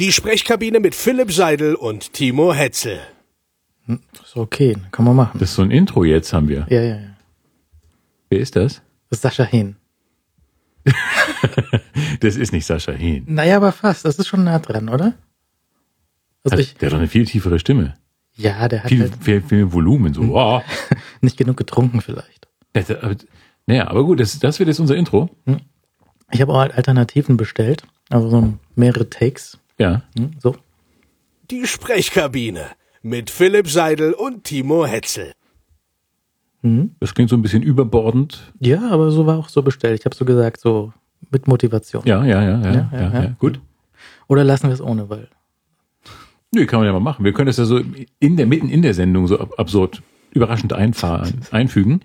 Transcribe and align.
Die 0.00 0.12
Sprechkabine 0.12 0.78
mit 0.78 0.94
Philipp 0.94 1.32
Seidel 1.32 1.74
und 1.74 2.12
Timo 2.12 2.54
Hetzel. 2.54 3.00
Hm, 3.86 3.98
ist 4.22 4.36
okay, 4.36 4.76
kann 4.92 5.04
man 5.04 5.16
machen. 5.16 5.40
Das 5.40 5.50
ist 5.50 5.56
so 5.56 5.62
ein 5.62 5.72
Intro 5.72 6.04
jetzt 6.04 6.32
haben 6.32 6.48
wir. 6.48 6.68
Ja, 6.70 6.80
ja, 6.80 6.96
ja. 6.98 7.16
Wer 8.30 8.38
ist 8.38 8.54
das? 8.54 8.80
Das 9.10 9.18
ist 9.18 9.22
Sascha 9.22 9.42
Hehn. 9.42 9.74
das 12.20 12.36
ist 12.36 12.52
nicht 12.52 12.64
Sascha 12.64 12.92
Hehn. 12.92 13.24
Naja, 13.26 13.56
aber 13.56 13.72
fast. 13.72 14.04
Das 14.04 14.20
ist 14.20 14.28
schon 14.28 14.44
nah 14.44 14.60
dran, 14.60 14.88
oder? 14.88 15.14
Also 16.44 16.52
hat, 16.52 16.60
ich, 16.60 16.76
der 16.76 16.86
hat 16.86 16.92
doch 16.92 16.98
eine 16.98 17.08
viel 17.08 17.26
tiefere 17.26 17.58
Stimme. 17.58 17.94
Ja, 18.36 18.68
der 18.68 18.84
hat 18.84 18.90
viel, 18.90 19.00
halt 19.00 19.16
viel, 19.20 19.42
viel 19.42 19.72
Volumen. 19.72 20.14
So. 20.14 20.22
Oh. 20.32 20.62
nicht 21.22 21.36
genug 21.36 21.56
getrunken 21.56 22.02
vielleicht. 22.02 22.46
naja, 23.66 23.88
aber 23.88 24.04
gut, 24.04 24.20
das, 24.20 24.38
das 24.38 24.60
wird 24.60 24.68
jetzt 24.68 24.78
unser 24.78 24.94
Intro. 24.94 25.28
Hm. 25.46 25.58
Ich 26.30 26.40
habe 26.40 26.52
auch 26.52 26.60
halt 26.60 26.74
Alternativen 26.74 27.36
bestellt. 27.36 27.82
Also 28.10 28.30
so 28.30 28.54
mehrere 28.76 29.10
Takes. 29.10 29.58
Ja. 29.78 30.02
Hm, 30.16 30.32
so. 30.38 30.56
Die 31.50 31.66
Sprechkabine 31.66 32.66
mit 33.02 33.30
Philipp 33.30 33.68
Seidel 33.68 34.12
und 34.12 34.44
Timo 34.44 34.86
Hetzel. 34.86 35.32
Hm? 36.62 36.90
Das 37.00 37.14
klingt 37.14 37.30
so 37.30 37.36
ein 37.36 37.42
bisschen 37.42 37.62
überbordend. 37.62 38.52
Ja, 38.58 38.90
aber 38.90 39.10
so 39.10 39.26
war 39.26 39.38
auch 39.38 39.48
so 39.48 39.62
bestellt. 39.62 40.00
Ich 40.00 40.04
habe 40.04 40.16
so 40.16 40.24
gesagt, 40.24 40.60
so 40.60 40.92
mit 41.30 41.46
Motivation. 41.46 42.02
Ja, 42.04 42.24
ja, 42.24 42.42
ja, 42.42 42.60
ja, 42.60 42.72
ja, 42.72 42.90
ja, 42.92 43.22
ja. 43.22 43.36
gut. 43.38 43.60
Oder 44.26 44.44
lassen 44.44 44.68
wir 44.68 44.74
es 44.74 44.80
ohne, 44.80 45.08
weil. 45.08 45.28
Nö, 46.52 46.66
kann 46.66 46.80
man 46.80 46.86
ja 46.86 46.92
mal 46.92 47.00
machen. 47.00 47.24
Wir 47.24 47.32
können 47.32 47.46
das 47.46 47.58
ja 47.58 47.64
so 47.64 47.80
in 48.18 48.36
der, 48.36 48.46
mitten 48.46 48.68
in 48.68 48.82
der 48.82 48.94
Sendung 48.94 49.26
so 49.26 49.38
absurd, 49.38 50.02
überraschend 50.32 50.72
einfahren, 50.72 51.42
einfügen. 51.50 52.00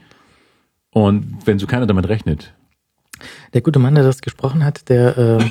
Und 0.91 1.37
wenn 1.45 1.59
so 1.59 1.65
keiner 1.65 1.87
damit 1.87 2.07
rechnet. 2.07 2.53
Der 3.53 3.61
gute 3.61 3.79
Mann, 3.79 3.95
der 3.95 4.03
das 4.03 4.21
gesprochen 4.21 4.63
hat, 4.63 4.89
der 4.89 5.17
äh, 5.17 5.45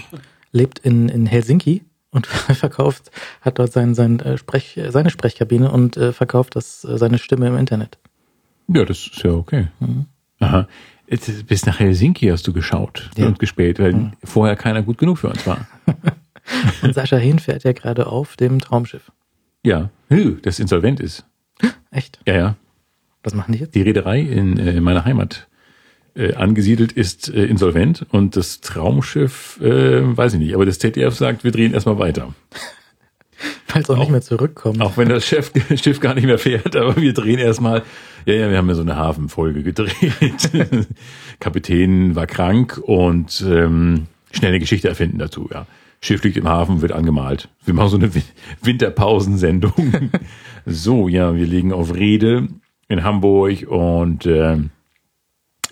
lebt 0.53 0.79
in, 0.81 1.09
in 1.09 1.27
Helsinki 1.27 1.83
und 2.13 2.27
verkauft, 2.57 3.11
hat 3.41 3.59
dort 3.59 3.73
sein, 3.73 3.95
sein, 3.95 4.21
äh, 4.21 4.39
Sprech, 4.39 4.79
seine 4.89 5.11
Sprechkabine 5.11 5.71
und 5.71 5.97
äh, 5.97 6.13
verkauft 6.13 6.55
das, 6.55 6.85
äh, 6.85 6.97
seine 6.99 7.19
Stimme 7.19 7.49
im 7.49 7.57
Internet. 7.57 7.99
Ja, 8.69 8.85
das 8.85 8.99
ist 8.99 9.23
ja 9.23 9.33
okay. 9.33 9.69
Mhm. 9.81 10.07
Aha. 10.39 10.69
Jetzt, 11.09 11.47
bis 11.47 11.67
nach 11.67 11.81
Helsinki 11.81 12.29
hast 12.29 12.47
du 12.47 12.53
geschaut 12.53 13.11
ja. 13.17 13.27
und 13.27 13.39
gespielt, 13.39 13.79
weil 13.79 13.93
mhm. 13.93 14.13
vorher 14.23 14.57
keiner 14.57 14.83
gut 14.83 14.99
genug 14.99 15.19
für 15.19 15.29
uns 15.29 15.47
war. 15.47 15.67
und 16.83 16.95
Sascha 16.95 17.17
Hehn 17.17 17.39
fährt 17.39 17.65
ja 17.65 17.73
gerade 17.73 18.07
auf 18.07 18.37
dem 18.37 18.61
Traumschiff. 18.61 19.11
Ja, 19.65 19.91
das 20.43 20.59
insolvent 20.59 21.01
ist. 21.01 21.25
Echt? 21.91 22.21
Ja, 22.27 22.35
ja. 22.35 22.57
Was 23.23 23.35
machen 23.35 23.53
die 23.53 23.61
jetzt? 23.61 23.75
Die 23.75 23.83
Reederei 23.83 24.21
in 24.21 24.59
äh, 24.59 24.81
meiner 24.81 25.05
Heimat 25.05 25.49
äh, 26.15 26.35
angesiedelt 26.35 26.93
ist 26.93 27.29
äh, 27.29 27.45
insolvent 27.45 28.07
und 28.11 28.37
das 28.37 28.61
Traumschiff, 28.61 29.61
äh, 29.61 30.17
weiß 30.17 30.35
ich 30.35 30.39
nicht, 30.41 30.55
aber 30.55 30.67
das 30.67 30.79
ZDF 30.79 31.15
sagt, 31.15 31.45
wir 31.45 31.53
drehen 31.53 31.75
erstmal 31.75 31.99
weiter. 31.99 32.35
Weil 33.73 33.83
es 33.83 33.91
auch, 33.91 33.97
auch, 33.97 34.01
nicht 34.01 34.11
mehr 34.11 34.23
zurückkommt. 34.23 34.81
Auch 34.81 34.97
wenn 34.97 35.09
das 35.09 35.27
Chef, 35.27 35.51
Schiff 35.83 36.01
gar 36.01 36.15
nicht 36.15 36.27
mehr 36.27 36.39
fährt, 36.39 36.77
aber 36.77 36.97
wir 36.97 37.15
drehen 37.15 37.39
erstmal. 37.39 37.83
Ja, 38.27 38.35
ja, 38.35 38.51
wir 38.51 38.59
haben 38.59 38.69
ja 38.69 38.75
so 38.75 38.83
eine 38.83 38.97
Hafenfolge 38.97 39.63
gedreht. 39.63 40.51
Kapitän 41.41 42.15
war 42.15 42.27
krank 42.27 42.79
und 42.79 43.45
ähm, 43.49 44.07
schnell 44.31 44.51
eine 44.51 44.61
Geschichte 44.61 44.89
erfinden 44.89 45.19
dazu, 45.19 45.49
ja. 45.53 45.67
Schiff 46.05 46.23
liegt 46.25 46.37
im 46.37 46.49
Hafen, 46.49 46.83
wird 46.83 46.91
angemalt. 46.91 47.49
Wir 47.65 47.75
machen 47.75 47.91
so 47.91 47.97
eine 47.97 48.11
Winterpausensendung. 48.61 50.11
so, 50.67 51.09
ja, 51.09 51.37
wir 51.37 51.47
liegen 51.47 51.73
auf 51.73 51.95
Rede 51.95 52.49
in 52.89 53.05
Hamburg 53.05 53.69
und 53.69 54.27
äh, 54.27 54.57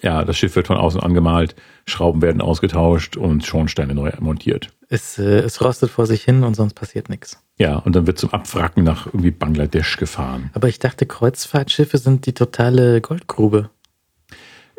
ja, 0.03 0.25
das 0.25 0.39
Schiff 0.39 0.57
wird 0.57 0.67
von 0.67 0.77
außen 0.77 1.01
angemalt, 1.01 1.55
Schrauben 1.87 2.23
werden 2.23 2.41
ausgetauscht 2.41 3.17
und 3.17 3.45
Schornsteine 3.45 3.95
neu 3.95 4.11
montiert. 4.21 4.71
Es, 4.89 5.19
äh, 5.19 5.41
es 5.41 5.61
rostet 5.63 5.91
vor 5.91 6.07
sich 6.07 6.23
hin 6.23 6.43
und 6.43 6.55
sonst 6.55 6.75
passiert 6.75 7.09
nichts. 7.09 7.43
Ja, 7.59 7.77
und 7.77 7.95
dann 7.95 8.07
wird 8.07 8.19
zum 8.19 8.31
Abwracken 8.31 8.85
nach 8.85 9.07
irgendwie 9.07 9.31
Bangladesch 9.31 9.97
gefahren. 9.97 10.51
Aber 10.55 10.69
ich 10.69 10.79
dachte, 10.79 11.07
Kreuzfahrtschiffe 11.07 11.99
sind 11.99 12.27
die 12.27 12.33
totale 12.33 13.01
Goldgrube. 13.01 13.71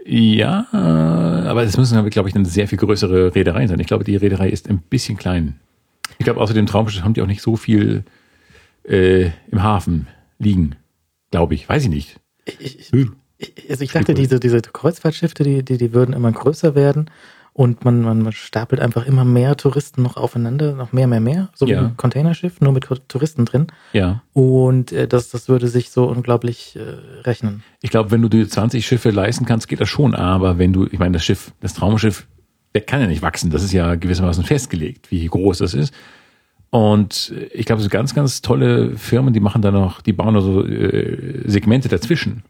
Ja, 0.03 0.65
aber 0.71 1.61
es 1.61 1.77
müssen, 1.77 2.09
glaube 2.09 2.27
ich, 2.27 2.33
dann 2.33 2.43
sehr 2.43 2.67
viel 2.67 2.79
größere 2.79 3.35
Reedereien 3.35 3.67
sein. 3.67 3.79
Ich 3.79 3.85
glaube, 3.85 4.03
die 4.03 4.15
Reederei 4.15 4.49
ist 4.49 4.67
ein 4.67 4.79
bisschen 4.79 5.15
klein. 5.15 5.59
Ich 6.17 6.23
glaube, 6.23 6.41
außer 6.41 6.55
dem 6.55 6.65
Traumschiff 6.65 7.03
haben 7.03 7.13
die 7.13 7.21
auch 7.21 7.27
nicht 7.27 7.43
so 7.43 7.55
viel 7.55 8.03
äh, 8.83 9.29
im 9.51 9.61
Hafen 9.61 10.07
liegen. 10.39 10.75
Glaube 11.29 11.53
ich. 11.53 11.69
Weiß 11.69 11.83
ich 11.83 11.89
nicht. 11.89 12.19
Ich, 12.45 12.79
ich, 12.79 12.91
hm 12.91 13.15
also 13.69 13.83
ich 13.83 13.91
dachte, 13.91 14.13
diese, 14.13 14.39
diese 14.39 14.61
Kreuzfahrtschiffe, 14.61 15.43
die, 15.43 15.63
die, 15.63 15.77
die 15.77 15.93
würden 15.93 16.13
immer 16.13 16.31
größer 16.31 16.75
werden 16.75 17.09
und 17.53 17.83
man, 17.83 18.01
man 18.01 18.31
stapelt 18.31 18.81
einfach 18.81 19.05
immer 19.05 19.25
mehr 19.25 19.57
Touristen 19.57 20.01
noch 20.01 20.15
aufeinander, 20.15 20.73
noch 20.73 20.93
mehr, 20.93 21.07
mehr, 21.07 21.19
mehr, 21.19 21.49
so 21.53 21.65
ja. 21.65 21.81
wie 21.81 21.85
ein 21.85 21.97
Containerschiff, 21.97 22.61
nur 22.61 22.71
mit 22.71 22.87
Touristen 23.07 23.45
drin. 23.45 23.67
Ja. 23.91 24.21
Und 24.33 24.93
äh, 24.93 25.07
das, 25.07 25.29
das 25.29 25.49
würde 25.49 25.67
sich 25.67 25.91
so 25.91 26.05
unglaublich 26.05 26.77
äh, 26.77 27.23
rechnen. 27.23 27.63
Ich 27.81 27.89
glaube, 27.89 28.11
wenn 28.11 28.21
du 28.21 28.29
dir 28.29 28.47
20 28.47 28.85
Schiffe 28.85 29.11
leisten 29.11 29.45
kannst, 29.45 29.67
geht 29.67 29.81
das 29.81 29.89
schon, 29.89 30.15
aber 30.15 30.57
wenn 30.57 30.71
du, 30.71 30.87
ich 30.89 30.99
meine, 30.99 31.13
das 31.13 31.25
Schiff, 31.25 31.51
das 31.59 31.73
Traumschiff, 31.73 32.25
der 32.73 32.81
kann 32.81 33.01
ja 33.01 33.07
nicht 33.07 33.21
wachsen, 33.21 33.51
das 33.51 33.63
ist 33.63 33.73
ja 33.73 33.95
gewissermaßen 33.95 34.45
festgelegt, 34.45 35.11
wie 35.11 35.25
groß 35.25 35.57
das 35.57 35.73
ist. 35.73 35.93
Und 36.69 37.33
ich 37.51 37.65
glaube, 37.65 37.81
so 37.81 37.89
ganz, 37.89 38.15
ganz 38.15 38.41
tolle 38.41 38.95
Firmen, 38.95 39.33
die 39.33 39.41
machen 39.41 39.61
da 39.61 39.71
noch, 39.71 39.99
die 40.01 40.13
bauen 40.13 40.35
da 40.35 40.39
so 40.41 40.65
äh, 40.65 41.43
Segmente 41.45 41.89
dazwischen. 41.89 42.43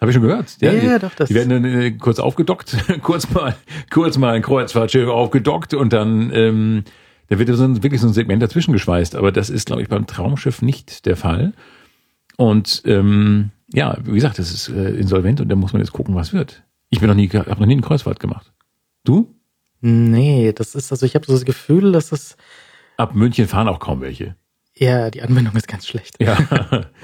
Habe 0.00 0.10
ich 0.10 0.14
schon 0.14 0.22
gehört. 0.22 0.56
Ja, 0.60 0.72
ja, 0.72 0.82
ja 0.82 0.98
doch. 0.98 1.14
Das 1.14 1.28
die 1.28 1.34
werden 1.34 1.50
dann 1.50 1.64
äh, 1.64 1.92
kurz 1.92 2.18
aufgedockt, 2.18 2.76
kurz 3.02 3.30
mal, 3.30 3.56
kurz 3.90 4.18
mal 4.18 4.34
ein 4.34 4.42
Kreuzfahrtschiff 4.42 5.08
aufgedockt 5.08 5.74
und 5.74 5.92
dann, 5.92 6.30
ähm, 6.32 6.84
da 7.28 7.38
wird 7.38 7.54
so 7.56 7.64
ein, 7.64 7.82
wirklich 7.82 8.00
so 8.00 8.06
ein 8.06 8.12
Segment 8.12 8.42
dazwischen 8.42 8.72
geschweißt. 8.72 9.16
Aber 9.16 9.32
das 9.32 9.50
ist, 9.50 9.66
glaube 9.66 9.82
ich, 9.82 9.88
beim 9.88 10.06
Traumschiff 10.06 10.62
nicht 10.62 11.06
der 11.06 11.16
Fall. 11.16 11.52
Und 12.36 12.82
ähm, 12.84 13.50
ja, 13.72 13.96
wie 14.04 14.14
gesagt, 14.14 14.38
das 14.38 14.52
ist 14.52 14.68
äh, 14.68 14.90
insolvent 14.90 15.40
und 15.40 15.48
da 15.48 15.56
muss 15.56 15.72
man 15.72 15.80
jetzt 15.80 15.92
gucken, 15.92 16.14
was 16.14 16.32
wird. 16.32 16.62
Ich 16.90 17.00
bin 17.00 17.08
noch 17.08 17.16
nie, 17.16 17.28
habe 17.28 17.50
noch 17.50 17.66
nie 17.66 17.72
eine 17.72 17.82
Kreuzfahrt 17.82 18.20
gemacht. 18.20 18.52
Du? 19.04 19.34
Nee, 19.80 20.52
das 20.52 20.74
ist 20.74 20.92
also 20.92 21.04
ich 21.04 21.14
habe 21.14 21.26
so 21.26 21.32
das 21.32 21.44
Gefühl, 21.44 21.92
dass 21.92 22.12
es 22.12 22.36
ab 22.96 23.14
München 23.14 23.48
fahren 23.48 23.68
auch 23.68 23.78
kaum 23.78 24.00
welche. 24.00 24.36
Ja, 24.78 25.10
die 25.10 25.22
Anwendung 25.22 25.54
ist 25.56 25.68
ganz 25.68 25.86
schlecht. 25.86 26.16
Ja, 26.20 26.38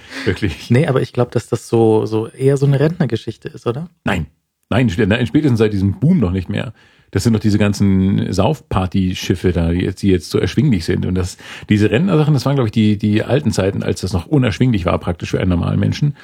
wirklich. 0.24 0.70
Nee, 0.70 0.86
aber 0.86 1.00
ich 1.00 1.12
glaube, 1.12 1.30
dass 1.30 1.48
das 1.48 1.68
so, 1.68 2.04
so 2.04 2.28
eher 2.28 2.56
so 2.56 2.66
eine 2.66 2.78
Rentnergeschichte 2.78 3.48
ist, 3.48 3.66
oder? 3.66 3.88
Nein. 4.04 4.26
Nein, 4.68 4.88
spätestens 4.88 5.58
seit 5.58 5.72
diesem 5.72 6.00
Boom 6.00 6.18
noch 6.18 6.32
nicht 6.32 6.48
mehr. 6.48 6.72
Das 7.10 7.24
sind 7.24 7.34
doch 7.34 7.40
diese 7.40 7.58
ganzen 7.58 8.32
Saufparty-Schiffe 8.32 9.52
da, 9.52 9.70
die 9.70 9.80
jetzt, 9.80 10.02
die 10.02 10.08
jetzt 10.08 10.30
so 10.30 10.38
erschwinglich 10.38 10.86
sind. 10.86 11.04
Und 11.04 11.14
das, 11.14 11.36
diese 11.68 11.90
Rentnersachen, 11.90 12.32
das 12.32 12.46
waren, 12.46 12.54
glaube 12.54 12.68
ich, 12.68 12.72
die, 12.72 12.96
die 12.96 13.22
alten 13.22 13.52
Zeiten, 13.52 13.82
als 13.82 14.00
das 14.00 14.14
noch 14.14 14.26
unerschwinglich 14.26 14.86
war, 14.86 14.98
praktisch 14.98 15.30
für 15.30 15.40
einen 15.40 15.50
normalen 15.50 15.78
Menschen. 15.78 16.16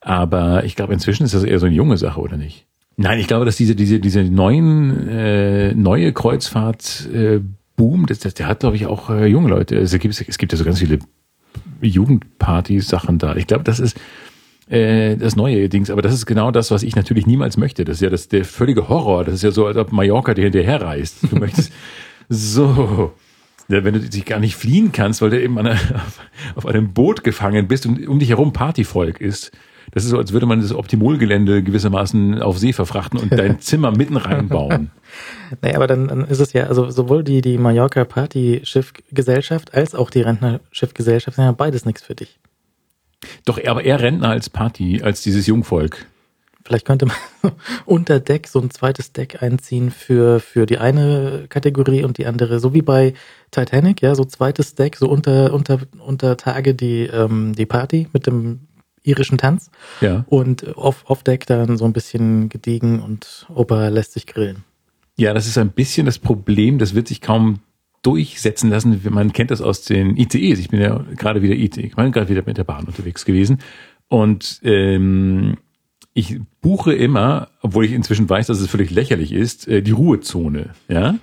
Aber 0.00 0.64
ich 0.64 0.76
glaube, 0.76 0.92
inzwischen 0.92 1.24
ist 1.24 1.34
das 1.34 1.42
eher 1.42 1.58
so 1.58 1.64
eine 1.64 1.74
junge 1.74 1.96
Sache, 1.96 2.20
oder 2.20 2.36
nicht? 2.36 2.66
Nein, 2.98 3.18
ich 3.18 3.26
glaube, 3.26 3.46
dass 3.46 3.56
diese, 3.56 3.74
diese, 3.74 3.98
diese 3.98 4.24
neuen, 4.24 5.08
äh, 5.08 5.74
neue 5.74 6.12
Kreuzfahrt, 6.12 7.08
äh, 7.12 7.40
Boom, 7.76 8.06
das, 8.06 8.20
das, 8.20 8.34
der 8.34 8.46
hat, 8.46 8.60
glaube 8.60 8.76
ich, 8.76 8.86
auch 8.86 9.10
äh, 9.10 9.26
junge 9.26 9.48
Leute. 9.48 9.76
Es 9.76 9.96
gibt, 9.98 10.20
es 10.20 10.38
gibt 10.38 10.52
ja 10.52 10.58
so 10.58 10.64
ganz 10.64 10.78
viele 10.78 10.98
Jugendparty-Sachen 11.80 13.18
da. 13.18 13.36
Ich 13.36 13.46
glaube, 13.46 13.64
das 13.64 13.80
ist 13.80 13.98
äh, 14.68 15.16
das 15.16 15.36
neue 15.36 15.68
Dings, 15.68 15.90
aber 15.90 16.02
das 16.02 16.12
ist 16.12 16.26
genau 16.26 16.50
das, 16.50 16.70
was 16.70 16.82
ich 16.82 16.96
natürlich 16.96 17.26
niemals 17.26 17.56
möchte. 17.56 17.84
Das 17.84 17.98
ist 17.98 18.00
ja 18.00 18.10
das, 18.10 18.28
der 18.28 18.44
völlige 18.44 18.88
Horror. 18.88 19.24
Das 19.24 19.34
ist 19.34 19.42
ja 19.42 19.50
so, 19.50 19.66
als 19.66 19.76
ob 19.76 19.92
Mallorca 19.92 20.34
dir 20.34 20.44
hinterher 20.44 20.80
reist. 20.82 21.18
Du 21.30 21.36
möchtest 21.36 21.72
so. 22.28 23.12
Ja, 23.68 23.82
wenn 23.82 23.94
du 23.94 24.00
dich 24.00 24.24
gar 24.24 24.38
nicht 24.38 24.54
fliehen 24.54 24.92
kannst, 24.92 25.22
weil 25.22 25.30
du 25.30 25.40
eben 25.40 25.58
einer, 25.58 25.72
auf, 25.72 26.20
auf 26.56 26.66
einem 26.66 26.92
Boot 26.92 27.24
gefangen 27.24 27.68
bist 27.68 27.86
und 27.86 28.06
um 28.06 28.18
dich 28.18 28.30
herum 28.30 28.52
Partyvolk 28.52 29.20
ist. 29.20 29.52
Das 29.96 30.04
ist 30.04 30.10
so, 30.10 30.18
als 30.18 30.34
würde 30.34 30.44
man 30.44 30.60
das 30.60 30.74
Optimolgelände 30.74 31.62
gewissermaßen 31.62 32.42
auf 32.42 32.58
See 32.58 32.74
verfrachten 32.74 33.18
und 33.18 33.32
dein 33.32 33.60
Zimmer 33.60 33.92
mitten 33.92 34.18
reinbauen. 34.18 34.90
naja, 35.62 35.76
aber 35.76 35.86
dann, 35.86 36.08
dann 36.08 36.24
ist 36.26 36.38
es 36.38 36.52
ja, 36.52 36.64
also 36.64 36.90
sowohl 36.90 37.24
die, 37.24 37.40
die 37.40 37.56
Mallorca 37.56 38.04
Party 38.04 38.60
Schiffgesellschaft 38.62 39.72
als 39.72 39.94
auch 39.94 40.10
die 40.10 40.20
Rentner 40.20 40.60
Schiffgesellschaft 40.70 41.36
sind 41.36 41.46
ja 41.46 41.52
beides 41.52 41.86
nichts 41.86 42.02
für 42.02 42.14
dich. 42.14 42.38
Doch, 43.46 43.58
aber 43.64 43.84
eher 43.84 43.98
Rentner 43.98 44.28
als 44.28 44.50
Party, 44.50 45.00
als 45.02 45.22
dieses 45.22 45.46
Jungvolk. 45.46 46.04
Vielleicht 46.62 46.84
könnte 46.84 47.06
man 47.06 47.16
unter 47.86 48.20
Deck 48.20 48.48
so 48.48 48.60
ein 48.60 48.70
zweites 48.70 49.12
Deck 49.12 49.42
einziehen 49.42 49.90
für, 49.90 50.40
für 50.40 50.66
die 50.66 50.76
eine 50.76 51.46
Kategorie 51.48 52.04
und 52.04 52.18
die 52.18 52.26
andere, 52.26 52.60
so 52.60 52.74
wie 52.74 52.82
bei 52.82 53.14
Titanic, 53.50 54.02
ja, 54.02 54.14
so 54.14 54.26
zweites 54.26 54.74
Deck, 54.74 54.96
so 54.96 55.08
unter, 55.08 55.54
unter, 55.54 55.78
unter 56.04 56.36
Tage 56.36 56.74
die, 56.74 57.04
ähm, 57.04 57.54
die 57.54 57.64
Party 57.64 58.08
mit 58.12 58.26
dem 58.26 58.65
irischen 59.06 59.38
Tanz. 59.38 59.70
Ja. 60.00 60.24
Und 60.28 60.76
off, 60.76 61.04
off 61.06 61.22
Deck 61.22 61.46
dann 61.46 61.76
so 61.76 61.84
ein 61.84 61.92
bisschen 61.92 62.48
gediegen 62.48 63.00
und 63.00 63.46
Opa 63.54 63.88
lässt 63.88 64.12
sich 64.12 64.26
grillen. 64.26 64.64
Ja, 65.16 65.32
das 65.32 65.46
ist 65.46 65.56
ein 65.56 65.70
bisschen 65.70 66.04
das 66.04 66.18
Problem, 66.18 66.78
das 66.78 66.94
wird 66.94 67.08
sich 67.08 67.20
kaum 67.20 67.60
durchsetzen 68.02 68.70
lassen. 68.70 69.00
Man 69.10 69.32
kennt 69.32 69.50
das 69.50 69.60
aus 69.60 69.82
den 69.82 70.16
ICEs. 70.16 70.58
Ich 70.58 70.68
bin 70.68 70.80
ja 70.80 71.04
gerade 71.16 71.42
wieder 71.42 71.54
ICE, 71.54 71.80
ich 71.80 71.96
bin 71.96 72.12
gerade 72.12 72.28
wieder 72.28 72.42
mit 72.44 72.58
der 72.58 72.64
Bahn 72.64 72.84
unterwegs 72.84 73.24
gewesen. 73.24 73.58
Und 74.08 74.60
ähm, 74.62 75.56
ich 76.12 76.38
buche 76.60 76.92
immer, 76.92 77.48
obwohl 77.62 77.84
ich 77.84 77.92
inzwischen 77.92 78.28
weiß, 78.28 78.46
dass 78.46 78.60
es 78.60 78.68
völlig 78.68 78.90
lächerlich 78.90 79.32
ist, 79.32 79.66
äh, 79.68 79.82
die 79.82 79.90
Ruhezone. 79.90 80.70
Ja. 80.88 81.16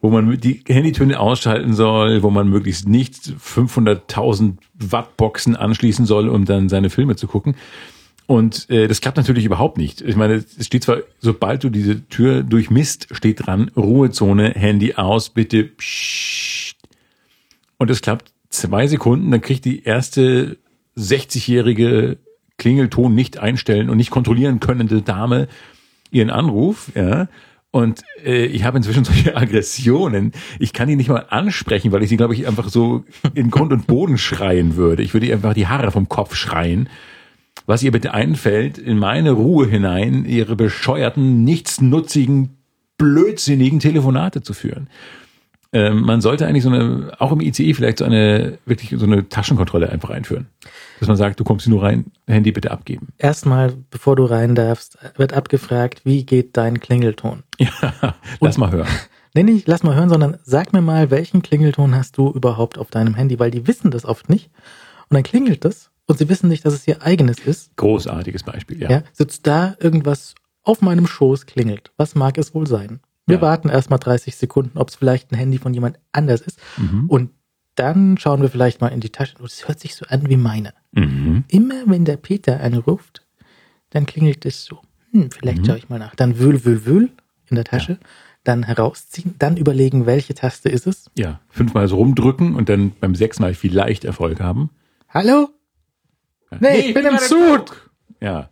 Wo 0.00 0.10
man 0.10 0.38
die 0.38 0.62
Handytöne 0.66 1.18
ausschalten 1.18 1.74
soll, 1.74 2.22
wo 2.22 2.30
man 2.30 2.48
möglichst 2.48 2.88
nicht 2.88 3.14
500.000 3.14 4.58
Watt 4.74 5.16
Boxen 5.16 5.56
anschließen 5.56 6.06
soll, 6.06 6.28
um 6.28 6.44
dann 6.44 6.68
seine 6.68 6.90
Filme 6.90 7.16
zu 7.16 7.26
gucken. 7.26 7.56
Und 8.26 8.68
äh, 8.68 8.86
das 8.86 9.00
klappt 9.00 9.16
natürlich 9.16 9.46
überhaupt 9.46 9.78
nicht. 9.78 10.02
Ich 10.02 10.14
meine, 10.14 10.34
es 10.34 10.66
steht 10.66 10.84
zwar, 10.84 10.98
sobald 11.18 11.64
du 11.64 11.70
diese 11.70 12.06
Tür 12.08 12.42
durchmisst, 12.42 13.08
steht 13.10 13.46
dran, 13.46 13.70
Ruhezone, 13.74 14.50
Handy 14.50 14.94
aus, 14.94 15.30
bitte. 15.30 15.64
Psst. 15.64 16.76
Und 17.78 17.90
es 17.90 18.02
klappt 18.02 18.32
zwei 18.50 18.86
Sekunden, 18.86 19.30
dann 19.30 19.40
kriegt 19.40 19.64
die 19.64 19.82
erste 19.82 20.58
60-jährige 20.96 22.18
Klingelton 22.58 23.14
nicht 23.14 23.38
einstellen 23.38 23.88
und 23.88 23.96
nicht 23.96 24.10
kontrollieren 24.10 24.60
könnende 24.60 25.00
Dame 25.00 25.48
ihren 26.10 26.30
Anruf, 26.30 26.90
ja. 26.94 27.28
Und 27.70 28.02
äh, 28.24 28.46
ich 28.46 28.64
habe 28.64 28.78
inzwischen 28.78 29.04
solche 29.04 29.36
Aggressionen. 29.36 30.32
Ich 30.58 30.72
kann 30.72 30.88
die 30.88 30.96
nicht 30.96 31.08
mal 31.08 31.26
ansprechen, 31.28 31.92
weil 31.92 32.02
ich 32.02 32.08
sie, 32.08 32.16
glaube 32.16 32.34
ich, 32.34 32.46
einfach 32.46 32.68
so 32.68 33.04
in 33.34 33.50
Grund 33.50 33.72
und 33.72 33.86
Boden 33.86 34.18
schreien 34.18 34.76
würde. 34.76 35.02
Ich 35.02 35.14
würde 35.14 35.26
ihr 35.26 35.34
einfach 35.34 35.54
die 35.54 35.66
Haare 35.66 35.90
vom 35.90 36.08
Kopf 36.08 36.34
schreien. 36.34 36.88
Was 37.66 37.82
ihr 37.82 37.92
bitte 37.92 38.14
einfällt, 38.14 38.78
in 38.78 38.98
meine 38.98 39.32
Ruhe 39.32 39.66
hinein, 39.66 40.24
ihre 40.24 40.56
bescheuerten, 40.56 41.44
nichtsnutzigen, 41.44 42.56
blödsinnigen 42.96 43.78
Telefonate 43.78 44.42
zu 44.42 44.54
führen. 44.54 44.88
Ähm, 45.72 46.00
man 46.00 46.22
sollte 46.22 46.46
eigentlich 46.46 46.62
so 46.62 46.70
eine, 46.70 47.12
auch 47.18 47.30
im 47.30 47.40
ICE 47.40 47.74
vielleicht 47.74 47.98
so 47.98 48.04
eine, 48.04 48.58
wirklich 48.64 48.98
so 48.98 49.04
eine 49.04 49.28
Taschenkontrolle 49.28 49.90
einfach 49.90 50.10
einführen. 50.10 50.46
Dass 50.98 51.08
man 51.08 51.16
sagt, 51.16 51.38
du 51.40 51.44
kommst 51.44 51.64
hier 51.64 51.74
nur 51.74 51.82
rein, 51.82 52.06
Handy 52.26 52.52
bitte 52.52 52.70
abgeben. 52.70 53.08
Erstmal, 53.18 53.74
bevor 53.90 54.16
du 54.16 54.24
rein 54.24 54.54
darfst, 54.54 54.98
wird 55.16 55.34
abgefragt, 55.34 56.02
wie 56.04 56.24
geht 56.24 56.56
dein 56.56 56.80
Klingelton? 56.80 57.42
Ja, 57.58 58.14
lass 58.40 58.58
mal 58.58 58.70
hören. 58.70 58.88
Nee, 59.34 59.42
nicht, 59.42 59.68
lass 59.68 59.82
mal 59.82 59.94
hören, 59.94 60.08
sondern 60.08 60.38
sag 60.42 60.72
mir 60.72 60.80
mal, 60.80 61.10
welchen 61.10 61.42
Klingelton 61.42 61.94
hast 61.94 62.16
du 62.16 62.30
überhaupt 62.30 62.78
auf 62.78 62.90
deinem 62.90 63.14
Handy, 63.14 63.38
weil 63.38 63.50
die 63.50 63.66
wissen 63.66 63.90
das 63.90 64.06
oft 64.06 64.30
nicht. 64.30 64.50
Und 65.10 65.14
dann 65.14 65.22
klingelt 65.22 65.66
das 65.66 65.90
und 66.06 66.18
sie 66.18 66.28
wissen 66.28 66.48
nicht, 66.48 66.64
dass 66.64 66.72
es 66.72 66.88
ihr 66.88 67.02
eigenes 67.02 67.38
ist. 67.38 67.76
Großartiges 67.76 68.42
Beispiel, 68.42 68.80
ja. 68.80 68.90
Ja, 68.90 69.02
sitzt 69.12 69.46
da 69.46 69.76
irgendwas 69.78 70.34
auf 70.64 70.80
meinem 70.80 71.06
Schoß 71.06 71.46
klingelt. 71.46 71.92
Was 71.98 72.14
mag 72.14 72.38
es 72.38 72.54
wohl 72.54 72.66
sein? 72.66 73.00
Wir 73.28 73.36
Ja. 73.36 73.42
warten 73.42 73.68
erstmal 73.68 73.98
30 73.98 74.36
Sekunden, 74.36 74.78
ob 74.78 74.88
es 74.88 74.96
vielleicht 74.96 75.30
ein 75.30 75.36
Handy 75.36 75.58
von 75.58 75.74
jemand 75.74 75.98
anders 76.12 76.40
ist. 76.40 76.58
Mhm. 76.76 77.04
Und 77.08 77.30
dann 77.74 78.18
schauen 78.18 78.42
wir 78.42 78.48
vielleicht 78.48 78.80
mal 78.80 78.88
in 78.88 79.00
die 79.00 79.10
Tasche. 79.10 79.36
Und 79.38 79.46
es 79.46 79.68
hört 79.68 79.78
sich 79.78 79.94
so 79.94 80.04
an 80.08 80.28
wie 80.28 80.36
meine. 80.36 80.72
Mhm. 80.92 81.44
Immer 81.48 81.82
wenn 81.86 82.04
der 82.04 82.16
Peter 82.16 82.60
anruft, 82.60 83.24
dann 83.90 84.06
klingelt 84.06 84.44
es 84.46 84.64
so. 84.64 84.80
Hm, 85.12 85.30
vielleicht 85.30 85.64
schaue 85.66 85.78
ich 85.78 85.88
mal 85.88 85.98
nach. 85.98 86.14
Dann 86.16 86.38
wühl, 86.38 86.64
wühl, 86.64 86.84
wühl 86.86 87.10
in 87.48 87.54
der 87.54 87.64
Tasche. 87.64 87.98
Dann 88.44 88.62
herausziehen, 88.62 89.34
dann 89.38 89.56
überlegen, 89.56 90.06
welche 90.06 90.34
Taste 90.34 90.68
ist 90.68 90.86
es. 90.86 91.10
Ja, 91.16 91.40
fünfmal 91.48 91.86
so 91.88 91.96
rumdrücken 91.96 92.54
und 92.54 92.68
dann 92.68 92.92
beim 92.98 93.14
sechsten 93.14 93.42
Mal 93.42 93.54
vielleicht 93.54 94.04
Erfolg 94.04 94.40
haben. 94.40 94.70
Hallo? 95.08 95.48
Nee, 96.60 96.78
ich 96.78 96.94
bin 96.94 97.04
im 97.04 97.16
gerade 97.16 97.24
Zug. 97.24 97.90
Ja. 98.20 98.48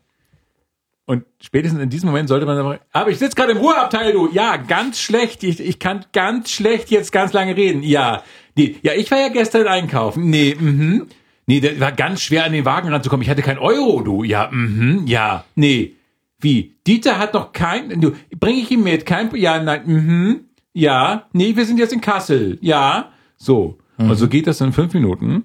Und 1.07 1.25
spätestens 1.41 1.81
in 1.81 1.89
diesem 1.89 2.09
Moment 2.09 2.29
sollte 2.29 2.47
man 2.47 2.57
sagen, 2.57 2.81
aber 2.93 3.11
ich 3.11 3.19
sitze 3.19 3.37
gerade 3.37 3.53
im 3.53 3.59
Ruheabteil, 3.59 4.13
du. 4.13 4.29
Ja, 4.33 4.57
ganz 4.57 4.99
schlecht. 5.01 5.45
Ich, 5.45 5.61
ich 5.61 5.79
kann 5.79 6.05
ganz 6.13 6.51
schlecht 6.51 6.91
jetzt 6.91 7.13
ganz 7.13 7.33
lange 7.33 7.57
reden. 7.57 7.85
Ja. 7.85 8.25
Nee, 8.57 8.77
ja, 8.83 8.93
ich 8.93 9.09
war 9.13 9.21
ja 9.21 9.29
gestern 9.29 9.69
einkaufen. 9.69 10.29
Nee, 10.29 10.57
mhm. 10.59 11.07
Nee, 11.47 11.61
das 11.61 11.79
war 11.79 11.93
ganz 11.93 12.23
schwer 12.23 12.45
an 12.45 12.53
den 12.53 12.65
Wagen 12.65 12.89
ranzukommen. 12.89 13.23
Ich 13.23 13.31
hatte 13.31 13.43
kein 13.43 13.59
Euro, 13.59 14.01
du. 14.01 14.25
Ja, 14.25 14.51
mhm. 14.51 15.05
Ja. 15.07 15.45
Nee. 15.55 15.95
Wie? 16.41 16.75
Dieter 16.87 17.19
hat 17.19 17.35
noch 17.35 17.53
kein, 17.53 18.01
du, 18.01 18.13
bring 18.39 18.57
ich 18.57 18.71
ihn 18.73 18.83
mit? 18.83 19.07
Kein, 19.07 19.35
ja, 19.37 19.63
nein, 19.63 19.83
mhm. 19.87 20.41
Ja. 20.73 21.29
Nee, 21.33 21.55
wir 21.55 21.65
sind 21.65 21.79
jetzt 21.79 21.93
in 21.93 22.01
Kassel. 22.01 22.59
Ja. 22.61 23.13
So. 23.37 23.79
Und 23.97 24.15
so 24.17 24.29
geht 24.29 24.47
das 24.47 24.61
in 24.61 24.73
fünf 24.73 24.93
Minuten. 24.93 25.45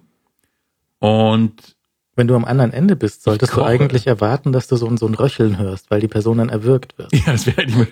Und 1.00 1.76
Wenn 2.22 2.28
du 2.28 2.36
am 2.36 2.46
anderen 2.46 2.72
Ende 2.72 2.96
bist, 2.96 3.24
solltest 3.24 3.56
du 3.56 3.64
eigentlich 3.64 4.06
erwarten, 4.06 4.52
dass 4.52 4.68
du 4.68 4.76
so 4.76 4.86
ein, 4.86 4.98
so 4.98 5.08
ein 5.08 5.16
Röcheln 5.16 5.58
hörst, 5.58 5.90
weil 5.90 6.02
die 6.02 6.08
Person 6.08 6.38
dann 6.38 6.50
erwürgt 6.50 6.96
wird. 7.00 7.12
Ja, 7.16 7.32
das 7.32 7.48
wäre 7.48 7.68
mal. 7.72 7.88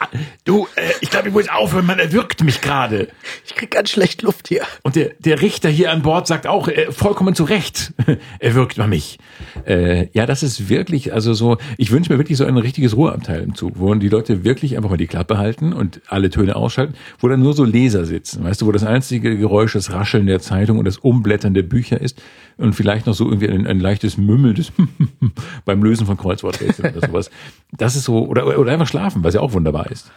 Ah, 0.00 0.08
du, 0.42 0.66
äh, 0.74 0.90
ich 1.00 1.08
glaube, 1.08 1.28
ich 1.28 1.34
muss 1.34 1.48
aufhören, 1.48 1.86
man 1.86 2.00
erwürgt 2.00 2.42
mich 2.42 2.60
gerade. 2.60 3.06
Ich 3.46 3.54
krieg 3.54 3.70
ganz 3.70 3.90
schlecht 3.90 4.22
Luft 4.22 4.48
hier. 4.48 4.64
Und 4.82 4.96
der, 4.96 5.10
der 5.20 5.40
Richter 5.40 5.68
hier 5.68 5.92
an 5.92 6.02
Bord 6.02 6.26
sagt 6.26 6.48
auch, 6.48 6.66
äh, 6.66 6.90
vollkommen 6.90 7.36
zu 7.36 7.44
Recht, 7.44 7.92
erwürgt 8.40 8.76
man 8.76 8.90
mich. 8.90 9.20
Äh, 9.68 10.08
ja, 10.14 10.26
das 10.26 10.42
ist 10.42 10.68
wirklich, 10.68 11.14
also 11.14 11.32
so, 11.32 11.56
ich 11.76 11.92
wünsche 11.92 12.12
mir 12.12 12.18
wirklich 12.18 12.38
so 12.38 12.46
ein 12.46 12.56
richtiges 12.56 12.96
Ruheabteil 12.96 13.40
im 13.40 13.54
Zug, 13.54 13.74
wo 13.76 13.94
die 13.94 14.08
Leute 14.08 14.42
wirklich 14.42 14.76
einfach 14.76 14.90
mal 14.90 14.96
die 14.96 15.06
Klappe 15.06 15.38
halten 15.38 15.72
und 15.72 16.00
alle 16.08 16.30
Töne 16.30 16.56
ausschalten, 16.56 16.94
wo 17.20 17.28
dann 17.28 17.40
nur 17.40 17.54
so 17.54 17.62
Leser 17.62 18.04
sitzen, 18.04 18.42
weißt 18.42 18.62
du, 18.62 18.66
wo 18.66 18.72
das 18.72 18.82
einzige 18.82 19.38
Geräusch 19.38 19.74
das 19.74 19.92
Rascheln 19.92 20.26
der 20.26 20.40
Zeitung 20.40 20.78
und 20.78 20.86
das 20.86 20.98
Umblättern 20.98 21.54
der 21.54 21.62
Bücher 21.62 22.00
ist 22.00 22.20
und 22.56 22.74
vielleicht 22.74 23.06
noch 23.06 23.14
so 23.14 23.26
irgendwie 23.26 23.46
ein, 23.60 23.66
ein 23.66 23.80
leichtes 23.80 24.16
Mümmel 24.16 24.54
des 24.54 24.72
beim 25.64 25.82
Lösen 25.82 26.06
von 26.06 26.16
Kreuzworträtseln 26.16 26.94
oder 26.96 27.06
sowas. 27.06 27.30
Das 27.72 27.96
ist 27.96 28.04
so, 28.04 28.26
oder, 28.26 28.58
oder 28.58 28.72
einfach 28.72 28.86
schlafen, 28.88 29.22
was 29.24 29.34
ja 29.34 29.40
auch 29.40 29.52
wunderbar 29.52 29.90
ist. 29.90 30.10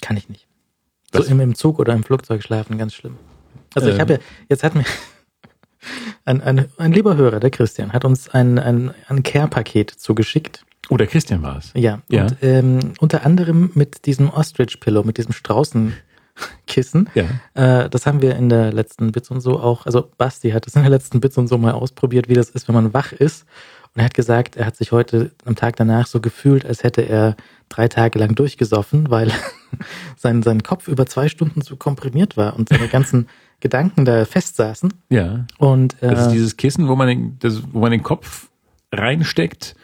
Kann 0.00 0.16
ich 0.16 0.28
nicht. 0.28 0.46
So 1.12 1.20
Was? 1.20 1.28
im, 1.28 1.40
im 1.40 1.54
Zug 1.54 1.78
oder 1.78 1.94
im 1.94 2.02
Flugzeug 2.04 2.42
schlafen, 2.42 2.76
ganz 2.78 2.94
schlimm. 2.94 3.16
Also 3.74 3.88
ich 3.88 3.94
Ähm. 3.94 4.00
habe 4.00 4.12
ja, 4.14 4.18
jetzt 4.48 4.62
hat 4.64 4.74
mir 4.74 4.84
ein, 6.24 6.40
ein, 6.42 6.66
ein 6.76 6.92
lieber 6.92 7.16
Hörer, 7.16 7.40
der 7.40 7.50
Christian, 7.50 7.92
hat 7.92 8.04
uns 8.04 8.28
ein, 8.28 8.58
ein, 8.58 8.92
ein 9.08 9.22
Care-Paket 9.22 9.90
zugeschickt. 9.90 10.64
Oder 10.90 11.06
Christian 11.06 11.42
war 11.42 11.58
es. 11.58 11.70
Ja, 11.74 12.00
Ja. 12.10 12.22
und 12.24 12.36
ähm, 12.42 12.78
unter 12.98 13.24
anderem 13.26 13.70
mit 13.74 14.06
diesem 14.06 14.30
Ostrich-Pillow, 14.30 15.02
mit 15.04 15.18
diesem 15.18 15.32
Straußenkissen. 16.38 17.08
Ja. 17.14 17.84
Äh, 17.84 17.90
das 17.90 18.06
haben 18.06 18.22
wir 18.22 18.36
in 18.36 18.48
der 18.48 18.72
letzten 18.72 19.12
Bits 19.12 19.30
und 19.30 19.40
so 19.40 19.58
auch, 19.58 19.86
also 19.86 20.08
Basti 20.18 20.50
hat 20.50 20.66
es 20.66 20.76
in 20.76 20.82
der 20.82 20.90
letzten 20.90 21.20
Bits 21.20 21.36
und 21.38 21.48
so 21.48 21.58
mal 21.58 21.72
ausprobiert, 21.72 22.28
wie 22.28 22.34
das 22.34 22.50
ist, 22.50 22.68
wenn 22.68 22.74
man 22.74 22.94
wach 22.94 23.12
ist. 23.12 23.44
Und 23.94 24.00
er 24.00 24.04
hat 24.04 24.14
gesagt, 24.14 24.56
er 24.56 24.66
hat 24.66 24.76
sich 24.76 24.92
heute 24.92 25.32
am 25.44 25.56
Tag 25.56 25.76
danach 25.76 26.06
so 26.06 26.20
gefühlt, 26.20 26.64
als 26.66 26.82
hätte 26.82 27.02
er 27.02 27.36
drei 27.68 27.88
Tage 27.88 28.18
lang 28.18 28.34
durchgesoffen, 28.34 29.10
weil 29.10 29.32
sein, 30.16 30.42
sein 30.42 30.62
Kopf 30.62 30.88
über 30.88 31.06
zwei 31.06 31.28
Stunden 31.28 31.62
zu 31.62 31.76
komprimiert 31.76 32.36
war 32.36 32.56
und 32.56 32.68
seine 32.68 32.88
ganzen 32.88 33.28
Gedanken 33.60 34.04
da 34.04 34.24
festsaßen. 34.24 34.92
Ja. 35.08 35.46
Und 35.58 36.00
äh, 36.02 36.10
Das 36.10 36.26
ist 36.26 36.32
dieses 36.32 36.56
Kissen, 36.56 36.86
wo 36.88 36.94
man 36.94 37.08
den, 37.08 37.38
das, 37.40 37.62
wo 37.72 37.80
man 37.80 37.90
den 37.90 38.02
Kopf 38.02 38.48
reinsteckt 38.92 39.74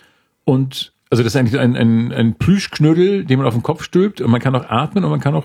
und 0.45 0.93
also 1.11 1.23
das 1.23 1.35
ist 1.35 1.37
eigentlich 1.39 1.61
ein, 1.61 1.77
ein, 1.77 2.13
ein 2.13 2.35
Plüschknödel, 2.35 3.25
den 3.25 3.39
man 3.39 3.47
auf 3.47 3.55
den 3.55 3.63
Kopf 3.63 3.85
stülpt 3.85 4.21
und 4.21 4.31
man 4.33 4.41
kann 4.41 4.57
auch 4.57 4.69
atmen 4.69 5.05
und 5.05 5.11
man 5.11 5.21
kann 5.21 5.35
auch 5.35 5.45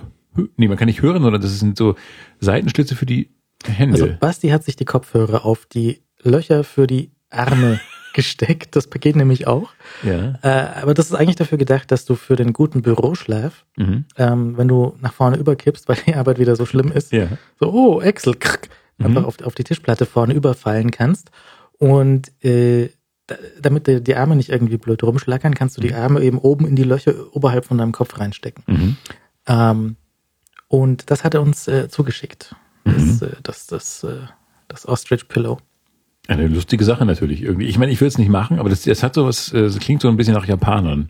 nee, 0.57 0.67
man 0.67 0.77
kann 0.77 0.87
nicht 0.87 1.01
hören, 1.01 1.21
sondern 1.21 1.41
das 1.41 1.59
sind 1.59 1.77
so 1.77 1.95
Seitenschlitze 2.39 2.95
für 2.95 3.05
die 3.05 3.29
Hände. 3.65 3.93
Also 3.93 4.07
Basti 4.19 4.49
hat 4.49 4.63
sich 4.63 4.75
die 4.75 4.85
Kopfhörer 4.85 5.45
auf 5.45 5.65
die 5.65 6.01
Löcher 6.21 6.63
für 6.63 6.87
die 6.87 7.11
Arme 7.29 7.79
gesteckt. 8.13 8.75
Das 8.75 8.87
Paket 8.87 9.15
nämlich 9.15 9.47
auch. 9.47 9.69
ja. 10.03 10.39
Äh, 10.41 10.81
aber 10.81 10.93
das 10.93 11.07
ist 11.07 11.13
eigentlich 11.15 11.35
dafür 11.35 11.57
gedacht, 11.57 11.91
dass 11.91 12.05
du 12.05 12.15
für 12.15 12.35
den 12.35 12.53
guten 12.53 12.81
Büroschlaf, 12.81 13.65
Mhm. 13.77 14.05
ähm, 14.17 14.57
wenn 14.57 14.67
du 14.67 14.95
nach 15.01 15.13
vorne 15.13 15.37
überkippst, 15.37 15.87
weil 15.87 15.97
die 16.07 16.15
Arbeit 16.15 16.39
wieder 16.39 16.55
so 16.55 16.65
schlimm 16.65 16.91
ist, 16.91 17.11
Ja. 17.11 17.27
so, 17.59 17.71
oh, 17.71 18.01
Excel, 18.01 18.33
krrk, 18.35 18.69
einfach 18.97 19.23
auf, 19.23 19.41
auf 19.43 19.55
die 19.55 19.63
Tischplatte 19.63 20.05
vorne 20.05 20.33
überfallen 20.33 20.91
kannst. 20.91 21.29
Und 21.77 22.31
äh, 22.43 22.89
da, 23.27 23.35
damit 23.61 23.87
die, 23.87 24.01
die 24.03 24.15
Arme 24.15 24.35
nicht 24.35 24.49
irgendwie 24.49 24.77
blöd 24.77 25.03
rumschlackern, 25.03 25.53
kannst 25.53 25.77
du 25.77 25.81
die 25.81 25.93
Arme 25.93 26.21
eben 26.21 26.37
oben 26.39 26.67
in 26.67 26.75
die 26.75 26.83
Löcher 26.83 27.13
oberhalb 27.31 27.63
von 27.65 27.77
deinem 27.77 27.91
Kopf 27.93 28.17
reinstecken. 28.19 28.63
Mhm. 28.67 28.97
Ähm, 29.47 29.95
und 30.69 31.11
das 31.11 31.23
hat 31.25 31.33
er 31.33 31.41
uns 31.41 31.67
äh, 31.67 31.89
zugeschickt. 31.89 32.55
Das, 32.85 33.21
äh, 33.21 33.31
das, 33.43 33.67
das, 33.67 34.03
äh, 34.05 34.19
das 34.69 34.87
Ostrich 34.87 35.27
Pillow. 35.27 35.57
Eine 36.27 36.47
lustige 36.47 36.85
Sache 36.85 37.05
natürlich 37.05 37.41
irgendwie. 37.41 37.65
Ich 37.65 37.77
meine, 37.77 37.91
ich 37.91 37.99
will 37.99 38.07
es 38.07 38.17
nicht 38.17 38.29
machen, 38.29 38.59
aber 38.59 38.69
das, 38.69 38.83
das 38.83 39.03
hat 39.03 39.15
sowas, 39.15 39.51
äh, 39.51 39.63
das 39.63 39.79
klingt 39.79 40.01
so 40.01 40.07
ein 40.07 40.15
bisschen 40.15 40.35
nach 40.35 40.45
Japanern. 40.45 41.09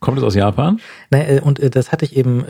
Kommt 0.00 0.18
es 0.18 0.24
aus 0.24 0.34
Japan? 0.34 0.78
Naja, 1.10 1.36
äh, 1.36 1.40
und 1.40 1.58
das 1.74 1.90
hatte 1.90 2.04
ich 2.04 2.14
eben, 2.16 2.44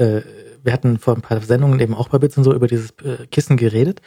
wir 0.64 0.72
hatten 0.72 0.98
vor 0.98 1.14
ein 1.14 1.22
paar 1.22 1.40
Sendungen 1.40 1.80
eben 1.80 1.94
auch 1.94 2.08
bei 2.08 2.18
Bits 2.18 2.36
und 2.36 2.44
so 2.44 2.52
über 2.52 2.66
dieses 2.66 2.94
Kissen 3.30 3.56
geredet, 3.56 4.00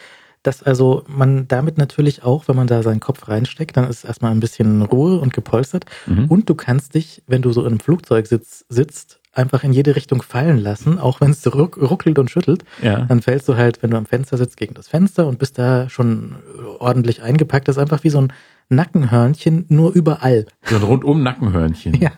dass 0.43 0.61
also 0.61 1.03
man 1.07 1.47
damit 1.47 1.77
natürlich 1.77 2.23
auch, 2.23 2.47
wenn 2.47 2.55
man 2.55 2.67
da 2.67 2.83
seinen 2.83 2.99
Kopf 2.99 3.27
reinsteckt, 3.27 3.75
dann 3.77 3.89
ist 3.89 4.03
erstmal 4.05 4.31
ein 4.31 4.39
bisschen 4.39 4.81
Ruhe 4.83 5.19
und 5.19 5.33
gepolstert 5.33 5.85
Mhm. 6.05 6.25
und 6.25 6.49
du 6.49 6.55
kannst 6.55 6.93
dich, 6.95 7.23
wenn 7.27 7.41
du 7.41 7.51
so 7.51 7.61
in 7.61 7.67
einem 7.67 7.79
Flugzeug 7.79 8.27
sitz, 8.27 8.63
sitzt, 8.69 9.19
einfach 9.35 9.63
in 9.63 9.73
jede 9.73 9.95
Richtung 9.95 10.21
fallen 10.21 10.57
lassen, 10.57 10.97
auch 10.97 11.21
wenn 11.21 11.31
es 11.31 11.45
ruck, 11.53 11.77
ruckelt 11.77 12.17
und 12.17 12.31
schüttelt. 12.31 12.63
Ja. 12.81 13.01
Dann 13.01 13.21
fällst 13.21 13.47
du 13.47 13.55
halt, 13.55 13.83
wenn 13.83 13.91
du 13.91 13.97
am 13.97 14.05
Fenster 14.05 14.37
sitzt, 14.37 14.57
gegen 14.57 14.73
das 14.73 14.87
Fenster 14.87 15.27
und 15.27 15.39
bist 15.39 15.57
da 15.59 15.89
schon 15.89 16.35
äh, 16.57 16.61
ordentlich 16.79 17.21
eingepackt. 17.21 17.67
Das 17.67 17.75
ist 17.75 17.81
einfach 17.81 18.03
wie 18.03 18.09
so 18.09 18.21
ein 18.21 18.33
Nackenhörnchen, 18.69 19.65
nur 19.69 19.93
überall. 19.93 20.45
So 20.63 20.77
ein 20.77 20.83
rundum 20.83 21.23
Nackenhörnchen. 21.23 21.99
Ja. 22.01 22.11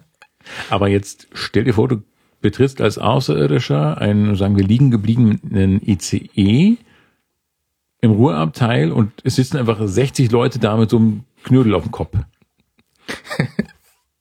Aber 0.69 0.88
jetzt 0.88 1.27
stell 1.33 1.65
dir 1.65 1.74
vor, 1.74 1.89
du 1.89 2.03
betrittst 2.39 2.79
als 2.79 2.97
Außerirdischer 2.97 3.97
einen, 3.97 4.36
sagen 4.36 4.55
wir, 4.55 4.63
liegen 4.63 4.91
gebliebenen 4.91 5.81
ICE 5.86 6.77
im 8.00 8.12
Ruheabteil 8.12 8.93
und 8.93 9.12
es 9.25 9.36
sitzen 9.36 9.57
einfach 9.57 9.79
60 9.83 10.31
Leute 10.31 10.59
da 10.59 10.77
mit 10.77 10.89
so 10.89 10.97
einem 10.97 11.24
Knödel 11.43 11.74
auf 11.74 11.83
dem 11.83 11.91
Kopf. 11.91 12.15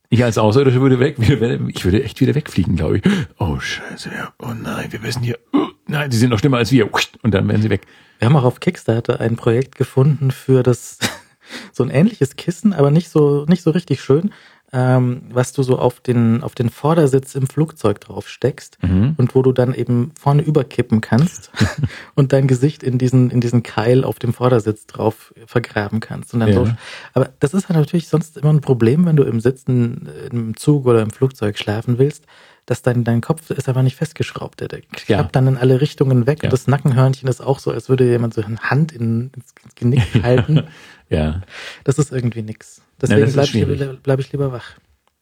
Ich 0.09 0.23
als 0.23 0.39
Außerirdischer 0.39 0.81
würde 0.81 1.01
weg, 1.01 1.17
ich 1.19 1.85
würde 1.85 2.05
echt 2.05 2.21
wieder 2.21 2.35
wegfliegen, 2.35 2.77
glaube 2.77 2.99
ich. 2.99 3.03
Oh 3.39 3.59
Scheiße, 3.59 4.11
oh 4.39 4.53
nein, 4.55 4.93
wir 4.93 5.01
müssen 5.01 5.23
hier. 5.23 5.39
nein, 5.87 6.11
die 6.11 6.17
sind 6.17 6.31
noch 6.31 6.39
schlimmer 6.39 6.59
als 6.59 6.71
wir. 6.71 6.89
Und 7.23 7.35
dann 7.35 7.49
werden 7.49 7.63
sie 7.63 7.71
weg. 7.71 7.83
Wir 8.19 8.29
haben 8.29 8.37
auch 8.37 8.45
auf 8.45 8.61
Kickstarter 8.61 9.21
ein 9.21 9.37
Projekt 9.37 9.75
gefunden 9.75 10.31
für 10.31 10.63
das, 10.63 10.99
so 11.73 11.83
ein 11.83 11.91
ähnliches 11.91 12.37
Kissen, 12.37 12.73
aber 12.73 12.91
nicht 12.91 13.11
so, 13.11 13.47
nicht 13.49 13.63
so 13.63 13.71
richtig 13.71 14.01
schön, 14.01 14.33
ähm, 14.79 15.23
was 15.31 15.55
du 15.55 15.63
so 15.63 15.79
auf 15.79 16.01
den, 16.01 16.43
auf 16.43 16.55
den 16.55 16.69
Vordersitz 16.69 17.35
im 17.35 17.47
Flugzeug 17.47 17.99
drauf 18.01 18.29
steckst 18.29 18.77
Mhm. 18.83 19.15
und 19.17 19.35
wo 19.35 19.41
du 19.41 19.53
dann 19.53 19.73
eben 19.73 20.13
vorne 20.21 20.43
überkippen 20.43 21.01
kannst 21.01 21.51
und 22.15 22.35
dein 22.35 22.47
Gesicht 22.47 22.83
in 22.83 22.99
diesen, 22.99 23.31
in 23.31 23.41
diesen 23.41 23.63
Keil 23.63 24.05
auf 24.05 24.19
dem 24.19 24.35
Vordersitz 24.35 24.87
drauf 24.87 25.33
vergraben 25.47 26.01
kannst. 26.01 26.35
Und 26.35 26.41
dann 26.41 26.51
Ja. 26.51 26.55
so, 26.67 26.69
aber 27.15 27.31
das 27.41 27.55
ist 27.55 27.71
halt 27.71 27.79
natürlich 27.79 28.09
sonst 28.09 28.37
immer 28.37 28.53
ein 28.53 28.61
Problem, 28.61 29.07
wenn 29.07 29.17
du 29.17 29.23
im 29.23 29.41
Sitzen, 29.41 30.09
im 30.31 30.57
Zug 30.59 30.85
oder 30.85 31.01
im 31.01 31.11
Flugzeug 31.11 31.57
schlafen 31.57 31.99
willst, 31.99 32.25
dass 32.67 32.83
dein, 32.83 33.05
dein 33.05 33.21
Kopf 33.23 33.49
ist 33.51 33.69
aber 33.71 33.83
nicht 33.83 33.97
festgeschraubt. 33.97 34.61
Der, 34.61 34.69
der 34.69 34.81
klappt 34.81 35.09
Ja. 35.09 35.23
dann 35.33 35.47
in 35.47 35.57
alle 35.57 35.81
Richtungen 35.81 36.27
weg 36.27 36.43
Ja. 36.43 36.49
und 36.49 36.53
das 36.53 36.67
Nackenhörnchen 36.67 37.29
ist 37.31 37.41
auch 37.41 37.61
so, 37.61 37.71
als 37.71 37.89
würde 37.89 38.05
jemand 38.05 38.35
so 38.35 38.43
eine 38.43 38.59
Hand 38.59 38.93
in, 38.93 39.31
ins 39.35 39.55
Genick 39.75 40.23
halten. 40.23 40.65
Ja. 41.09 41.43
Das 41.85 41.99
ist 42.01 42.11
irgendwie 42.11 42.43
nix. 42.43 42.83
Deswegen 43.01 43.23
ist 43.23 43.35
bleibe 43.35 43.75
ich, 43.75 44.03
bleib 44.03 44.21
ich 44.21 44.33
lieber 44.33 44.53
wach. 44.53 44.77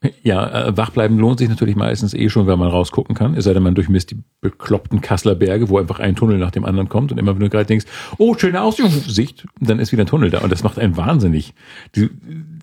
Ja, 0.23 0.69
äh, 0.69 0.77
wach 0.77 0.91
bleiben 0.91 1.19
lohnt 1.19 1.39
sich 1.39 1.49
natürlich 1.49 1.77
meistens 1.77 2.15
eh 2.15 2.29
schon, 2.29 2.47
wenn 2.47 2.59
man 2.59 2.69
rausgucken 2.69 3.15
kann. 3.15 3.35
Es 3.35 3.45
sei 3.45 3.55
denn, 3.55 3.63
man 3.63 3.75
durchmisst 3.75 4.11
die 4.11 4.19
bekloppten 4.41 5.01
Kasseler 5.01 5.35
Berge, 5.35 5.69
wo 5.69 5.79
einfach 5.79 6.01
ein 6.01 6.17
Tunnel 6.17 6.39
nach 6.39 6.51
dem 6.51 6.65
anderen 6.65 6.89
kommt 6.89 7.13
und 7.13 7.19
immer 7.19 7.33
wenn 7.35 7.41
du 7.41 7.49
gerade 7.49 7.67
denkst, 7.67 7.87
oh, 8.19 8.35
schöne 8.37 8.61
Aussicht, 8.63 9.47
dann 9.61 9.79
ist 9.79 9.93
wieder 9.93 10.05
ein 10.05 10.07
Tunnel 10.07 10.31
da 10.31 10.41
und 10.41 10.53
das 10.53 10.63
macht 10.63 10.79
einen 10.79 10.97
wahnsinnig. 10.97 11.55
Die, 11.95 12.11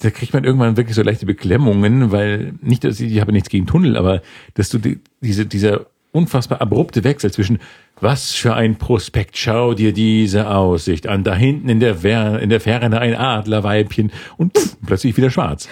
da 0.02 0.10
kriegt 0.10 0.34
man 0.34 0.44
irgendwann 0.44 0.78
wirklich 0.78 0.96
so 0.96 1.04
leichte 1.04 1.26
Beklemmungen, 1.26 2.12
weil 2.12 2.54
nicht, 2.62 2.84
dass 2.84 3.00
ich, 3.00 3.12
ich 3.12 3.22
habe 3.22 3.32
nichts 3.32 3.50
gegen 3.50 3.66
Tunnel, 3.66 3.98
aber 3.98 4.22
dass 4.54 4.70
du 4.70 4.78
die, 4.78 5.00
diese, 5.22 5.46
dieser 5.46 5.88
unfassbar 6.12 6.62
abrupte 6.62 7.04
Wechsel 7.04 7.32
zwischen 7.32 7.60
was 8.00 8.34
für 8.34 8.56
ein 8.56 8.78
Prospekt, 8.78 9.38
schau 9.38 9.74
dir 9.74 9.94
diese 9.94 10.50
Aussicht 10.50 11.08
an, 11.08 11.24
da 11.24 11.36
hinten 11.36 11.70
in 11.70 11.80
der, 11.80 11.96
Ver 11.96 12.40
in 12.40 12.50
der 12.50 12.60
Ferne 12.60 13.00
ein 13.00 13.16
Adlerweibchen 13.16 14.12
und 14.38 14.58
pff, 14.58 14.78
plötzlich 14.86 15.16
wieder 15.18 15.30
schwarz. 15.30 15.70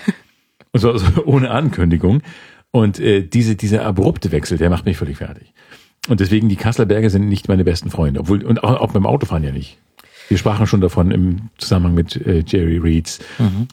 Und 0.72 0.80
so, 0.82 0.98
so 0.98 1.26
ohne 1.26 1.50
Ankündigung. 1.50 2.22
Und 2.72 3.00
äh, 3.00 3.24
diese, 3.24 3.56
dieser 3.56 3.84
abrupte 3.84 4.32
Wechsel, 4.32 4.60
der 4.60 4.70
macht 4.70 4.86
mich 4.86 4.98
völlig 4.98 5.18
fertig. 5.18 5.54
Und 6.08 6.20
deswegen, 6.20 6.50
die 6.50 6.56
Kasseler 6.56 6.86
Berge 6.86 7.10
sind 7.10 7.28
nicht 7.28 7.48
meine 7.48 7.64
besten 7.64 7.90
Freunde. 7.90 8.20
Obwohl, 8.20 8.44
und 8.44 8.64
auch, 8.64 8.80
auch 8.80 8.92
beim 8.92 9.08
Autofahren 9.08 9.44
ja 9.44 9.52
nicht. 9.52 9.80
Wir 10.28 10.38
sprachen 10.38 10.68
schon 10.68 10.82
davon 10.82 11.10
im 11.10 11.50
Zusammenhang 11.58 11.96
mit 11.96 12.16
äh, 12.16 12.44
Jerry 12.46 12.78
Reeds 12.78 13.20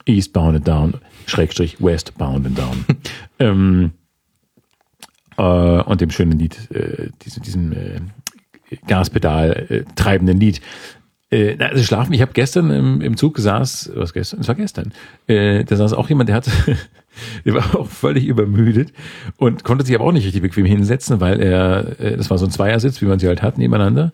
Eastbound 0.06 0.56
and 0.56 0.66
Down, 0.66 0.94
Schrägstrich 1.26 1.82
Westbound 1.82 2.46
and 2.46 2.58
Down. 2.58 2.84
ähm, 3.38 3.90
äh, 5.38 5.42
und 5.42 6.00
dem 6.00 6.10
schönen 6.10 6.38
Lied, 6.38 6.70
äh, 6.70 7.10
diesem, 7.24 7.42
diesem 7.42 7.72
äh, 7.72 8.00
Gaspedal 8.86 9.66
äh, 9.68 9.84
treibenden 9.94 10.38
Lied. 10.38 10.60
Äh, 11.30 11.56
also 11.58 11.82
schlafen, 11.82 12.12
ich 12.12 12.20
habe 12.20 12.32
gestern 12.32 12.70
im, 12.70 13.00
im 13.00 13.16
Zug 13.16 13.38
saß, 13.38 13.92
was 13.94 14.12
gestern? 14.12 14.40
Es 14.40 14.48
war 14.48 14.54
gestern. 14.54 14.92
Äh, 15.26 15.64
da 15.64 15.76
saß 15.76 15.92
auch 15.92 16.08
jemand, 16.08 16.28
der 16.28 16.36
hatte, 16.36 16.50
der 17.44 17.54
war 17.54 17.74
auch 17.76 17.88
völlig 17.88 18.26
übermüdet 18.26 18.92
und 19.36 19.64
konnte 19.64 19.84
sich 19.84 19.94
aber 19.94 20.04
auch 20.04 20.12
nicht 20.12 20.24
richtig 20.24 20.42
bequem 20.42 20.66
hinsetzen, 20.66 21.20
weil 21.20 21.40
er, 21.40 22.00
äh, 22.00 22.16
das 22.16 22.30
war 22.30 22.38
so 22.38 22.46
ein 22.46 22.50
Zweiersitz, 22.50 23.00
wie 23.02 23.06
man 23.06 23.18
sie 23.18 23.26
halt 23.26 23.42
hat, 23.42 23.58
nebeneinander. 23.58 24.12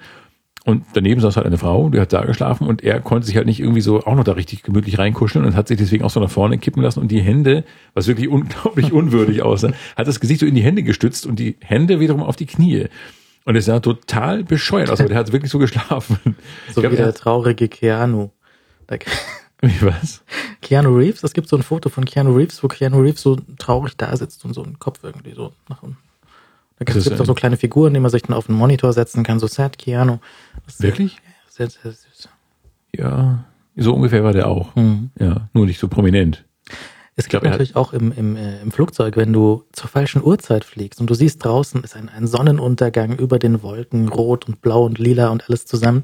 Und 0.65 0.85
daneben 0.93 1.21
saß 1.21 1.37
halt 1.37 1.47
eine 1.47 1.59
Frau, 1.59 1.89
die 1.89 1.99
hat 1.99 2.13
da 2.13 2.25
geschlafen 2.25 2.69
und 2.69 2.85
er 2.85 3.01
konnte 3.01 3.27
sich 3.27 3.37
halt 3.37 3.47
nicht 3.47 3.59
irgendwie 3.59 3.81
so 3.81 4.05
auch 4.05 4.15
noch 4.15 4.23
da 4.23 4.33
richtig 4.33 4.63
gemütlich 4.63 4.97
reinkuscheln 4.97 5.45
und 5.45 5.57
hat 5.57 5.67
sich 5.67 5.77
deswegen 5.77 6.05
auch 6.05 6.11
so 6.11 6.21
nach 6.21 6.31
vorne 6.31 6.57
kippen 6.59 6.83
lassen 6.83 7.01
und 7.01 7.09
die 7.11 7.21
Hände, 7.21 7.65
was 7.95 8.07
wirklich 8.07 8.29
unglaublich 8.29 8.93
unwürdig 8.93 9.43
aussah, 9.43 9.73
hat 9.97 10.07
das 10.07 10.21
Gesicht 10.21 10.39
so 10.39 10.47
in 10.47 10.55
die 10.55 10.63
Hände 10.63 10.85
gestützt 10.85 11.27
und 11.27 11.41
die 11.41 11.57
Hände 11.61 11.99
wiederum 11.99 12.23
auf 12.23 12.37
die 12.37 12.47
Knie. 12.47 12.87
Und 13.45 13.57
es 13.57 13.65
sah 13.65 13.81
total 13.81 14.45
bescheuert 14.45 14.89
aus, 14.89 15.01
aber 15.01 15.09
der 15.09 15.19
hat 15.19 15.33
wirklich 15.33 15.51
so 15.51 15.59
geschlafen. 15.59 16.37
So 16.73 16.81
glaub, 16.81 16.93
wie 16.93 16.97
er 16.97 17.07
der 17.07 17.15
traurige 17.15 17.67
Keanu. 17.69 18.31
Wie 19.63 19.81
was? 19.83 20.23
Keanu 20.61 20.97
Reeves, 20.97 21.23
es 21.23 21.33
gibt 21.33 21.49
so 21.49 21.57
ein 21.57 21.63
Foto 21.63 21.89
von 21.89 22.05
Keanu 22.05 22.35
Reeves, 22.35 22.63
wo 22.65 22.69
Keanu 22.69 23.01
Reeves 23.01 23.23
so 23.23 23.37
traurig 23.59 23.97
da 23.97 24.15
sitzt 24.17 24.45
und 24.45 24.55
so 24.55 24.63
einen 24.63 24.81
Kopf 24.81 24.99
irgendwie 25.03 25.35
so 25.35 25.53
nach 25.69 25.83
unten. 25.83 25.99
Das 26.85 27.05
gibt 27.05 27.15
es 27.15 27.21
auch 27.21 27.27
so 27.27 27.35
kleine 27.35 27.57
Figuren, 27.57 27.95
die 27.95 28.01
man 28.01 28.11
sich 28.11 28.23
dann 28.23 28.37
auf 28.37 28.47
den 28.47 28.57
Monitor 28.57 28.93
setzen 28.93 29.23
kann, 29.23 29.39
so 29.39 29.47
sad 29.47 29.79
Keanu. 29.79 30.19
Wirklich? 30.79 31.21
Sehr, 31.49 31.69
sehr 31.71 31.93
süß. 31.93 32.29
Ja, 32.95 33.45
so 33.77 33.95
ungefähr 33.95 34.25
war 34.25 34.33
der 34.33 34.49
auch. 34.49 34.75
Mhm. 34.77 35.11
Ja, 35.19 35.49
nur 35.53 35.67
nicht 35.67 35.79
so 35.79 35.89
prominent. 35.89 36.45
Es 37.15 37.29
gibt 37.29 37.45
natürlich 37.45 37.77
auch 37.77 37.93
im, 37.93 38.11
im, 38.13 38.37
äh, 38.37 38.63
im 38.63 38.73
Flugzeug, 38.73 39.17
wenn 39.17 39.33
du 39.33 39.65
zur 39.73 39.89
falschen 39.89 40.25
Uhrzeit 40.25 40.65
fliegst 40.65 41.01
und 41.01 41.11
du 41.11 41.15
siehst 41.15 41.45
draußen 41.45 41.85
ist 41.85 41.95
ein, 41.95 42.09
ein 42.09 42.27
Sonnenuntergang 42.27 43.19
über 43.19 43.39
den 43.39 43.63
Wolken, 43.63 44.09
rot 44.09 44.49
und 44.49 44.63
blau 44.63 44.87
und 44.87 44.99
lila 44.99 45.29
und 45.29 45.49
alles 45.49 45.67
zusammen. 45.67 46.03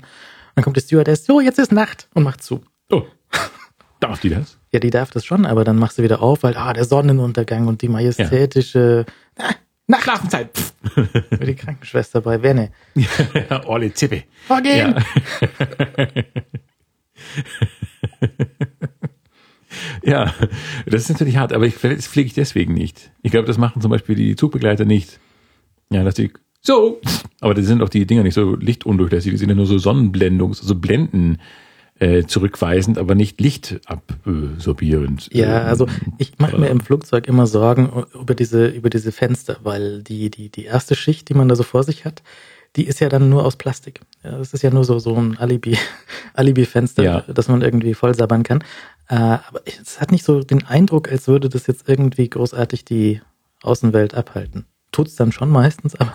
Dann 0.54 0.64
kommt 0.64 0.76
die 0.76 0.80
Stewardess, 0.80 1.24
so, 1.24 1.40
jetzt 1.40 1.58
ist 1.58 1.72
Nacht 1.72 2.08
und 2.14 2.24
macht 2.24 2.42
zu. 2.42 2.60
Oh, 2.90 3.04
darf 4.00 4.20
die 4.20 4.28
das? 4.28 4.58
Ja, 4.70 4.80
die 4.80 4.90
darf 4.90 5.10
das 5.10 5.24
schon, 5.24 5.46
aber 5.46 5.64
dann 5.64 5.78
machst 5.78 5.96
du 5.96 6.02
wieder 6.02 6.22
auf, 6.22 6.42
weil, 6.42 6.56
ah, 6.58 6.74
der 6.74 6.84
Sonnenuntergang 6.84 7.68
und 7.68 7.80
die 7.80 7.88
majestätische 7.88 9.06
ah, 9.38 9.54
Nacht. 9.88 10.02
Schlafenszeit. 10.02 10.50
Für 10.94 11.38
die 11.46 11.54
Krankenschwester 11.54 12.20
bei 12.20 12.42
Wenne. 12.42 12.70
ja, 12.94 13.66
Olle 13.66 13.92
Zippe. 13.92 14.24
Vorgehen! 14.46 14.94
Ja, 20.02 20.34
das 20.86 21.02
ist 21.02 21.10
natürlich 21.10 21.36
hart, 21.36 21.52
aber 21.52 21.66
ich, 21.66 21.74
vielleicht 21.74 22.04
fliege 22.04 22.26
ich 22.28 22.32
deswegen 22.32 22.72
nicht. 22.72 23.10
Ich 23.22 23.30
glaube, 23.30 23.46
das 23.46 23.58
machen 23.58 23.82
zum 23.82 23.90
Beispiel 23.90 24.14
die 24.14 24.34
Zugbegleiter 24.34 24.84
nicht. 24.84 25.20
Ja, 25.90 26.02
dass 26.04 26.14
die 26.14 26.32
so, 26.60 27.00
aber 27.40 27.54
das 27.54 27.66
sind 27.66 27.82
auch 27.82 27.88
die 27.88 28.06
Dinger 28.06 28.22
nicht 28.22 28.34
so 28.34 28.56
lichtundurchlässig, 28.56 29.30
die 29.32 29.36
sind 29.36 29.50
ja 29.50 29.54
nur 29.54 29.66
so 29.66 29.76
Sonnenblendungs-, 29.76 30.60
also 30.60 30.74
Blenden 30.74 31.38
äh, 32.00 32.24
zurückweisend, 32.24 32.98
aber 32.98 33.14
nicht 33.14 33.40
lichtabsorbierend. 33.40 35.28
Ja, 35.32 35.62
Ähm, 35.62 35.66
also 35.66 35.86
ich 36.18 36.38
mache 36.38 36.58
mir 36.58 36.68
im 36.68 36.80
Flugzeug 36.80 37.26
immer 37.28 37.46
Sorgen 37.46 38.04
über 38.14 38.34
diese, 38.34 38.66
über 38.68 38.90
diese 38.90 39.12
Fenster, 39.12 39.56
weil 39.62 40.02
die, 40.02 40.30
die, 40.30 40.48
die 40.50 40.64
erste 40.64 40.94
Schicht, 40.94 41.28
die 41.28 41.34
man 41.34 41.48
da 41.48 41.56
so 41.56 41.62
vor 41.62 41.82
sich 41.82 42.04
hat, 42.04 42.22
die 42.76 42.84
ist 42.86 43.00
ja 43.00 43.08
dann 43.08 43.28
nur 43.28 43.44
aus 43.44 43.56
Plastik. 43.56 44.00
Ja, 44.22 44.38
das 44.38 44.52
ist 44.54 44.62
ja 44.62 44.70
nur 44.70 44.84
so, 44.84 44.98
so 44.98 45.14
ein 45.14 45.38
Alibi, 45.38 45.76
Alibi-Fenster, 46.34 47.02
Ja. 47.02 47.20
das 47.26 47.48
man 47.48 47.62
irgendwie 47.62 47.94
voll 47.94 48.14
sabbern 48.14 48.42
kann. 48.42 48.62
Äh, 49.08 49.14
aber 49.16 49.62
es 49.64 50.00
hat 50.00 50.12
nicht 50.12 50.24
so 50.24 50.42
den 50.42 50.66
Eindruck, 50.66 51.10
als 51.10 51.26
würde 51.28 51.48
das 51.48 51.66
jetzt 51.66 51.88
irgendwie 51.88 52.28
großartig 52.28 52.84
die 52.84 53.20
Außenwelt 53.62 54.14
abhalten. 54.14 54.66
Tut's 54.92 55.16
dann 55.16 55.32
schon 55.32 55.50
meistens, 55.50 55.94
aber 55.96 56.12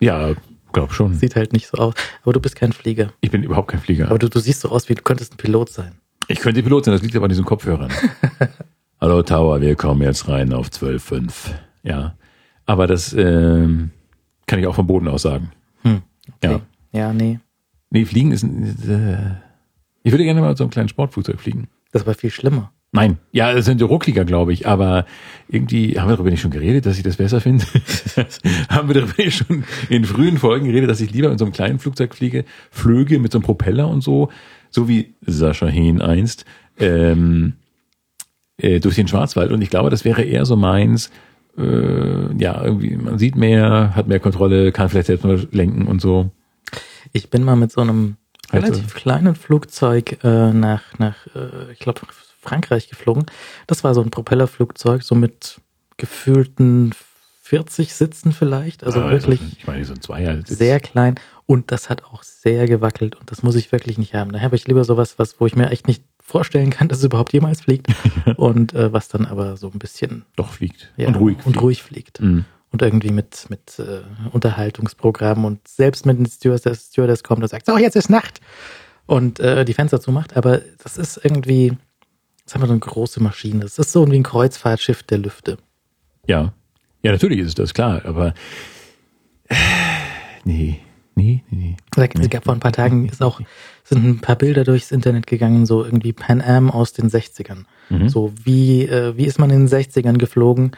Ja, 0.00 0.34
glaub 0.72 0.92
schon. 0.92 1.14
sieht 1.14 1.36
halt 1.36 1.52
nicht 1.52 1.66
so 1.68 1.78
aus. 1.78 1.94
Aber 2.22 2.32
du 2.32 2.40
bist 2.40 2.56
kein 2.56 2.72
Flieger. 2.72 3.12
Ich 3.20 3.30
bin 3.30 3.42
überhaupt 3.42 3.68
kein 3.70 3.80
Flieger. 3.80 4.08
Aber 4.08 4.18
du, 4.18 4.28
du 4.28 4.38
siehst 4.40 4.60
so 4.60 4.68
aus, 4.70 4.88
wie 4.88 4.94
du 4.94 5.02
könntest 5.02 5.34
ein 5.34 5.36
Pilot 5.36 5.70
sein. 5.70 5.92
Ich 6.28 6.40
könnte 6.40 6.62
Pilot 6.62 6.84
sein, 6.84 6.92
das 6.92 7.02
liegt 7.02 7.14
aber 7.16 7.24
an 7.26 7.30
diesen 7.30 7.44
Kopfhörern. 7.44 7.90
Hallo 9.00 9.22
Tower, 9.22 9.60
wir 9.60 9.76
kommen 9.76 10.02
jetzt 10.02 10.26
rein 10.28 10.52
auf 10.52 10.68
12.5. 10.68 11.32
Ja, 11.82 12.16
aber 12.64 12.86
das 12.86 13.12
ähm, 13.12 13.90
kann 14.46 14.58
ich 14.58 14.66
auch 14.66 14.74
vom 14.74 14.86
Boden 14.86 15.08
aus 15.08 15.22
sagen. 15.22 15.52
Hm, 15.82 16.02
Ja. 16.42 16.54
okay. 16.56 16.62
Ja, 16.92 17.12
nee. 17.12 17.38
Nee, 17.90 18.04
Fliegen 18.04 18.32
ist. 18.32 18.42
Äh, 18.42 19.36
ich 20.02 20.12
würde 20.12 20.24
gerne 20.24 20.40
mal 20.40 20.56
so 20.56 20.64
einem 20.64 20.70
kleinen 20.70 20.88
Sportflugzeug 20.88 21.40
fliegen. 21.40 21.68
Das 21.92 22.06
war 22.06 22.14
viel 22.14 22.30
schlimmer. 22.30 22.72
Nein, 22.96 23.18
ja, 23.30 23.52
das 23.52 23.66
sind 23.66 23.80
die 23.80 23.84
ruckliger, 23.84 24.24
glaube 24.24 24.52
ich, 24.52 24.66
aber 24.66 25.04
irgendwie 25.48 26.00
haben 26.00 26.08
wir 26.08 26.16
darüber 26.16 26.30
nicht 26.30 26.40
schon 26.40 26.50
geredet, 26.50 26.86
dass 26.86 26.96
ich 26.96 27.02
das 27.02 27.16
besser 27.16 27.40
finde. 27.42 27.64
haben 28.70 28.88
wir 28.88 28.94
darüber 28.94 29.12
nicht 29.18 29.36
schon 29.36 29.64
in 29.90 30.04
frühen 30.04 30.38
Folgen 30.38 30.66
geredet, 30.66 30.88
dass 30.88 31.00
ich 31.02 31.12
lieber 31.12 31.28
mit 31.28 31.38
so 31.38 31.44
einem 31.44 31.52
kleinen 31.52 31.78
Flugzeug 31.78 32.14
fliege, 32.14 32.44
flöge 32.70 33.18
mit 33.18 33.32
so 33.32 33.38
einem 33.38 33.44
Propeller 33.44 33.86
und 33.88 34.02
so, 34.02 34.30
so 34.70 34.88
wie 34.88 35.14
Sascha 35.26 35.66
Hehn 35.66 36.00
einst, 36.00 36.46
ähm, 36.78 37.52
äh, 38.56 38.80
durch 38.80 38.94
den 38.96 39.08
Schwarzwald. 39.08 39.52
Und 39.52 39.60
ich 39.60 39.68
glaube, 39.70 39.90
das 39.90 40.04
wäre 40.06 40.22
eher 40.22 40.46
so 40.46 40.56
meins, 40.56 41.10
äh, 41.58 42.34
ja, 42.38 42.64
irgendwie, 42.64 42.96
man 42.96 43.18
sieht 43.18 43.36
mehr, 43.36 43.94
hat 43.94 44.08
mehr 44.08 44.20
Kontrolle, 44.20 44.72
kann 44.72 44.88
vielleicht 44.88 45.08
selbst 45.08 45.24
mal 45.24 45.46
lenken 45.52 45.86
und 45.86 46.00
so. 46.00 46.30
Ich 47.12 47.28
bin 47.30 47.44
mal 47.44 47.56
mit 47.56 47.72
so 47.72 47.82
einem 47.82 48.16
Also- 48.50 48.66
relativ 48.66 48.94
kleinen 48.94 49.34
Flugzeug 49.34 50.24
äh, 50.24 50.52
nach, 50.52 50.82
nach 50.98 51.26
äh, 51.34 51.72
ich 51.72 51.78
glaube, 51.78 52.00
Frankreich 52.46 52.88
geflogen. 52.88 53.26
Das 53.66 53.84
war 53.84 53.94
so 53.94 54.02
ein 54.02 54.10
Propellerflugzeug, 54.10 55.02
so 55.02 55.14
mit 55.14 55.60
gefühlten 55.96 56.92
40 57.42 57.94
Sitzen 57.94 58.32
vielleicht. 58.32 58.84
Also 58.84 59.00
Ah, 59.00 59.10
wirklich 59.10 59.40
Ich 59.58 59.66
meine, 59.66 59.84
so 59.84 59.94
ein 59.94 60.00
Zweier. 60.00 60.38
sehr 60.46 60.80
klein. 60.80 61.14
Und 61.46 61.70
das 61.70 61.88
hat 61.88 62.04
auch 62.04 62.22
sehr 62.24 62.66
gewackelt. 62.66 63.14
Und 63.14 63.30
das 63.30 63.42
muss 63.42 63.54
ich 63.54 63.70
wirklich 63.70 63.98
nicht 63.98 64.14
haben. 64.14 64.32
Da 64.32 64.40
habe 64.40 64.56
ich 64.56 64.66
lieber 64.66 64.84
sowas, 64.84 65.18
was, 65.18 65.40
wo 65.40 65.46
ich 65.46 65.54
mir 65.54 65.70
echt 65.70 65.86
nicht 65.86 66.02
vorstellen 66.20 66.70
kann, 66.70 66.88
dass 66.88 66.98
es 66.98 67.04
überhaupt 67.04 67.32
jemals 67.32 67.60
fliegt. 67.62 67.86
und 68.36 68.74
äh, 68.74 68.92
was 68.92 69.08
dann 69.08 69.26
aber 69.26 69.56
so 69.56 69.70
ein 69.70 69.78
bisschen 69.78 70.24
doch 70.34 70.52
fliegt. 70.52 70.92
ja, 70.96 71.06
und 71.06 71.14
ruhig. 71.14 71.36
und 71.38 71.42
fliegt. 71.44 71.62
ruhig 71.62 71.82
fliegt. 71.84 72.20
Mhm. 72.20 72.44
Und 72.72 72.82
irgendwie 72.82 73.10
mit, 73.10 73.46
mit 73.48 73.78
äh, 73.78 74.00
Unterhaltungsprogrammen 74.32 75.44
und 75.44 75.66
selbst 75.68 76.04
mit 76.04 76.16
einem 76.16 76.26
Stewardess, 76.26 76.88
Stewardess 76.90 77.22
kommt 77.22 77.42
und 77.42 77.48
sagt, 77.48 77.66
so, 77.66 77.78
jetzt 77.78 77.94
ist 77.96 78.10
Nacht 78.10 78.40
und 79.06 79.38
äh, 79.38 79.64
die 79.64 79.72
Fenster 79.72 80.00
zumacht. 80.00 80.36
Aber 80.36 80.60
das 80.82 80.98
ist 80.98 81.20
irgendwie, 81.22 81.76
das 82.46 82.60
wir 82.60 82.66
so 82.66 82.72
eine 82.72 82.80
große 82.80 83.22
Maschine. 83.22 83.60
Das 83.60 83.78
ist 83.78 83.92
so 83.92 84.10
wie 84.10 84.16
ein 84.16 84.22
Kreuzfahrtschiff 84.22 85.02
der 85.02 85.18
Lüfte. 85.18 85.58
Ja. 86.26 86.54
Ja, 87.02 87.12
natürlich 87.12 87.40
ist 87.40 87.48
es 87.48 87.54
das, 87.54 87.74
klar, 87.74 88.04
aber 88.04 88.34
äh, 89.48 89.54
nee. 90.44 90.80
Nee, 91.18 91.42
nee, 91.48 91.76
nee. 91.96 92.28
Gab 92.28 92.44
vor 92.44 92.52
ein 92.52 92.60
paar 92.60 92.72
Tagen 92.72 93.08
ist 93.08 93.22
auch, 93.22 93.40
sind 93.84 94.04
ein 94.04 94.20
paar 94.20 94.36
Bilder 94.36 94.64
durchs 94.64 94.92
Internet 94.92 95.26
gegangen, 95.26 95.64
so 95.64 95.82
irgendwie 95.82 96.12
Pan 96.12 96.42
Am 96.42 96.70
aus 96.70 96.92
den 96.92 97.08
60ern. 97.08 97.64
Mhm. 97.88 98.10
So 98.10 98.34
wie, 98.44 98.82
äh, 98.82 99.16
wie 99.16 99.24
ist 99.24 99.38
man 99.38 99.48
in 99.48 99.66
den 99.66 99.68
60ern 99.68 100.18
geflogen? 100.18 100.72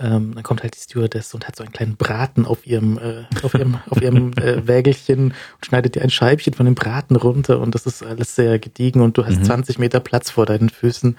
Ähm, 0.00 0.32
dann 0.34 0.42
kommt 0.42 0.62
halt 0.64 0.74
die 0.74 0.80
Stewardess 0.80 1.34
und 1.34 1.46
hat 1.46 1.54
so 1.54 1.62
einen 1.62 1.72
kleinen 1.72 1.96
Braten 1.96 2.46
auf 2.46 2.66
ihrem, 2.66 2.98
äh, 2.98 3.24
auf 3.44 3.54
ihrem, 3.54 3.78
auf 3.90 4.02
ihrem 4.02 4.32
äh, 4.32 4.66
Wägelchen 4.66 5.26
und 5.26 5.66
schneidet 5.66 5.94
dir 5.94 6.02
ein 6.02 6.10
Scheibchen 6.10 6.52
von 6.52 6.66
dem 6.66 6.74
Braten 6.74 7.14
runter 7.14 7.60
und 7.60 7.74
das 7.76 7.86
ist 7.86 8.02
alles 8.04 8.34
sehr 8.34 8.58
gediegen 8.58 9.00
und 9.02 9.16
du 9.16 9.24
hast 9.24 9.38
Mhm. 9.38 9.44
20 9.44 9.78
Meter 9.78 10.00
Platz 10.00 10.30
vor 10.30 10.46
deinen 10.46 10.68
Füßen. 10.68 11.16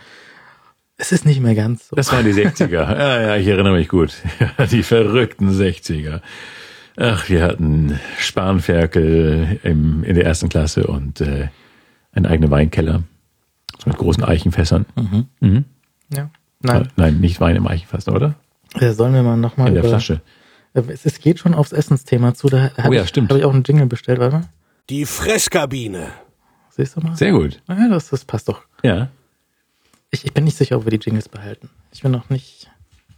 Es 0.98 1.12
ist 1.14 1.26
nicht 1.26 1.40
mehr 1.42 1.56
ganz 1.56 1.88
so. 1.90 1.96
Das 1.96 2.12
waren 2.12 2.26
die 2.26 2.34
60er. 2.34 2.68
Ja, 2.70 3.22
ja, 3.22 3.36
ich 3.38 3.48
erinnere 3.48 3.74
mich 3.76 3.88
gut. 3.88 4.14
die 4.72 4.84
verrückten 4.84 5.50
60er. 5.52 6.22
Ach, 6.98 7.28
wir 7.30 7.44
hatten 7.44 8.00
Spanferkel 8.20 9.60
im, 9.64 10.04
in 10.04 10.16
der 10.16 10.26
ersten 10.26 10.50
Klasse 10.50 10.88
und 10.88 11.22
äh, 11.22 11.50
einen 12.14 12.26
eigenen 12.26 12.52
Weinkeller. 12.52 13.04
So 13.84 13.90
mit 13.90 13.98
großen 13.98 14.24
Eichenfässern. 14.24 14.86
Mhm. 14.96 15.26
Mhm. 15.42 15.66
Ja. 16.14 16.30
Nein, 16.62 16.88
Nein, 16.96 17.20
nicht 17.20 17.40
Wein 17.42 17.56
im 17.58 17.68
Eichenfass, 17.68 18.08
oder? 18.08 18.36
Äh, 18.80 18.92
sollen 18.92 19.14
wir 19.14 19.24
mal 19.24 19.38
nochmal 19.38 19.68
In 19.70 19.74
der 19.76 19.84
über, 19.84 19.90
Flasche. 19.90 20.22
Äh, 20.74 20.82
Es, 20.90 21.06
es 21.06 21.20
geht 21.20 21.40
schon 21.40 21.54
aufs 21.54 21.72
Essensthema 21.72 22.34
zu. 22.34 22.48
Da 22.48 22.72
Oh 22.78 22.84
habe 22.84 22.96
ja, 22.96 23.04
ich, 23.04 23.10
stimmt. 23.10 23.32
hab 23.32 23.38
ich 23.38 23.46
auch 23.46 23.54
einen 23.54 23.64
Jingle 23.64 23.88
bestellt, 23.88 24.20
warte 24.20 24.38
mal. 24.38 24.46
Die 24.90 25.06
Fresskabine. 25.06 26.08
Siehst 26.70 26.96
du 26.98 27.02
mal? 27.02 27.16
Sehr 27.16 27.32
gut. 27.32 27.62
Ja, 27.68 27.88
das, 27.90 28.10
das 28.10 28.26
passt 28.26 28.50
doch. 28.50 28.62
Ja. 28.84 29.10
Ich, 30.12 30.26
ich 30.26 30.34
bin 30.34 30.44
nicht 30.44 30.58
sicher, 30.58 30.78
ob 30.78 30.86
wir 30.86 30.92
die 30.92 31.04
Jingles 31.04 31.30
behalten. 31.30 31.70
Ich 31.92 32.02
bin 32.02 32.12
noch 32.12 32.30
nicht. 32.30 32.70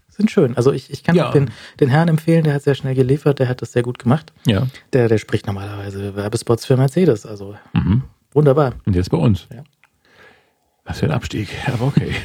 Sind 0.10 0.32
schön. 0.32 0.56
Also 0.58 0.72
ich, 0.72 0.90
ich 0.92 1.04
kann 1.04 1.16
Ja. 1.16 1.28
auch 1.30 1.32
den, 1.34 1.52
den 1.80 1.90
Herrn 1.90 2.08
empfehlen, 2.08 2.44
der 2.44 2.54
hat 2.56 2.64
sehr 2.64 2.74
schnell 2.76 2.96
geliefert, 2.96 3.38
der 3.40 3.48
hat 3.50 3.62
das 3.62 3.72
sehr 3.72 3.84
gut 3.84 4.00
gemacht. 4.00 4.34
Ja. 4.48 4.66
Der, 4.94 5.08
der 5.10 5.18
spricht 5.20 5.46
normalerweise 5.46 6.16
Werbespots 6.16 6.66
für 6.66 6.76
Mercedes. 6.78 7.26
Also 7.26 7.56
Mhm. 7.74 8.04
wunderbar. 8.32 8.74
Und 8.86 8.96
jetzt 8.96 9.10
bei 9.12 9.18
uns. 9.18 9.48
Ja. 9.54 9.64
Was 10.86 11.00
für 11.00 11.06
ein 11.06 11.12
Abstieg. 11.12 11.50
Aber 11.68 11.86
okay. 11.88 12.16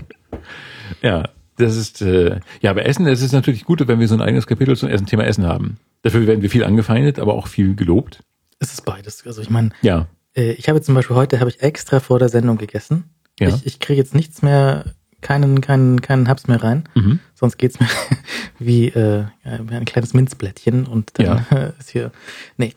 ja, 1.02 1.28
das 1.56 1.76
ist, 1.76 2.02
äh, 2.02 2.40
ja, 2.60 2.70
aber 2.70 2.86
Essen, 2.86 3.06
es 3.06 3.22
ist 3.22 3.32
natürlich 3.32 3.64
gut, 3.64 3.86
wenn 3.86 4.00
wir 4.00 4.08
so 4.08 4.14
ein 4.14 4.20
eigenes 4.22 4.46
Kapitel 4.46 4.76
zum 4.76 4.88
Essen, 4.88 5.06
Thema 5.06 5.24
Essen 5.24 5.46
haben. 5.46 5.78
Dafür 6.02 6.26
werden 6.26 6.42
wir 6.42 6.50
viel 6.50 6.64
angefeindet, 6.64 7.18
aber 7.18 7.34
auch 7.34 7.46
viel 7.48 7.74
gelobt. 7.74 8.20
Es 8.58 8.72
ist 8.72 8.84
beides. 8.84 9.26
Also 9.26 9.42
ich 9.42 9.50
meine, 9.50 9.70
Ja. 9.82 10.06
äh, 10.36 10.52
ich 10.52 10.68
habe 10.68 10.80
zum 10.80 10.94
Beispiel 10.94 11.16
heute 11.16 11.40
habe 11.40 11.50
ich 11.50 11.62
extra 11.62 12.00
vor 12.00 12.18
der 12.18 12.28
Sendung 12.28 12.56
gegessen. 12.58 13.04
Ja. 13.40 13.48
Ich, 13.48 13.66
ich 13.66 13.80
kriege 13.80 13.98
jetzt 14.00 14.14
nichts 14.14 14.40
mehr, 14.42 14.94
keinen, 15.20 15.60
keinen, 15.60 16.00
keinen 16.00 16.28
Haps 16.28 16.46
mehr 16.48 16.62
rein. 16.62 16.88
Mhm. 16.94 17.18
Sonst 17.34 17.58
geht's 17.58 17.80
mir 17.80 17.88
wie 18.58 18.88
äh, 18.88 19.24
ein 19.44 19.84
kleines 19.84 20.14
Minzblättchen 20.14 20.86
und 20.86 21.10
dann 21.18 21.44
ist 21.78 21.90
hier. 21.90 22.12
Nee, 22.56 22.74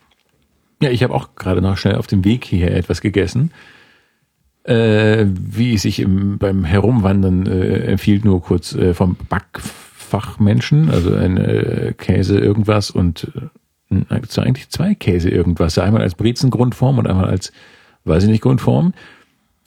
Ja, 0.81 0.89
ich 0.89 1.03
habe 1.03 1.13
auch 1.13 1.35
gerade 1.35 1.61
noch 1.61 1.77
schnell 1.77 1.95
auf 1.95 2.07
dem 2.07 2.25
Weg 2.25 2.45
hierher 2.45 2.75
etwas 2.75 3.01
gegessen. 3.01 3.51
Äh, 4.69 5.25
wie 5.33 5.73
es 5.73 5.81
sich 5.81 5.99
im, 5.99 6.37
beim 6.37 6.63
Herumwandern 6.63 7.47
äh, 7.47 7.85
empfiehlt, 7.85 8.23
nur 8.23 8.39
kurz 8.39 8.75
äh, 8.75 8.93
vom 8.93 9.17
Backfachmenschen, 9.27 10.91
also 10.91 11.15
ein 11.15 11.37
äh, 11.37 11.95
Käse 11.97 12.37
irgendwas 12.37 12.91
und 12.91 13.31
äh, 13.89 14.05
eigentlich 14.37 14.69
zwei 14.69 14.93
Käse 14.93 15.31
irgendwas, 15.31 15.79
einmal 15.79 16.03
als 16.03 16.13
Brezengrundform 16.13 16.99
und 16.99 17.07
einmal 17.07 17.25
als, 17.25 17.51
weiß 18.03 18.25
ich 18.25 18.29
nicht, 18.29 18.43
Grundform. 18.43 18.93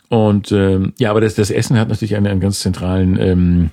Und 0.08 0.52
ähm, 0.52 0.92
ja, 1.00 1.10
aber 1.10 1.20
das, 1.20 1.34
das 1.34 1.50
Essen 1.50 1.78
hat 1.80 1.88
natürlich 1.88 2.14
einen, 2.14 2.28
einen 2.28 2.40
ganz 2.40 2.60
zentralen 2.60 3.18
ähm, 3.18 3.70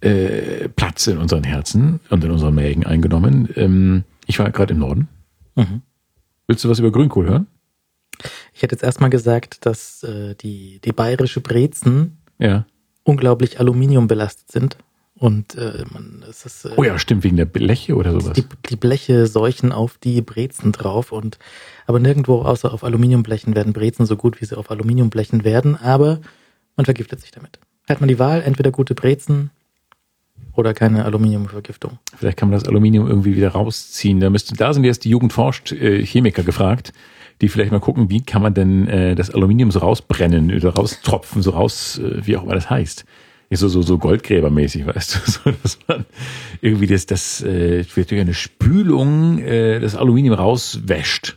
äh, 0.00 0.68
Platz 0.68 1.08
in 1.08 1.18
unseren 1.18 1.42
Herzen 1.42 1.98
und 2.10 2.22
in 2.22 2.30
unseren 2.30 2.54
Mägen 2.54 2.86
eingenommen. 2.86 3.48
Ähm, 3.56 4.04
ich 4.26 4.38
war 4.38 4.48
gerade 4.52 4.74
im 4.74 4.78
Norden. 4.78 5.08
Mhm. 5.56 5.82
Willst 6.46 6.64
du 6.64 6.68
was 6.68 6.78
über 6.78 6.92
Grünkohl 6.92 7.26
hören? 7.26 7.46
Ich 8.52 8.62
hätte 8.62 8.74
jetzt 8.74 8.82
erstmal 8.84 9.10
gesagt, 9.10 9.66
dass 9.66 10.02
äh, 10.02 10.34
die, 10.34 10.80
die 10.84 10.92
bayerische 10.92 11.40
Brezen 11.40 12.18
Ja. 12.38 12.66
unglaublich 13.04 13.58
aluminiumbelastet 13.60 14.50
sind. 14.50 14.76
Und 15.14 15.54
äh, 15.54 15.84
man, 15.92 16.24
es 16.28 16.44
ist, 16.46 16.64
äh, 16.64 16.70
Oh 16.76 16.82
ja, 16.82 16.98
stimmt, 16.98 17.22
wegen 17.22 17.36
der 17.36 17.44
Bleche 17.44 17.94
oder 17.94 18.12
sowas. 18.12 18.32
die, 18.32 18.44
die 18.70 18.76
Bleche 18.76 19.26
seuchen 19.28 19.70
auf 19.70 19.96
die 19.98 20.20
Brezen 20.20 20.72
drauf. 20.72 21.12
Und 21.12 21.38
aber 21.86 22.00
nirgendwo 22.00 22.42
außer 22.42 22.72
auf 22.72 22.82
Aluminiumblechen 22.82 23.54
werden 23.54 23.72
Brezen 23.72 24.04
so 24.06 24.16
gut, 24.16 24.40
wie 24.40 24.44
sie 24.46 24.58
auf 24.58 24.70
Aluminiumblechen 24.72 25.44
werden. 25.44 25.76
Aber 25.76 26.20
man 26.76 26.86
vergiftet 26.86 27.20
sich 27.20 27.30
damit. 27.30 27.60
Hat 27.88 28.00
man 28.00 28.08
die 28.08 28.18
Wahl, 28.18 28.42
entweder 28.42 28.72
gute 28.72 28.94
Brezen 28.96 29.50
oder 30.54 30.74
keine 30.74 31.04
Aluminiumvergiftung. 31.04 31.98
Vielleicht 32.16 32.36
kann 32.38 32.50
man 32.50 32.58
das 32.58 32.68
Aluminium 32.68 33.06
irgendwie 33.08 33.36
wieder 33.36 33.50
rausziehen. 33.50 34.18
Da, 34.20 34.28
müsste, 34.28 34.54
da 34.54 34.72
sind 34.74 34.84
jetzt 34.84 35.04
die 35.04 35.10
Jugend 35.10 35.32
forscht 35.32 35.72
äh, 35.72 36.04
Chemiker 36.04 36.42
gefragt, 36.42 36.92
die 37.42 37.48
vielleicht 37.48 37.72
mal 37.72 37.80
gucken, 37.80 38.08
wie 38.08 38.22
kann 38.22 38.40
man 38.40 38.54
denn 38.54 38.88
äh, 38.88 39.14
das 39.16 39.30
Aluminium 39.30 39.72
so 39.72 39.80
rausbrennen 39.80 40.54
oder 40.54 40.70
raustropfen, 40.70 41.42
so 41.42 41.50
raus, 41.50 41.98
äh, 41.98 42.24
wie 42.24 42.36
auch 42.36 42.44
immer 42.44 42.54
das 42.54 42.70
heißt. 42.70 43.04
Ist 43.50 43.60
so, 43.60 43.68
so, 43.68 43.82
so 43.82 43.98
Goldgräbermäßig, 43.98 44.86
weißt 44.94 45.14
du, 45.14 45.30
so, 45.30 45.50
dass 45.62 45.78
man 45.88 46.06
irgendwie 46.60 46.86
das, 46.86 47.04
das 47.06 47.42
äh, 47.42 47.84
durch 47.84 48.12
eine 48.12 48.32
Spülung 48.32 49.38
äh, 49.40 49.80
das 49.80 49.96
Aluminium 49.96 50.36
rauswäscht. 50.36 51.36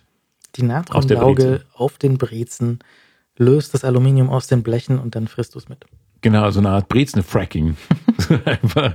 Die 0.55 0.61
der 0.61 0.69
Natriumlauge 0.69 1.63
auf 1.73 1.97
den 1.97 2.17
Brezen 2.17 2.79
löst 3.37 3.73
das 3.73 3.83
Aluminium 3.83 4.29
aus 4.29 4.47
den 4.47 4.63
Blechen 4.63 4.99
und 4.99 5.15
dann 5.15 5.27
frisst 5.27 5.55
du 5.55 5.59
es 5.59 5.67
mit. 5.67 5.85
Genau, 6.21 6.49
so 6.51 6.59
eine 6.59 6.69
Art 6.69 6.87
Brezen-Fracking. 6.87 7.75
Einfach, 8.45 8.93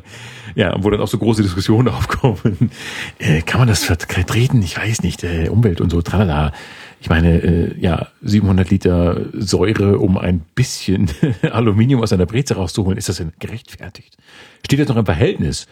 ja, 0.55 0.75
wo 0.83 0.91
dann 0.91 1.01
auch 1.01 1.09
so 1.09 1.19
große 1.19 1.43
Diskussionen 1.43 1.89
aufkommen. 1.89 2.71
Äh, 3.19 3.43
kann 3.43 3.61
man 3.61 3.69
das 3.69 3.85
vertreten? 3.85 4.63
Ich 4.63 4.77
weiß 4.77 5.03
nicht. 5.03 5.23
Äh, 5.23 5.49
Umwelt 5.49 5.81
und 5.81 5.91
so, 5.91 6.03
tralala. 6.03 6.53
Ich 7.01 7.09
meine, 7.09 7.43
äh, 7.43 7.81
ja, 7.81 8.09
700 8.23 8.71
Liter 8.71 9.23
Säure, 9.33 9.99
um 9.99 10.19
ein 10.19 10.41
bisschen 10.55 11.11
Aluminium 11.51 12.03
aus 12.03 12.13
einer 12.13 12.27
Breze 12.27 12.55
rauszuholen, 12.55 12.99
ist 12.99 13.09
das 13.09 13.17
denn 13.17 13.33
gerechtfertigt? 13.39 14.17
Steht 14.65 14.81
das 14.81 14.89
noch 14.89 14.97
im 14.97 15.07
Verhältnis? 15.07 15.67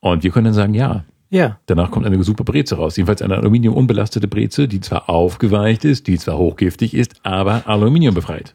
Und 0.00 0.22
wir 0.24 0.30
können 0.30 0.46
dann 0.46 0.54
sagen, 0.54 0.74
ja, 0.74 1.04
Ja, 1.28 1.58
danach 1.66 1.90
kommt 1.90 2.06
eine 2.06 2.22
super 2.22 2.44
Breze 2.44 2.76
raus. 2.76 2.96
Jedenfalls 2.96 3.20
eine 3.20 3.36
aluminiumunbelastete 3.36 4.28
Breze, 4.28 4.66
die 4.68 4.80
zwar 4.80 5.10
aufgeweicht 5.10 5.84
ist, 5.84 6.06
die 6.06 6.18
zwar 6.18 6.38
hochgiftig 6.38 6.94
ist, 6.94 7.14
aber 7.22 7.66
aluminiumbefreit. 7.66 8.54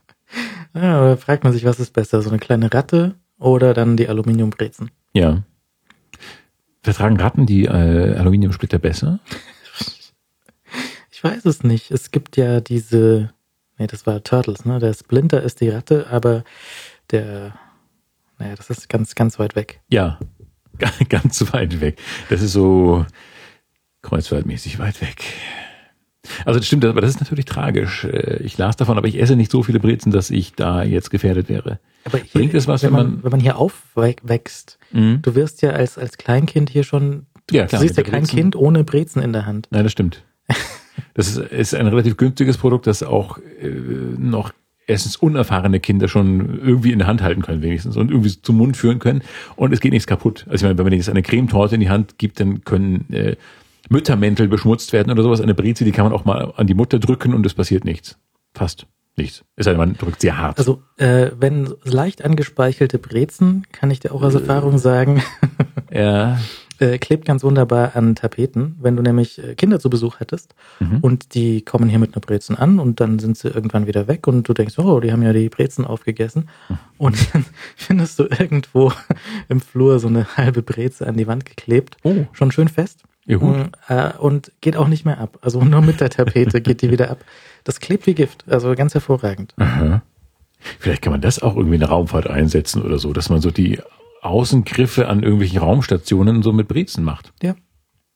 Ja, 0.74 1.10
da 1.10 1.16
fragt 1.18 1.44
man 1.44 1.54
sich, 1.54 1.66
was 1.66 1.80
ist 1.80 1.94
besser, 1.94 2.22
so 2.22 2.30
eine 2.30 2.40
kleine 2.40 2.74
Ratte 2.74 3.16
oder 3.38 3.74
dann 3.74 3.98
die 3.98 4.08
Aluminiumbrezen? 4.08 4.90
Ja. 5.14 5.44
Vertragen 6.82 7.20
Ratten 7.20 7.46
die 7.46 7.66
äh, 7.66 8.16
Aluminiumsplitter 8.16 8.80
besser? 8.80 9.20
Ich 11.22 11.24
weiß 11.24 11.46
es 11.46 11.64
nicht. 11.64 11.92
Es 11.92 12.10
gibt 12.10 12.36
ja 12.36 12.62
diese, 12.62 13.32
nee, 13.78 13.86
das 13.86 14.08
war 14.08 14.24
Turtles, 14.24 14.66
ne? 14.66 14.80
Der 14.80 14.92
Splinter 14.96 15.44
ist 15.44 15.62
die 15.62 15.70
Ratte, 15.70 16.08
aber 16.10 16.44
der, 17.12 17.54
naja, 18.40 18.56
das 18.56 18.72
ist 18.72 18.90
ganz, 18.90 19.14
ganz 19.14 19.38
weit 19.38 19.56
weg. 19.56 19.82
Ja. 19.88 20.18
Ganz 21.10 21.54
weit 21.54 21.80
weg. 21.80 22.00
Das 22.30 22.42
ist 22.42 22.54
so 22.54 23.06
kreuzfahrtmäßig 24.02 24.80
weit 24.80 25.00
weg. 25.02 25.22
Also 26.44 26.60
das 26.60 26.66
stimmt, 26.66 26.86
aber 26.86 27.02
das 27.02 27.12
ist 27.12 27.20
natürlich 27.20 27.46
tragisch. 27.46 28.04
Äh, 28.06 28.42
Ich 28.44 28.58
las 28.58 28.78
davon, 28.78 28.98
aber 28.98 29.08
ich 29.08 29.20
esse 29.22 29.36
nicht 29.36 29.52
so 29.52 29.62
viele 29.62 29.80
Brezen, 29.80 30.12
dass 30.12 30.32
ich 30.32 30.54
da 30.54 30.82
jetzt 30.82 31.12
gefährdet 31.12 31.50
wäre. 31.50 31.80
Aber 32.04 32.18
hier, 32.18 32.30
Bringt 32.34 32.56
es 32.56 32.68
was, 32.68 32.82
wenn 32.82 32.90
wenn 32.94 32.94
man, 32.98 33.12
man- 33.16 33.24
wenn 33.26 33.32
man 33.32 33.40
hier 33.42 33.58
aufwächst, 33.58 34.80
Mhm. 34.92 35.22
du 35.22 35.36
wirst 35.36 35.62
ja 35.62 35.70
als, 35.72 36.00
als 36.00 36.18
Kleinkind 36.18 36.72
hier 36.72 36.84
schon, 36.84 37.28
du 37.46 37.58
Ja, 37.58 37.68
klar, 37.68 37.82
siehst 37.82 37.98
ja 37.98 38.02
kein 38.04 38.22
Brezen. 38.24 38.36
Kind 38.38 38.56
ohne 38.56 38.84
Brezen 38.84 39.22
in 39.22 39.34
der 39.34 39.46
Hand. 39.46 39.68
Nein, 39.70 39.84
das 39.84 39.92
stimmt. 39.92 40.24
Das 41.14 41.30
ist, 41.30 41.38
ist 41.38 41.76
ein 41.76 41.88
relativ 41.88 42.18
günstiges 42.18 42.58
Produkt, 42.58 42.88
das 42.88 43.04
auch 43.04 43.38
äh, 43.38 43.70
noch 44.18 44.54
essensunerfahrene 44.88 45.80
Kinder 45.80 46.08
schon 46.08 46.60
irgendwie 46.60 46.92
in 46.92 47.00
der 47.00 47.08
Hand 47.08 47.22
halten 47.22 47.42
können 47.42 47.62
wenigstens 47.62 47.98
und 47.98 48.12
irgendwie 48.12 48.42
zum 48.42 48.58
Mund 48.58 48.76
führen 48.76 49.00
können 49.00 49.22
und 49.56 49.74
es 49.74 49.80
geht 49.80 49.94
nichts 49.94 50.08
kaputt. 50.08 50.46
Also 50.48 50.56
ich 50.56 50.64
meine, 50.64 50.78
wenn 50.78 50.86
man 50.86 50.94
jetzt 50.94 51.10
eine 51.10 51.22
Cremetorte 51.22 51.76
in 51.76 51.82
die 51.82 51.90
Hand 51.90 52.18
gibt, 52.18 52.40
dann 52.40 52.64
können 52.64 53.12
äh, 53.14 53.36
Müttermäntel 53.90 54.48
beschmutzt 54.48 54.94
werden 54.94 55.12
oder 55.12 55.24
sowas. 55.24 55.42
Eine 55.42 55.54
Breze, 55.54 55.86
die 55.86 55.92
kann 55.92 56.06
man 56.06 56.14
auch 56.14 56.26
mal 56.26 56.54
an 56.56 56.68
die 56.68 56.74
Mutter 56.74 57.00
drücken 57.00 57.34
und 57.34 57.46
es 57.46 57.54
passiert 57.54 57.86
nichts. 57.86 58.18
Fast 58.54 58.88
nichts. 59.18 59.44
Es 59.56 59.66
sei 59.66 59.72
denn, 59.72 59.80
man 59.80 59.98
drückt 59.98 60.22
sehr 60.22 60.38
hart. 60.38 60.58
Also, 60.58 60.84
äh, 60.98 61.32
wenn 61.38 61.74
leicht 61.84 62.24
angespeichelte 62.24 63.00
Brezen, 63.00 63.66
kann 63.72 63.92
ich 63.92 64.00
dir 64.00 64.14
auch 64.14 64.22
aus 64.22 64.34
Erfahrung 64.34 64.78
sagen, 64.78 65.22
ja, 65.92 66.40
äh, 66.82 66.98
klebt 66.98 67.26
ganz 67.26 67.44
wunderbar 67.44 67.96
an 67.96 68.16
Tapeten, 68.16 68.78
wenn 68.82 68.96
du 68.96 69.02
nämlich 69.04 69.42
äh, 69.44 69.56
Kinder 69.56 69.80
zu 69.80 69.90
Besuch 69.90 70.20
hättest 70.20 70.56
Mhm. 70.80 70.98
und 71.02 71.34
die 71.36 71.62
kommen 71.64 71.90
hier 71.90 72.00
mit 72.00 72.14
einer 72.14 72.22
Brezen 72.22 72.56
an 72.58 72.80
und 72.80 73.00
dann 73.00 73.20
sind 73.20 73.38
sie 73.38 73.50
irgendwann 73.50 73.88
wieder 73.88 74.08
weg 74.08 74.28
und 74.28 74.48
du 74.50 74.54
denkst, 74.54 74.78
oh, 74.80 75.00
die 75.00 75.12
haben 75.12 75.22
ja 75.24 75.34
die 75.34 75.50
Brezen 75.50 75.86
aufgegessen 75.86 76.50
Mhm. 76.70 76.78
und 76.98 77.34
dann 77.34 77.46
findest 77.76 78.20
du 78.20 78.24
irgendwo 78.24 78.92
im 79.50 79.60
Flur 79.62 80.00
so 80.00 80.08
eine 80.08 80.38
halbe 80.38 80.62
Breze 80.62 81.08
an 81.08 81.16
die 81.18 81.28
Wand 81.28 81.46
geklebt, 81.46 81.98
Oh. 82.04 82.26
schon 82.34 82.52
schön 82.52 82.68
fest 82.68 83.04
gut. 83.28 83.42
Mm, 83.42 83.62
äh, 83.94 84.12
und 84.18 84.52
geht 84.60 84.76
auch 84.76 84.88
nicht 84.90 85.06
mehr 85.06 85.20
ab. 85.20 85.38
Also 85.42 85.62
nur 85.64 85.82
mit 85.82 86.02
der 86.02 86.10
Tapete 86.10 86.60
geht 86.60 86.82
die 86.82 86.92
wieder 86.92 87.10
ab. 87.12 87.24
Das 87.64 87.80
klebt 87.80 88.06
wie 88.08 88.14
Gift, 88.14 88.44
also 88.50 88.74
ganz 88.76 88.94
hervorragend. 88.94 89.54
Aha. 89.58 90.02
Vielleicht 90.80 91.02
kann 91.02 91.12
man 91.12 91.22
das 91.22 91.42
auch 91.42 91.56
irgendwie 91.56 91.76
in 91.76 91.80
der 91.82 91.90
Raumfahrt 91.90 92.28
einsetzen 92.30 92.82
oder 92.82 93.00
so, 93.00 93.14
dass 93.14 93.30
man 93.30 93.40
so 93.40 93.50
die 93.50 93.80
Außengriffe 94.22 95.08
an 95.08 95.24
irgendwelchen 95.24 95.60
Raumstationen 95.60 96.44
so 96.44 96.54
mit 96.54 96.68
Brezen 96.68 97.04
macht. 97.04 97.34
Ja. 97.42 97.56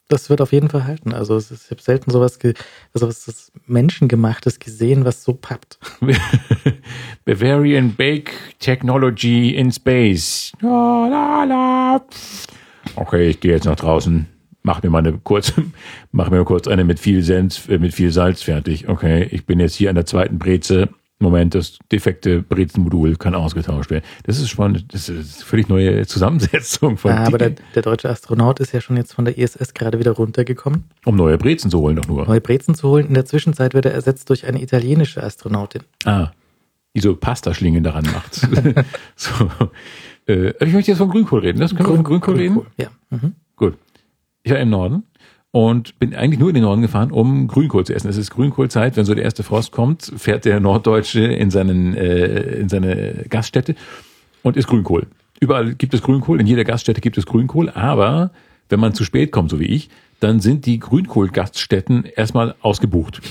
Das 0.07 0.29
wird 0.29 0.39
auf 0.39 0.51
jeden 0.51 0.69
Fall 0.69 0.85
halten. 0.85 1.13
Also 1.13 1.35
es 1.35 1.49
ist, 1.49 1.65
ich 1.65 1.71
habe 1.71 1.81
selten 1.81 2.11
sowas, 2.11 2.37
ge, 2.37 2.53
sowas 2.93 3.25
das 3.25 3.51
Menschengemachtes 3.65 4.59
gesehen, 4.59 5.03
was 5.03 5.23
so 5.23 5.33
pappt. 5.33 5.79
Bavarian 7.25 7.95
Bake 7.95 8.31
Technology 8.59 9.55
in 9.55 9.71
Space. 9.71 10.51
Okay, 12.95 13.29
ich 13.29 13.39
gehe 13.39 13.53
jetzt 13.53 13.65
nach 13.65 13.75
draußen. 13.75 14.27
Mach 14.61 14.83
mir 14.83 14.91
mal 14.91 14.99
eine 14.99 15.17
kurz, 15.17 15.53
mach 16.11 16.29
mir 16.29 16.37
mal 16.37 16.45
kurz 16.45 16.67
eine 16.67 16.83
mit 16.83 16.99
viel 16.99 17.23
Senf, 17.23 17.67
äh, 17.67 17.79
mit 17.79 17.95
viel 17.95 18.11
Salz 18.11 18.43
fertig. 18.43 18.87
Okay, 18.87 19.23
ich 19.31 19.47
bin 19.47 19.59
jetzt 19.59 19.73
hier 19.73 19.89
an 19.89 19.95
der 19.95 20.05
zweiten 20.05 20.37
Breze. 20.37 20.89
Moment, 21.25 21.55
das 21.55 21.77
defekte 21.91 22.41
Brezenmodul 22.41 23.15
kann 23.15 23.35
ausgetauscht 23.35 23.89
werden. 23.89 24.05
Das 24.23 24.39
ist 24.39 24.49
spannend. 24.49 24.93
Das 24.93 25.09
ist 25.09 25.09
eine 25.09 25.23
völlig 25.23 25.67
neue 25.69 26.05
Zusammensetzung 26.05 26.97
von 26.97 27.11
Ah, 27.11 27.25
aber 27.25 27.38
der, 27.38 27.53
der 27.73 27.81
deutsche 27.81 28.09
Astronaut 28.09 28.59
ist 28.59 28.71
ja 28.73 28.81
schon 28.81 28.97
jetzt 28.97 29.13
von 29.13 29.25
der 29.25 29.38
ISS 29.38 29.73
gerade 29.73 29.99
wieder 29.99 30.11
runtergekommen, 30.11 30.85
um 31.05 31.15
neue 31.15 31.38
Brezen 31.38 31.71
zu 31.71 31.79
holen, 31.79 31.95
doch 31.97 32.07
nur. 32.07 32.25
neue 32.25 32.41
Brezen 32.41 32.75
zu 32.75 32.89
holen. 32.89 33.07
In 33.07 33.13
der 33.13 33.25
Zwischenzeit 33.25 33.73
wird 33.73 33.85
er 33.85 33.93
ersetzt 33.93 34.29
durch 34.29 34.45
eine 34.45 34.61
italienische 34.61 35.23
Astronautin. 35.23 35.81
Ah, 36.05 36.29
die 36.95 37.01
so 37.01 37.15
Pastaschlingen 37.15 37.83
daran 37.83 38.05
macht. 38.05 38.35
so. 39.15 39.49
Äh, 40.27 40.53
ich 40.63 40.73
möchte 40.73 40.91
jetzt 40.91 40.97
von 40.99 41.09
Grünkohl 41.09 41.41
reden. 41.41 41.59
Lass 41.59 41.75
können 41.75 41.89
wir 41.89 41.95
von 41.95 42.03
Grünkohl 42.03 42.35
reden? 42.35 42.61
Ja. 42.77 42.88
Mhm. 43.09 43.33
Gut. 43.55 43.77
Ich 44.43 44.51
war 44.51 44.59
im 44.59 44.69
Norden 44.69 45.03
und 45.55 45.97
bin 45.99 46.13
eigentlich 46.13 46.37
nur 46.37 46.49
in 46.49 46.55
den 46.55 46.63
Norden 46.63 46.81
gefahren, 46.81 47.11
um 47.11 47.47
Grünkohl 47.47 47.85
zu 47.85 47.95
essen. 47.95 48.09
Es 48.09 48.17
ist 48.17 48.29
Grünkohlzeit. 48.29 48.97
Wenn 48.97 49.05
so 49.05 49.15
der 49.15 49.23
erste 49.23 49.41
Frost 49.41 49.71
kommt, 49.71 50.11
fährt 50.17 50.43
der 50.43 50.59
Norddeutsche 50.59 51.21
in, 51.21 51.49
seinen, 51.49 51.95
äh, 51.95 52.57
in 52.57 52.67
seine 52.67 53.23
Gaststätte 53.29 53.73
und 54.43 54.57
isst 54.57 54.67
Grünkohl. 54.67 55.07
Überall 55.39 55.73
gibt 55.73 55.93
es 55.93 56.01
Grünkohl, 56.01 56.41
in 56.41 56.45
jeder 56.45 56.65
Gaststätte 56.65 56.99
gibt 56.99 57.17
es 57.17 57.25
Grünkohl, 57.25 57.69
aber 57.69 58.31
wenn 58.67 58.81
man 58.81 58.93
zu 58.93 59.05
spät 59.05 59.31
kommt, 59.31 59.49
so 59.49 59.61
wie 59.61 59.67
ich, 59.67 59.87
dann 60.19 60.41
sind 60.41 60.65
die 60.65 60.77
Grünkohl-Gaststätten 60.77 62.03
erstmal 62.03 62.55
ausgebucht. 62.59 63.21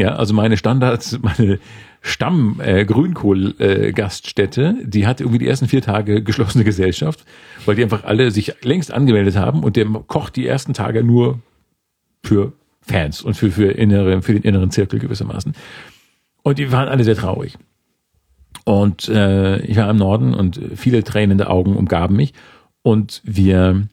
Ja, 0.00 0.16
also 0.16 0.34
meine 0.34 0.56
Standards, 0.56 1.16
meine 1.22 1.60
Stamm 2.00 2.60
äh, 2.60 2.86
Grünkohl 2.86 3.54
äh, 3.60 3.92
Gaststätte, 3.92 4.74
die 4.82 5.06
hat 5.06 5.20
irgendwie 5.20 5.38
die 5.38 5.46
ersten 5.46 5.68
vier 5.68 5.82
Tage 5.82 6.24
geschlossene 6.24 6.64
Gesellschaft, 6.64 7.24
weil 7.66 7.76
die 7.76 7.84
einfach 7.84 8.02
alle 8.02 8.32
sich 8.32 8.54
längst 8.62 8.92
angemeldet 8.92 9.36
haben 9.36 9.62
und 9.62 9.76
der 9.76 9.86
kocht 9.86 10.34
die 10.34 10.44
ersten 10.44 10.74
Tage 10.74 11.04
nur 11.04 11.38
für 12.22 12.52
Fans 12.80 13.22
und 13.22 13.34
für 13.34 13.50
für 13.50 13.70
innere 13.70 14.22
für 14.22 14.32
den 14.32 14.42
inneren 14.42 14.70
Zirkel 14.70 14.98
gewissermaßen. 14.98 15.54
Und 16.42 16.58
die 16.58 16.72
waren 16.72 16.88
alle 16.88 17.04
sehr 17.04 17.16
traurig. 17.16 17.58
Und 18.64 19.08
äh, 19.08 19.60
ich 19.60 19.76
war 19.76 19.90
im 19.90 19.96
Norden 19.96 20.34
und 20.34 20.60
viele 20.76 21.04
tränende 21.04 21.48
Augen 21.48 21.76
umgaben 21.76 22.16
mich 22.16 22.34
und 22.82 23.22
wir 23.24 23.88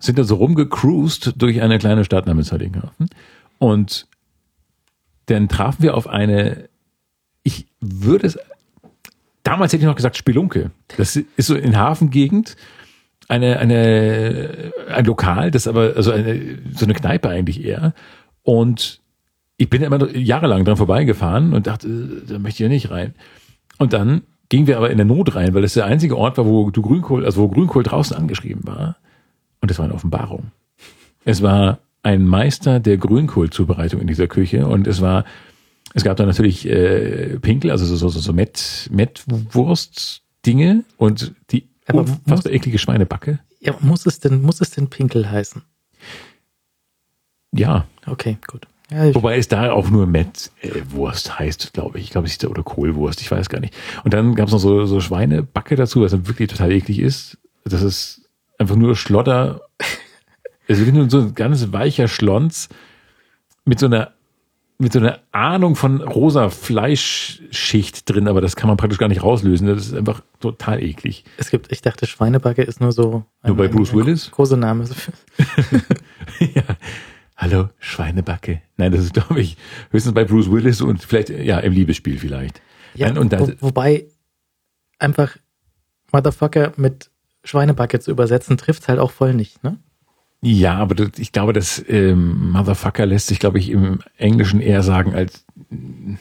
sind 0.00 0.18
da 0.18 0.24
so 0.24 0.36
rumgecruised 0.36 1.34
durch 1.36 1.60
eine 1.62 1.78
kleine 1.78 2.04
Stadt 2.04 2.26
namens 2.26 2.52
Heiligenhafen 2.52 3.08
und 3.58 4.06
dann 5.26 5.48
trafen 5.48 5.82
wir 5.82 5.96
auf 5.96 6.08
eine, 6.08 6.68
ich 7.42 7.66
würde 7.80 8.26
es, 8.26 8.38
damals 9.42 9.72
hätte 9.72 9.82
ich 9.82 9.86
noch 9.86 9.96
gesagt 9.96 10.16
Spelunke. 10.16 10.70
Das 10.96 11.16
ist 11.16 11.46
so 11.46 11.54
in 11.54 11.76
Hafengegend 11.76 12.56
eine, 13.30 13.60
eine, 13.60 14.72
ein 14.88 15.04
Lokal, 15.04 15.52
das 15.52 15.68
aber, 15.68 15.92
also 15.94 16.10
eine, 16.10 16.58
so 16.74 16.84
eine 16.84 16.94
Kneipe 16.94 17.28
eigentlich 17.28 17.64
eher. 17.64 17.94
Und 18.42 19.00
ich 19.56 19.70
bin 19.70 19.82
immer 19.82 20.10
jahrelang 20.16 20.64
dran 20.64 20.76
vorbeigefahren 20.76 21.52
und 21.52 21.68
dachte, 21.68 21.86
äh, 21.86 22.26
da 22.26 22.38
möchte 22.40 22.56
ich 22.56 22.64
ja 22.64 22.68
nicht 22.68 22.90
rein. 22.90 23.14
Und 23.78 23.92
dann 23.92 24.22
gingen 24.48 24.66
wir 24.66 24.78
aber 24.78 24.90
in 24.90 24.96
der 24.96 25.06
Not 25.06 25.36
rein, 25.36 25.54
weil 25.54 25.62
das 25.62 25.74
der 25.74 25.86
einzige 25.86 26.18
Ort 26.18 26.38
war, 26.38 26.46
wo 26.46 26.70
du 26.70 26.82
Grünkohl, 26.82 27.24
also 27.24 27.42
wo 27.42 27.48
Grünkohl 27.48 27.84
draußen 27.84 28.16
angeschrieben 28.16 28.66
war. 28.66 28.96
Und 29.60 29.70
das 29.70 29.78
war 29.78 29.84
eine 29.84 29.94
Offenbarung. 29.94 30.50
Es 31.24 31.40
war 31.40 31.78
ein 32.02 32.26
Meister 32.26 32.80
der 32.80 32.96
Grünkohlzubereitung 32.96 34.00
in 34.00 34.08
dieser 34.08 34.26
Küche 34.26 34.66
und 34.66 34.88
es 34.88 35.00
war, 35.00 35.24
es 35.94 36.02
gab 36.02 36.16
da 36.16 36.26
natürlich 36.26 36.68
äh, 36.68 37.38
Pinkel, 37.38 37.70
also 37.70 37.84
so, 37.84 38.08
so, 38.08 38.08
so 38.08 38.32
Met, 38.32 38.88
Mettwurst-Dinge 38.90 40.82
und 40.96 41.32
die 41.52 41.68
Aber 41.90 42.00
unfassbar 42.00 42.52
eklige 42.52 42.78
Schweinebacke. 42.78 43.40
Ja, 43.60 43.74
muss 43.80 44.06
es 44.06 44.20
denn, 44.20 44.42
muss 44.42 44.60
es 44.60 44.70
denn 44.70 44.88
Pinkel 44.88 45.30
heißen? 45.30 45.62
Ja, 47.52 47.86
Okay, 48.10 48.38
gut. 48.46 48.66
Ja, 48.90 49.14
Wobei 49.14 49.38
es 49.38 49.46
da 49.46 49.70
auch 49.70 49.88
nur 49.88 50.06
Mettwurst 50.06 51.38
heißt, 51.38 51.72
glaube 51.72 51.98
ich. 51.98 52.06
Ich 52.06 52.10
glaube, 52.10 52.26
es 52.26 52.32
ist 52.32 52.42
da 52.42 52.48
oder 52.48 52.64
Kohlwurst, 52.64 53.20
ich 53.20 53.30
weiß 53.30 53.48
gar 53.48 53.60
nicht. 53.60 53.74
Und 54.02 54.12
dann 54.14 54.34
gab 54.34 54.48
es 54.48 54.52
noch 54.52 54.58
so, 54.58 54.84
so 54.86 55.00
Schweinebacke 55.00 55.76
dazu, 55.76 56.00
was 56.00 56.10
dann 56.10 56.26
wirklich 56.26 56.48
total 56.48 56.72
eklig 56.72 56.98
ist. 56.98 57.38
Das 57.64 57.82
ist 57.82 58.28
einfach 58.58 58.76
nur 58.76 58.96
Schlodder. 58.96 59.62
Es 60.66 60.78
ist 60.78 60.92
nur 60.92 61.10
so 61.10 61.18
ein 61.18 61.34
ganz 61.34 61.72
weicher 61.72 62.06
Schlons 62.06 62.68
mit 63.64 63.80
so 63.80 63.86
einer 63.86 64.12
mit 64.80 64.94
so 64.94 64.98
einer 64.98 65.20
Ahnung 65.30 65.76
von 65.76 66.00
rosa 66.00 66.48
Fleischschicht 66.48 68.08
drin, 68.08 68.26
aber 68.28 68.40
das 68.40 68.56
kann 68.56 68.68
man 68.68 68.78
praktisch 68.78 68.98
gar 68.98 69.08
nicht 69.08 69.22
rauslösen. 69.22 69.66
Das 69.66 69.86
ist 69.86 69.94
einfach 69.94 70.22
total 70.40 70.82
eklig. 70.82 71.24
es 71.36 71.50
gibt, 71.50 71.70
ich 71.70 71.82
dachte, 71.82 72.06
Schweinebacke 72.06 72.62
ist 72.62 72.80
nur 72.80 72.92
so. 72.92 73.24
Nur 73.44 73.56
bei 73.56 73.68
Bruce 73.68 73.92
Willis? 73.92 74.30
Kosename. 74.30 74.84
ja. 76.38 76.62
Hallo, 77.36 77.68
Schweinebacke. 77.78 78.62
Nein, 78.78 78.92
das 78.92 79.02
ist, 79.02 79.14
glaube 79.14 79.40
ich, 79.40 79.58
höchstens 79.90 80.14
bei 80.14 80.24
Bruce 80.24 80.50
Willis 80.50 80.80
und 80.80 81.02
vielleicht, 81.02 81.28
ja, 81.28 81.58
im 81.58 81.72
Liebesspiel 81.72 82.18
vielleicht. 82.18 82.62
Ja, 82.94 83.08
Nein, 83.08 83.18
und 83.18 83.38
wo, 83.38 83.50
wobei 83.60 84.06
einfach 84.98 85.36
Motherfucker 86.10 86.72
mit 86.76 87.10
Schweinebacke 87.44 88.00
zu 88.00 88.10
übersetzen, 88.10 88.56
trifft 88.56 88.88
halt 88.88 88.98
auch 88.98 89.10
voll 89.10 89.34
nicht, 89.34 89.62
ne? 89.62 89.78
Ja, 90.42 90.76
aber 90.76 90.94
das, 90.94 91.18
ich 91.18 91.32
glaube, 91.32 91.52
das 91.52 91.84
ähm, 91.88 92.52
Motherfucker 92.52 93.04
lässt 93.04 93.26
sich, 93.26 93.38
glaube 93.38 93.58
ich, 93.58 93.70
im 93.70 93.98
Englischen 94.16 94.60
eher 94.60 94.82
sagen 94.82 95.14
als 95.14 95.44
mm, 95.68 96.14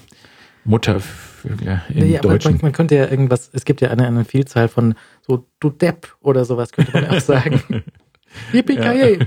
Mutter 0.66 1.02
ja, 1.64 1.84
im 1.90 2.10
Nee, 2.10 2.18
aber 2.18 2.30
Deutschen. 2.30 2.54
man, 2.54 2.62
man 2.62 2.72
könnte 2.74 2.96
ja 2.96 3.10
irgendwas, 3.10 3.50
es 3.54 3.64
gibt 3.64 3.80
ja 3.82 3.92
eine, 3.92 4.06
eine 4.06 4.26
Vielzahl 4.26 4.68
von 4.68 4.96
so, 5.26 5.48
du 5.60 5.70
Depp 5.70 6.16
oder 6.20 6.44
sowas, 6.44 6.72
könnte 6.72 6.92
man 6.92 7.08
auch 7.08 7.22
sagen. 7.22 7.62
Yippie 8.54 8.76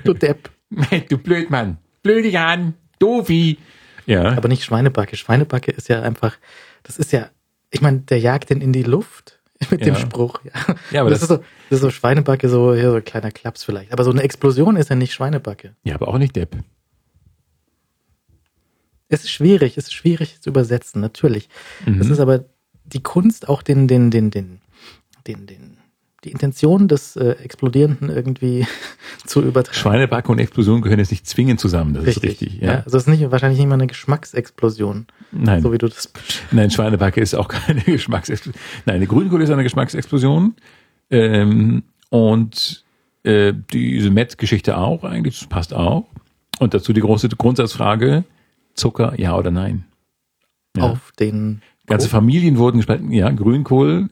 du 0.05 0.13
Depp. 0.13 0.51
du 1.09 1.19
Blödmann. 1.19 1.79
Blödigan. 2.03 2.75
Doofi. 2.99 3.59
Ja. 4.07 4.33
Aber 4.33 4.49
nicht 4.49 4.65
Schweinebacke. 4.65 5.17
Schweinebacke 5.17 5.71
ist 5.71 5.89
ja 5.89 6.03
einfach, 6.03 6.37
das 6.83 6.99
ist 6.99 7.13
ja, 7.13 7.31
ich 7.71 7.81
meine, 7.81 8.01
der 8.01 8.19
jagt 8.19 8.51
den 8.51 8.61
in 8.61 8.73
die 8.73 8.83
Luft 8.83 9.41
mit 9.71 9.81
dem 9.83 9.95
Ja. 9.95 10.01
Spruch. 10.01 10.41
Ja, 10.45 10.53
Ja, 10.91 11.01
aber 11.03 11.11
das, 11.11 11.21
das- 11.21 11.31
ist 11.31 11.37
so, 11.37 11.45
das 11.71 11.79
ist 11.79 11.81
so 11.83 11.91
Schweinebacke, 11.91 12.49
so, 12.49 12.75
hier, 12.75 12.91
so 12.91 12.97
ein 12.97 13.05
kleiner 13.05 13.31
Klaps 13.31 13.65
vielleicht. 13.65 13.93
Aber 13.93 14.05
so 14.05 14.11
eine 14.11 14.23
Explosion 14.23 14.77
ist 14.77 14.91
ja 14.91 14.97
nicht 14.97 15.13
Schweinebacke. 15.13 15.75
ja, 15.85 15.95
aber 15.95 16.09
auch 16.09 16.19
nicht 16.19 16.37
Depp. 16.37 16.57
Es 19.09 19.25
ist 19.25 19.31
schwierig, 19.31 19.77
es 19.77 19.85
ist 19.85 19.93
schwierig 19.95 20.41
zu 20.41 20.49
übersetzen, 20.51 21.01
natürlich. 21.03 21.49
Mhm. 21.85 22.01
Es 22.01 22.09
ist 22.09 22.19
aber 22.21 22.45
die 22.85 23.03
Kunst, 23.03 23.49
auch 23.49 23.63
den, 23.63 23.87
den, 23.87 24.11
den, 24.11 24.31
den, 24.31 24.61
den, 25.27 25.47
den, 25.47 25.77
die 26.25 26.31
Intention 26.31 26.89
des 26.89 27.17
äh, 27.17 27.33
Explodierenden 27.43 28.09
irgendwie 28.09 28.67
zu 29.27 29.43
übertragen. 29.43 29.77
Schweinebacke 29.77 30.31
und 30.31 30.39
Explosion 30.39 30.81
gehören 30.81 30.99
jetzt 31.01 31.11
nicht 31.11 31.27
zwingend 31.27 31.59
zusammen. 31.59 31.95
Das 31.95 32.05
ist 32.05 32.23
richtig. 32.23 32.61
Ja. 32.61 32.83
Also 32.85 32.97
es 32.97 33.05
ist 33.05 33.09
nicht, 33.09 33.31
wahrscheinlich 33.31 33.59
nicht 33.59 33.69
mal 33.69 33.75
eine 33.75 33.87
Geschmacksexplosion, 33.89 35.07
Nein. 35.33 35.63
so 35.63 35.73
wie 35.73 35.79
du 35.79 35.89
das 35.89 36.13
Nein, 36.53 36.71
Schweinebacke 36.71 37.21
ist 37.21 37.35
auch 37.35 37.49
keine 37.49 37.81
Geschmacksexplosion. 37.87 38.61
Nein, 38.87 38.97
eine 38.97 39.07
Grünkohl 39.07 39.43
ist 39.43 39.51
eine 39.51 39.63
Geschmacksexplosion. 39.65 40.55
Ähm, 41.11 41.83
und 42.11 42.85
äh, 43.25 43.53
diese 43.73 44.11
Met-Geschichte 44.11 44.77
auch 44.79 45.05
eigentlich, 45.05 45.41
das 45.41 45.49
passt 45.49 45.75
auch. 45.75 46.07
Und 46.59 46.75
dazu 46.75 46.93
die 46.93 47.01
große 47.01 47.29
Grundsatzfrage, 47.31 48.25
Zucker, 48.75 49.19
ja 49.19 49.37
oder 49.37 49.51
nein? 49.51 49.85
Ja. 50.77 50.85
auf 50.85 51.13
den 51.19 51.61
Ganze 51.87 52.09
Familien 52.09 52.57
wurden 52.57 52.79
gespalten. 52.79 53.11
Ja, 53.11 53.31
Grünkohl, 53.31 54.09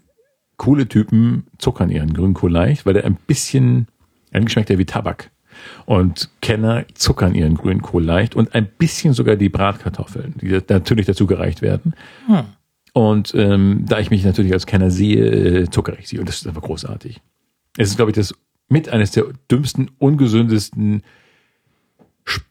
coole 0.61 0.87
Typen 0.87 1.47
zuckern 1.57 1.89
ihren 1.91 2.13
Grünkohl 2.13 2.53
leicht, 2.53 2.85
weil 2.85 2.93
der 2.93 3.07
ein 3.07 3.17
bisschen, 3.27 3.89
eigentlich 4.31 4.53
schmeckt 4.53 4.69
der 4.69 4.77
wie 4.77 4.85
Tabak. 4.85 5.31
Und 5.87 6.29
Kenner 6.43 6.85
zuckern 6.93 7.35
ihren 7.35 7.55
Grünkohl 7.55 8.05
leicht 8.05 8.37
und 8.37 8.55
ein 8.55 8.67
bisschen 8.67 9.15
sogar 9.15 9.37
die 9.37 9.49
Bratkartoffeln, 9.49 10.35
die 10.39 10.61
natürlich 10.69 11.07
dazu 11.07 11.27
gereicht 11.27 11.63
werden. 11.63 11.95
Hm. 12.27 12.43
Und 12.93 13.35
ähm, 13.35 13.87
da 13.89 14.01
ich 14.01 14.11
mich 14.11 14.23
natürlich 14.23 14.53
als 14.53 14.67
Kenner 14.67 14.91
sehe, 14.91 15.63
äh, 15.63 15.71
zuckere 15.71 15.99
ich 15.99 16.09
sie. 16.09 16.19
Und 16.19 16.29
das 16.29 16.37
ist 16.37 16.47
einfach 16.47 16.63
großartig. 16.63 17.23
Es 17.79 17.89
ist, 17.89 17.97
glaube 17.97 18.11
ich, 18.11 18.17
das 18.17 18.35
mit 18.69 18.91
eines 18.91 19.13
der 19.13 19.25
dümmsten, 19.51 19.91
ungesündesten, 19.97 21.03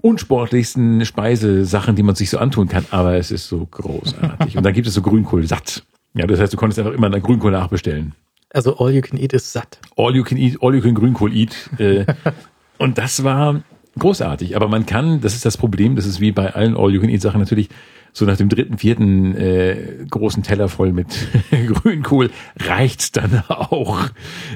unsportlichsten 0.01 1.05
Speisesachen, 1.05 1.95
die 1.95 2.03
man 2.03 2.15
sich 2.15 2.31
so 2.31 2.39
antun 2.39 2.69
kann. 2.69 2.85
Aber 2.89 3.17
es 3.17 3.29
ist 3.29 3.47
so 3.47 3.67
großartig. 3.67 4.57
Und 4.57 4.63
dann 4.63 4.73
gibt 4.73 4.87
es 4.87 4.95
so 4.95 5.03
Grünkohl 5.03 5.45
satt. 5.45 5.83
Ja, 6.19 6.27
das 6.27 6.39
heißt, 6.41 6.51
du 6.51 6.57
konntest 6.57 6.79
einfach 6.79 6.91
immer 6.91 7.07
einen 7.07 7.21
Grünkohl 7.21 7.51
nachbestellen. 7.51 8.13
Also 8.49 8.77
all 8.77 8.91
you 8.91 8.99
can 9.01 9.17
eat 9.17 9.31
ist 9.31 9.53
satt. 9.53 9.79
All 9.95 10.13
you 10.13 10.23
can 10.23 10.37
eat, 10.37 10.57
all 10.61 10.75
you 10.75 10.81
can 10.81 10.93
Grünkohl 10.93 11.33
eat. 11.33 11.55
Äh, 11.77 12.05
und 12.77 12.97
das 12.97 13.23
war 13.23 13.61
großartig. 13.97 14.57
Aber 14.57 14.67
man 14.67 14.85
kann, 14.85 15.21
das 15.21 15.33
ist 15.33 15.45
das 15.45 15.55
Problem, 15.55 15.95
das 15.95 16.05
ist 16.05 16.19
wie 16.19 16.33
bei 16.33 16.53
allen 16.53 16.75
All 16.75 16.91
you 16.93 16.99
can 16.99 17.09
eat 17.09 17.21
Sachen 17.21 17.39
natürlich, 17.39 17.69
so 18.11 18.25
nach 18.25 18.35
dem 18.35 18.49
dritten, 18.49 18.77
vierten 18.77 19.33
äh, 19.37 20.05
großen 20.09 20.43
Teller 20.43 20.67
voll 20.67 20.91
mit 20.91 21.07
Grünkohl 21.51 22.31
reicht's 22.57 23.13
dann 23.13 23.43
auch. 23.47 24.09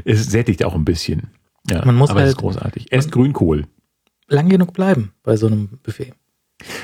Es 0.03 0.25
sättigt 0.25 0.65
auch 0.65 0.75
ein 0.75 0.83
bisschen. 0.83 1.29
Ja, 1.69 1.85
Man 1.85 1.95
muss 1.95 2.09
aber 2.09 2.21
es 2.23 2.29
ist 2.31 2.35
halt- 2.35 2.41
großartig. 2.41 2.91
Esst 2.91 3.11
Grünkohl. 3.13 3.67
lang 4.27 4.49
genug 4.49 4.73
bleiben 4.73 5.13
bei 5.23 5.37
so 5.37 5.47
einem 5.47 5.79
Buffet. 5.81 6.11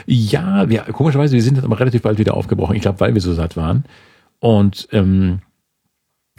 Ja, 0.05 0.69
wir, 0.69 0.81
komischerweise, 0.83 1.33
wir 1.35 1.43
sind 1.43 1.57
dann 1.57 1.65
aber 1.65 1.79
relativ 1.79 2.01
bald 2.01 2.17
wieder 2.17 2.33
aufgebrochen. 2.35 2.75
Ich 2.77 2.81
glaube, 2.81 2.99
weil 3.01 3.13
wir 3.13 3.21
so 3.21 3.33
satt 3.33 3.57
waren. 3.57 3.83
Und 4.39 4.87
ähm, 4.91 5.39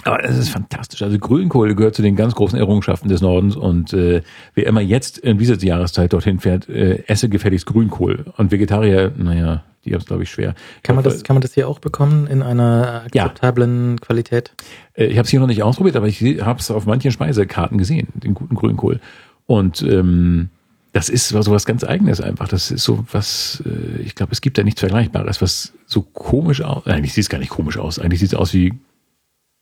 aber 0.05 0.25
es 0.25 0.39
ist 0.39 0.49
fantastisch. 0.49 1.03
Also 1.03 1.19
Grünkohl 1.19 1.75
gehört 1.75 1.95
zu 1.95 2.01
den 2.01 2.17
ganz 2.17 2.35
großen 2.35 2.59
Errungenschaften 2.59 3.09
des 3.11 3.21
Nordens 3.21 3.55
und 3.55 3.93
äh, 3.93 4.23
wer 4.55 4.67
immer 4.67 4.81
jetzt 4.81 5.19
in 5.19 5.37
dieser 5.37 5.59
Jahreszeit 5.59 6.13
dorthin 6.15 6.39
fährt, 6.41 6.69
äh, 6.71 7.05
esse 7.07 7.29
gefälligst 7.29 7.67
Grünkohl. 7.67 8.25
Und 8.39 8.51
Vegetarier, 8.51 9.13
naja, 9.19 9.63
die 9.85 9.93
haben 9.93 10.01
es 10.01 10.07
glaube 10.07 10.23
ich 10.23 10.31
schwer. 10.31 10.55
Kann 10.83 10.95
man 10.97 11.05
das, 11.05 11.23
kann 11.23 11.35
man 11.37 11.43
das 11.43 11.53
hier 11.53 11.69
auch 11.69 11.81
bekommen 11.81 12.27
in 12.29 12.43
einer 12.43 13.05
Ja. 13.13 13.25
akzeptablen 13.25 14.01
Qualität? 14.01 14.55
Äh, 14.95 15.07
Ich 15.07 15.19
habe 15.19 15.25
es 15.27 15.31
hier 15.31 15.41
noch 15.41 15.47
nicht 15.47 15.63
ausprobiert, 15.63 15.97
aber 15.97 16.07
ich 16.09 16.23
habe 16.41 16.61
es 16.61 16.71
auf 16.71 16.87
manchen 16.87 17.11
Speisekarten 17.13 17.77
gesehen, 17.77 18.09
den 18.15 18.33
guten 18.33 18.55
Grünkohl. 18.55 19.01
Und 19.45 19.83
ähm, 19.83 20.49
das 20.93 21.09
ist 21.09 21.29
so 21.29 21.53
was 21.53 21.67
ganz 21.67 21.85
Eigenes 21.85 22.21
einfach. 22.21 22.49
Das 22.49 22.71
ist 22.71 22.85
so 22.85 23.05
was, 23.13 23.63
äh, 23.65 24.03
ich 24.03 24.15
glaube, 24.15 24.33
es 24.33 24.41
gibt 24.41 24.59
da 24.59 24.63
nichts 24.63 24.81
Vergleichbares, 24.81 25.41
was 25.41 25.73
so 25.87 26.03
komisch 26.03 26.63
aus. 26.63 26.87
Eigentlich 26.87 27.15
sieht 27.15 27.23
es 27.23 27.29
gar 27.29 27.39
nicht 27.39 27.51
komisch 27.51 27.79
aus. 27.79 27.99
Eigentlich 27.99 28.21
sieht 28.21 28.33
es 28.33 28.35
aus 28.35 28.53
wie 28.55 28.75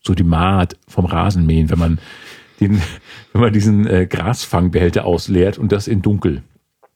so 0.03 0.15
die 0.15 0.25
Maat 0.25 0.77
vom 0.87 1.05
Rasenmähen, 1.05 1.71
wenn 1.71 1.79
man 1.79 1.99
den, 2.61 2.81
wenn 3.33 3.41
man 3.41 3.53
diesen 3.53 3.87
äh, 3.87 4.07
Grasfangbehälter 4.07 5.05
ausleert 5.05 5.59
und 5.59 5.73
das 5.73 5.87
in 5.87 6.03
dunkel. 6.03 6.43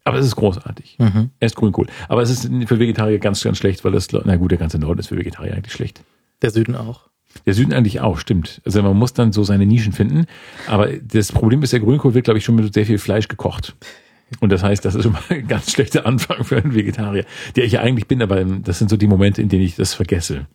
Aber 0.05 0.18
es 0.18 0.27
ist 0.27 0.37
großartig. 0.37 0.97
Mhm. 0.99 1.31
Er 1.38 1.47
ist 1.47 1.55
Grünkohl. 1.55 1.87
Aber 2.09 2.23
es 2.23 2.31
ist 2.31 2.51
für 2.66 2.79
Vegetarier 2.79 3.18
ganz, 3.18 3.42
ganz 3.42 3.59
schlecht, 3.59 3.85
weil 3.85 3.92
das, 3.92 4.09
na 4.12 4.37
gut, 4.37 4.51
der 4.51 4.59
ganze 4.59 4.79
Norden 4.79 4.99
ist 4.99 5.09
für 5.09 5.16
Vegetarier 5.16 5.55
eigentlich 5.55 5.73
schlecht. 5.73 6.03
Der 6.40 6.51
Süden 6.51 6.75
auch. 6.75 7.09
Der 7.47 7.55
Süden 7.55 7.73
eigentlich 7.73 8.01
auch, 8.01 8.18
stimmt. 8.18 8.61
Also 8.64 8.83
man 8.83 8.97
muss 8.97 9.14
dann 9.14 9.33
so 9.33 9.45
seine 9.45 9.64
Nischen 9.64 9.92
finden. 9.92 10.27
Aber 10.66 10.88
das 10.92 11.33
Problem 11.33 11.62
ist, 11.62 11.73
der 11.73 11.81
Grünkohl 11.81 12.14
wird, 12.14 12.25
glaube 12.25 12.38
ich, 12.38 12.45
schon 12.45 12.57
mit 12.57 12.75
sehr 12.75 12.85
viel 12.85 12.99
Fleisch 12.99 13.29
gekocht. 13.29 13.75
Und 14.40 14.51
das 14.51 14.62
heißt, 14.62 14.85
das 14.85 14.95
ist 14.95 15.11
mal 15.11 15.23
ein 15.29 15.47
ganz 15.47 15.73
schlechter 15.73 16.07
Anfang 16.07 16.45
für 16.45 16.57
einen 16.57 16.75
Vegetarier, 16.75 17.25
der 17.57 17.64
ich 17.64 17.73
ja 17.73 17.81
eigentlich 17.81 18.07
bin, 18.07 18.23
aber 18.23 18.45
das 18.45 18.79
sind 18.79 18.90
so 18.90 18.97
die 18.97 19.07
Momente, 19.07 19.42
in 19.42 19.49
denen 19.49 19.62
ich 19.62 19.77
das 19.77 19.95
vergesse. 19.95 20.47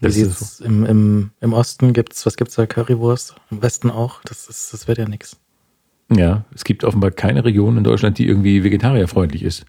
Das 0.00 0.16
ist, 0.16 0.38
sieht's 0.38 0.60
im, 0.60 0.84
im, 0.84 1.30
Im 1.40 1.52
Osten 1.52 1.92
gibt's, 1.92 2.26
was 2.26 2.36
gibt's 2.36 2.54
da? 2.54 2.66
Currywurst. 2.66 3.34
Im 3.50 3.62
Westen 3.62 3.90
auch. 3.90 4.20
Das 4.24 4.46
ist, 4.48 4.72
das 4.72 4.88
wird 4.88 4.98
ja 4.98 5.08
nix. 5.08 5.36
ja, 6.10 6.44
es 6.54 6.64
gibt 6.64 6.84
offenbar 6.84 7.10
keine 7.10 7.44
Region 7.44 7.78
in 7.78 7.84
Deutschland, 7.84 8.18
die 8.18 8.26
irgendwie 8.26 8.62
vegetarierfreundlich 8.62 9.42
ist. 9.42 9.64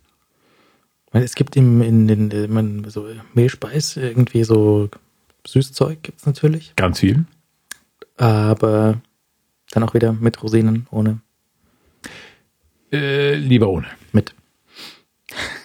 Es 1.13 1.35
gibt 1.35 1.55
im, 1.55 1.81
in 1.81 2.07
den, 2.07 2.51
man, 2.51 2.85
so 2.89 3.07
Mehlspeis, 3.33 3.95
irgendwie 3.95 4.43
so 4.43 4.89
Süßzeug 5.45 6.03
gibt's 6.03 6.25
natürlich. 6.25 6.75
Ganz 6.75 6.99
viel. 6.99 7.25
Aber 8.17 9.01
dann 9.71 9.83
auch 9.83 9.93
wieder 9.93 10.11
mit 10.11 10.41
Rosinen, 10.43 10.87
ohne, 10.91 11.21
Äh, 12.91 13.35
lieber 13.35 13.69
ohne. 13.69 13.87
mit. 14.11 14.33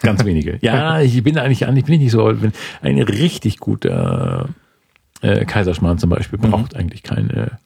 Ganz 0.02 0.24
wenige. 0.24 0.58
Ja, 0.60 1.00
ich 1.00 1.22
bin 1.22 1.38
eigentlich 1.38 1.66
eigentlich 1.66 1.84
bin 1.84 1.94
ich 1.94 2.00
nicht 2.00 2.12
so. 2.12 2.42
Wenn 2.42 2.52
ein 2.80 2.98
richtig 3.00 3.58
guter 3.58 4.48
äh, 5.20 5.44
Kaiserschmarrn 5.44 5.98
zum 5.98 6.10
Beispiel 6.10 6.38
braucht 6.38 6.74
eigentlich 6.76 7.02
keine 7.02 7.58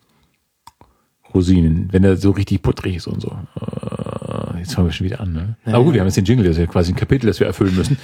Rosinen, 1.32 1.88
wenn 1.92 2.04
er 2.04 2.16
so 2.16 2.30
richtig 2.30 2.62
puttrig 2.62 2.96
ist 2.96 3.06
und 3.06 3.20
so. 3.20 3.36
Äh, 3.60 4.58
jetzt 4.60 4.74
fangen 4.74 4.88
wir 4.88 4.92
schon 4.92 5.06
wieder 5.06 5.20
an. 5.20 5.32
Ne? 5.32 5.56
Ja, 5.66 5.74
Aber 5.74 5.84
gut, 5.84 5.94
wir 5.94 6.00
haben 6.00 6.08
jetzt 6.08 6.16
den 6.16 6.24
Jingle, 6.24 6.44
das 6.44 6.56
ist 6.56 6.60
ja 6.60 6.66
quasi 6.66 6.92
ein 6.92 6.96
Kapitel, 6.96 7.26
das 7.26 7.40
wir 7.40 7.46
erfüllen 7.46 7.74
müssen. 7.74 7.98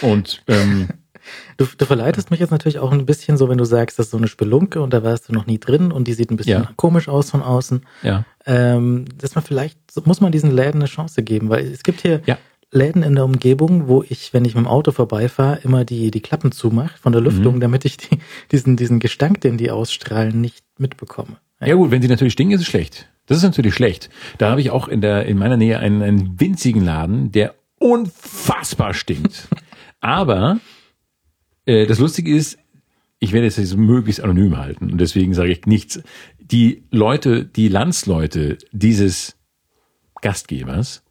Und 0.00 0.42
ähm, 0.48 0.88
Du, 1.56 1.66
du 1.76 1.84
verleitest 1.84 2.30
mich 2.30 2.40
jetzt 2.40 2.50
natürlich 2.50 2.78
auch 2.78 2.92
ein 2.92 3.06
bisschen 3.06 3.36
so, 3.36 3.48
wenn 3.48 3.58
du 3.58 3.64
sagst, 3.64 3.98
das 3.98 4.06
ist 4.06 4.10
so 4.12 4.16
eine 4.18 4.28
Spelunke 4.28 4.80
und 4.82 4.92
da 4.92 5.02
warst 5.02 5.28
du 5.28 5.32
noch 5.32 5.46
nie 5.46 5.58
drin 5.58 5.92
und 5.92 6.08
die 6.08 6.12
sieht 6.14 6.30
ein 6.30 6.36
bisschen 6.36 6.62
Ja. 6.64 6.70
komisch 6.76 7.08
aus 7.08 7.30
von 7.30 7.42
außen. 7.42 7.84
ja, 8.02 8.24
Ähm, 8.46 9.04
dass 9.18 9.34
man 9.34 9.44
vielleicht, 9.44 9.78
muss 10.04 10.20
man 10.20 10.32
diesen 10.32 10.50
Läden 10.50 10.80
eine 10.80 10.86
Chance 10.86 11.22
geben, 11.22 11.48
weil 11.48 11.64
es 11.66 11.82
gibt 11.82 12.00
hier 12.02 12.22
Ja. 12.26 12.38
Läden 12.74 13.02
in 13.02 13.14
der 13.14 13.24
Umgebung, 13.24 13.86
wo 13.86 14.02
ich, 14.08 14.32
wenn 14.32 14.44
ich 14.46 14.54
mit 14.54 14.64
dem 14.64 14.68
Auto 14.68 14.92
vorbeifahre, 14.92 15.58
immer 15.62 15.84
die, 15.84 16.10
die 16.10 16.20
Klappen 16.22 16.52
zumache 16.52 16.96
von 16.98 17.12
der 17.12 17.20
Mhm. 17.20 17.26
Lüftung, 17.28 17.60
damit 17.60 17.84
ich 17.84 17.98
die, 17.98 18.18
diesen, 18.50 18.76
diesen 18.76 18.98
Gestank, 18.98 19.40
den 19.42 19.58
die 19.58 19.70
ausstrahlen, 19.70 20.40
nicht 20.40 20.64
mitbekomme. 20.78 21.36
Ja 21.64 21.74
gut, 21.74 21.90
wenn 21.90 22.00
sie 22.02 22.08
natürlich 22.08 22.32
stinken, 22.32 22.54
ist 22.54 22.62
es 22.62 22.66
schlecht. 22.66 23.08
Das 23.26 23.36
ist 23.36 23.44
natürlich 23.44 23.74
schlecht. 23.74 24.08
Da 24.38 24.50
habe 24.50 24.60
ich 24.60 24.70
auch 24.70 24.88
in 24.88 25.00
der 25.02 25.26
in 25.26 25.38
meiner 25.38 25.56
Nähe 25.56 25.78
einen, 25.78 26.02
einen 26.02 26.40
winzigen 26.40 26.82
Laden, 26.84 27.30
der 27.30 27.54
unfassbar 27.78 28.94
stinkt. 28.94 29.48
Aber 30.00 30.58
äh, 31.66 31.86
das 31.86 31.98
Lustige 31.98 32.34
ist, 32.34 32.58
ich 33.18 33.32
werde 33.32 33.46
es 33.46 33.56
jetzt 33.56 33.76
möglichst 33.76 34.22
anonym 34.22 34.56
halten 34.56 34.90
und 34.90 34.98
deswegen 34.98 35.32
sage 35.34 35.52
ich 35.52 35.66
nichts. 35.66 36.02
Die 36.40 36.84
Leute, 36.90 37.44
die 37.44 37.68
Landsleute 37.68 38.58
dieses 38.72 39.36
Gastgebers 40.22 41.04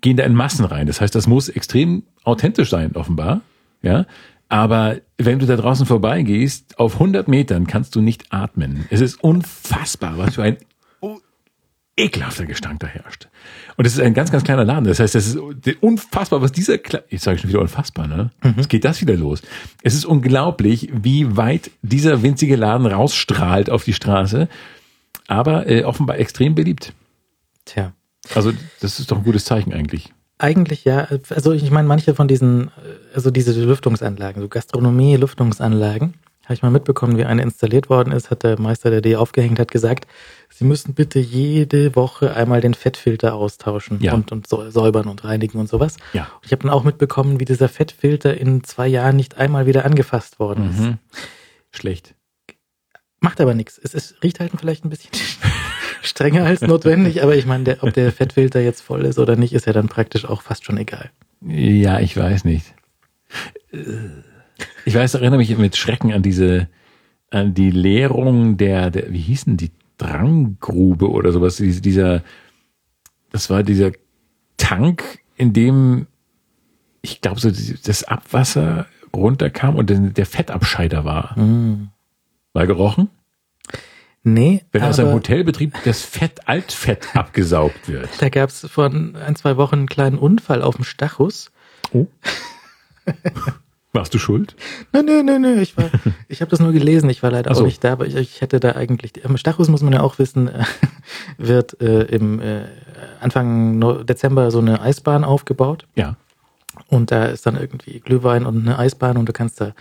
gehen 0.00 0.16
da 0.16 0.24
in 0.24 0.34
Massen 0.34 0.64
rein. 0.64 0.86
Das 0.86 1.00
heißt, 1.00 1.14
das 1.14 1.26
muss 1.26 1.48
extrem 1.48 2.04
authentisch 2.22 2.70
sein, 2.70 2.94
offenbar. 2.94 3.40
Ja. 3.82 4.06
Aber 4.48 5.00
wenn 5.18 5.40
du 5.40 5.46
da 5.46 5.56
draußen 5.56 5.86
vorbeigehst, 5.86 6.78
auf 6.78 6.94
100 6.94 7.26
Metern 7.26 7.66
kannst 7.66 7.96
du 7.96 8.00
nicht 8.00 8.32
atmen. 8.32 8.86
Es 8.90 9.00
ist 9.00 9.22
unfassbar, 9.22 10.18
was 10.18 10.36
für 10.36 10.44
ein 10.44 10.58
ekelhafter 11.96 12.44
Gestank 12.44 12.80
da 12.80 12.86
herrscht. 12.86 13.28
Und 13.76 13.86
es 13.86 13.94
ist 13.94 14.00
ein 14.00 14.14
ganz, 14.14 14.30
ganz 14.30 14.44
kleiner 14.44 14.64
Laden. 14.64 14.84
Das 14.84 15.00
heißt, 15.00 15.14
das 15.14 15.26
ist 15.26 15.38
unfassbar, 15.80 16.42
was 16.42 16.52
dieser, 16.52 16.78
Kle 16.78 17.04
jetzt 17.08 17.24
sage 17.24 17.36
ich 17.36 17.40
schon 17.40 17.50
wieder 17.50 17.60
unfassbar, 17.60 18.06
ne? 18.06 18.30
Jetzt 18.56 18.68
geht 18.68 18.84
das 18.84 19.00
wieder 19.00 19.16
los. 19.16 19.42
Es 19.82 19.94
ist 19.94 20.04
unglaublich, 20.04 20.90
wie 20.92 21.36
weit 21.36 21.70
dieser 21.82 22.22
winzige 22.22 22.56
Laden 22.56 22.86
rausstrahlt 22.86 23.70
auf 23.70 23.84
die 23.84 23.94
Straße. 23.94 24.48
Aber 25.26 25.68
äh, 25.68 25.84
offenbar 25.84 26.18
extrem 26.18 26.54
beliebt. 26.54 26.92
Tja. 27.64 27.92
Also 28.34 28.52
das 28.80 29.00
ist 29.00 29.10
doch 29.10 29.18
ein 29.18 29.24
gutes 29.24 29.44
Zeichen 29.44 29.72
eigentlich. 29.72 30.12
Eigentlich 30.38 30.84
ja, 30.84 31.08
also 31.30 31.52
ich 31.52 31.70
meine, 31.70 31.88
manche 31.88 32.14
von 32.14 32.28
diesen, 32.28 32.68
äh, 32.68 33.14
also 33.14 33.30
diese 33.30 33.52
Lüftungsanlagen, 33.52 34.42
so 34.42 34.48
Gastronomie-Lüftungsanlagen, 34.48 36.14
habe 36.46 36.54
ich 36.54 36.62
mal 36.62 36.70
mitbekommen, 36.70 37.18
wie 37.18 37.24
eine 37.24 37.42
installiert 37.42 37.90
worden 37.90 38.12
ist, 38.12 38.30
hat 38.30 38.42
der 38.42 38.58
Meister, 38.58 38.90
der 38.90 39.00
die 39.02 39.14
aufgehängt 39.16 39.58
hat, 39.60 39.70
gesagt, 39.70 40.06
Sie 40.48 40.64
müssen 40.64 40.94
bitte 40.94 41.18
jede 41.18 41.94
Woche 41.96 42.34
einmal 42.34 42.60
den 42.62 42.72
Fettfilter 42.72 43.34
austauschen 43.34 44.00
Ja. 44.00 44.14
und, 44.14 44.32
und 44.32 44.46
säu- 44.48 44.70
säubern 44.70 45.06
und 45.08 45.22
reinigen 45.24 45.58
und 45.58 45.68
sowas. 45.68 45.96
Ja. 46.14 46.30
Und 46.36 46.46
ich 46.46 46.52
habe 46.52 46.62
dann 46.62 46.70
auch 46.72 46.82
mitbekommen, 46.84 47.38
wie 47.40 47.44
dieser 47.44 47.68
Fettfilter 47.68 48.34
in 48.38 48.64
zwei 48.64 48.86
Jahren 48.88 49.16
nicht 49.16 49.36
einmal 49.36 49.66
wieder 49.66 49.84
angefasst 49.84 50.38
worden 50.38 50.70
ist. 50.70 50.80
Mhm. 50.80 50.98
Schlecht. 51.72 52.14
Macht 53.20 53.40
aber 53.40 53.52
nichts. 53.54 53.78
Es 53.82 53.92
ist, 53.92 54.22
riecht 54.22 54.40
halt 54.40 54.52
vielleicht 54.58 54.84
ein 54.84 54.88
bisschen 54.90 55.10
strenger 56.02 56.44
als 56.46 56.60
notwendig, 56.62 57.22
aber 57.22 57.34
ich 57.36 57.44
meine, 57.44 57.64
der, 57.64 57.82
ob 57.82 57.92
der 57.92 58.12
Fettfilter 58.12 58.60
jetzt 58.60 58.80
voll 58.80 59.04
ist 59.04 59.18
oder 59.18 59.36
nicht, 59.36 59.52
ist 59.52 59.66
ja 59.66 59.72
dann 59.72 59.88
praktisch 59.88 60.24
auch 60.24 60.40
fast 60.42 60.64
schon 60.64 60.78
egal. 60.78 61.10
Ja, 61.42 61.98
ich 62.00 62.16
weiß 62.16 62.44
nicht. 62.44 62.72
Ich 64.84 64.94
weiß, 64.94 65.14
erinnere 65.14 65.38
mich 65.38 65.56
mit 65.58 65.76
Schrecken 65.76 66.12
an 66.12 66.22
diese, 66.22 66.68
an 67.30 67.54
die 67.54 67.70
Leerung 67.70 68.56
der, 68.56 68.90
der 68.90 69.12
wie 69.12 69.18
hießen 69.18 69.56
die 69.56 69.70
Dranggrube 69.98 71.10
oder 71.10 71.32
sowas, 71.32 71.56
Diese- 71.56 71.80
dieser, 71.80 72.22
das 73.30 73.50
war 73.50 73.62
dieser 73.62 73.92
Tank, 74.56 75.18
in 75.36 75.52
dem, 75.52 76.06
ich 77.02 77.20
glaube, 77.20 77.40
so 77.40 77.50
das 77.50 78.04
Abwasser 78.04 78.86
runterkam 79.14 79.76
und 79.76 79.90
der 80.16 80.26
Fettabscheider 80.26 81.04
war. 81.04 81.38
Mm. 81.38 81.88
Mal 82.54 82.66
gerochen? 82.66 83.08
Nee, 84.22 84.64
Wenn 84.72 84.82
aus 84.82 84.98
einem 84.98 85.12
Hotelbetrieb 85.12 85.74
das 85.84 86.02
Fett, 86.02 86.48
Altfett 86.48 87.08
abgesaugt 87.16 87.88
wird. 87.88 88.08
da 88.20 88.28
gab 88.28 88.48
es 88.50 88.66
vor 88.68 88.86
ein, 88.86 89.36
zwei 89.36 89.56
Wochen 89.56 89.76
einen 89.76 89.88
kleinen 89.88 90.18
Unfall 90.18 90.62
auf 90.62 90.76
dem 90.76 90.84
Stachus. 90.84 91.50
Oh. 91.92 92.06
Warst 93.96 94.14
du 94.14 94.18
schuld? 94.18 94.54
Nein, 94.92 95.04
nein, 95.06 95.24
nein, 95.26 95.40
nein, 95.42 95.58
ich 95.60 95.76
war, 95.76 95.90
ich 96.28 96.40
habe 96.40 96.50
das 96.50 96.60
nur 96.60 96.72
gelesen, 96.72 97.10
ich 97.10 97.22
war 97.22 97.30
leider 97.30 97.54
so. 97.54 97.62
auch 97.62 97.66
nicht 97.66 97.82
da, 97.82 97.92
aber 97.92 98.06
ich, 98.06 98.14
ich 98.14 98.40
hätte 98.40 98.60
da 98.60 98.72
eigentlich, 98.72 99.24
am 99.24 99.36
Stachus 99.36 99.68
muss 99.68 99.82
man 99.82 99.92
ja 99.92 100.00
auch 100.00 100.18
wissen, 100.18 100.48
äh, 100.48 100.64
wird 101.38 101.80
äh, 101.80 102.02
im 102.04 102.40
äh, 102.40 102.62
Anfang 103.20 103.80
Dezember 104.06 104.50
so 104.50 104.58
eine 104.58 104.80
Eisbahn 104.80 105.24
aufgebaut 105.24 105.86
Ja. 105.96 106.16
und 106.88 107.10
da 107.10 107.24
ist 107.26 107.46
dann 107.46 107.56
irgendwie 107.56 108.00
Glühwein 108.00 108.46
und 108.46 108.60
eine 108.60 108.78
Eisbahn 108.78 109.16
und 109.16 109.28
du 109.28 109.32
kannst 109.32 109.60
da 109.60 109.72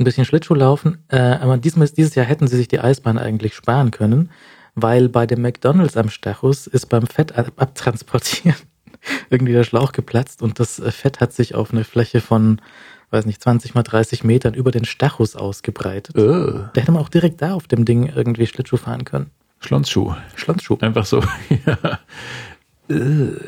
ein 0.00 0.04
bisschen 0.04 0.24
Schlittschuh 0.24 0.54
laufen. 0.54 0.98
Äh, 1.08 1.18
aber 1.18 1.56
diesmal, 1.58 1.88
dieses 1.88 2.14
Jahr 2.14 2.24
hätten 2.26 2.46
sie 2.46 2.56
sich 2.56 2.68
die 2.68 2.78
Eisbahn 2.80 3.18
eigentlich 3.18 3.54
sparen 3.54 3.90
können, 3.90 4.30
weil 4.76 5.08
bei 5.08 5.26
dem 5.26 5.42
McDonalds 5.42 5.96
am 5.96 6.08
Stachus 6.08 6.66
ist 6.68 6.86
beim 6.86 7.06
Fett 7.06 7.36
ab- 7.36 7.52
abtransportieren 7.56 8.56
irgendwie 9.30 9.52
der 9.52 9.64
Schlauch 9.64 9.90
geplatzt 9.92 10.40
und 10.42 10.60
das 10.60 10.78
äh, 10.78 10.90
Fett 10.92 11.20
hat 11.20 11.32
sich 11.32 11.54
auf 11.54 11.72
eine 11.72 11.82
Fläche 11.84 12.20
von, 12.20 12.60
weiß 13.10 13.26
nicht, 13.26 13.42
20 13.42 13.74
mal 13.74 13.82
30 13.82 14.24
Metern 14.24 14.54
über 14.54 14.70
den 14.70 14.84
Stachus 14.84 15.36
ausgebreitet. 15.36 16.16
Äh, 16.16 16.20
Da 16.22 16.80
hätte 16.80 16.92
man 16.92 17.02
auch 17.02 17.08
direkt 17.08 17.40
da 17.42 17.54
auf 17.54 17.66
dem 17.66 17.84
Ding 17.84 18.10
irgendwie 18.14 18.46
Schlittschuh 18.46 18.76
fahren 18.76 19.04
können. 19.04 19.30
Schlonschuh. 19.60 20.14
Schlonschuh. 20.36 20.78
Einfach 20.80 21.06
so. 21.06 21.22
ja. 21.66 21.98
Äh, 22.88 22.94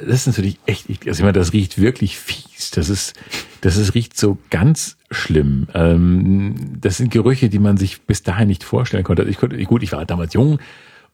Das 0.07 0.17
ist 0.21 0.27
natürlich 0.27 0.59
echt, 0.67 0.89
also 1.07 1.21
ich 1.21 1.21
meine, 1.21 1.33
das 1.33 1.53
riecht 1.53 1.81
wirklich 1.81 2.19
fies. 2.19 2.71
Das 2.73 2.89
ist, 2.89 3.15
das 3.61 3.77
ist, 3.77 3.95
riecht 3.95 4.17
so 4.19 4.39
ganz 4.51 4.97
schlimm. 5.11 5.67
Ähm, 5.75 6.55
das 6.81 6.97
sind 6.99 7.11
Gerüche, 7.13 7.49
die 7.49 7.59
man 7.59 7.77
sich 7.77 8.03
bis 8.03 8.23
dahin 8.23 8.49
nicht 8.49 8.65
vorstellen 8.65 9.05
konnte. 9.05 9.23
Also 9.23 9.31
Ich 9.31 9.39
konnte, 9.39 9.63
gut, 9.65 9.83
ich 9.83 9.93
war 9.93 10.05
damals 10.05 10.35
jung 10.35 10.59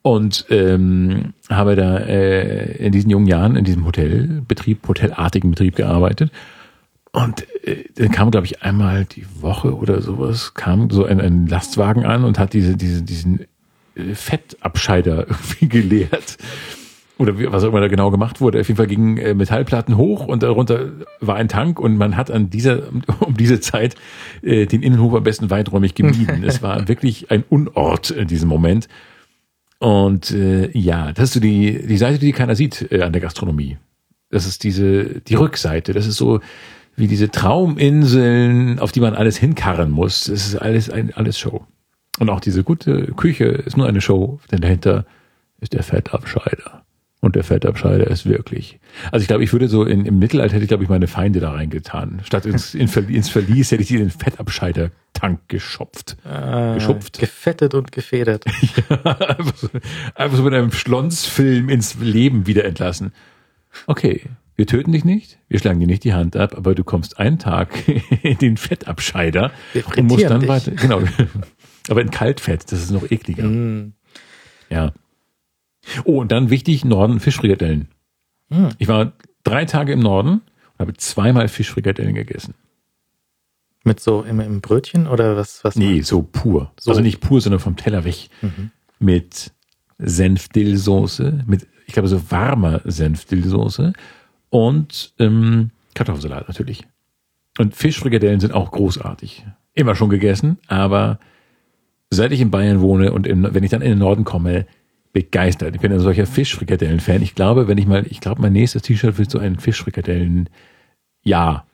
Und 0.02 0.46
ähm, 0.50 1.34
habe 1.48 1.76
da 1.76 1.98
äh, 1.98 2.76
in 2.78 2.92
diesen 2.92 3.10
jungen 3.10 3.26
Jahren 3.26 3.56
in 3.56 3.64
diesem 3.64 3.84
Hotelbetrieb, 3.84 4.86
hotelartigen 4.86 5.50
Betrieb 5.50 5.76
gearbeitet. 5.76 6.30
Und 7.16 7.46
äh, 7.64 7.84
dann 7.94 8.10
kam, 8.10 8.30
glaube 8.30 8.44
ich, 8.44 8.62
einmal 8.62 9.06
die 9.06 9.24
Woche 9.40 9.74
oder 9.74 10.02
sowas, 10.02 10.52
kam 10.52 10.90
so 10.90 11.06
ein, 11.06 11.18
ein 11.18 11.46
Lastwagen 11.46 12.04
an 12.04 12.24
und 12.24 12.38
hat 12.38 12.52
diese, 12.52 12.76
diese, 12.76 13.00
diesen 13.00 13.46
äh, 13.94 14.14
Fettabscheider 14.14 15.26
irgendwie 15.26 15.66
geleert. 15.66 16.36
Oder 17.16 17.38
wie, 17.38 17.50
was 17.50 17.64
auch 17.64 17.68
immer 17.68 17.80
da 17.80 17.88
genau 17.88 18.10
gemacht 18.10 18.42
wurde. 18.42 18.60
Auf 18.60 18.68
jeden 18.68 18.76
Fall 18.76 18.86
gingen 18.86 19.16
äh, 19.16 19.32
Metallplatten 19.32 19.96
hoch 19.96 20.26
und 20.26 20.42
darunter 20.42 20.90
war 21.20 21.36
ein 21.36 21.48
Tank 21.48 21.80
und 21.80 21.96
man 21.96 22.18
hat 22.18 22.30
an 22.30 22.50
dieser, 22.50 22.82
um 23.20 23.34
diese 23.34 23.60
Zeit 23.60 23.94
äh, 24.42 24.66
den 24.66 24.82
Innenhof 24.82 25.14
am 25.14 25.24
besten 25.24 25.48
weiträumig 25.48 25.94
gemieden. 25.94 26.44
es 26.44 26.60
war 26.60 26.86
wirklich 26.88 27.30
ein 27.30 27.44
Unort 27.48 28.10
in 28.10 28.28
diesem 28.28 28.50
Moment. 28.50 28.88
Und 29.78 30.32
äh, 30.32 30.68
ja, 30.78 31.12
das 31.12 31.30
ist 31.30 31.32
so 31.32 31.40
die, 31.40 31.86
die 31.86 31.96
Seite, 31.96 32.18
die 32.18 32.32
keiner 32.32 32.56
sieht 32.56 32.92
äh, 32.92 33.00
an 33.00 33.12
der 33.14 33.22
Gastronomie. 33.22 33.78
Das 34.28 34.46
ist 34.46 34.64
diese, 34.64 35.22
die 35.22 35.34
Rückseite. 35.34 35.94
Das 35.94 36.06
ist 36.06 36.16
so 36.16 36.40
wie 36.96 37.06
diese 37.06 37.30
Trauminseln, 37.30 38.78
auf 38.78 38.92
die 38.92 39.00
man 39.00 39.14
alles 39.14 39.36
hinkarren 39.36 39.90
muss. 39.90 40.24
Das 40.24 40.46
ist 40.46 40.56
alles, 40.56 40.90
ein, 40.90 41.12
alles 41.14 41.38
Show. 41.38 41.66
Und 42.18 42.30
auch 42.30 42.40
diese 42.40 42.64
gute 42.64 43.12
Küche 43.12 43.44
ist 43.44 43.76
nur 43.76 43.86
eine 43.86 44.00
Show, 44.00 44.40
denn 44.50 44.62
dahinter 44.62 45.04
ist 45.60 45.74
der 45.74 45.82
Fettabscheider. 45.82 46.82
Und 47.20 47.34
der 47.34 47.44
Fettabscheider 47.44 48.06
ist 48.06 48.26
wirklich. 48.26 48.78
Also 49.10 49.22
ich 49.22 49.28
glaube, 49.28 49.42
ich 49.42 49.52
würde 49.52 49.68
so 49.68 49.84
in, 49.84 50.06
im 50.06 50.18
Mittelalter 50.18 50.54
hätte 50.54 50.64
ich, 50.64 50.68
glaube 50.68 50.84
ich, 50.84 50.88
meine 50.88 51.08
Feinde 51.08 51.40
da 51.40 51.50
reingetan. 51.50 52.20
Statt 52.24 52.46
ins, 52.46 52.74
in, 52.74 52.88
ins 53.08 53.28
Verlies 53.28 53.72
hätte 53.72 53.82
ich 53.82 53.88
die 53.88 53.94
in 53.94 54.00
den 54.00 54.10
Fettabscheider-Tank 54.10 55.40
geschopft. 55.48 56.16
Äh, 56.24 56.74
Geschupft. 56.74 57.18
Gefettet 57.18 57.74
und 57.74 57.90
gefedert. 57.90 58.44
ja, 58.90 58.96
einfach, 58.96 59.56
so, 59.56 59.68
einfach 60.14 60.36
so 60.36 60.42
mit 60.42 60.54
einem 60.54 60.72
Schlonsfilm 60.72 61.68
ins 61.68 61.96
Leben 61.96 62.46
wieder 62.46 62.64
entlassen. 62.64 63.12
Okay, 63.86 64.22
wir 64.56 64.66
töten 64.66 64.92
dich 64.92 65.04
nicht, 65.04 65.38
wir 65.48 65.58
schlagen 65.58 65.80
dir 65.80 65.86
nicht 65.86 66.02
die 66.04 66.14
Hand 66.14 66.34
ab, 66.34 66.54
aber 66.56 66.74
du 66.74 66.82
kommst 66.82 67.18
einen 67.18 67.38
Tag 67.38 67.86
in 68.22 68.38
den 68.38 68.56
Fettabscheider 68.56 69.52
und 69.96 70.06
musst 70.06 70.24
dann 70.24 70.40
dich. 70.40 70.48
weiter. 70.48 70.72
Genau. 70.72 71.02
Aber 71.88 72.00
in 72.00 72.10
Kaltfett, 72.10 72.72
das 72.72 72.82
ist 72.82 72.90
noch 72.90 73.08
ekliger. 73.12 73.44
Mm. 73.44 73.92
Ja. 74.70 74.92
Oh, 76.02 76.20
und 76.20 76.32
dann 76.32 76.50
wichtig, 76.50 76.84
Norden 76.84 77.20
Fischfrikadellen. 77.20 77.86
Mm. 78.48 78.70
Ich 78.78 78.88
war 78.88 79.12
drei 79.44 79.66
Tage 79.66 79.92
im 79.92 80.00
Norden 80.00 80.30
und 80.30 80.78
habe 80.80 80.94
zweimal 80.94 81.46
Fischfrikadellen 81.46 82.16
gegessen. 82.16 82.54
Mit 83.84 84.00
so 84.00 84.22
im, 84.22 84.40
im 84.40 84.60
Brötchen 84.62 85.06
oder 85.06 85.36
was? 85.36 85.62
was 85.62 85.76
Nee, 85.76 86.00
so 86.00 86.22
pur. 86.22 86.72
So. 86.80 86.90
Also 86.90 87.02
nicht 87.02 87.20
pur, 87.20 87.40
sondern 87.40 87.60
vom 87.60 87.76
Teller 87.76 88.04
weg. 88.04 88.30
Mhm. 88.42 88.72
Mit 88.98 89.52
Senfdillsoße, 89.98 91.44
mit, 91.46 91.68
ich 91.86 91.92
glaube, 91.92 92.08
so 92.08 92.32
warmer 92.32 92.80
Senfdillsoße 92.84 93.92
und 94.50 95.14
ähm, 95.18 95.70
Kartoffelsalat 95.94 96.48
natürlich. 96.48 96.84
Und 97.58 97.74
Fischfrikadellen 97.74 98.40
sind 98.40 98.52
auch 98.52 98.70
großartig. 98.70 99.44
Immer 99.74 99.94
schon 99.94 100.10
gegessen, 100.10 100.58
aber 100.68 101.18
seit 102.10 102.32
ich 102.32 102.40
in 102.40 102.50
Bayern 102.50 102.80
wohne 102.80 103.12
und 103.12 103.26
im, 103.26 103.46
wenn 103.52 103.64
ich 103.64 103.70
dann 103.70 103.82
in 103.82 103.90
den 103.90 103.98
Norden 103.98 104.24
komme, 104.24 104.66
begeistert. 105.12 105.74
Ich 105.74 105.80
bin 105.80 105.92
ein 105.92 106.00
solcher 106.00 106.26
Fischfrikadellen-Fan. 106.26 107.22
Ich 107.22 107.34
glaube, 107.34 107.68
wenn 107.68 107.78
ich 107.78 107.86
mal, 107.86 108.06
ich 108.06 108.20
glaube, 108.20 108.42
mein 108.42 108.52
nächstes 108.52 108.82
T-Shirt 108.82 109.16
wird 109.16 109.30
so 109.30 109.38
ein 109.38 109.58
Fischfrikadellen, 109.58 110.50
ja. 111.22 111.66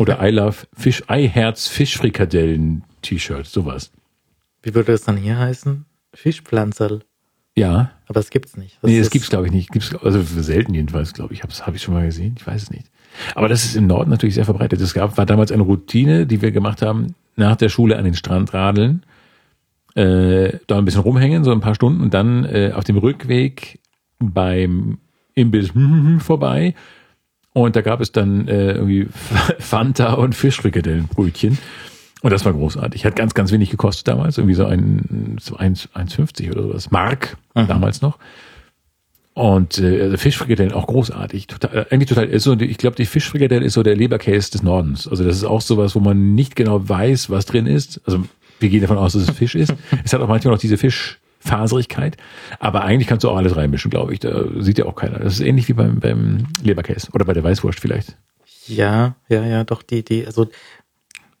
Oder 0.00 0.26
I 0.26 0.30
love 0.30 0.66
Fisch, 0.72 1.02
I 1.08 1.28
Herz 1.28 1.68
Fischfrikadellen 1.68 2.82
T-Shirt, 3.02 3.46
sowas. 3.46 3.92
Wie 4.62 4.74
würde 4.74 4.90
das 4.90 5.02
dann 5.02 5.16
hier 5.16 5.38
heißen? 5.38 5.84
Fischpflanzerl. 6.14 7.02
Ja. 7.56 7.90
Aber 8.06 8.20
das 8.20 8.30
gibt's 8.30 8.56
nicht. 8.56 8.78
Das 8.80 8.90
nee, 8.90 8.98
das 8.98 9.10
gibt's 9.10 9.30
glaube 9.30 9.46
ich 9.46 9.52
nicht. 9.52 9.70
Gibt's 9.70 9.94
also 9.94 10.22
selten 10.22 10.74
jedenfalls, 10.74 11.12
glaube 11.12 11.34
ich. 11.34 11.42
Habe 11.42 11.76
ich 11.76 11.82
schon 11.82 11.94
mal 11.94 12.06
gesehen. 12.06 12.34
Ich 12.38 12.46
weiß 12.46 12.62
es 12.62 12.70
nicht. 12.70 12.86
Aber 13.34 13.48
das 13.48 13.64
ist 13.64 13.76
im 13.76 13.86
Norden 13.86 14.10
natürlich 14.10 14.34
sehr 14.34 14.44
verbreitet. 14.44 14.80
Es 14.80 14.94
gab 14.94 15.16
war 15.18 15.26
damals 15.26 15.52
eine 15.52 15.62
Routine, 15.62 16.26
die 16.26 16.42
wir 16.42 16.52
gemacht 16.52 16.82
haben 16.82 17.14
nach 17.36 17.56
der 17.56 17.68
Schule 17.68 17.96
an 17.96 18.04
den 18.04 18.14
Strand 18.14 18.54
radeln, 18.54 19.02
äh, 19.94 20.58
da 20.66 20.78
ein 20.78 20.84
bisschen 20.84 21.02
rumhängen, 21.02 21.44
so 21.44 21.52
ein 21.52 21.60
paar 21.60 21.74
Stunden 21.74 22.00
und 22.00 22.14
dann 22.14 22.44
äh, 22.44 22.72
auf 22.74 22.84
dem 22.84 22.96
Rückweg 22.96 23.80
beim 24.18 24.98
Imbiss 25.34 25.72
vorbei. 26.18 26.74
Und 27.52 27.74
da 27.74 27.80
gab 27.80 28.00
es 28.00 28.12
dann 28.12 28.46
äh, 28.46 28.72
irgendwie 28.72 29.08
Fanta 29.58 30.14
und 30.14 30.34
Fischfrikadellenbrötchen. 30.34 31.58
Und 32.22 32.30
das 32.30 32.44
war 32.44 32.52
großartig. 32.52 33.04
Hat 33.06 33.16
ganz, 33.16 33.34
ganz 33.34 33.50
wenig 33.50 33.70
gekostet 33.70 34.06
damals. 34.08 34.36
Irgendwie 34.38 34.54
so 34.54 34.66
ein 34.66 35.36
so 35.40 35.56
1 35.56 35.88
1,50 35.94 36.50
oder 36.52 36.62
sowas. 36.62 36.90
Mark 36.90 37.36
Mhm. 37.54 37.66
damals 37.66 38.02
noch. 38.02 38.18
Und 39.34 39.78
äh, 39.78 40.02
also 40.02 40.16
Fischfrikadellen 40.16 40.72
auch 40.72 40.86
großartig. 40.86 41.46
Total, 41.46 41.74
äh, 41.78 41.86
eigentlich 41.94 42.08
total. 42.08 42.38
So, 42.38 42.54
ich 42.58 42.78
glaube, 42.78 42.96
die 42.96 43.06
Fischfrikadelle 43.06 43.64
ist 43.64 43.74
so 43.74 43.82
der 43.82 43.96
Leberkäse 43.96 44.50
des 44.50 44.62
Nordens. 44.62 45.08
Also 45.08 45.24
das 45.24 45.36
ist 45.36 45.44
auch 45.44 45.60
sowas, 45.60 45.94
wo 45.94 46.00
man 46.00 46.34
nicht 46.34 46.56
genau 46.56 46.86
weiß, 46.88 47.30
was 47.30 47.46
drin 47.46 47.66
ist. 47.66 48.00
Also 48.06 48.24
wir 48.58 48.68
gehen 48.68 48.82
davon 48.82 48.98
aus, 48.98 49.14
dass 49.14 49.22
es 49.22 49.30
Fisch 49.30 49.54
ist. 49.54 49.72
Es 50.04 50.12
hat 50.12 50.20
auch 50.20 50.28
manchmal 50.28 50.52
noch 50.52 50.60
diese 50.60 50.76
Fischfaserigkeit. 50.76 52.16
Aber 52.58 52.82
eigentlich 52.84 53.06
kannst 53.08 53.24
du 53.24 53.30
auch 53.30 53.36
alles 53.36 53.56
reinmischen, 53.56 53.90
glaube 53.90 54.12
ich. 54.12 54.20
Da 54.20 54.44
sieht 54.58 54.78
ja 54.78 54.84
auch 54.86 54.96
keiner. 54.96 55.20
Das 55.20 55.34
ist 55.34 55.40
ähnlich 55.40 55.68
wie 55.68 55.72
beim, 55.74 56.00
beim 56.00 56.48
Leberkäse 56.62 57.08
oder 57.12 57.24
bei 57.24 57.32
der 57.32 57.44
Weißwurst 57.44 57.80
vielleicht. 57.80 58.16
Ja, 58.66 59.16
ja, 59.28 59.44
ja, 59.44 59.64
doch, 59.64 59.82
die, 59.82 60.04
die, 60.04 60.26
also 60.26 60.48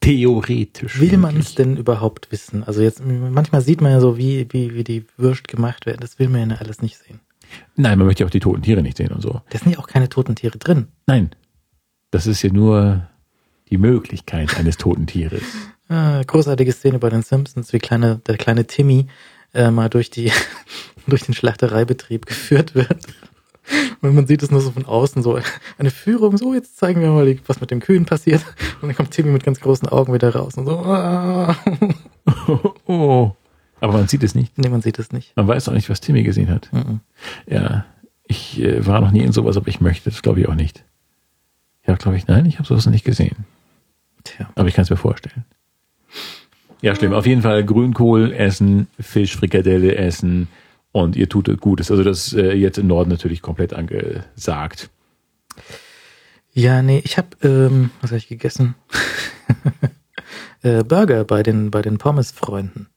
Theoretisch. 0.00 0.98
will 0.98 1.18
man 1.18 1.36
es 1.36 1.54
denn 1.54 1.76
überhaupt 1.76 2.32
wissen? 2.32 2.64
Also 2.64 2.80
jetzt, 2.80 3.02
manchmal 3.04 3.60
sieht 3.60 3.82
man 3.82 3.92
ja 3.92 4.00
so, 4.00 4.16
wie, 4.16 4.46
wie, 4.50 4.74
wie 4.74 4.84
die 4.84 5.04
Würst 5.16 5.46
gemacht 5.46 5.84
werden. 5.84 6.00
Das 6.00 6.18
will 6.18 6.28
man 6.28 6.50
ja 6.50 6.56
alles 6.56 6.80
nicht 6.80 6.96
sehen. 6.96 7.20
Nein, 7.76 7.98
man 7.98 8.06
möchte 8.06 8.22
ja 8.22 8.26
auch 8.26 8.30
die 8.30 8.40
toten 8.40 8.62
Tiere 8.62 8.82
nicht 8.82 8.96
sehen 8.96 9.12
und 9.12 9.20
so. 9.20 9.42
Da 9.50 9.58
sind 9.58 9.72
ja 9.72 9.78
auch 9.78 9.88
keine 9.88 10.08
toten 10.08 10.36
Tiere 10.36 10.58
drin. 10.58 10.88
Nein. 11.06 11.30
Das 12.10 12.26
ist 12.26 12.42
ja 12.42 12.50
nur 12.50 13.08
die 13.68 13.78
Möglichkeit 13.78 14.56
eines 14.56 14.76
toten 14.76 15.06
Tieres. 15.06 15.42
Ah, 15.92 16.22
großartige 16.24 16.70
Szene 16.70 17.00
bei 17.00 17.10
den 17.10 17.22
Simpsons, 17.22 17.72
wie 17.72 17.80
kleine, 17.80 18.20
der 18.24 18.36
kleine 18.36 18.64
Timmy 18.64 19.08
äh, 19.52 19.72
mal 19.72 19.88
durch 19.88 20.08
die 20.08 20.30
durch 21.08 21.22
den 21.24 21.34
Schlachtereibetrieb 21.34 22.26
geführt 22.26 22.76
wird. 22.76 22.96
Und 24.00 24.14
man 24.14 24.26
sieht 24.26 24.42
es 24.42 24.50
nur 24.50 24.60
so 24.60 24.70
von 24.70 24.84
außen, 24.84 25.22
so 25.22 25.38
eine 25.78 25.90
Führung, 25.90 26.36
so 26.36 26.54
jetzt 26.54 26.76
zeigen 26.78 27.00
wir 27.00 27.10
mal, 27.10 27.38
was 27.46 27.60
mit 27.60 27.70
dem 27.70 27.80
Kühen 27.80 28.04
passiert. 28.04 28.44
Und 28.80 28.88
dann 28.88 28.96
kommt 28.96 29.10
Timmy 29.10 29.30
mit 29.30 29.44
ganz 29.44 29.60
großen 29.60 29.88
Augen 29.88 30.12
wieder 30.12 30.34
raus 30.34 30.54
und 30.54 30.66
so. 30.66 30.78
Ah. 30.78 31.56
oh. 32.86 33.32
Aber 33.80 33.92
man 33.94 34.08
sieht 34.08 34.22
es 34.22 34.34
nicht. 34.34 34.58
Nee, 34.58 34.68
man 34.68 34.82
sieht 34.82 34.98
es 34.98 35.12
nicht. 35.12 35.36
Man 35.36 35.48
weiß 35.48 35.68
auch 35.68 35.72
nicht, 35.72 35.88
was 35.88 36.00
Timmy 36.00 36.22
gesehen 36.22 36.50
hat. 36.50 36.70
Mhm. 36.72 37.00
Ja. 37.46 37.86
Ich 38.24 38.60
äh, 38.60 38.86
war 38.86 39.00
noch 39.00 39.10
nie 39.10 39.22
in 39.22 39.32
sowas, 39.32 39.56
aber 39.56 39.68
ich 39.68 39.80
möchte 39.80 40.10
das 40.10 40.22
glaube 40.22 40.40
ich 40.40 40.48
auch 40.48 40.54
nicht. 40.54 40.84
Ja, 41.86 41.94
glaube 41.94 42.16
ich, 42.16 42.26
nein, 42.26 42.46
ich 42.46 42.58
habe 42.58 42.68
sowas 42.68 42.86
nicht 42.86 43.04
gesehen. 43.04 43.46
Tja. 44.24 44.50
Aber 44.54 44.68
ich 44.68 44.74
kann 44.74 44.82
es 44.82 44.90
mir 44.90 44.96
vorstellen. 44.96 45.44
Ja, 46.82 46.94
schlimm. 46.94 47.12
Auf 47.12 47.26
jeden 47.26 47.42
Fall 47.42 47.64
Grünkohl 47.64 48.32
essen, 48.32 48.86
Fisch, 48.98 49.36
Frikadelle 49.36 49.96
essen 49.96 50.48
und 50.92 51.16
ihr 51.16 51.28
tut 51.28 51.60
Gutes. 51.60 51.90
Also 51.90 52.02
das 52.02 52.28
ist 52.28 52.32
äh, 52.34 52.52
jetzt 52.54 52.78
im 52.78 52.86
Norden 52.86 53.10
natürlich 53.10 53.42
komplett 53.42 53.72
angesagt. 53.72 54.90
Ja, 56.52 56.82
nee, 56.82 57.00
ich 57.04 57.16
habe, 57.16 57.28
ähm, 57.42 57.90
was 58.00 58.10
habe 58.10 58.18
ich 58.18 58.28
gegessen? 58.28 58.74
äh, 60.62 60.82
Burger 60.84 61.24
bei 61.24 61.42
den, 61.42 61.70
bei 61.70 61.82
den 61.82 61.98
Pommes-Freunden. 61.98 62.88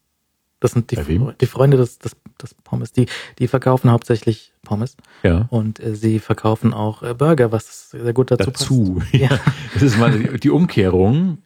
Das 0.59 0.71
sind 0.71 0.91
die, 0.91 0.95
die 1.41 1.45
Freunde 1.45 1.75
des, 1.77 1.99
des, 1.99 2.15
des 2.41 2.53
Pommes. 2.53 2.93
Die, 2.93 3.07
die 3.37 3.47
verkaufen 3.47 3.91
hauptsächlich 3.91 4.53
Pommes 4.63 4.95
Ja. 5.21 5.45
und 5.49 5.81
äh, 5.81 5.93
sie 5.93 6.19
verkaufen 6.19 6.73
auch 6.73 7.03
äh, 7.03 7.13
Burger, 7.13 7.51
was 7.51 7.89
sehr 7.91 8.13
gut 8.13 8.31
dazu, 8.31 8.45
dazu. 8.45 8.95
passt. 8.99 9.13
Ja. 9.21 9.39
Das 9.73 9.83
ist 9.83 9.97
mal 9.97 10.17
die 10.39 10.49
Umkehrung. 10.49 11.39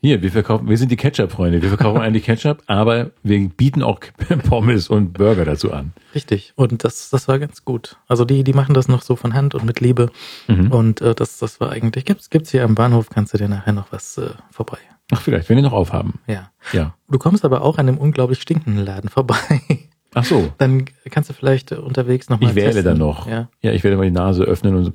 Hier, 0.00 0.22
wir 0.22 0.30
verkaufen, 0.30 0.68
wir 0.68 0.78
sind 0.78 0.92
die 0.92 0.96
Ketchup-Freunde. 0.96 1.60
Wir 1.60 1.70
verkaufen 1.70 2.00
eigentlich 2.00 2.24
Ketchup, 2.24 2.62
aber 2.66 3.10
wir 3.24 3.48
bieten 3.48 3.82
auch 3.82 3.98
Pommes 4.48 4.88
und 4.88 5.12
Burger 5.14 5.44
dazu 5.44 5.72
an. 5.72 5.92
Richtig. 6.14 6.52
Und 6.54 6.84
das, 6.84 7.10
das 7.10 7.26
war 7.26 7.40
ganz 7.40 7.64
gut. 7.64 7.96
Also 8.06 8.24
die, 8.24 8.44
die 8.44 8.52
machen 8.52 8.74
das 8.74 8.86
noch 8.86 9.02
so 9.02 9.16
von 9.16 9.34
Hand 9.34 9.56
und 9.56 9.64
mit 9.64 9.80
Liebe. 9.80 10.10
Mhm. 10.46 10.70
Und 10.70 11.00
äh, 11.00 11.16
das, 11.16 11.38
das 11.38 11.60
war 11.60 11.72
eigentlich, 11.72 12.04
gibt's, 12.04 12.30
gibt's 12.30 12.52
hier 12.52 12.62
am 12.62 12.76
Bahnhof, 12.76 13.10
kannst 13.10 13.34
du 13.34 13.38
dir 13.38 13.48
nachher 13.48 13.72
noch 13.72 13.90
was 13.90 14.18
äh, 14.18 14.30
vorbei. 14.52 14.78
Ach, 15.10 15.20
vielleicht, 15.20 15.48
wenn 15.48 15.56
die 15.56 15.62
noch 15.62 15.72
aufhaben. 15.72 16.20
Ja. 16.28 16.50
Ja. 16.72 16.94
Du 17.08 17.18
kommst 17.18 17.44
aber 17.44 17.62
auch 17.62 17.78
an 17.78 17.88
einem 17.88 17.98
unglaublich 17.98 18.40
stinkenden 18.40 18.84
Laden 18.84 19.10
vorbei. 19.10 19.36
Ach 20.14 20.24
so. 20.24 20.52
Dann 20.58 20.84
kannst 21.10 21.28
du 21.28 21.34
vielleicht 21.34 21.72
äh, 21.72 21.76
unterwegs 21.76 22.28
nochmal 22.28 22.50
Ich 22.50 22.56
wähle 22.56 22.84
dann 22.84 22.98
noch. 22.98 23.26
Ja. 23.26 23.48
ja, 23.62 23.72
ich 23.72 23.82
werde 23.82 23.96
mal 23.96 24.04
die 24.04 24.12
Nase 24.12 24.44
öffnen 24.44 24.76
und 24.76 24.84
so. 24.84 24.92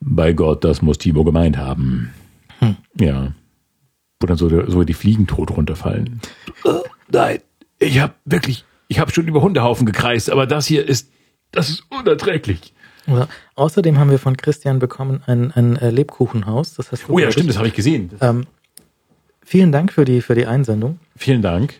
Bei 0.00 0.34
Gott, 0.34 0.64
das 0.64 0.82
muss 0.82 0.98
Timo 0.98 1.24
gemeint 1.24 1.56
haben. 1.56 2.12
Hm. 2.58 2.76
Ja. 3.00 3.32
Wo 4.24 4.26
dann 4.26 4.38
so, 4.38 4.48
so 4.70 4.84
die 4.84 4.94
Fliegen 4.94 5.26
tot 5.26 5.50
runterfallen. 5.50 6.18
Äh, 6.64 6.70
nein, 7.12 7.40
ich 7.78 8.00
habe 8.00 8.14
wirklich, 8.24 8.64
ich 8.88 8.98
habe 8.98 9.12
schon 9.12 9.28
über 9.28 9.42
Hundehaufen 9.42 9.84
gekreist, 9.84 10.30
aber 10.30 10.46
das 10.46 10.66
hier 10.66 10.88
ist, 10.88 11.10
das 11.52 11.68
ist 11.68 11.84
unerträglich. 11.90 12.72
Ja. 13.06 13.28
Außerdem 13.54 13.98
haben 13.98 14.10
wir 14.10 14.18
von 14.18 14.38
Christian 14.38 14.78
bekommen 14.78 15.22
ein, 15.26 15.52
ein 15.52 15.76
äh, 15.76 15.90
Lebkuchenhaus. 15.90 16.72
Das 16.72 16.90
hast 16.90 17.06
du, 17.06 17.12
Oh 17.12 17.18
ja, 17.18 17.30
stimmt, 17.30 17.50
das 17.50 17.58
habe 17.58 17.68
ich 17.68 17.74
gesehen. 17.74 18.12
Ähm, 18.22 18.46
vielen 19.44 19.72
Dank 19.72 19.92
für 19.92 20.06
die, 20.06 20.22
für 20.22 20.34
die 20.34 20.46
Einsendung. 20.46 21.00
Vielen 21.16 21.42
Dank. 21.42 21.74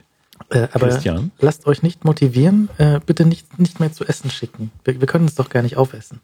Äh, 0.51 0.69
aber 0.75 0.89
Christian? 0.89 1.31
lasst 1.39 1.67
euch 1.67 1.83
nicht 1.83 2.05
motivieren, 2.05 2.69
äh, 2.77 3.01
bitte 3.07 3.25
nicht, 3.25 3.59
nicht 3.59 3.81
mehr 3.81 3.91
zu 3.91 4.05
essen 4.05 4.31
schicken. 4.31 4.71
Wir, 4.85 5.01
wir 5.01 5.07
können 5.07 5.25
es 5.25 5.35
doch 5.35 5.49
gar 5.49 5.63
nicht 5.63 5.79
aufessen. 5.79 6.21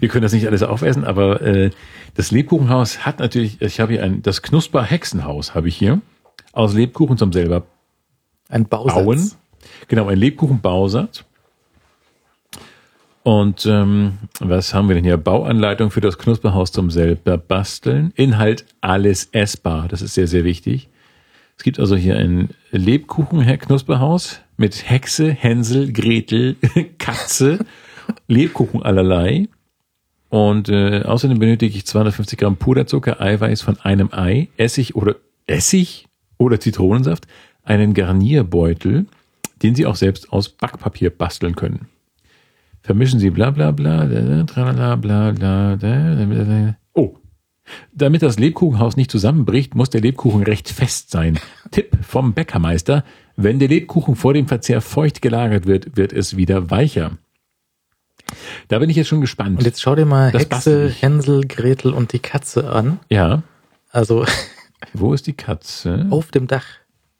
Wir 0.00 0.08
können 0.08 0.22
das 0.22 0.32
nicht 0.32 0.46
alles 0.46 0.62
aufessen, 0.62 1.04
aber 1.04 1.42
äh, 1.42 1.70
das 2.14 2.30
Lebkuchenhaus 2.30 3.04
hat 3.06 3.20
natürlich, 3.20 3.60
ich 3.60 3.80
habe 3.80 3.92
hier 3.92 4.02
ein, 4.02 4.22
das 4.22 4.42
Knusper 4.42 4.82
Hexenhaus 4.82 5.54
habe 5.54 5.68
ich 5.68 5.76
hier, 5.76 6.00
aus 6.52 6.74
Lebkuchen 6.74 7.16
zum 7.18 7.32
selber 7.32 7.64
Ein 8.48 8.66
Bausatz. 8.66 8.94
bauen. 9.04 9.30
Genau, 9.88 10.08
ein 10.08 10.18
Lebkuchenbausatz. 10.18 11.24
Und 13.22 13.66
ähm, 13.66 14.14
was 14.40 14.72
haben 14.72 14.88
wir 14.88 14.94
denn 14.94 15.04
hier? 15.04 15.18
Bauanleitung 15.18 15.90
für 15.90 16.00
das 16.00 16.16
Knusperhaus 16.16 16.72
zum 16.72 16.90
selber 16.90 17.36
basteln. 17.36 18.12
Inhalt 18.16 18.64
alles 18.80 19.28
essbar. 19.32 19.88
Das 19.88 20.00
ist 20.00 20.14
sehr, 20.14 20.26
sehr 20.26 20.44
wichtig. 20.44 20.88
Es 21.58 21.62
gibt 21.62 21.78
also 21.78 21.94
hier 21.94 22.16
ein 22.16 22.48
Lebkuchen 22.70 23.46
Knusperhaus 23.58 24.40
mit 24.56 24.88
Hexe, 24.88 25.30
Hänsel, 25.30 25.92
Gretel, 25.92 26.56
Katze, 26.98 27.58
Lebkuchen 28.28 28.82
allerlei. 28.82 29.48
Und 30.30 30.68
äh, 30.68 31.02
außerdem 31.02 31.40
benötige 31.40 31.76
ich 31.76 31.84
250 31.86 32.38
Gramm 32.38 32.56
Puderzucker, 32.56 33.20
Eiweiß 33.20 33.62
von 33.62 33.78
einem 33.80 34.10
Ei, 34.12 34.48
Essig 34.56 34.94
oder 34.94 35.16
Essig 35.46 36.06
oder 36.38 36.60
Zitronensaft, 36.60 37.26
einen 37.64 37.94
Garnierbeutel, 37.94 39.06
den 39.62 39.74
Sie 39.74 39.86
auch 39.86 39.96
selbst 39.96 40.32
aus 40.32 40.48
Backpapier 40.48 41.10
basteln 41.10 41.56
können. 41.56 41.88
Vermischen 42.80 43.18
Sie 43.18 43.30
bla 43.30 43.50
bla 43.50 43.72
bla, 43.72 44.06
tralala, 44.44 44.96
bla 44.96 45.32
bla, 45.32 45.76
da. 45.76 46.74
Oh. 46.94 47.16
Damit 47.92 48.22
das 48.22 48.38
Lebkuchenhaus 48.38 48.96
nicht 48.96 49.10
zusammenbricht, 49.10 49.74
muss 49.74 49.90
der 49.90 50.00
Lebkuchen 50.00 50.44
recht 50.44 50.68
fest 50.68 51.10
sein. 51.10 51.40
Tipp 51.72 51.98
vom 52.02 52.34
Bäckermeister. 52.34 53.04
Wenn 53.36 53.58
der 53.58 53.68
Lebkuchen 53.68 54.14
vor 54.14 54.32
dem 54.32 54.46
Verzehr 54.46 54.80
feucht 54.80 55.22
gelagert 55.22 55.66
wird, 55.66 55.96
wird 55.96 56.12
es 56.12 56.36
wieder 56.36 56.70
weicher. 56.70 57.18
Da 58.68 58.78
bin 58.78 58.90
ich 58.90 58.96
jetzt 58.96 59.08
schon 59.08 59.20
gespannt. 59.20 59.58
Und 59.58 59.64
jetzt 59.64 59.80
schau 59.82 59.94
dir 59.94 60.06
mal 60.06 60.30
Das 60.32 60.42
Hexe. 60.42 60.88
Hänsel, 60.88 61.42
Gretel 61.46 61.92
und 61.92 62.12
die 62.12 62.18
Katze 62.20 62.70
an. 62.70 62.98
ja. 63.08 63.42
Also 63.92 64.24
Wo 64.92 65.12
ist 65.14 65.26
die 65.26 65.32
Katze? 65.32 66.06
auf 66.10 66.30
dem 66.30 66.46
Dach. 66.46 66.64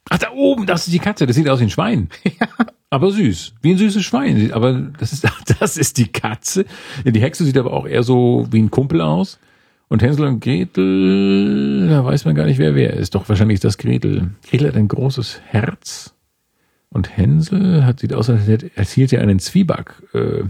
Ach, 0.08 0.18
da 0.18 0.30
oben, 0.32 0.66
das 0.66 0.86
ist 0.86 0.92
die 0.92 0.98
Katze. 1.00 1.26
Das 1.26 1.34
sieht 1.36 1.48
aus 1.48 1.58
wie 1.60 1.64
ein 1.64 1.70
Schwein. 1.70 2.08
Aber 2.90 3.10
süß. 3.10 3.54
Wie 3.62 3.72
ein 3.72 3.78
süßes 3.78 4.02
Schwein. 4.04 4.52
Aber 4.52 4.72
das 4.98 5.12
ist, 5.12 5.26
das 5.60 5.76
ist 5.76 5.98
die 5.98 6.08
Katze. 6.08 6.64
Die 7.04 7.20
Hexe 7.20 7.44
sieht 7.44 7.58
aber 7.58 7.72
auch 7.72 7.86
eher 7.86 8.02
so 8.02 8.46
wie 8.50 8.60
ein 8.62 8.70
Kumpel 8.70 9.00
aus. 9.00 9.38
Und 9.88 10.02
Hänsel 10.02 10.26
und 10.26 10.40
Gretel, 10.40 11.88
da 11.88 12.04
weiß 12.04 12.24
man 12.24 12.34
gar 12.36 12.46
nicht, 12.46 12.58
wer 12.58 12.74
wer 12.76 12.92
ist. 12.94 13.14
Doch 13.14 13.28
wahrscheinlich 13.28 13.56
ist 13.56 13.64
das 13.64 13.78
Gretel. 13.78 14.30
Gretel 14.48 14.68
hat 14.68 14.76
ein 14.76 14.88
großes 14.88 15.40
Herz. 15.46 16.14
Und 16.90 17.16
Hänsel 17.16 17.84
hat, 17.84 18.00
sieht 18.00 18.12
aus, 18.14 18.30
als 18.30 18.46
hätte- 18.46 18.70
als 18.76 18.92
hielt 18.92 19.12
er 19.12 19.22
einen 19.22 19.38
Zwieback. 19.40 19.94
Äh, 20.12 20.44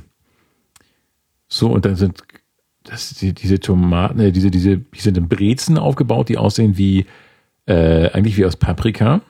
so, 1.50 1.70
und 1.70 1.84
dann 1.84 1.96
sind 1.96 2.22
das, 2.84 3.10
die, 3.14 3.34
diese 3.34 3.60
Tomaten, 3.60 4.20
äh, 4.20 4.32
diese, 4.32 4.50
diese, 4.50 4.78
die 4.78 5.00
sind 5.00 5.18
in 5.18 5.28
Brezen 5.28 5.76
aufgebaut, 5.76 6.28
die 6.28 6.38
aussehen 6.38 6.78
wie, 6.78 7.06
äh, 7.66 8.10
eigentlich 8.12 8.36
wie 8.36 8.46
aus 8.46 8.56
Paprika. 8.56 9.20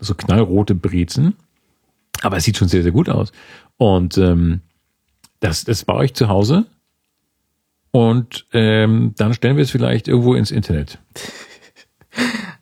So 0.00 0.14
knallrote 0.14 0.74
Brezen. 0.74 1.36
Aber 2.22 2.38
es 2.38 2.44
sieht 2.44 2.56
schon 2.56 2.68
sehr, 2.68 2.82
sehr 2.82 2.92
gut 2.92 3.08
aus. 3.08 3.32
Und 3.76 4.18
ähm, 4.18 4.60
das, 5.40 5.64
das 5.64 5.84
baue 5.84 6.06
ich 6.06 6.14
zu 6.14 6.28
Hause. 6.28 6.66
Und 7.90 8.46
ähm, 8.52 9.14
dann 9.16 9.34
stellen 9.34 9.56
wir 9.56 9.62
es 9.62 9.70
vielleicht 9.70 10.08
irgendwo 10.08 10.34
ins 10.34 10.50
Internet. 10.50 10.98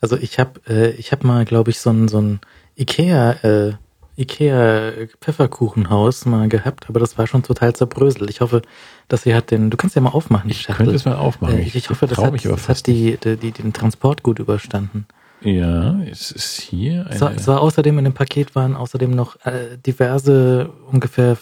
Also 0.00 0.18
ich 0.18 0.38
habe 0.38 0.60
äh, 0.68 0.90
ich 0.96 1.12
hab 1.12 1.24
mal, 1.24 1.46
glaube 1.46 1.70
ich, 1.70 1.78
so 1.78 1.88
ein, 1.88 2.08
so 2.08 2.20
ein 2.20 2.40
Ikea, 2.76 3.32
äh, 3.42 3.72
Ikea 4.16 4.92
Pfefferkuchenhaus 5.20 6.24
mal 6.26 6.48
gehabt, 6.48 6.88
aber 6.88 7.00
das 7.00 7.18
war 7.18 7.26
schon 7.26 7.42
total 7.42 7.74
zerbröselt. 7.74 8.30
Ich 8.30 8.40
hoffe, 8.40 8.62
dass 9.08 9.22
sie 9.22 9.34
hat 9.34 9.50
den, 9.50 9.70
du 9.70 9.76
kannst 9.76 9.96
ja 9.96 10.02
mal 10.02 10.10
aufmachen, 10.10 10.48
die 10.48 10.52
Ich 10.54 10.62
Schachtel. 10.62 10.86
könnte 10.86 10.94
es 10.96 11.04
mal 11.04 11.16
aufmachen. 11.16 11.58
Äh, 11.58 11.62
ich, 11.62 11.74
ich 11.74 11.90
hoffe, 11.90 12.06
das 12.06 12.18
hat, 12.18 12.44
das 12.44 12.68
hat 12.68 12.86
die, 12.86 13.16
die, 13.22 13.36
die, 13.36 13.50
den 13.52 13.72
Transport 13.72 14.22
gut 14.22 14.38
überstanden. 14.38 15.06
Ja, 15.42 16.00
es 16.10 16.30
ist 16.30 16.60
hier 16.60 17.06
Es 17.10 17.20
war, 17.20 17.28
eine. 17.30 17.38
es 17.40 17.46
war 17.48 17.60
außerdem 17.60 17.98
in 17.98 18.04
dem 18.04 18.14
Paket 18.14 18.54
waren 18.54 18.76
außerdem 18.76 19.10
noch 19.10 19.36
äh, 19.44 19.76
diverse 19.84 20.70
ungefähr 20.90 21.36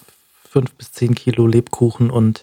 fünf 0.50 0.72
bis 0.74 0.92
zehn 0.92 1.14
Kilo 1.14 1.46
Lebkuchen 1.46 2.10
und 2.10 2.42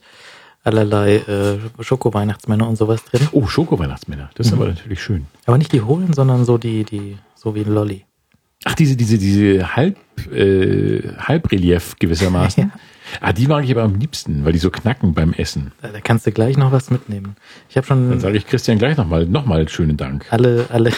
allerlei 0.63 1.17
äh, 1.17 1.57
Schoko-Weihnachtsmänner 1.83 2.67
und 2.67 2.75
sowas 2.77 3.03
drin. 3.03 3.27
Oh, 3.31 3.47
Schoko-Weihnachtsmänner. 3.47 4.29
Das 4.35 4.47
ist 4.47 4.53
Mhm. 4.53 4.59
aber 4.61 4.69
natürlich 4.69 5.01
schön. 5.01 5.25
Aber 5.47 5.57
nicht 5.57 5.71
die 5.73 5.81
hohlen, 5.81 6.13
sondern 6.13 6.45
so 6.45 6.57
die, 6.57 6.83
die, 6.83 7.17
so 7.35 7.55
wie 7.55 7.61
ein 7.61 7.73
Lolli. 7.73 8.05
Ach, 8.65 8.75
diese, 8.75 8.95
diese, 8.97 9.17
diese 9.17 9.75
Halb, 9.75 9.97
äh, 10.31 11.01
Halbrelief 11.17 11.95
gewissermaßen. 11.99 12.71
Ja. 13.11 13.17
Ah, 13.21 13.33
die 13.33 13.47
mag 13.47 13.63
ich 13.63 13.71
aber 13.71 13.81
am 13.81 13.95
liebsten, 13.95 14.45
weil 14.45 14.53
die 14.53 14.59
so 14.59 14.69
knacken 14.69 15.15
beim 15.15 15.33
Essen. 15.33 15.71
Da, 15.81 15.89
kannst 15.99 16.27
du 16.27 16.31
gleich 16.31 16.57
noch 16.57 16.71
was 16.71 16.91
mitnehmen. 16.91 17.37
Ich 17.67 17.75
habe 17.75 17.87
Dann 17.87 18.07
schon 18.11 18.19
sage 18.19 18.37
ich 18.37 18.45
Christian 18.45 18.77
gleich 18.77 18.97
nochmal, 18.97 19.25
nochmal 19.25 19.67
schönen 19.67 19.97
Dank. 19.97 20.27
alle, 20.29 20.67
alle, 20.69 20.91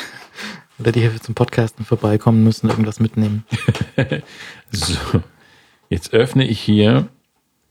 alle, 0.78 0.92
die 0.92 1.00
hier 1.00 1.22
zum 1.22 1.36
Podcasten 1.36 1.86
vorbeikommen, 1.86 2.44
müssen 2.44 2.70
irgendwas 2.70 3.00
mitnehmen. 3.00 3.46
So, 4.72 5.22
jetzt 5.90 6.14
öffne 6.14 6.46
ich 6.46 6.60
hier, 6.60 7.08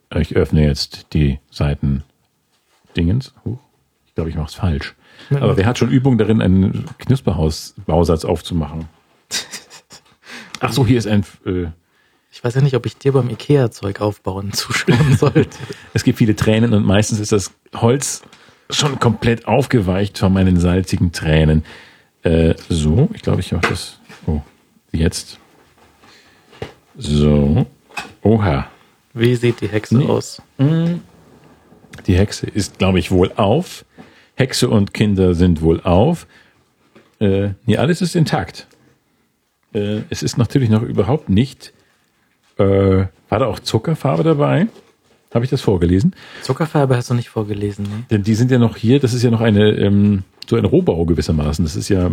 äh, 0.08 0.22
ich 0.22 0.36
öffne 0.36 0.64
jetzt 0.64 1.08
die 1.12 1.38
Seiten 1.50 2.02
Dingens. 2.96 3.34
Huch, 3.44 3.58
ich 4.06 4.14
glaube, 4.14 4.30
ich 4.30 4.36
mache 4.36 4.48
es 4.48 4.54
falsch. 4.54 4.94
Aber 5.30 5.58
wer 5.58 5.66
hat 5.66 5.76
schon 5.76 5.90
Übung 5.90 6.16
darin, 6.16 6.40
einen 6.40 6.86
Knusperhaus-Bausatz 6.98 8.24
aufzumachen? 8.24 8.86
Ach 10.60 10.72
so, 10.72 10.86
hier 10.86 10.98
ist 10.98 11.06
ein, 11.06 11.24
äh, 11.46 11.66
Ich 12.32 12.44
weiß 12.44 12.54
ja 12.54 12.60
nicht, 12.60 12.76
ob 12.76 12.86
ich 12.86 12.96
dir 12.96 13.12
beim 13.12 13.28
Ikea-Zeug 13.30 14.00
aufbauen 14.00 14.52
zuschauen 14.54 15.16
sollte. 15.16 15.58
es 15.94 16.04
gibt 16.04 16.18
viele 16.18 16.36
Tränen 16.36 16.72
und 16.74 16.84
meistens 16.84 17.18
ist 17.18 17.32
das 17.32 17.52
Holz 17.74 18.22
schon 18.70 18.98
komplett 19.00 19.46
aufgeweicht 19.48 20.18
von 20.18 20.32
meinen 20.32 20.58
salzigen 20.60 21.12
Tränen. 21.12 21.64
Äh, 22.22 22.54
so, 22.68 23.08
ich 23.14 23.22
glaube, 23.22 23.40
ich 23.40 23.50
mache 23.52 23.68
das. 23.68 23.98
Oh, 24.26 24.40
jetzt. 24.92 25.38
So. 26.96 27.66
Oha. 28.22 28.68
Wie 29.14 29.34
sieht 29.34 29.60
die 29.60 29.68
Hexe 29.68 29.96
Nee. 29.98 30.06
aus? 30.06 30.40
Die 32.06 32.14
Hexe 32.16 32.46
ist, 32.46 32.78
glaube 32.78 32.98
ich, 32.98 33.10
wohl 33.10 33.32
auf. 33.36 33.84
Hexe 34.36 34.68
und 34.68 34.94
Kinder 34.94 35.34
sind 35.34 35.62
wohl 35.62 35.80
auf. 35.80 36.26
Äh, 37.18 37.50
nee, 37.66 37.76
alles 37.76 38.02
ist 38.02 38.14
intakt. 38.14 38.66
Äh, 39.72 40.02
es 40.10 40.22
ist 40.22 40.38
natürlich 40.38 40.68
noch 40.68 40.82
überhaupt 40.82 41.28
nicht. 41.28 41.72
Äh, 42.58 43.06
war 43.28 43.38
da 43.38 43.46
auch 43.46 43.60
Zuckerfarbe 43.60 44.22
dabei? 44.22 44.68
Habe 45.32 45.44
ich 45.44 45.50
das 45.50 45.60
vorgelesen? 45.60 46.14
Zuckerfarbe 46.42 46.96
hast 46.96 47.10
du 47.10 47.14
nicht 47.14 47.28
vorgelesen, 47.28 47.84
ne? 47.84 48.04
Denn 48.10 48.22
die 48.24 48.34
sind 48.34 48.50
ja 48.50 48.58
noch 48.58 48.76
hier, 48.76 48.98
das 48.98 49.14
ist 49.14 49.22
ja 49.22 49.30
noch 49.30 49.40
eine, 49.40 49.70
ähm, 49.76 50.24
so 50.48 50.56
ein 50.56 50.64
Rohbau 50.64 51.04
gewissermaßen. 51.04 51.64
Das 51.64 51.76
ist 51.76 51.88
ja. 51.88 52.10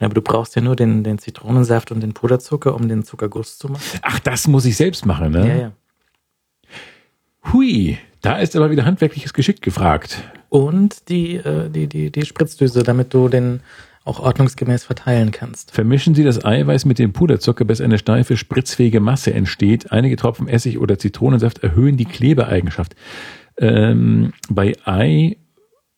Ja, 0.00 0.06
aber 0.06 0.14
du 0.14 0.20
brauchst 0.22 0.54
ja 0.54 0.60
nur 0.60 0.76
den, 0.76 1.04
den 1.04 1.18
Zitronensaft 1.18 1.90
und 1.90 2.00
den 2.00 2.12
Puderzucker, 2.12 2.74
um 2.74 2.88
den 2.88 3.04
Zuckerguss 3.04 3.58
zu 3.58 3.68
machen. 3.68 3.82
Ach, 4.02 4.18
das 4.18 4.46
muss 4.46 4.66
ich 4.66 4.76
selbst 4.76 5.06
machen, 5.06 5.32
ne? 5.32 5.48
Ja, 5.48 5.56
ja. 5.56 5.72
Hui, 7.52 7.98
da 8.20 8.38
ist 8.38 8.56
aber 8.56 8.70
wieder 8.70 8.84
handwerkliches 8.84 9.32
Geschick 9.32 9.62
gefragt. 9.62 10.22
Und 10.48 11.08
die, 11.08 11.36
äh, 11.36 11.70
die, 11.70 11.86
die, 11.86 12.10
die 12.10 12.26
Spritzdüse, 12.26 12.82
damit 12.82 13.14
du 13.14 13.28
den 13.28 13.60
auch 14.04 14.20
ordnungsgemäß 14.20 14.84
verteilen 14.84 15.30
kannst. 15.30 15.70
Vermischen 15.70 16.14
Sie 16.14 16.24
das 16.24 16.44
Eiweiß 16.44 16.84
mit 16.84 16.98
dem 16.98 17.12
Puderzucker, 17.12 17.64
bis 17.64 17.80
eine 17.80 17.98
steife, 17.98 18.36
spritzfähige 18.36 19.00
Masse 19.00 19.32
entsteht. 19.32 19.92
Einige 19.92 20.16
Tropfen 20.16 20.46
Essig 20.46 20.78
oder 20.78 20.98
Zitronensaft 20.98 21.58
erhöhen 21.58 21.96
die 21.96 22.04
Klebeeigenschaft. 22.04 22.94
Ähm, 23.56 24.32
bei 24.50 24.74
Ei 24.84 25.38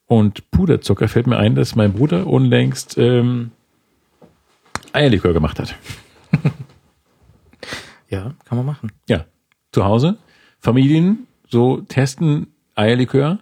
und 0.07 0.51
Puderzucker 0.51 1.09
fällt 1.09 1.27
mir 1.27 1.37
ein, 1.37 1.57
dass 1.57 1.75
mein 1.75 1.95
Bruder 1.95 2.27
unlängst 2.27 2.97
ähm, 2.97 3.51
Eierlikör 4.93 5.33
gemacht 5.33 5.59
hat. 5.59 5.75
Ja, 8.09 8.35
kann 8.45 8.59
man 8.59 8.67
machen. 8.67 8.93
Ja, 9.09 9.25
zu 9.73 9.85
Hause. 9.85 10.19
Familien 10.61 11.27
so 11.49 11.81
testen 11.83 12.55
Eierlikör. 12.75 13.41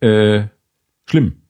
Äh, 0.00 0.44
schlimm. 1.06 1.42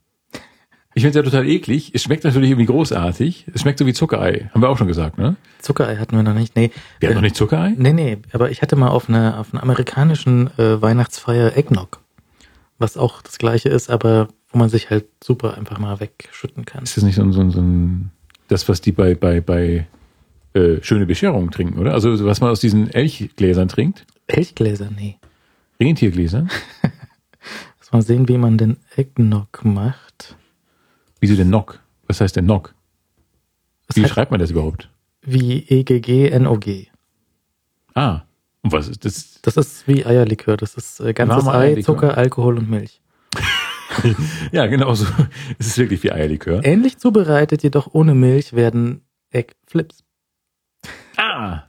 Ich 0.99 1.05
finde 1.05 1.17
es 1.17 1.25
ja 1.25 1.31
total 1.31 1.49
eklig. 1.49 1.93
Es 1.95 2.03
schmeckt 2.03 2.25
natürlich 2.25 2.51
irgendwie 2.51 2.67
großartig. 2.67 3.47
Es 3.55 3.61
schmeckt 3.61 3.79
so 3.79 3.87
wie 3.87 3.93
Zuckerei. 3.93 4.51
Haben 4.53 4.63
wir 4.63 4.69
auch 4.69 4.77
schon 4.79 4.89
gesagt, 4.89 5.17
ne? 5.17 5.37
Zuckerei 5.61 5.95
hatten 5.95 6.17
wir 6.17 6.25
noch 6.25 6.35
nicht. 6.35 6.57
Nee, 6.57 6.73
Wir 6.99 7.09
haben 7.11 7.15
noch 7.15 7.23
nicht 7.23 7.37
Zuckerei? 7.37 7.73
nee, 7.77 7.93
nee, 7.93 8.19
aber 8.33 8.51
ich 8.51 8.63
hatte 8.63 8.75
mal 8.75 8.89
auf 8.89 9.09
einer 9.09 9.39
auf 9.39 9.55
einer 9.55 9.63
amerikanischen 9.63 10.51
äh, 10.59 10.83
Weihnachtsfeier 10.83 11.57
Eggnog, 11.57 12.01
was 12.81 12.97
auch 12.97 13.23
das 13.23 13.39
gleiche 13.39 13.69
ist, 13.69 13.91
aber 13.91 14.27
wo 14.51 14.59
man 14.59 14.71
sich 14.71 14.91
halt 14.91 15.05
super 15.23 15.57
einfach 15.57 15.79
mal 15.79 16.01
wegschütten 16.01 16.65
kann. 16.65 16.83
Ist 16.83 16.97
das 16.97 17.05
nicht 17.05 17.15
so 17.15 17.23
ein, 17.23 17.31
so 17.31 17.43
ein, 17.43 17.53
so 17.53 17.61
ein 17.61 18.11
das, 18.49 18.69
was 18.69 18.81
die 18.81 18.91
bei, 18.91 19.15
bei, 19.15 19.41
bei 19.41 19.87
äh, 20.55 20.83
schöne 20.83 21.07
Bescherung 21.07 21.53
trinken, 21.53 21.79
oder? 21.79 21.93
Also 21.95 22.25
was 22.27 22.41
man 22.41 22.51
aus 22.51 22.59
diesen 22.59 22.91
Elchgläsern 22.93 23.69
trinkt? 23.69 24.05
Elchgläser, 24.27 24.89
nee. 24.99 25.15
Rentiergläser? 25.81 26.49
Lass 27.79 27.93
mal 27.93 28.03
sehen, 28.03 28.27
wie 28.29 28.37
man 28.37 28.59
den 28.59 28.79
Eggnog 28.97 29.65
macht. 29.65 30.08
Wieso 31.21 31.35
denn 31.37 31.51
Nock? 31.51 31.81
Was 32.07 32.21
heißt 32.21 32.37
denn 32.37 32.47
Nock? 32.47 32.75
Was 33.87 33.97
Wie 33.97 34.05
heißt- 34.05 34.09
schreibt 34.09 34.31
man 34.31 34.41
das 34.41 34.51
überhaupt? 34.51 34.89
wie 35.23 35.59
E 35.69 35.81
EGG, 35.81 36.33
Ah, 37.95 38.23
und 38.63 38.73
was 38.73 38.89
ist 38.89 39.05
das? 39.05 39.41
Das 39.43 39.57
ist 39.57 39.87
wie 39.89 40.07
Eierlikör. 40.07 40.57
Das 40.57 40.75
ist 40.75 41.01
äh, 41.01 41.13
ganzes 41.13 41.45
Warmer 41.45 41.59
Ei, 41.59 41.65
Eierlikör? 41.69 41.95
Zucker, 41.95 42.17
Alkohol 42.19 42.59
und 42.59 42.71
Milch. 42.71 43.01
Ja, 44.53 44.67
genau 44.67 44.95
so. 44.95 45.07
Es 45.59 45.67
ist 45.67 45.79
wirklich 45.79 46.03
wie 46.05 46.13
Eierlikör. 46.13 46.65
Ähnlich 46.65 46.99
zubereitet, 46.99 47.63
jedoch 47.65 47.93
ohne 47.95 48.15
Milch, 48.15 48.53
werden 48.53 49.03
Eggflips. 49.31 50.05
Ah, 51.17 51.65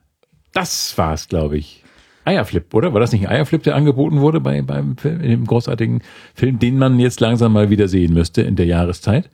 das 0.53 0.95
war's, 0.97 1.27
glaube 1.27 1.57
ich. 1.57 1.83
Eierflip, 2.29 2.73
oder? 2.73 2.93
War 2.93 2.99
das 3.01 3.11
nicht 3.11 3.27
ein 3.27 3.33
Eierflip, 3.35 3.63
der 3.63 3.75
angeboten 3.75 4.19
wurde 4.21 4.39
bei, 4.39 4.61
beim 4.61 4.95
Film, 4.97 5.21
in 5.21 5.29
dem 5.29 5.45
großartigen 5.45 6.01
Film, 6.33 6.59
den 6.59 6.77
man 6.77 6.99
jetzt 6.99 7.19
langsam 7.19 7.53
mal 7.53 7.69
wieder 7.69 7.87
sehen 7.87 8.13
müsste 8.13 8.41
in 8.41 8.55
der 8.55 8.65
Jahreszeit? 8.65 9.29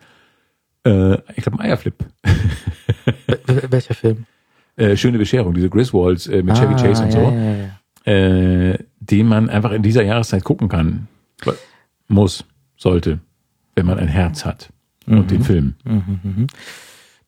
Äh, 0.86 1.16
ich 1.36 1.44
glaube, 1.44 1.60
ein 1.60 1.66
Eierflip. 1.70 1.96
Wel- 3.28 3.40
wel- 3.48 3.72
Welcher 3.72 3.94
Film? 3.94 4.26
Äh, 4.78 4.98
schöne 4.98 5.18
Bescherung, 5.18 5.54
diese 5.54 5.70
Griswolds 5.70 6.28
äh, 6.28 6.44
mit 6.44 6.56
Chevy 6.58 6.74
Ah, 6.74 6.78
Chase 6.78 7.04
und 7.04 7.14
ja, 7.14 7.20
so, 7.20 7.32
Ja, 7.32 7.32
ja, 7.34 7.56
ja. 7.56 8.72
Äh, 8.72 8.78
den 9.00 9.28
man 9.28 9.50
einfach 9.50 9.72
in 9.72 9.82
dieser 9.84 10.04
Jahreszeit 10.04 10.44
gucken 10.44 10.68
kann. 10.70 11.08
Muss, 12.08 12.46
sollte, 12.78 13.20
wenn 13.76 13.86
man 13.88 13.98
ein 14.00 14.08
Herz 14.10 14.46
hat. 14.46 14.70
Und 15.08 15.32
den 15.32 15.42
Film. 15.44 15.76
Mhm, 15.84 16.20
mhm. 16.24 16.48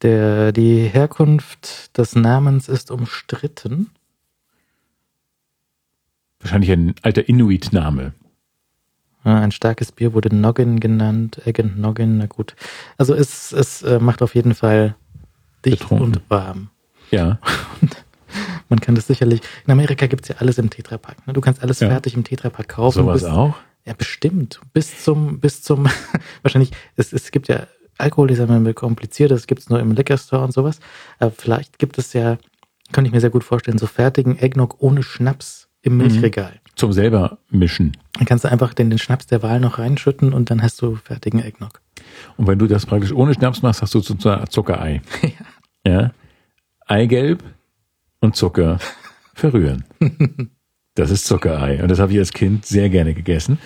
Der, 0.03 0.51
die 0.51 0.81
Herkunft 0.81 1.97
des 1.97 2.15
Namens 2.15 2.69
ist 2.69 2.91
umstritten. 2.91 3.89
Wahrscheinlich 6.39 6.71
ein 6.71 6.93
alter 7.01 7.27
Inuit-Name. 7.27 8.13
Ja, 9.25 9.39
Ein 9.41 9.51
starkes 9.51 9.91
Bier 9.91 10.13
wurde 10.13 10.33
Noggin 10.33 10.79
genannt, 10.79 11.41
Egg 11.45 11.61
and 11.61 11.79
Noggin, 11.79 12.17
na 12.17 12.27
gut. 12.27 12.55
Also 12.97 13.13
es, 13.13 13.51
es 13.51 13.81
äh, 13.83 13.99
macht 13.99 14.21
auf 14.21 14.35
jeden 14.35 14.53
Fall 14.55 14.95
dicht 15.65 15.79
Betrunken. 15.79 16.05
und 16.07 16.29
warm. 16.29 16.69
Ja. 17.11 17.39
Man 18.69 18.79
kann 18.81 18.95
das 18.95 19.07
sicherlich, 19.07 19.41
in 19.65 19.71
Amerika 19.71 20.07
gibt's 20.07 20.27
ja 20.27 20.35
alles 20.39 20.57
im 20.57 20.69
Tetrapack. 20.69 21.25
Ne? 21.25 21.33
Du 21.33 21.41
kannst 21.41 21.61
alles 21.63 21.79
Ja. 21.79 21.87
fertig 21.89 22.13
im 22.15 22.23
Tetrapack 22.23 22.67
kaufen. 22.69 22.99
Sowas 22.99 23.23
auch? 23.23 23.55
Ja, 23.85 23.93
bestimmt. 23.93 24.59
Bis 24.73 25.03
zum, 25.03 25.39
bis 25.39 25.61
zum, 25.63 25.87
wahrscheinlich, 26.43 26.71
es, 26.97 27.13
es 27.13 27.31
gibt 27.31 27.47
ja, 27.47 27.67
Alkohol 27.97 28.29
ist 28.31 28.37
ja 28.39 28.43
immer 28.45 28.73
kompliziert, 28.73 29.31
das 29.31 29.47
gibt's 29.47 29.69
nur 29.69 29.79
im 29.79 29.91
Liquor 29.93 30.17
Store 30.17 30.43
und 30.43 30.51
sowas. 30.53 30.79
Aber 31.19 31.31
vielleicht 31.31 31.79
gibt 31.79 31.97
es 31.97 32.13
ja, 32.13 32.37
könnte 32.91 33.07
ich 33.07 33.13
mir 33.13 33.21
sehr 33.21 33.29
gut 33.31 33.43
vorstellen, 33.43 33.77
so 33.77 33.87
fertigen 33.87 34.37
Eggnog 34.37 34.75
ohne 34.79 35.01
Schnaps 35.03 35.66
im 35.81 35.93
Mhm. 35.93 35.97
Milchregal. 35.99 36.53
Zum 36.75 36.93
selber 36.93 37.39
mischen. 37.49 37.97
Dann 38.13 38.25
kannst 38.25 38.43
du 38.45 38.49
einfach 38.51 38.73
den, 38.73 38.89
den 38.89 38.99
Schnaps 38.99 39.25
der 39.27 39.41
Wahl 39.41 39.59
noch 39.59 39.79
reinschütten 39.79 40.33
und 40.33 40.49
dann 40.51 40.61
hast 40.61 40.81
du 40.81 40.95
fertigen 40.95 41.39
Eggnog. 41.41 41.81
Und 42.37 42.47
wenn 42.47 42.59
du 42.59 42.67
das 42.67 42.85
praktisch 42.85 43.11
ohne 43.11 43.33
Schnaps 43.33 43.61
machst, 43.63 43.81
hast 43.81 43.93
du 43.95 43.99
so 43.99 44.15
so 44.17 44.29
eine 44.29 44.41
Art 44.41 44.51
Zuckerei. 44.51 45.01
ja. 45.87 46.11
Eigelb 46.85 47.43
und 48.19 48.35
Zucker 48.35 48.79
verrühren. 49.33 49.83
Das 50.95 51.09
ist 51.11 51.25
Zuckerei. 51.25 51.81
Und 51.81 51.89
das 51.89 51.99
habe 51.99 52.11
ich 52.13 52.19
als 52.19 52.31
Kind 52.33 52.65
sehr 52.65 52.89
gerne 52.89 53.13
gegessen, 53.13 53.57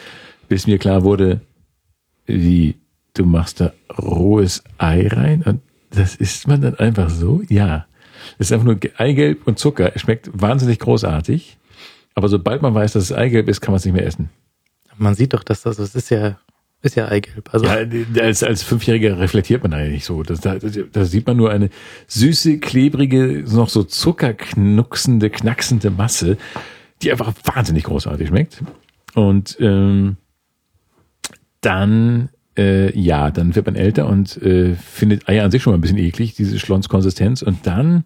bis 0.48 0.68
mir 0.68 0.78
klar 0.78 1.04
wurde, 1.04 1.42
wie 2.26 2.76
du 3.14 3.26
machst 3.26 3.60
da 3.62 3.74
rohes 3.98 4.64
Ei 4.78 5.08
rein 5.08 5.44
und 5.44 5.62
das 5.90 6.16
isst 6.16 6.48
man 6.48 6.62
dann 6.62 6.76
einfach 6.76 7.10
so? 7.10 7.42
Ja. 7.50 7.86
Das 8.38 8.48
ist 8.48 8.54
einfach 8.54 8.66
nur 8.66 8.80
Eigelb 8.98 9.46
und 9.46 9.60
Zucker. 9.60 9.92
Es 9.94 10.02
schmeckt 10.02 10.30
wahnsinnig 10.34 10.80
großartig. 10.80 11.58
Aber 12.16 12.28
sobald 12.28 12.62
man 12.62 12.74
weiß, 12.74 12.94
dass 12.94 13.04
es 13.04 13.14
Eigelb 13.14 13.48
ist, 13.48 13.62
kann 13.62 13.72
man 13.72 13.78
es 13.78 13.86
nicht 13.86 13.94
mehr 13.94 14.06
essen. 14.06 14.30
Man 14.98 15.16
sieht 15.16 15.34
doch, 15.34 15.44
dass 15.44 15.64
das, 15.64 15.78
das 15.78 15.96
ist 15.96 16.10
ja, 16.10 16.38
ist 16.82 16.96
ja 16.96 17.08
Eigelb. 17.08 17.54
Also, 17.54 17.66
Ja, 17.66 18.24
als, 18.24 18.44
als 18.44 18.64
Fünfjähriger 18.64 19.20
reflektiert 19.20 19.64
man 19.64 19.74
eigentlich 19.74 20.06
so. 20.06 20.24
Das, 20.24 20.42
da, 20.42 20.58
da 20.58 21.06
sieht 21.06 21.28
man 21.28 21.38
nur 21.38 21.52
eine 21.52 21.70
süße, 22.08 22.60
klebrige, 22.60 23.44
noch 23.50 23.70
so 23.70 23.84
zuckerknucksende, 23.84 25.30
knacksende 25.30 25.90
Masse, 25.92 26.38
die 27.02 27.12
einfach 27.12 27.34
wahnsinnig 27.46 27.86
großartig 27.86 28.28
schmeckt. 28.28 28.64
Und 29.14 29.58
ähm, 29.60 30.18
dann, 31.62 32.30
äh, 32.58 32.98
ja, 33.00 33.32
dann 33.32 33.56
wird 33.56 33.66
man 33.66 33.76
älter 33.76 34.08
und 34.08 34.42
äh, 34.42 34.76
findet 34.76 35.30
Eier 35.30 35.46
an 35.46 35.52
sich 35.52 35.62
schon 35.64 35.72
mal 35.72 35.78
ein 35.78 35.82
bisschen 35.82 35.98
eklig, 35.98 36.36
diese 36.36 36.60
Schlonskonsistenz. 36.60 37.42
Und 37.42 37.66
dann 37.68 38.04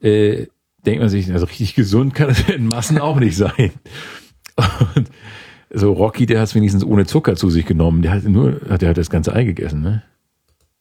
äh, 0.00 0.46
denkt 0.86 1.00
man 1.00 1.08
sich, 1.08 1.30
also 1.32 1.46
richtig 1.46 1.74
gesund 1.74 2.14
kann 2.14 2.30
es 2.30 2.48
in 2.48 2.66
Massen 2.66 2.98
auch 2.98 3.18
nicht 3.20 3.36
sein. 3.36 3.72
Und 4.96 5.10
so 5.72 5.92
Rocky, 5.92 6.26
der 6.26 6.40
hat 6.40 6.48
es 6.48 6.54
wenigstens 6.54 6.84
ohne 6.84 7.06
Zucker 7.06 7.36
zu 7.36 7.50
sich 7.50 7.64
genommen. 7.66 8.02
Der 8.02 8.12
hat 8.12 8.24
nur, 8.24 8.52
der 8.52 8.88
hat 8.90 8.96
das 8.96 9.10
ganze 9.10 9.34
Ei 9.34 9.44
gegessen, 9.44 9.82
ne? 9.82 10.02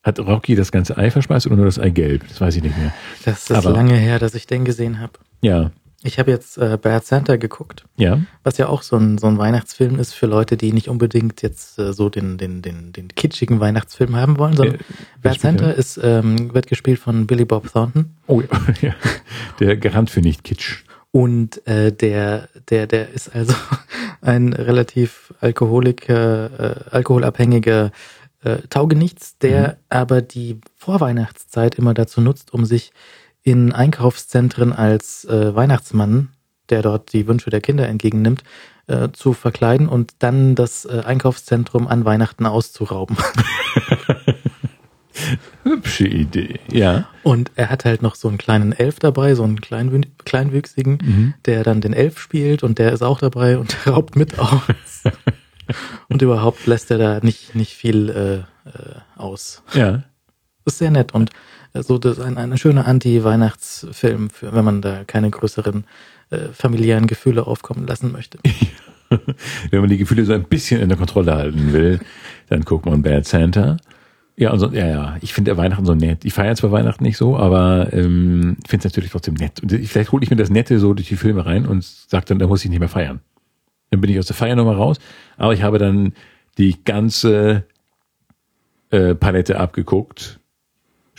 Hat 0.01 0.19
Rocky 0.19 0.55
das 0.55 0.71
ganze 0.71 0.97
Ei 0.97 1.11
verspeist 1.11 1.45
oder 1.47 1.57
nur 1.57 1.65
das 1.65 1.77
Eigelb? 1.77 2.27
Das 2.27 2.39
weiß 2.39 2.55
ich 2.55 2.63
nicht 2.63 2.77
mehr. 2.77 2.93
das 3.25 3.43
ist 3.43 3.51
aber- 3.51 3.71
lange 3.71 3.95
her, 3.95 4.17
dass 4.19 4.33
ich 4.33 4.47
den 4.47 4.65
gesehen 4.65 4.99
habe. 4.99 5.13
Ja, 5.41 5.71
Ich 6.03 6.17
habe 6.17 6.31
jetzt 6.31 6.57
äh, 6.57 6.77
Bad 6.81 7.05
Santa 7.05 7.35
geguckt, 7.35 7.83
ja. 7.97 8.21
was 8.43 8.57
ja 8.57 8.69
auch 8.69 8.83
so 8.83 8.95
ein, 8.95 9.17
so 9.17 9.27
ein 9.27 9.37
Weihnachtsfilm 9.37 9.99
ist 9.99 10.13
für 10.13 10.27
Leute, 10.27 10.55
die 10.55 10.71
nicht 10.71 10.87
unbedingt 10.87 11.41
jetzt 11.41 11.77
äh, 11.77 11.91
so 11.91 12.07
den, 12.07 12.37
den, 12.37 12.61
den, 12.61 12.93
den 12.93 13.09
kitschigen 13.09 13.59
Weihnachtsfilm 13.59 14.15
haben 14.15 14.37
wollen, 14.37 14.55
sondern 14.55 14.75
Äh, 14.75 14.83
Bad 15.21 15.41
Santa 15.41 15.71
ist, 15.71 15.99
ähm, 16.01 16.53
wird 16.53 16.67
gespielt 16.67 16.99
von 16.99 17.27
Billy 17.27 17.43
Bob 17.43 17.69
Thornton 17.71 18.15
Oh 18.27 18.41
ja. 18.81 18.95
Der 19.59 19.75
Garant 19.75 20.09
für 20.09 20.21
nicht 20.21 20.45
Kitsch. 20.45 20.83
und 21.11 21.67
äh, 21.67 21.91
der, 21.91 22.47
der, 22.69 22.87
der 22.87 23.09
ist 23.09 23.35
also 23.35 23.53
ein 24.21 24.53
relativ 24.53 25.33
alkoholiker, 25.41 26.85
äh, 26.91 26.95
alkoholabhängiger 26.95 27.91
äh, 28.43 28.57
Taugenichts, 28.69 29.37
der 29.39 29.77
aber 29.89 30.21
die 30.21 30.61
Vorweihnachtszeit 30.77 31.75
immer 31.75 31.93
dazu 31.93 32.21
nutzt, 32.21 32.53
um 32.53 32.63
sich 32.63 32.93
in 33.43 33.71
Einkaufszentren 33.71 34.73
als 34.73 35.25
äh, 35.25 35.55
Weihnachtsmann, 35.55 36.29
der 36.69 36.81
dort 36.81 37.13
die 37.13 37.27
Wünsche 37.27 37.49
der 37.49 37.61
Kinder 37.61 37.87
entgegennimmt, 37.87 38.43
äh, 38.87 39.09
zu 39.13 39.33
verkleiden 39.33 39.87
und 39.87 40.13
dann 40.19 40.55
das 40.55 40.85
äh, 40.85 41.01
Einkaufszentrum 41.05 41.87
an 41.87 42.05
Weihnachten 42.05 42.45
auszurauben. 42.45 43.17
Hübsche 45.63 46.07
Idee. 46.07 46.59
Ja. 46.71 47.07
Und 47.23 47.51
er 47.55 47.69
hat 47.69 47.85
halt 47.85 48.01
noch 48.01 48.15
so 48.15 48.27
einen 48.27 48.37
kleinen 48.37 48.71
Elf 48.71 48.99
dabei, 48.99 49.35
so 49.35 49.43
einen 49.43 49.59
kleinwü 49.59 50.01
kleinwüchsigen, 50.23 50.99
Mhm. 51.01 51.33
der 51.45 51.63
dann 51.63 51.81
den 51.81 51.93
Elf 51.93 52.19
spielt 52.19 52.63
und 52.63 52.79
der 52.79 52.93
ist 52.93 53.01
auch 53.01 53.19
dabei 53.19 53.57
und 53.57 53.75
der 53.85 53.93
raubt 53.93 54.15
mit 54.15 54.39
aus. 54.39 55.03
und 56.09 56.21
überhaupt 56.21 56.65
lässt 56.67 56.89
er 56.91 56.97
da 56.97 57.19
nicht, 57.21 57.55
nicht 57.55 57.73
viel 57.73 58.09
äh, 58.09 58.69
äh, 58.69 58.95
aus. 59.17 59.61
Ja. 59.73 60.03
Ist 60.65 60.77
sehr 60.77 60.91
nett 60.91 61.13
und 61.13 61.31
so 61.73 61.97
das 61.97 62.17
ist 62.17 62.23
ein, 62.23 62.37
ein 62.37 62.57
schöner 62.57 62.87
Anti-Weihnachtsfilm, 62.87 64.29
wenn 64.41 64.65
man 64.65 64.81
da 64.81 65.03
keine 65.05 65.29
größeren 65.29 65.85
äh, 66.29 66.37
familiären 66.53 67.07
Gefühle 67.07 67.47
aufkommen 67.47 67.87
lassen 67.87 68.11
möchte. 68.11 68.39
Wenn 69.71 69.81
man 69.81 69.89
die 69.89 69.97
Gefühle 69.97 70.23
so 70.23 70.33
ein 70.33 70.43
bisschen 70.43 70.81
in 70.81 70.89
der 70.89 70.97
Kontrolle 70.97 71.33
halten 71.33 71.73
will, 71.73 71.99
dann 72.47 72.61
guckt 72.61 72.85
man 72.85 73.01
Bad 73.01 73.25
Santa. 73.25 73.77
Ja, 74.37 74.51
also, 74.51 74.67
ja, 74.67 74.87
ja, 74.87 75.17
ich 75.21 75.33
finde 75.33 75.57
Weihnachten 75.57 75.85
so 75.85 75.95
nett. 75.95 76.23
Ich 76.23 76.33
feiere 76.33 76.55
zwar 76.55 76.71
Weihnachten 76.71 77.03
nicht 77.03 77.17
so, 77.17 77.35
aber 77.35 77.91
ähm, 77.91 78.57
finde 78.67 78.87
es 78.87 78.93
natürlich 78.93 79.11
trotzdem 79.11 79.33
nett. 79.33 79.61
Und 79.61 79.71
vielleicht 79.71 80.11
hole 80.11 80.23
ich 80.23 80.29
mir 80.29 80.37
das 80.37 80.49
Nette 80.49 80.79
so 80.79 80.93
durch 80.93 81.09
die 81.09 81.17
Filme 81.17 81.45
rein 81.45 81.65
und 81.65 81.83
sage 81.83 82.25
dann, 82.27 82.39
da 82.39 82.47
muss 82.47 82.63
ich 82.63 82.69
nicht 82.69 82.79
mehr 82.79 82.87
feiern. 82.87 83.19
Dann 83.89 83.99
bin 83.99 84.09
ich 84.11 84.19
aus 84.19 84.27
der 84.27 84.35
Feiernummer 84.35 84.75
raus, 84.75 84.97
aber 85.37 85.53
ich 85.53 85.63
habe 85.63 85.77
dann 85.77 86.13
die 86.57 86.83
ganze 86.85 87.65
äh, 88.91 89.15
Palette 89.15 89.59
abgeguckt. 89.59 90.38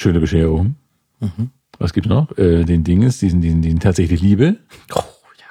Schöne 0.00 0.18
Bescherung. 0.20 0.76
Mhm. 1.20 1.50
Was 1.78 1.92
gibt's 1.92 2.08
noch? 2.08 2.36
Äh, 2.38 2.64
den 2.64 2.84
Dinges, 2.84 3.18
diesen, 3.18 3.42
diesen, 3.42 3.60
diesen 3.60 3.80
tatsächlich 3.80 4.22
Liebe. 4.22 4.56
Oh, 4.94 5.02
ja. 5.38 5.44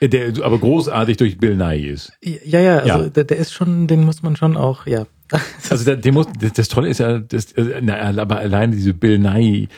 Äh, 0.00 0.08
Der 0.08 0.34
aber 0.44 0.58
großartig 0.58 1.16
durch 1.16 1.38
Bill 1.38 1.56
Nye 1.56 1.88
ist. 1.88 2.12
Ja, 2.22 2.60
ja, 2.60 2.78
also 2.80 3.04
Ja. 3.04 3.08
Der, 3.08 3.24
der 3.24 3.38
ist 3.38 3.54
schon, 3.54 3.86
den 3.86 4.04
muss 4.04 4.22
man 4.22 4.36
schon 4.36 4.58
auch, 4.58 4.86
ja. 4.86 5.06
Also 5.70 5.84
da, 5.86 5.94
dem 5.96 6.12
muss, 6.14 6.26
das, 6.38 6.52
das 6.52 6.68
Tolle 6.68 6.90
ist 6.90 6.98
ja, 7.00 7.20
das, 7.20 7.52
äh, 7.52 7.80
na, 7.82 7.96
aber 8.20 8.36
alleine 8.38 8.76
diese 8.76 8.92
Bill 8.92 9.18
Nye 9.18 9.68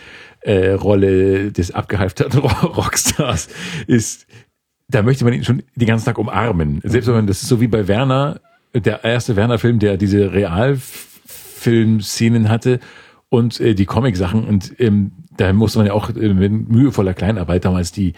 äh, 0.41 0.71
Rolle 0.73 1.53
des 1.53 1.71
abgehalfterten 1.71 2.41
Ro- 2.45 2.67
Rockstars 2.67 3.47
ist, 3.87 4.27
da 4.89 5.03
möchte 5.03 5.23
man 5.25 5.33
ihn 5.35 5.45
schon 5.45 5.63
den 5.77 5.87
ganzen 5.87 6.07
Tag 6.07 6.19
umarmen. 6.19 6.81
Selbst 6.83 7.07
wenn 7.07 7.15
man, 7.15 7.27
das 7.29 7.41
ist 7.43 7.49
so 7.49 7.61
wie 7.61 7.69
bei 7.69 7.87
Werner, 7.87 8.41
der 8.75 9.05
erste 9.05 9.37
Werner-Film, 9.37 9.79
der 9.79 9.97
diese 9.97 10.33
Realfilm-Szenen 10.33 12.49
hatte 12.49 12.81
und 13.33 13.59
äh, 13.61 13.75
die 13.75 13.87
Comic-Sachen 13.87 14.45
und 14.45 14.75
ähm, 14.79 15.13
da 15.39 15.51
musste 15.55 15.79
man 15.79 15.87
ja 15.87 15.95
auch 15.95 16.11
äh, 16.11 16.35
mit 16.35 16.69
mühevoller 16.69 17.15
Kleinarbeit 17.15 17.65
damals 17.65 17.91
die 17.91 18.13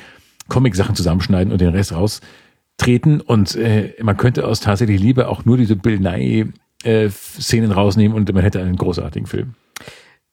Comic-Sachen 0.48 0.96
zusammenschneiden 0.96 1.52
und 1.52 1.60
den 1.60 1.68
Rest 1.68 1.92
raustreten 1.92 3.20
und 3.20 3.54
äh, 3.54 3.94
man 4.02 4.16
könnte 4.16 4.46
aus 4.46 4.58
tatsächlich 4.58 5.00
Liebe 5.00 5.28
auch 5.28 5.44
nur 5.44 5.56
diese 5.56 5.76
Bill 5.76 6.00
Nye 6.00 6.52
äh, 6.82 7.08
Szenen 7.10 7.70
rausnehmen 7.70 8.16
und 8.16 8.32
man 8.34 8.42
hätte 8.42 8.60
einen 8.60 8.74
großartigen 8.76 9.28
Film. 9.28 9.54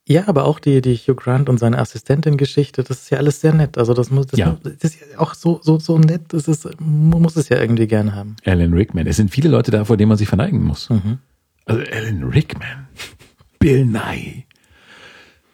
Ja, 0.08 0.28
aber 0.28 0.46
auch 0.46 0.58
die, 0.60 0.82
die 0.82 0.96
Hugh 0.96 1.14
Grant 1.16 1.48
und 1.48 1.60
seine 1.60 1.78
Assistentin-Geschichte, 1.78 2.84
das 2.84 3.02
ist 3.04 3.12
ja 3.12 3.20
alles 3.20 3.40
sehr 3.40 3.54
nett. 3.54 3.78
Also 3.78 3.94
das 3.94 4.10
muss, 4.10 4.26
das, 4.26 4.40
Ja. 4.40 4.58
das 4.64 4.74
ist 4.84 4.96
ja 5.00 5.20
auch 5.20 5.36
so, 5.36 5.60
so, 5.62 5.78
so 5.78 6.00
nett, 6.00 6.24
das 6.30 6.48
ist, 6.48 6.68
man 6.82 7.22
muss 7.22 7.36
es 7.36 7.50
ja 7.50 7.60
irgendwie 7.60 7.86
gerne 7.86 8.16
haben. 8.16 8.36
Alan 8.44 8.74
Rickman. 8.74 9.06
Es 9.06 9.18
sind 9.18 9.30
viele 9.30 9.48
Leute 9.50 9.70
da, 9.70 9.86
vor 9.86 9.98
denen 9.98 10.10
man 10.10 10.18
sich 10.18 10.28
verneigen 10.28 10.64
muss. 10.64 10.90
Mhm. 10.90 11.20
Also 11.66 11.84
Alan 11.94 12.24
Rickman, 12.24 12.88
Bill 13.60 13.86
Nye. 13.86 14.44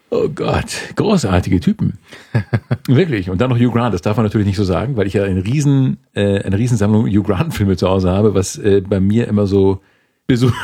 Oh 0.09 0.29
Gott, 0.29 0.67
großartige 0.95 1.59
Typen. 1.59 1.97
Wirklich. 2.87 3.29
Und 3.29 3.41
dann 3.41 3.49
noch 3.49 3.57
Hugh 3.57 3.71
Grant, 3.71 3.93
das 3.93 4.01
darf 4.01 4.15
man 4.15 4.25
natürlich 4.25 4.47
nicht 4.47 4.55
so 4.55 4.63
sagen, 4.63 4.95
weil 4.95 5.05
ich 5.07 5.13
ja 5.13 5.23
eine 5.23 5.45
riesen, 5.45 5.97
äh, 6.13 6.41
eine 6.43 6.57
Riesensammlung 6.57 7.07
Hugh 7.07 7.23
Grant-Filme 7.23 7.75
zu 7.75 7.89
Hause 7.89 8.11
habe, 8.11 8.33
was 8.33 8.57
äh, 8.57 8.81
bei 8.87 8.99
mir 9.01 9.27
immer 9.27 9.47
so 9.47 9.81
Besuch. 10.27 10.53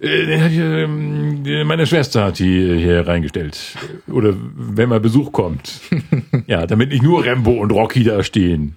Äh, 0.00 0.86
Meine 0.86 1.86
Schwester 1.86 2.24
hat 2.24 2.38
die 2.38 2.78
hier 2.78 3.06
reingestellt. 3.06 3.76
Oder 4.10 4.34
wenn 4.54 4.88
mal 4.88 4.98
Besuch 5.00 5.30
kommt. 5.30 5.80
Ja, 6.46 6.66
damit 6.66 6.88
nicht 6.90 7.02
nur 7.02 7.26
Rambo 7.26 7.50
und 7.50 7.70
Rocky 7.70 8.02
da 8.02 8.22
stehen. 8.22 8.76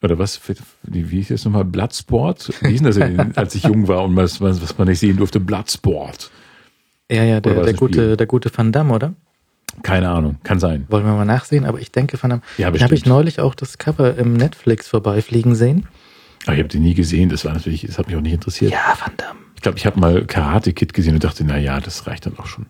Oder 0.00 0.16
was, 0.18 0.40
wie 0.84 1.02
hieß 1.02 1.28
das 1.28 1.44
nochmal? 1.44 1.64
Bloodsport? 1.64 2.52
Wie 2.60 2.68
hieß 2.68 2.82
das 2.82 2.96
denn, 2.96 3.36
als 3.36 3.54
ich 3.56 3.64
jung 3.64 3.88
war 3.88 4.04
und 4.04 4.14
was, 4.14 4.40
was, 4.40 4.62
was 4.62 4.78
man 4.78 4.86
nicht 4.86 5.00
sehen 5.00 5.16
durfte? 5.16 5.40
Bloodsport. 5.40 6.30
Ja, 7.10 7.22
ja, 7.24 7.40
der, 7.40 7.54
der 7.54 7.62
Spiel? 7.62 7.74
gute, 7.74 8.16
der 8.16 8.26
gute 8.26 8.50
Van 8.56 8.72
Damme, 8.72 8.94
oder? 8.94 9.14
Keine 9.82 10.08
Ahnung, 10.08 10.38
kann 10.42 10.60
sein. 10.60 10.86
Wollen 10.88 11.04
wir 11.04 11.12
mal 11.12 11.24
nachsehen, 11.24 11.64
aber 11.64 11.80
ich 11.80 11.90
denke 11.90 12.22
Van 12.22 12.30
Damme. 12.30 12.42
Ja, 12.58 12.70
Den 12.70 12.82
habe 12.82 12.94
ich 12.94 13.06
neulich 13.06 13.40
auch 13.40 13.54
das 13.54 13.78
Cover 13.78 14.16
im 14.16 14.34
Netflix 14.34 14.88
vorbeifliegen 14.88 15.54
sehen. 15.54 15.86
Aber 16.44 16.54
ich 16.54 16.60
habe 16.60 16.68
den 16.68 16.82
nie 16.82 16.94
gesehen, 16.94 17.28
das 17.28 17.44
war 17.44 17.52
natürlich, 17.54 17.82
das 17.82 17.98
hat 17.98 18.06
mich 18.06 18.16
auch 18.16 18.20
nicht 18.20 18.34
interessiert. 18.34 18.72
Ja, 18.72 18.96
Van 18.98 19.12
Damme. 19.16 19.40
Ich 19.56 19.62
glaube, 19.62 19.78
ich 19.78 19.86
habe 19.86 19.98
mal 19.98 20.24
Karate 20.26 20.72
Kid 20.72 20.92
gesehen 20.94 21.14
und 21.14 21.24
dachte, 21.24 21.44
na 21.44 21.58
ja, 21.58 21.80
das 21.80 22.06
reicht 22.06 22.26
dann 22.26 22.38
auch 22.38 22.46
schon. 22.46 22.66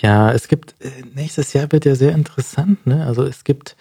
Ja, 0.00 0.32
es 0.32 0.48
gibt, 0.48 0.74
äh, 0.80 0.90
nächstes 1.14 1.52
Jahr 1.52 1.70
wird 1.72 1.84
ja 1.84 1.94
sehr 1.94 2.12
interessant, 2.12 2.86
ne? 2.86 3.06
Also 3.06 3.24
es 3.24 3.44
gibt 3.44 3.76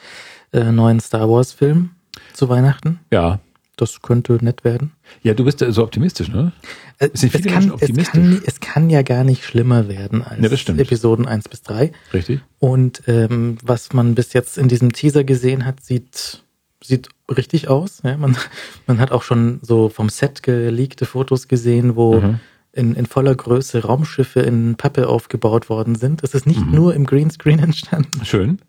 äh, 0.52 0.62
einen 0.62 0.76
neuen 0.76 1.00
Star 1.00 1.30
Wars 1.30 1.54
Film 1.54 1.92
zu 2.34 2.50
Weihnachten. 2.50 3.00
Ja. 3.12 3.40
Das 3.78 4.02
könnte 4.02 4.34
nett 4.42 4.64
werden. 4.64 4.94
Ja, 5.22 5.34
du 5.34 5.44
bist 5.44 5.60
ja 5.62 5.72
so 5.72 5.84
optimistisch, 5.84 6.30
ne? 6.30 6.52
Äh, 7.00 7.10
Es 7.14 7.22
sind 7.22 7.32
viele 7.32 7.44
kann, 7.46 7.54
Menschen 7.66 7.70
es, 7.70 7.74
optimistisch. 7.82 8.12
kann, 8.14 8.42
es 8.46 8.60
kann 8.62 8.90
ja 8.90 9.02
gar 9.02 9.24
nicht 9.24 9.44
schlimmer 9.44 9.88
werden 9.90 10.22
als 10.24 10.42
Ja, 10.42 10.50
das. 10.50 10.68
Episoden 10.80 11.28
1 11.28 11.50
bis 11.50 11.62
3. 11.64 11.92
Richtig? 12.14 12.40
Und 12.60 13.04
ähm, 13.08 13.58
was 13.64 13.92
man 13.94 14.16
bis 14.16 14.34
jetzt 14.34 14.58
in 14.58 14.68
diesem 14.70 14.94
Teaser 14.94 15.24
gesehen 15.24 15.66
hat, 15.66 15.82
sieht, 15.84 16.44
sieht 16.84 17.10
richtig 17.30 17.68
aus. 17.68 18.00
Ja, 18.04 18.16
man, 18.18 18.38
man 18.88 19.00
hat 19.00 19.12
auch 19.12 19.24
schon 19.24 19.60
so 19.62 19.90
vom 19.90 20.10
Set 20.10 20.42
geleakte 20.44 21.06
Fotos 21.06 21.48
gesehen, 21.48 21.96
wo 21.96 22.22
Mhm. 22.22 22.40
in, 22.72 22.96
in 22.96 23.06
voller 23.06 23.36
Größe 23.36 23.84
Raumschiffe 23.84 24.40
in 24.42 24.76
Pappe 24.76 25.08
aufgebaut 25.10 25.70
worden 25.70 25.96
sind. 25.96 26.24
Es 26.24 26.34
ist 26.34 26.46
nicht 26.46 26.66
Mhm. 26.66 26.72
nur 26.76 26.94
im 26.94 27.06
Greenscreen 27.06 27.60
entstanden, 27.70 28.24
Schön. 28.26 28.60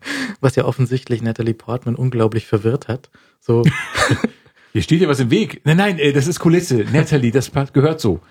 was 0.41 0.55
ja 0.57 0.65
offensichtlich 0.65 1.21
Natalie 1.21 1.53
Portman 1.53 1.95
unglaublich 1.95 2.45
verwirrt 2.47 2.87
hat. 2.89 3.09
So, 3.39 3.63
Hier 4.73 4.81
steht 4.81 5.01
ja 5.01 5.07
was 5.07 5.19
im 5.19 5.31
Weg. 5.31 5.61
Nein, 5.63 5.77
nein, 5.77 5.99
ey, 5.99 6.13
das 6.13 6.27
ist 6.27 6.39
Kulisse. 6.39 6.85
Natalie, 6.93 7.31
das 7.31 7.51
gehört 7.73 7.99
so. 7.99 8.21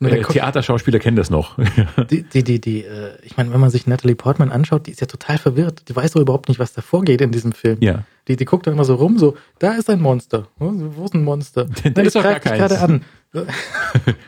Äh, 0.00 0.22
Theaterschauspieler 0.22 0.98
kennen 0.98 1.16
das 1.16 1.30
noch. 1.30 1.56
die, 2.10 2.22
die, 2.24 2.42
die, 2.42 2.60
die 2.60 2.84
äh, 2.84 3.16
ich 3.22 3.36
meine, 3.36 3.52
wenn 3.52 3.60
man 3.60 3.70
sich 3.70 3.86
Natalie 3.86 4.16
Portman 4.16 4.50
anschaut, 4.50 4.86
die 4.86 4.90
ist 4.90 5.00
ja 5.00 5.06
total 5.06 5.38
verwirrt. 5.38 5.88
Die 5.88 5.94
weiß 5.94 6.12
doch 6.12 6.20
überhaupt 6.20 6.48
nicht, 6.48 6.58
was 6.58 6.72
da 6.72 6.82
vorgeht 6.82 7.20
in 7.20 7.30
diesem 7.30 7.52
Film. 7.52 7.78
ja. 7.80 8.04
Die, 8.28 8.36
die 8.36 8.44
guckt 8.44 8.68
dann 8.68 8.74
immer 8.74 8.84
so 8.84 8.94
rum, 8.94 9.18
so, 9.18 9.36
da 9.58 9.72
ist 9.72 9.90
ein 9.90 10.00
Monster. 10.00 10.46
Wo 10.58 11.04
ist 11.04 11.12
ein 11.12 11.24
Monster? 11.24 11.64
Da 11.82 11.90
Nein, 11.90 12.06
ist 12.06 12.14
doch 12.14 12.22
gar 12.22 12.38
keins. 12.38 12.56
gerade 12.56 12.78
an. 12.80 13.04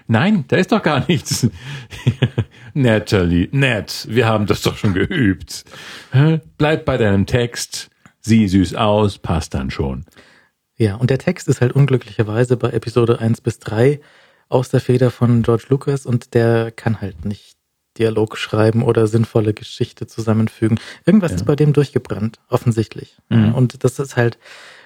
Nein, 0.09 0.45
da 0.49 0.57
ist 0.57 0.73
doch 0.73 0.83
gar 0.83 1.05
nichts. 1.07 1.49
Natalie, 2.75 3.49
nett, 3.53 4.05
wir 4.11 4.27
haben 4.27 4.47
das 4.47 4.63
doch 4.63 4.77
schon 4.77 4.95
geübt. 4.95 5.65
Bleib 6.59 6.85
bei 6.85 6.97
deinem 6.97 7.27
Text. 7.27 7.89
Sieh 8.21 8.49
süß 8.49 8.75
aus, 8.75 9.19
passt 9.19 9.55
dann 9.55 9.71
schon. 9.71 10.07
Ja, 10.77 10.97
und 10.97 11.11
der 11.11 11.19
Text 11.19 11.49
ist 11.49 11.61
halt 11.61 11.73
unglücklicherweise 11.73 12.57
bei 12.57 12.71
Episode 12.71 13.19
1 13.21 13.41
bis 13.41 13.59
3 13.61 14.01
aus 14.49 14.69
der 14.71 14.81
Feder 14.81 15.11
von 15.11 15.43
George 15.43 15.67
Lucas 15.69 16.05
und 16.07 16.35
der 16.35 16.71
kann 16.73 17.01
halt 17.01 17.25
nicht 17.25 17.57
Dialog 17.99 18.37
schreiben 18.37 18.83
oder 18.83 19.07
sinnvolle 19.07 19.55
Geschichte 19.55 20.07
zusammenfügen. 20.09 20.81
Irgendwas 21.07 21.31
Ja. 21.31 21.37
ist 21.37 21.47
bei 21.47 21.55
dem 21.55 21.73
durchgebrannt, 21.73 22.41
offensichtlich. 22.49 23.17
Mhm. 23.29 23.55
Und 23.55 23.85
das 23.85 23.99
ist 24.01 24.17
halt, 24.17 24.37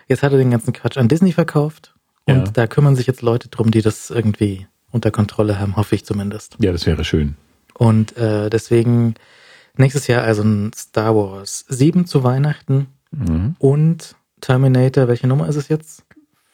jetzt 0.09 0.23
hat 0.23 0.33
er 0.33 0.39
den 0.39 0.51
ganzen 0.51 0.75
Quatsch 0.75 0.99
an 0.99 1.09
Disney 1.09 1.33
verkauft 1.33 1.95
und 2.27 2.35
Ja. 2.37 2.45
da 2.53 2.67
kümmern 2.67 2.97
sich 2.97 3.07
jetzt 3.07 3.23
Leute 3.23 3.49
drum, 3.49 3.71
die 3.71 3.81
das 3.81 4.11
irgendwie 4.11 4.67
unter 4.91 5.11
Kontrolle 5.11 5.59
haben, 5.59 5.77
hoffe 5.77 5.95
ich 5.95 6.05
zumindest. 6.05 6.57
Ja, 6.61 6.71
das 6.73 6.85
wäre 6.85 7.05
schön. 7.05 7.37
Und 7.75 8.15
äh, 8.19 8.51
deswegen 8.51 9.15
nächstes 9.77 10.07
Jahr 10.07 10.23
also 10.25 10.43
ein 10.43 10.73
Star 10.75 11.15
Wars 11.17 11.65
7 11.69 12.05
zu 12.07 12.25
Weihnachten 12.25 12.89
Mhm. 13.11 13.57
und 13.59 14.17
Terminator, 14.41 15.09
welche 15.09 15.27
Nummer 15.27 15.49
ist 15.49 15.57
es 15.57 15.69
jetzt? 15.69 16.05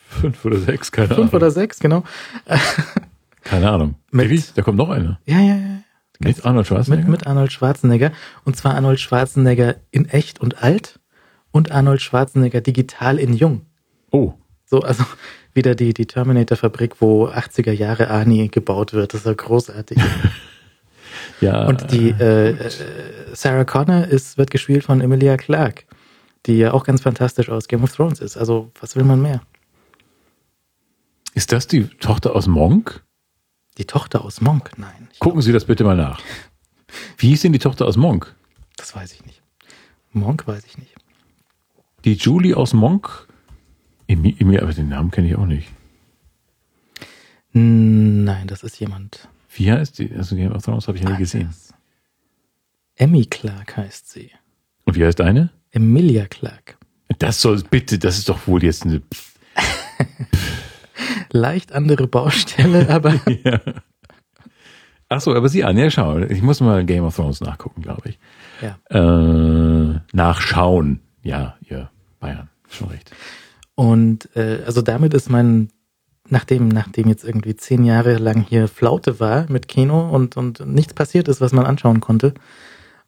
Fünf 0.08 0.44
oder 0.44 0.58
sechs, 0.58 0.92
keine 0.92 1.08
Fünf 1.08 1.18
Ahnung. 1.18 1.34
oder 1.34 1.50
sechs, 1.50 1.80
genau. 1.80 2.04
Keine 3.42 3.70
Ahnung. 3.70 3.94
Mit- 4.10 4.30
Wie? 4.30 4.42
Da 4.54 4.62
kommt 4.62 4.78
noch 4.78 4.90
eine. 4.90 5.18
Ja, 5.26 5.38
ja, 5.40 5.54
ja. 5.56 5.78
Mit 6.20 6.44
Arnold 6.44 6.66
Schwarzenegger? 6.66 7.02
Mit, 7.02 7.10
mit 7.10 7.26
Arnold 7.26 7.52
Schwarzenegger. 7.52 8.12
Und 8.44 8.56
zwar 8.56 8.74
Arnold 8.76 9.00
Schwarzenegger 9.00 9.76
in 9.90 10.08
echt 10.08 10.40
und 10.40 10.62
alt 10.62 11.00
und 11.50 11.72
Arnold 11.72 12.00
Schwarzenegger 12.00 12.60
digital 12.60 13.18
in 13.18 13.32
jung. 13.34 13.62
oh, 14.12 14.32
So, 14.64 14.80
also 14.80 15.04
wieder 15.52 15.74
die, 15.74 15.92
die 15.92 16.06
Terminator-Fabrik, 16.06 17.00
wo 17.00 17.26
80er 17.28 17.72
Jahre 17.72 18.08
Arnie 18.10 18.48
gebaut 18.48 18.92
wird. 18.92 19.12
Das 19.12 19.20
ist 19.20 19.26
ja 19.26 19.34
großartig. 19.34 19.98
ja. 21.40 21.66
Und 21.66 21.90
die 21.92 22.10
äh, 22.10 22.50
äh, 22.50 22.70
Sarah 23.34 23.64
Connor 23.64 24.04
ist, 24.06 24.38
wird 24.38 24.50
gespielt 24.50 24.84
von 24.84 25.00
Emilia 25.00 25.36
Clarke, 25.36 25.84
die 26.46 26.54
ja 26.54 26.72
auch 26.72 26.84
ganz 26.84 27.00
fantastisch 27.02 27.48
aus 27.48 27.68
Game 27.68 27.82
of 27.84 27.94
Thrones 27.94 28.20
ist. 28.20 28.36
Also, 28.36 28.70
was 28.80 28.96
will 28.96 29.04
man 29.04 29.20
mehr? 29.22 29.42
Ist 31.34 31.52
das 31.52 31.66
die 31.66 31.84
Tochter 31.88 32.36
aus 32.36 32.46
Monk? 32.46 33.02
Die 33.78 33.86
Tochter 33.86 34.24
aus 34.24 34.40
Monk? 34.40 34.70
Nein, 34.76 35.08
Gucken 35.18 35.42
Sie 35.42 35.52
das 35.52 35.64
bitte 35.64 35.82
mal 35.84 35.96
nach. 35.96 36.20
Wie 37.18 37.28
hieß 37.28 37.42
denn 37.42 37.52
die 37.52 37.58
Tochter 37.58 37.86
aus 37.86 37.96
Monk? 37.96 38.34
das 38.76 38.94
weiß 38.94 39.12
ich 39.12 39.24
nicht. 39.24 39.42
Monk 40.12 40.46
weiß 40.46 40.64
ich 40.66 40.78
nicht. 40.78 40.94
Die 42.04 42.14
Julie 42.14 42.56
aus 42.56 42.72
Monk? 42.72 43.26
Emi, 44.06 44.36
Emi, 44.38 44.58
aber 44.58 44.72
den 44.72 44.88
Namen 44.90 45.10
kenne 45.10 45.28
ich 45.28 45.36
auch 45.36 45.46
nicht. 45.46 45.68
Nein, 47.52 48.46
das 48.46 48.62
ist 48.62 48.78
jemand. 48.78 49.28
Wie 49.56 49.70
heißt 49.72 49.98
die? 49.98 50.12
Also 50.14 50.36
Game 50.36 50.52
of 50.52 50.62
Thrones 50.62 50.86
habe 50.88 50.98
ich 50.98 51.04
ja 51.04 51.10
nie 51.10 51.16
gesehen. 51.18 51.54
Emmy 52.96 53.24
Clark 53.26 53.76
heißt 53.76 54.10
sie. 54.10 54.30
Und 54.84 54.96
wie 54.96 55.04
heißt 55.04 55.18
deine? 55.18 55.50
Emilia 55.74 56.26
Clark. 56.26 56.78
Das 57.18 57.40
soll 57.40 57.62
bitte, 57.68 57.98
das 57.98 58.18
ist 58.18 58.28
doch 58.28 58.46
wohl 58.46 58.62
jetzt 58.62 58.84
eine. 58.84 59.02
Leicht 61.30 61.72
andere 61.72 62.06
Baustelle, 62.06 62.88
aber 62.90 63.14
ja. 63.44 63.60
Ach 65.08 65.20
so, 65.20 65.34
aber 65.34 65.48
sieh 65.48 65.64
an, 65.64 65.76
ja 65.76 65.90
schau. 65.90 66.18
Ich 66.18 66.42
muss 66.42 66.60
mal 66.60 66.84
Game 66.84 67.04
of 67.04 67.16
Thrones 67.16 67.40
nachgucken, 67.40 67.82
glaube 67.82 68.10
ich. 68.10 68.18
ja. 68.62 68.78
Äh, 68.88 70.00
nachschauen. 70.12 71.00
Ja, 71.22 71.56
ihr 71.68 71.90
Bayern, 72.20 72.48
schon 72.68 72.88
recht. 72.88 73.10
Und 73.74 74.34
äh, 74.36 74.62
also 74.64 74.80
damit 74.80 75.12
ist 75.14 75.30
mein, 75.30 75.70
nachdem, 76.28 76.68
nachdem 76.68 77.08
jetzt 77.08 77.24
irgendwie 77.24 77.56
zehn 77.56 77.84
Jahre 77.84 78.16
lang 78.16 78.42
hier 78.42 78.68
Flaute 78.68 79.18
war 79.20 79.50
mit 79.50 79.68
Kino 79.68 80.08
und, 80.08 80.36
und 80.36 80.64
nichts 80.66 80.94
passiert 80.94 81.28
ist, 81.28 81.40
was 81.40 81.52
man 81.52 81.66
anschauen 81.66 82.00
konnte, 82.00 82.34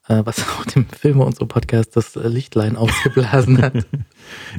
was 0.07 0.39
auch 0.59 0.65
dem 0.65 0.87
Filme 0.87 1.23
und 1.23 1.35
so 1.35 1.45
Podcast 1.45 1.95
das 1.95 2.15
äh, 2.15 2.27
Lichtlein 2.27 2.75
ausgeblasen 2.75 3.61
hat. 3.61 3.73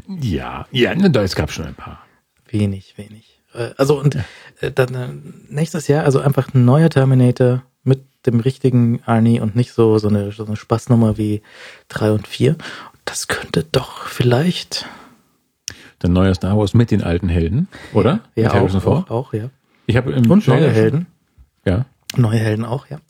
Ja, 0.08 0.66
ja, 0.70 0.94
ne, 0.94 1.10
da 1.10 1.22
es 1.22 1.34
gab 1.34 1.52
schon 1.52 1.66
ein 1.66 1.74
paar. 1.74 2.02
wenig, 2.48 2.96
wenig. 2.96 3.42
Äh, 3.52 3.70
also 3.76 4.00
und 4.00 4.16
äh, 4.60 4.70
dann 4.70 4.94
äh, 4.94 5.08
nächstes 5.52 5.88
Jahr 5.88 6.04
also 6.04 6.20
einfach 6.20 6.54
ein 6.54 6.64
neuer 6.64 6.88
Terminator 6.88 7.62
mit 7.82 8.02
dem 8.24 8.40
richtigen 8.40 9.02
Arnie 9.04 9.40
und 9.40 9.56
nicht 9.56 9.72
so 9.72 9.98
so 9.98 10.08
eine, 10.08 10.32
so 10.32 10.46
eine 10.46 10.56
Spaßnummer 10.56 11.18
wie 11.18 11.42
drei 11.88 12.12
und 12.12 12.26
vier. 12.26 12.56
Das 13.04 13.28
könnte 13.28 13.64
doch 13.70 14.06
vielleicht 14.06 14.86
Dann 15.98 16.14
neuer 16.14 16.34
Star 16.34 16.56
Wars 16.56 16.72
mit 16.72 16.90
den 16.90 17.02
alten 17.02 17.28
Helden, 17.28 17.68
oder? 17.92 18.20
ja 18.34 18.52
Harrison 18.52 18.80
auch, 18.82 19.10
auch, 19.10 19.10
auch 19.10 19.34
ja. 19.34 19.50
Ich 19.86 19.96
habe 19.96 20.12
im 20.12 20.30
Und 20.30 20.46
neue 20.46 20.70
Helden. 20.70 21.06
Ja. 21.64 21.84
Neue 22.16 22.38
Helden 22.38 22.64
auch, 22.64 22.86
ja. 22.88 23.00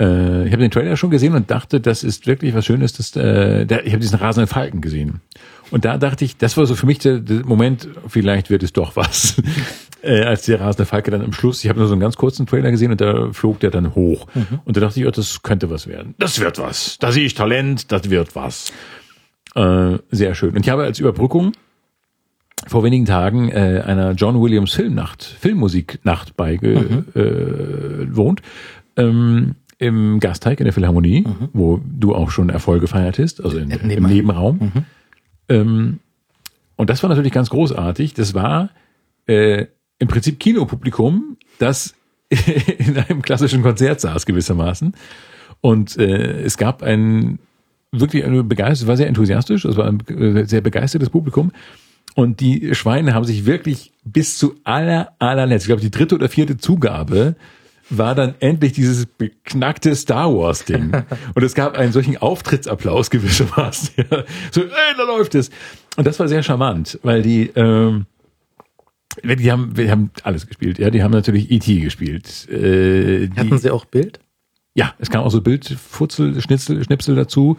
Äh, 0.00 0.46
ich 0.46 0.52
habe 0.52 0.62
den 0.62 0.70
Trailer 0.70 0.96
schon 0.96 1.10
gesehen 1.10 1.34
und 1.34 1.50
dachte, 1.50 1.80
das 1.80 2.04
ist 2.04 2.26
wirklich 2.26 2.54
was 2.54 2.66
Schönes. 2.66 2.92
Das, 2.92 3.14
äh, 3.16 3.66
der, 3.66 3.86
ich 3.86 3.92
habe 3.92 4.00
diesen 4.00 4.18
rasenden 4.18 4.48
Falken 4.48 4.80
gesehen. 4.80 5.20
Und 5.70 5.84
da 5.84 5.98
dachte 5.98 6.24
ich, 6.24 6.36
das 6.36 6.56
war 6.56 6.66
so 6.66 6.74
für 6.74 6.86
mich 6.86 6.98
der, 6.98 7.18
der 7.18 7.44
Moment, 7.44 7.88
vielleicht 8.06 8.50
wird 8.50 8.62
es 8.62 8.72
doch 8.72 8.96
was. 8.96 9.42
äh, 10.02 10.22
als 10.22 10.42
der 10.46 10.60
rasende 10.60 10.86
Falke 10.86 11.10
dann 11.10 11.22
am 11.22 11.32
Schluss, 11.32 11.62
ich 11.64 11.68
habe 11.68 11.78
nur 11.78 11.88
so 11.88 11.94
einen 11.94 12.00
ganz 12.00 12.16
kurzen 12.16 12.46
Trailer 12.46 12.70
gesehen 12.70 12.92
und 12.92 13.00
da 13.00 13.32
flog 13.32 13.60
der 13.60 13.70
dann 13.70 13.94
hoch. 13.94 14.26
Und 14.64 14.76
da 14.76 14.80
dachte 14.80 15.00
ich, 15.00 15.06
oh, 15.06 15.10
das 15.10 15.42
könnte 15.42 15.70
was 15.70 15.86
werden. 15.86 16.14
Das 16.18 16.40
wird 16.40 16.58
was. 16.58 16.98
Da 16.98 17.12
sehe 17.12 17.24
ich 17.24 17.34
Talent, 17.34 17.92
das 17.92 18.08
wird 18.08 18.34
was. 18.34 18.72
Äh, 19.54 19.98
sehr 20.10 20.34
schön. 20.34 20.50
Und 20.50 20.60
ich 20.60 20.70
habe 20.70 20.84
als 20.84 20.98
Überbrückung 21.00 21.52
vor 22.66 22.82
wenigen 22.82 23.04
Tagen 23.04 23.50
äh, 23.50 23.82
einer 23.86 24.12
John 24.12 24.40
Williams 24.40 24.72
Filmnacht, 24.72 25.22
Filmmusiknacht 25.22 26.36
beigewohnt. 26.36 27.16
Äh, 27.16 28.16
wohnt, 28.16 28.42
ähm, 28.96 29.54
im 29.78 30.20
Gasteig 30.20 30.60
in 30.60 30.64
der 30.64 30.72
Philharmonie, 30.72 31.24
wo 31.52 31.80
du 31.84 32.14
auch 32.14 32.30
schon 32.30 32.50
Erfolge 32.50 32.88
feiertest, 32.88 33.44
also 33.44 33.58
in, 33.58 33.70
Im 33.70 33.86
Nebenraum. 33.86 34.12
Nebenraum. 34.12 34.72
Ähm, 35.48 36.00
und 36.76 36.90
das 36.90 37.02
war 37.02 37.10
natürlich 37.10 37.32
ganz 37.32 37.50
großartig. 37.50 38.14
Das 38.14 38.34
war 38.34 38.70
äh, 39.26 39.66
im 39.98 40.08
Prinzip 40.08 40.38
Kinopublikum, 40.40 41.36
das 41.58 41.94
in 42.78 42.96
einem 42.98 43.22
klassischen 43.22 43.62
Konzert 43.62 44.00
saß 44.00 44.26
gewissermaßen. 44.26 44.94
Und 45.60 45.96
äh, 45.96 46.42
es 46.42 46.56
gab 46.56 46.82
ein 46.82 47.38
wirklich 47.90 48.24
begeistert, 48.44 48.86
war 48.86 48.96
sehr 48.96 49.08
enthusiastisch, 49.08 49.64
es 49.64 49.76
war 49.76 49.86
ein 49.86 50.00
äh, 50.08 50.44
sehr 50.44 50.60
begeistertes 50.60 51.10
Publikum. 51.10 51.52
Und 52.14 52.40
die 52.40 52.74
Schweine 52.74 53.14
haben 53.14 53.24
sich 53.24 53.46
wirklich 53.46 53.92
bis 54.04 54.38
zu 54.38 54.56
aller, 54.64 55.12
allerletzt, 55.18 55.64
ich 55.64 55.68
glaube 55.68 55.82
die 55.82 55.90
dritte 55.90 56.14
oder 56.14 56.28
vierte 56.28 56.58
Zugabe, 56.58 57.36
war 57.90 58.14
dann 58.14 58.34
endlich 58.40 58.72
dieses 58.72 59.06
beknackte 59.06 59.94
Star 59.94 60.32
Wars 60.34 60.64
Ding. 60.64 60.92
Und 61.34 61.42
es 61.42 61.54
gab 61.54 61.76
einen 61.76 61.92
solchen 61.92 62.16
Auftrittsapplaus 62.16 63.10
gewissermaßen. 63.10 63.94
Ja. 64.10 64.24
So, 64.50 64.62
ey, 64.62 64.68
da 64.96 65.04
läuft 65.04 65.34
es. 65.34 65.50
Und 65.96 66.06
das 66.06 66.18
war 66.20 66.28
sehr 66.28 66.42
charmant, 66.42 66.98
weil 67.02 67.22
die, 67.22 67.50
ähm, 67.56 68.06
die 69.22 69.50
haben, 69.50 69.76
wir 69.76 69.90
haben 69.90 70.10
alles 70.22 70.46
gespielt. 70.46 70.78
Ja, 70.78 70.90
die 70.90 71.02
haben 71.02 71.10
natürlich 71.10 71.50
E.T. 71.50 71.80
gespielt. 71.80 72.48
Äh, 72.48 73.28
die, 73.28 73.36
Hatten 73.36 73.58
sie 73.58 73.70
auch 73.70 73.84
Bild? 73.84 74.20
ja, 74.78 74.94
es 74.98 75.10
kam 75.10 75.24
auch 75.24 75.30
so 75.30 75.40
Bildfutzel, 75.40 76.40
Schnitzel, 76.40 76.84
Schnipsel 76.84 77.16
dazu, 77.16 77.56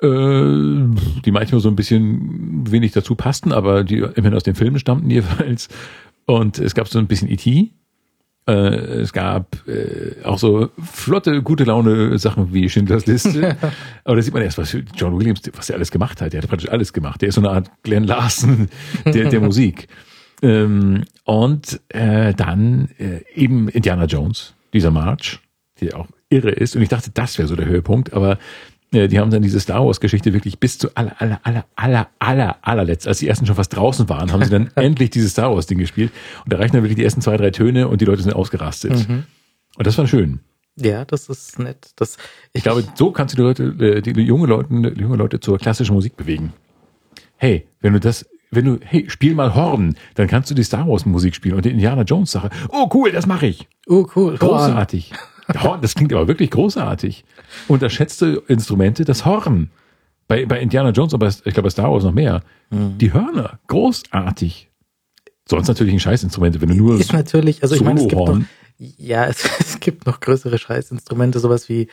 äh, 0.00 0.06
die 0.06 1.32
manchmal 1.32 1.60
so 1.60 1.68
ein 1.68 1.74
bisschen 1.74 2.70
wenig 2.70 2.92
dazu 2.92 3.16
passten, 3.16 3.52
aber 3.52 3.82
die 3.82 3.98
immerhin 3.98 4.34
aus 4.34 4.44
den 4.44 4.54
Filmen 4.54 4.78
stammten 4.78 5.10
jeweils. 5.10 5.68
Und 6.26 6.60
es 6.60 6.74
gab 6.74 6.86
so 6.86 7.00
ein 7.00 7.08
bisschen 7.08 7.28
E.T., 7.28 7.72
es 8.46 9.12
gab 9.12 9.66
äh, 9.68 10.24
auch 10.24 10.38
so 10.38 10.70
flotte, 10.82 11.42
gute 11.42 11.64
Laune 11.64 12.18
Sachen 12.18 12.52
wie 12.52 12.68
Schindlers 12.68 13.06
Liste. 13.06 13.56
Aber 14.04 14.16
da 14.16 14.22
sieht 14.22 14.34
man 14.34 14.42
erst, 14.42 14.58
was 14.58 14.76
John 14.96 15.18
Williams, 15.18 15.42
was 15.54 15.68
er 15.68 15.76
alles 15.76 15.90
gemacht 15.90 16.20
hat. 16.20 16.34
Er 16.34 16.42
hat 16.42 16.48
praktisch 16.48 16.70
alles 16.70 16.92
gemacht. 16.92 17.20
Der 17.22 17.28
ist 17.28 17.36
so 17.36 17.40
eine 17.42 17.50
Art 17.50 17.70
Glenn 17.82 18.04
Larson 18.04 18.68
der, 19.04 19.28
der 19.28 19.40
Musik. 19.40 19.88
Ähm, 20.42 21.04
und 21.24 21.80
äh, 21.88 22.34
dann 22.34 22.88
äh, 22.98 23.20
eben 23.34 23.68
Indiana 23.68 24.06
Jones, 24.06 24.54
dieser 24.72 24.90
March, 24.90 25.38
der 25.80 25.98
auch 25.98 26.08
irre 26.30 26.50
ist. 26.50 26.76
Und 26.76 26.82
ich 26.82 26.88
dachte, 26.88 27.10
das 27.12 27.38
wäre 27.38 27.46
so 27.46 27.56
der 27.56 27.66
Höhepunkt. 27.66 28.12
Aber 28.12 28.32
äh, 28.32 28.36
die 28.92 29.18
haben 29.18 29.30
dann 29.30 29.42
diese 29.42 29.60
Star 29.60 29.84
Wars 29.86 30.00
Geschichte 30.00 30.32
wirklich 30.32 30.58
bis 30.58 30.78
zu 30.78 30.88
aller, 30.96 31.14
aller, 31.20 31.40
aller, 31.44 31.64
aller, 31.76 32.08
aller, 32.18 32.56
allerletzt, 32.62 33.06
als 33.06 33.18
die 33.18 33.28
ersten 33.28 33.46
schon 33.46 33.54
fast 33.54 33.74
draußen 33.74 34.08
waren, 34.08 34.32
haben 34.32 34.42
sie 34.42 34.50
dann 34.50 34.70
endlich 34.74 35.10
dieses 35.10 35.32
Star 35.32 35.54
Wars 35.54 35.66
Ding 35.66 35.78
gespielt. 35.78 36.10
Und 36.44 36.52
da 36.52 36.58
reichen 36.58 36.72
dann 36.72 36.82
wirklich 36.82 36.96
die 36.96 37.04
ersten 37.04 37.20
zwei, 37.20 37.36
drei 37.36 37.50
Töne 37.50 37.88
und 37.88 38.00
die 38.00 38.04
Leute 38.04 38.22
sind 38.22 38.32
ausgerastet. 38.32 39.08
Mhm. 39.08 39.24
Und 39.76 39.86
das 39.86 39.96
war 39.96 40.06
schön. 40.06 40.40
Ja, 40.76 41.04
das 41.04 41.28
ist 41.28 41.58
nett. 41.58 41.90
Das, 41.96 42.16
Ich 42.52 42.62
glaube, 42.62 42.84
so 42.94 43.12
kannst 43.12 43.34
du 43.34 43.36
die 43.36 43.42
Leute, 43.42 43.62
äh, 43.84 44.00
die 44.00 44.10
junge 44.22 44.46
Leute, 44.46 44.68
die 44.70 45.00
junge 45.00 45.16
Leute 45.16 45.40
zur 45.40 45.58
klassischen 45.58 45.94
Musik 45.94 46.16
bewegen. 46.16 46.52
Hey, 47.36 47.68
wenn 47.80 47.92
du 47.92 48.00
das, 48.00 48.26
wenn 48.50 48.64
du, 48.64 48.78
hey, 48.82 49.08
spiel 49.08 49.34
mal 49.34 49.54
Horn, 49.54 49.96
dann 50.14 50.26
kannst 50.26 50.50
du 50.50 50.54
die 50.54 50.64
Star 50.64 50.88
Wars 50.88 51.06
Musik 51.06 51.34
spielen 51.34 51.54
und 51.54 51.64
die 51.64 51.70
Indiana 51.70 52.02
Jones 52.02 52.32
Sache. 52.32 52.50
Oh, 52.70 52.88
cool, 52.94 53.12
das 53.12 53.26
mache 53.26 53.46
ich. 53.46 53.68
oh, 53.86 54.06
cool. 54.16 54.36
Großartig. 54.36 55.12
Horn, 55.54 55.80
das 55.80 55.94
klingt 55.94 56.12
aber 56.12 56.28
wirklich 56.28 56.50
großartig. 56.50 57.24
Unterschätzte 57.68 58.42
Instrumente, 58.48 59.04
das 59.04 59.24
Horn. 59.24 59.70
Bei, 60.28 60.46
bei 60.46 60.60
Indiana 60.60 60.90
Jones, 60.90 61.12
aber 61.12 61.28
ich 61.28 61.42
glaube 61.42 61.62
bei 61.62 61.70
Star 61.70 61.90
Wars 61.90 62.04
noch 62.04 62.12
mehr. 62.12 62.42
Die 62.70 63.12
Hörner, 63.12 63.58
großartig. 63.66 64.70
Sonst 65.48 65.66
natürlich 65.66 65.92
ein 65.92 66.00
Scheißinstrumente, 66.00 66.60
wenn 66.60 66.68
du 66.68 66.76
nur 66.76 67.00
Ist 67.00 67.12
natürlich, 67.12 67.64
also 67.64 67.74
ich 67.74 67.82
meine, 67.82 68.00
es 68.00 68.06
gibt 68.06 68.20
noch, 68.20 68.40
ja, 68.78 69.24
es, 69.28 69.44
es 69.58 69.80
gibt 69.80 70.06
noch 70.06 70.20
größere 70.20 70.58
Scheißinstrumente, 70.58 71.40
sowas 71.40 71.68
wie, 71.68 71.88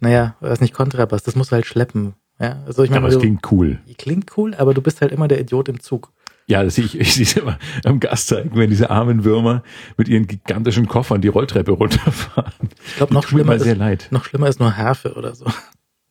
naja, 0.00 0.36
weiß 0.40 0.60
nicht, 0.62 0.72
Kontrabass, 0.72 1.22
das 1.22 1.36
musst 1.36 1.50
du 1.50 1.56
halt 1.56 1.66
schleppen. 1.66 2.14
Ja, 2.40 2.62
also 2.66 2.82
ich 2.82 2.90
meine, 2.90 3.04
aber 3.04 3.14
es 3.14 3.18
klingt 3.18 3.52
cool. 3.52 3.78
klingt 3.98 4.36
cool, 4.36 4.54
aber 4.54 4.74
du 4.74 4.80
bist 4.80 5.02
halt 5.02 5.12
immer 5.12 5.28
der 5.28 5.40
Idiot 5.40 5.68
im 5.68 5.80
Zug. 5.80 6.12
Ja, 6.46 6.62
das 6.62 6.74
sehe 6.74 6.84
ich, 6.84 6.98
ich 6.98 7.14
sehe 7.14 7.24
es 7.24 7.36
immer 7.36 7.58
am 7.84 8.00
Gastzeigen, 8.00 8.56
wenn 8.56 8.70
diese 8.70 8.90
armen 8.90 9.24
Würmer 9.24 9.62
mit 9.96 10.08
ihren 10.08 10.26
gigantischen 10.26 10.86
Koffern 10.86 11.20
die 11.20 11.28
Rolltreppe 11.28 11.72
runterfahren. 11.72 12.68
Ich 12.86 12.96
glaube, 12.96 13.14
noch 13.14 13.26
schlimmer 13.26 13.58
sehr 13.58 13.72
ist, 13.72 13.78
leid. 13.78 14.08
noch 14.10 14.24
schlimmer 14.24 14.48
ist 14.48 14.60
nur 14.60 14.76
Harfe 14.76 15.14
oder 15.14 15.34
so. 15.34 15.46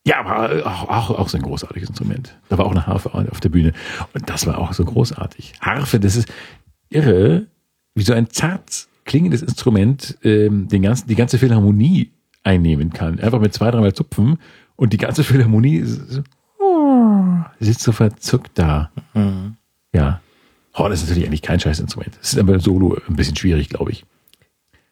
Ja, 0.06 0.20
aber 0.20 0.66
auch, 0.66 0.90
auch, 0.90 1.20
auch 1.20 1.30
so 1.30 1.38
ein 1.38 1.44
großartiges 1.44 1.90
Instrument. 1.90 2.38
Da 2.50 2.58
war 2.58 2.66
auch 2.66 2.72
eine 2.72 2.86
Harfe 2.88 3.14
auf 3.14 3.40
der 3.40 3.50
Bühne. 3.50 3.72
Und 4.14 4.30
das 4.30 4.46
war 4.46 4.58
auch 4.58 4.74
so 4.74 4.84
großartig. 4.84 5.54
Harfe, 5.62 6.00
das 6.00 6.18
ist 6.18 6.28
irre, 6.90 7.48
wie 7.96 8.04
so 8.04 8.14
ein 8.14 8.30
zart 8.30 8.88
klingendes 9.06 9.42
Instrument 9.42 10.18
ähm, 10.24 10.68
den 10.68 10.82
ganzen, 10.82 11.08
die 11.08 11.16
ganze 11.16 11.38
Philharmonie 11.38 12.12
einnehmen 12.44 12.92
kann. 12.92 13.20
Einfach 13.20 13.40
mit 13.40 13.54
zwei, 13.54 13.72
dreimal 13.72 13.94
zupfen 13.94 14.40
und 14.76 14.92
die 14.94 14.98
ganze 14.98 15.24
Philharmonie 15.24 15.78
ist 15.78 16.12
so, 16.12 16.22
sitzt 17.60 17.82
so 17.82 17.92
verzuckt 17.92 18.52
da. 18.56 18.92
Mhm. 19.14 19.56
Ja. 19.94 20.22
Horn 20.76 20.92
ist 20.92 21.02
natürlich 21.04 21.26
eigentlich 21.28 21.42
kein 21.42 21.60
scheiß 21.60 21.80
Instrument. 21.80 22.18
Es 22.22 22.34
ist 22.34 22.40
aber 22.40 22.60
solo 22.60 22.98
ein 23.08 23.16
bisschen 23.16 23.36
schwierig, 23.36 23.70
glaube 23.70 23.92
ich. 23.92 24.06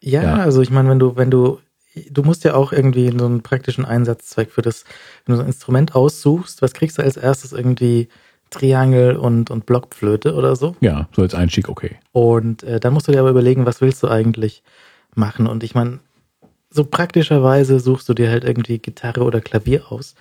Ja, 0.00 0.22
Ja. 0.22 0.34
also 0.36 0.62
ich 0.62 0.70
meine, 0.70 0.88
wenn 0.90 0.98
du, 0.98 1.16
wenn 1.16 1.30
du, 1.30 1.58
du 2.10 2.22
musst 2.22 2.44
ja 2.44 2.54
auch 2.54 2.72
irgendwie 2.72 3.10
so 3.16 3.26
einen 3.26 3.42
praktischen 3.42 3.84
Einsatzzweck 3.84 4.50
für 4.52 4.62
das, 4.62 4.84
wenn 5.24 5.32
du 5.34 5.36
so 5.36 5.42
ein 5.42 5.48
Instrument 5.48 5.94
aussuchst, 5.94 6.62
was 6.62 6.72
kriegst 6.72 6.98
du 6.98 7.02
als 7.02 7.16
erstes 7.16 7.52
irgendwie 7.52 8.08
Triangel 8.50 9.16
und, 9.16 9.50
und 9.50 9.66
Blockflöte 9.66 10.34
oder 10.34 10.56
so? 10.56 10.76
Ja, 10.80 11.08
so 11.16 11.22
als 11.22 11.34
Einstieg 11.34 11.68
okay. 11.68 11.96
Und 12.12 12.62
äh, 12.62 12.78
dann 12.78 12.92
musst 12.92 13.08
du 13.08 13.12
dir 13.12 13.20
aber 13.20 13.30
überlegen, 13.30 13.66
was 13.66 13.80
willst 13.80 14.02
du 14.02 14.08
eigentlich 14.08 14.62
machen? 15.14 15.46
Und 15.46 15.64
ich 15.64 15.74
meine, 15.74 16.00
so 16.70 16.84
praktischerweise 16.84 17.80
suchst 17.80 18.08
du 18.08 18.14
dir 18.14 18.30
halt 18.30 18.44
irgendwie 18.44 18.78
Gitarre 18.78 19.22
oder 19.22 19.40
Klavier 19.40 19.90
aus. 19.90 20.14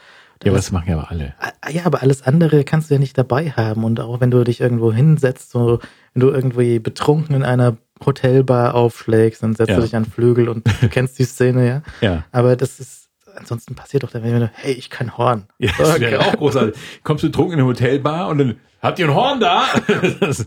Ja, 0.43 0.51
aber 0.51 0.57
Das- 0.57 0.71
machen 0.71 0.89
ja 0.89 0.97
aber 0.97 1.11
alle. 1.11 1.33
Ah, 1.39 1.69
Ja, 1.69 1.85
aber 1.85 2.01
alles 2.01 2.23
andere 2.23 2.63
kannst 2.63 2.89
du 2.89 2.95
ja 2.95 2.99
nicht 2.99 3.17
dabei 3.17 3.51
haben. 3.51 3.83
Und 3.83 3.99
auch 3.99 4.19
wenn 4.21 4.31
du 4.31 4.43
dich 4.43 4.59
irgendwo 4.61 4.91
hinsetzt, 4.91 5.51
so, 5.51 5.79
wenn 6.13 6.21
du 6.21 6.29
irgendwie 6.29 6.79
betrunken 6.79 7.35
in 7.35 7.43
einer 7.43 7.77
Hotelbar 8.05 8.73
aufschlägst, 8.75 9.43
dann 9.43 9.53
setzt 9.55 9.69
Ja. 9.69 9.75
du 9.75 9.81
dich 9.83 9.95
an 9.95 10.05
Flügel 10.05 10.49
und 10.49 10.65
du 10.81 10.87
kennst 10.89 11.19
die 11.19 11.25
Szene, 11.25 11.67
ja. 11.67 11.81
Ja. 12.01 12.23
Aber 12.31 12.55
das 12.55 12.79
ist, 12.79 13.09
ansonsten 13.35 13.75
passiert 13.75 14.03
doch 14.03 14.09
dann, 14.11 14.23
wenn 14.23 14.39
du, 14.39 14.51
hey, 14.55 14.73
ich 14.73 14.89
kann 14.89 15.17
Horn. 15.17 15.43
Ja, 15.59 15.71
das 15.77 15.99
wäre 15.99 16.19
auch 16.21 16.35
großartig. 16.35 16.75
Kommst 17.03 17.23
du 17.23 17.29
trunken 17.29 17.53
in 17.53 17.59
eine 17.59 17.67
Hotelbar 17.67 18.27
und 18.29 18.37
dann, 18.39 18.55
habt 18.81 18.97
ihr 18.99 19.07
ein 19.07 19.13
Horn 19.15 19.39
da? 19.39 19.63
Das, 20.19 20.45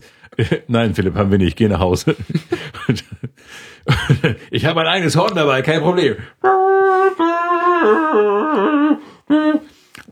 nein, 0.67 0.93
Philipp, 0.93 1.15
haben 1.15 1.31
wir 1.31 1.37
nicht. 1.37 1.55
Geh 1.55 1.69
nach 1.69 1.79
Hause. 1.79 2.15
Ich 4.49 4.65
habe 4.65 4.81
ein 4.81 4.87
eigenes 4.87 5.15
Horn 5.15 5.35
dabei, 5.35 5.61
kein 5.61 5.79
Problem. 5.81 6.15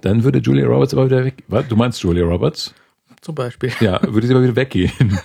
Dann 0.01 0.23
würde 0.23 0.39
Julia 0.39 0.65
Roberts 0.65 0.93
aber 0.93 1.05
wieder 1.05 1.23
weg. 1.25 1.43
Was? 1.47 1.67
Du 1.67 1.75
meinst 1.75 2.01
Julia 2.01 2.25
Roberts? 2.25 2.73
Zum 3.21 3.35
Beispiel. 3.35 3.71
Ja, 3.79 4.01
würde 4.03 4.27
sie 4.27 4.33
aber 4.33 4.43
wieder 4.43 4.55
weggehen. 4.55 4.91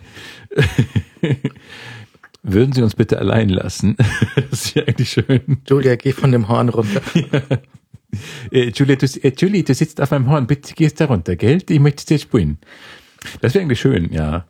Würden 2.43 2.73
Sie 2.73 2.83
uns 2.83 2.95
bitte 2.95 3.19
allein 3.19 3.49
lassen? 3.49 3.97
Das 4.51 4.67
ist 4.67 4.75
ja 4.77 4.85
eigentlich 4.85 5.11
schön. 5.11 5.59
Julia, 5.69 5.97
geh 5.97 6.13
von 6.13 6.33
dem 6.33 6.49
Horn 6.49 6.69
runter. 6.69 7.03
Äh, 8.51 8.71
Julia, 8.71 8.97
du, 8.97 9.05
äh, 9.05 9.35
Julie, 9.37 9.63
du 9.63 9.75
sitzt 9.75 10.01
auf 10.01 10.13
meinem 10.13 10.31
Horn, 10.31 10.47
bitte 10.47 10.73
gehst 10.73 10.99
da 10.99 11.05
runter, 11.05 11.37
gell? 11.37 11.59
Ich 11.69 11.79
möchte 11.79 12.07
dir 12.07 12.19
spielen. 12.19 12.57
Das 13.43 13.53
wäre 13.53 13.63
eigentlich 13.63 13.81
schön, 13.81 14.11
ja. 14.11 14.47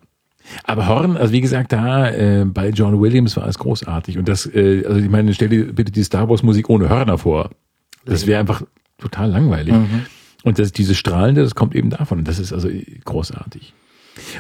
Aber 0.62 0.86
Horn, 0.86 1.16
also 1.16 1.32
wie 1.32 1.40
gesagt, 1.40 1.72
da 1.72 2.08
äh, 2.08 2.44
bei 2.44 2.68
John 2.68 3.00
Williams 3.00 3.36
war 3.36 3.48
es 3.48 3.58
großartig. 3.58 4.16
Und 4.16 4.28
das, 4.28 4.46
äh, 4.46 4.84
also 4.86 5.00
ich 5.00 5.08
meine, 5.08 5.34
stell 5.34 5.48
dir 5.48 5.72
bitte 5.72 5.90
die 5.90 6.04
Star 6.04 6.28
Wars 6.28 6.44
Musik 6.44 6.70
ohne 6.70 6.88
Hörner 6.88 7.18
vor. 7.18 7.50
Das 8.04 8.28
wäre 8.28 8.38
einfach 8.38 8.62
total 8.98 9.30
langweilig. 9.30 9.74
Und 10.44 10.58
das, 10.58 10.72
diese 10.72 10.94
Strahlende, 10.94 11.42
das 11.42 11.54
kommt 11.54 11.74
eben 11.74 11.90
davon. 11.90 12.18
Und 12.18 12.28
das 12.28 12.38
ist 12.38 12.52
also 12.52 12.68
großartig. 13.04 13.74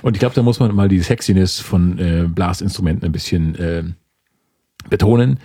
Und 0.02 0.14
ich 0.14 0.20
glaube, 0.20 0.34
da 0.34 0.42
muss 0.42 0.60
man 0.60 0.74
mal 0.74 0.88
die 0.88 1.00
Sexiness 1.00 1.60
von 1.60 1.98
äh, 1.98 2.26
Blasinstrumenten 2.28 3.06
ein 3.06 3.12
bisschen 3.12 3.54
äh, 3.56 3.84
betonen. 4.88 5.38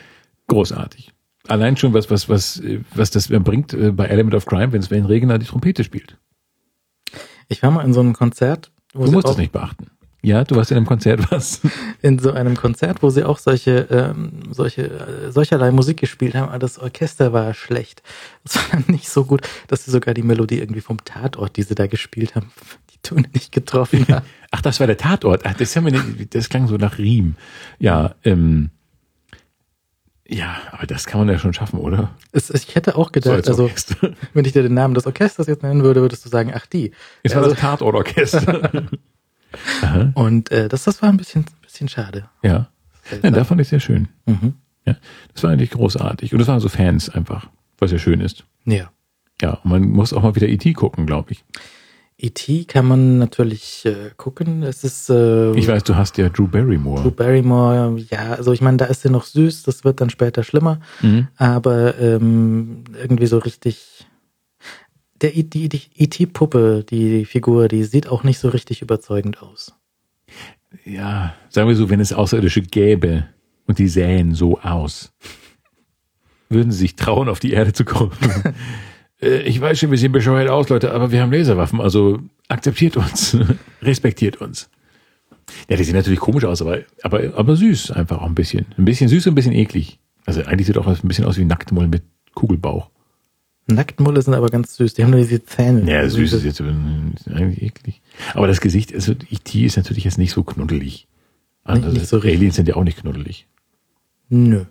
Großartig. 0.47 1.11
Allein 1.47 1.77
schon 1.77 1.93
was, 1.93 2.09
was, 2.09 2.29
was, 2.29 2.59
äh, 2.59 2.81
was 2.93 3.11
das 3.11 3.27
bringt 3.27 3.73
äh, 3.73 3.91
bei 3.91 4.05
Element 4.05 4.35
of 4.35 4.45
Crime, 4.45 4.71
wenn 4.71 4.81
Sven 4.81 5.05
Regner 5.05 5.37
die 5.37 5.45
Trompete 5.45 5.83
spielt. 5.83 6.17
Ich 7.47 7.61
war 7.61 7.71
mal 7.71 7.83
in 7.83 7.93
so 7.93 7.99
einem 7.99 8.13
Konzert, 8.13 8.71
wo 8.93 9.05
Du 9.05 9.11
musst 9.11 9.25
auch, 9.25 9.31
das 9.31 9.37
nicht 9.37 9.51
beachten. 9.51 9.91
Ja, 10.25 10.45
du 10.45 10.55
warst 10.55 10.71
in 10.71 10.77
einem 10.77 10.85
Konzert 10.85 11.19
was. 11.31 11.59
in 12.01 12.17
so 12.17 12.31
einem 12.31 12.55
Konzert, 12.55 13.03
wo 13.03 13.09
sie 13.09 13.25
auch 13.25 13.37
solche, 13.37 13.87
ähm, 13.91 14.31
solche, 14.51 14.83
äh, 14.89 15.31
solcherlei 15.31 15.71
Musik 15.71 15.97
gespielt 15.99 16.33
haben, 16.33 16.47
aber 16.47 16.59
das 16.59 16.79
Orchester 16.79 17.33
war 17.33 17.53
schlecht. 17.53 18.01
Das 18.45 18.55
war 18.55 18.79
nicht 18.87 19.09
so 19.09 19.25
gut, 19.25 19.41
dass 19.67 19.83
sie 19.83 19.91
sogar 19.91 20.13
die 20.13 20.23
Melodie 20.23 20.59
irgendwie 20.59 20.81
vom 20.81 21.03
Tatort, 21.03 21.57
die 21.57 21.63
sie 21.63 21.75
da 21.75 21.87
gespielt 21.87 22.35
haben, 22.35 22.51
die 22.93 22.99
Töne 23.03 23.27
nicht 23.33 23.51
getroffen 23.51 24.07
haben. 24.07 24.25
Ach, 24.51 24.61
das 24.61 24.79
war 24.79 24.87
der 24.87 24.97
Tatort. 24.97 25.41
Ach, 25.45 25.55
das 25.55 25.75
haben 25.75 25.85
wir 25.85 25.91
nicht, 25.91 26.33
das 26.33 26.47
klang 26.47 26.67
so 26.67 26.77
nach 26.77 26.97
Riem. 26.97 27.35
Ja, 27.79 28.15
ähm, 28.23 28.69
ja, 30.25 30.55
aber 30.71 30.87
das 30.87 31.05
kann 31.05 31.19
man 31.19 31.27
ja 31.29 31.37
schon 31.37 31.53
schaffen, 31.53 31.79
oder? 31.79 32.15
Es, 32.31 32.49
ich 32.49 32.73
hätte 32.75 32.95
auch 32.95 33.07
So 33.07 33.11
gedacht, 33.11 33.33
als 33.35 33.47
also 33.49 33.69
wenn 34.33 34.45
ich 34.45 34.53
dir 34.53 34.63
den 34.63 34.73
Namen 34.73 34.93
des 34.93 35.05
Orchesters 35.05 35.47
jetzt 35.47 35.63
nennen 35.63 35.83
würde, 35.83 35.99
würdest 35.99 36.23
du 36.23 36.29
sagen, 36.29 36.53
ach 36.55 36.65
die. 36.65 36.91
Es 37.23 37.35
war 37.35 37.43
Also, 37.43 37.53
das 37.53 37.59
Tatortorchester. 37.59 38.87
Und 40.15 40.51
äh, 40.51 40.67
das, 40.69 40.83
das 40.83 41.01
war 41.01 41.09
ein 41.09 41.17
bisschen, 41.17 41.45
bisschen 41.61 41.87
schade. 41.89 42.29
ja. 42.43 42.67
ja, 43.21 43.31
da 43.31 43.43
fand 43.43 43.59
ich 43.61 43.67
sehr 43.67 43.79
schön. 43.81 44.07
Mhm. 44.25 44.53
Ja, 44.85 44.95
das 45.33 45.43
war 45.43 45.51
eigentlich 45.51 45.71
großartig. 45.71 46.33
Und 46.33 46.39
das 46.39 46.47
waren 46.47 46.59
so 46.59 46.69
Fans 46.69 47.09
einfach, 47.09 47.47
was 47.77 47.91
ja 47.91 47.97
schön 47.97 48.21
ist. 48.21 48.43
Ja. 48.65 48.91
Ja, 49.41 49.55
und 49.63 49.69
man 49.69 49.89
muss 49.89 50.13
auch 50.13 50.23
mal 50.23 50.35
wieder 50.35 50.47
E.T. 50.47 50.73
gucken, 50.73 51.05
glaube 51.05 51.31
ich. 51.31 51.43
E.T. 52.17 52.65
kann 52.65 52.85
man 52.85 53.17
natürlich 53.17 53.83
äh, 53.85 54.11
gucken. 54.15 54.63
Es 54.63 54.83
ist 54.83 55.09
äh, 55.09 55.51
Ich 55.53 55.67
weiß, 55.67 55.83
du 55.83 55.95
hast 55.95 56.17
ja 56.17 56.29
Drew 56.29 56.47
Barrymore. 56.47 57.01
Drew 57.01 57.11
Barrymore, 57.11 57.97
ja, 58.09 58.33
also 58.35 58.53
ich 58.53 58.61
meine, 58.61 58.77
da 58.77 58.85
ist 58.85 59.01
sie 59.01 59.09
noch 59.09 59.23
süß, 59.25 59.63
das 59.63 59.83
wird 59.83 59.99
dann 59.99 60.09
später 60.09 60.43
schlimmer, 60.43 60.79
Mhm. 61.01 61.27
aber 61.37 61.97
ähm, 61.99 62.83
irgendwie 63.01 63.25
so 63.25 63.39
richtig. 63.39 64.05
Der 65.23 65.31
die 65.31 65.69
E.T.-Puppe, 65.95 66.83
die 66.83 67.23
Figur, 67.23 67.69
die 67.69 67.85
sieht 67.85 68.09
auch 68.09 68.23
nicht 68.23 68.39
so 68.39 68.49
richtig 68.49 68.81
überzeugend 68.81 69.41
aus. 69.41 69.73
Ja, 70.83 71.33
sagen 71.47 71.69
wir 71.69 71.77
so, 71.77 71.89
wenn 71.89 72.01
es 72.01 72.11
Außerirdische 72.11 72.61
gäbe 72.61 73.25
und 73.65 73.79
die 73.79 73.87
sähen 73.87 74.35
so 74.35 74.59
aus, 74.59 75.13
würden 76.49 76.73
sie 76.73 76.79
sich 76.79 76.97
trauen, 76.97 77.29
auf 77.29 77.39
die 77.39 77.53
Erde 77.53 77.73
zu 77.73 77.85
kommen. 77.85 78.11
Äh, 79.21 79.43
ich 79.43 79.61
weiß 79.61 79.79
schon, 79.79 79.89
wir 79.89 79.97
sehen 79.97 80.11
bescheuert 80.11 80.49
aus, 80.49 80.67
Leute, 80.67 80.91
aber 80.91 81.13
wir 81.13 81.21
haben 81.21 81.31
Laserwaffen, 81.31 81.79
also 81.79 82.19
akzeptiert 82.49 82.97
uns, 82.97 83.37
respektiert 83.81 84.41
uns. 84.41 84.69
Ja, 85.69 85.77
die 85.77 85.83
sehen 85.85 85.95
natürlich 85.95 86.19
komisch 86.19 86.43
aus, 86.43 86.61
aber, 86.61 86.79
aber, 87.03 87.31
aber 87.35 87.55
süß 87.55 87.91
einfach 87.91 88.21
auch 88.21 88.25
ein 88.25 88.35
bisschen. 88.35 88.65
Ein 88.75 88.83
bisschen 88.83 89.07
süß 89.07 89.27
und 89.27 89.31
ein 89.31 89.35
bisschen 89.35 89.53
eklig. 89.53 89.99
Also 90.25 90.43
eigentlich 90.43 90.67
sieht 90.67 90.77
auch 90.77 90.87
ein 90.87 90.97
bisschen 91.07 91.23
aus 91.23 91.37
wie 91.37 91.45
Nacktmull 91.45 91.87
mit 91.87 92.03
Kugelbauch. 92.33 92.89
Nacktmulle 93.67 94.21
sind 94.21 94.33
aber 94.33 94.49
ganz 94.49 94.75
süß, 94.75 94.93
die 94.93 95.03
haben 95.03 95.11
nur 95.11 95.21
diese 95.21 95.43
Zähne. 95.45 95.89
Ja, 95.89 96.07
süß 96.09 96.33
ist 96.33 96.43
jetzt 96.43 96.61
eigentlich 96.61 97.61
eklig. 97.61 98.01
Aber 98.33 98.47
das 98.47 98.59
Gesicht, 98.61 98.93
also 98.93 99.13
E.T. 99.13 99.65
ist 99.65 99.77
natürlich 99.77 100.03
jetzt 100.03 100.17
nicht 100.17 100.31
so 100.33 100.43
knuddelig. 100.43 101.07
Also, 101.63 101.87
nicht 101.89 102.07
so 102.07 102.17
richtig. 102.17 102.39
Aliens 102.39 102.55
sind 102.57 102.67
ja 102.67 102.75
auch 102.75 102.83
nicht 102.83 102.99
knuddelig. 102.99 103.47
Nö. 104.29 104.65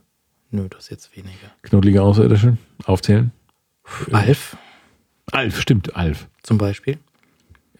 Nö, 0.50 0.66
das 0.68 0.84
ist 0.84 0.90
jetzt 0.90 1.16
weniger. 1.16 1.32
Knuddelige 1.62 2.02
Außerirdische 2.02 2.58
aufzählen? 2.84 3.32
Alf 4.12 4.56
Alf, 5.30 5.60
stimmt, 5.60 5.96
Alf. 5.96 6.28
zum 6.42 6.58
Beispiel. 6.58 6.98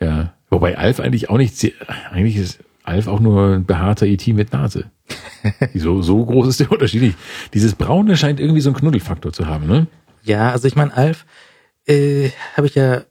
Ja. 0.01 0.33
Wobei 0.49 0.79
Alf 0.79 1.01
eigentlich 1.01 1.29
auch 1.29 1.37
nicht, 1.37 1.57
sehr- 1.57 1.73
eigentlich 2.11 2.37
ist 2.37 2.61
Alf 2.85 3.07
auch 3.07 3.21
nur 3.21 3.57
ein 3.57 3.67
behaarter 3.67 4.07
E.T. 4.07 4.33
mit 4.33 4.53
Nase. 4.53 4.91
so, 5.75 6.01
so 6.01 6.25
groß 6.25 6.49
ist 6.49 6.61
der 6.61 6.73
Unterschied 6.73 7.03
nicht. 7.03 7.19
Dieses 7.53 7.75
Braune 7.75 8.17
scheint 8.17 8.41
irgendwie 8.41 8.61
so 8.63 8.71
einen 8.71 8.77
Knuddelfaktor 8.79 9.33
zu 9.33 9.47
haben, 9.47 9.67
ne? 9.67 9.87
Ja, 10.23 10.51
also 10.53 10.69
ich 10.69 10.77
meine, 10.77 10.97
Alf 10.97 11.27
äh, 11.87 12.31
habe 12.57 12.67
ich 12.67 12.75
ja 12.75 13.03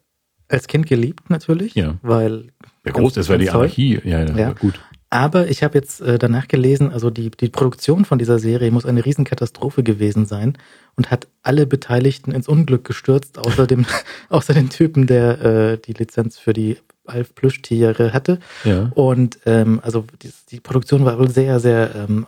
als 0.48 0.68
Kind 0.68 0.86
geliebt 0.88 1.30
natürlich, 1.30 1.76
Ja. 1.76 1.96
weil 2.02 2.48
Der 2.86 2.94
groß, 2.94 3.14
das 3.14 3.30
war 3.30 3.38
die. 3.38 3.50
Anarchie. 3.50 4.00
Ja, 4.04 4.24
ja, 4.24 4.36
Ja. 4.38 4.54
gut. 4.54 4.80
Aber 5.14 5.50
ich 5.50 5.62
habe 5.62 5.78
jetzt 5.78 6.00
äh, 6.00 6.18
danach 6.18 6.48
gelesen, 6.48 6.90
also 6.92 7.10
die, 7.10 7.32
die 7.32 7.50
Produktion 7.50 8.06
von 8.06 8.18
dieser 8.18 8.40
Serie 8.40 8.72
muss 8.72 8.86
eine 8.86 9.04
Riesenkatastrophe 9.06 9.84
gewesen 9.84 10.26
sein 10.26 10.58
und 10.96 11.12
hat 11.12 11.28
alle 11.44 11.68
Beteiligten 11.68 12.32
ins 12.32 12.48
Unglück 12.48 12.86
gestürzt, 12.86 13.38
außer 13.38 13.68
dem, 13.68 13.86
außer 14.30 14.54
den 14.54 14.70
Typen, 14.70 15.08
der 15.08 15.42
äh, 15.42 15.78
die 15.78 15.92
Lizenz 15.94 16.38
für 16.38 16.54
die 16.54 16.78
Alf 17.06 17.36
Plüschtiere 17.36 18.14
hatte. 18.14 18.40
Ja. 18.64 18.90
Und 18.96 19.40
ähm, 19.46 19.82
also 19.84 20.06
die, 20.22 20.32
die 20.50 20.62
Produktion 20.62 21.04
war 21.04 21.20
wohl 21.20 21.30
sehr, 21.30 21.60
sehr 21.60 21.94
ähm, 21.94 22.26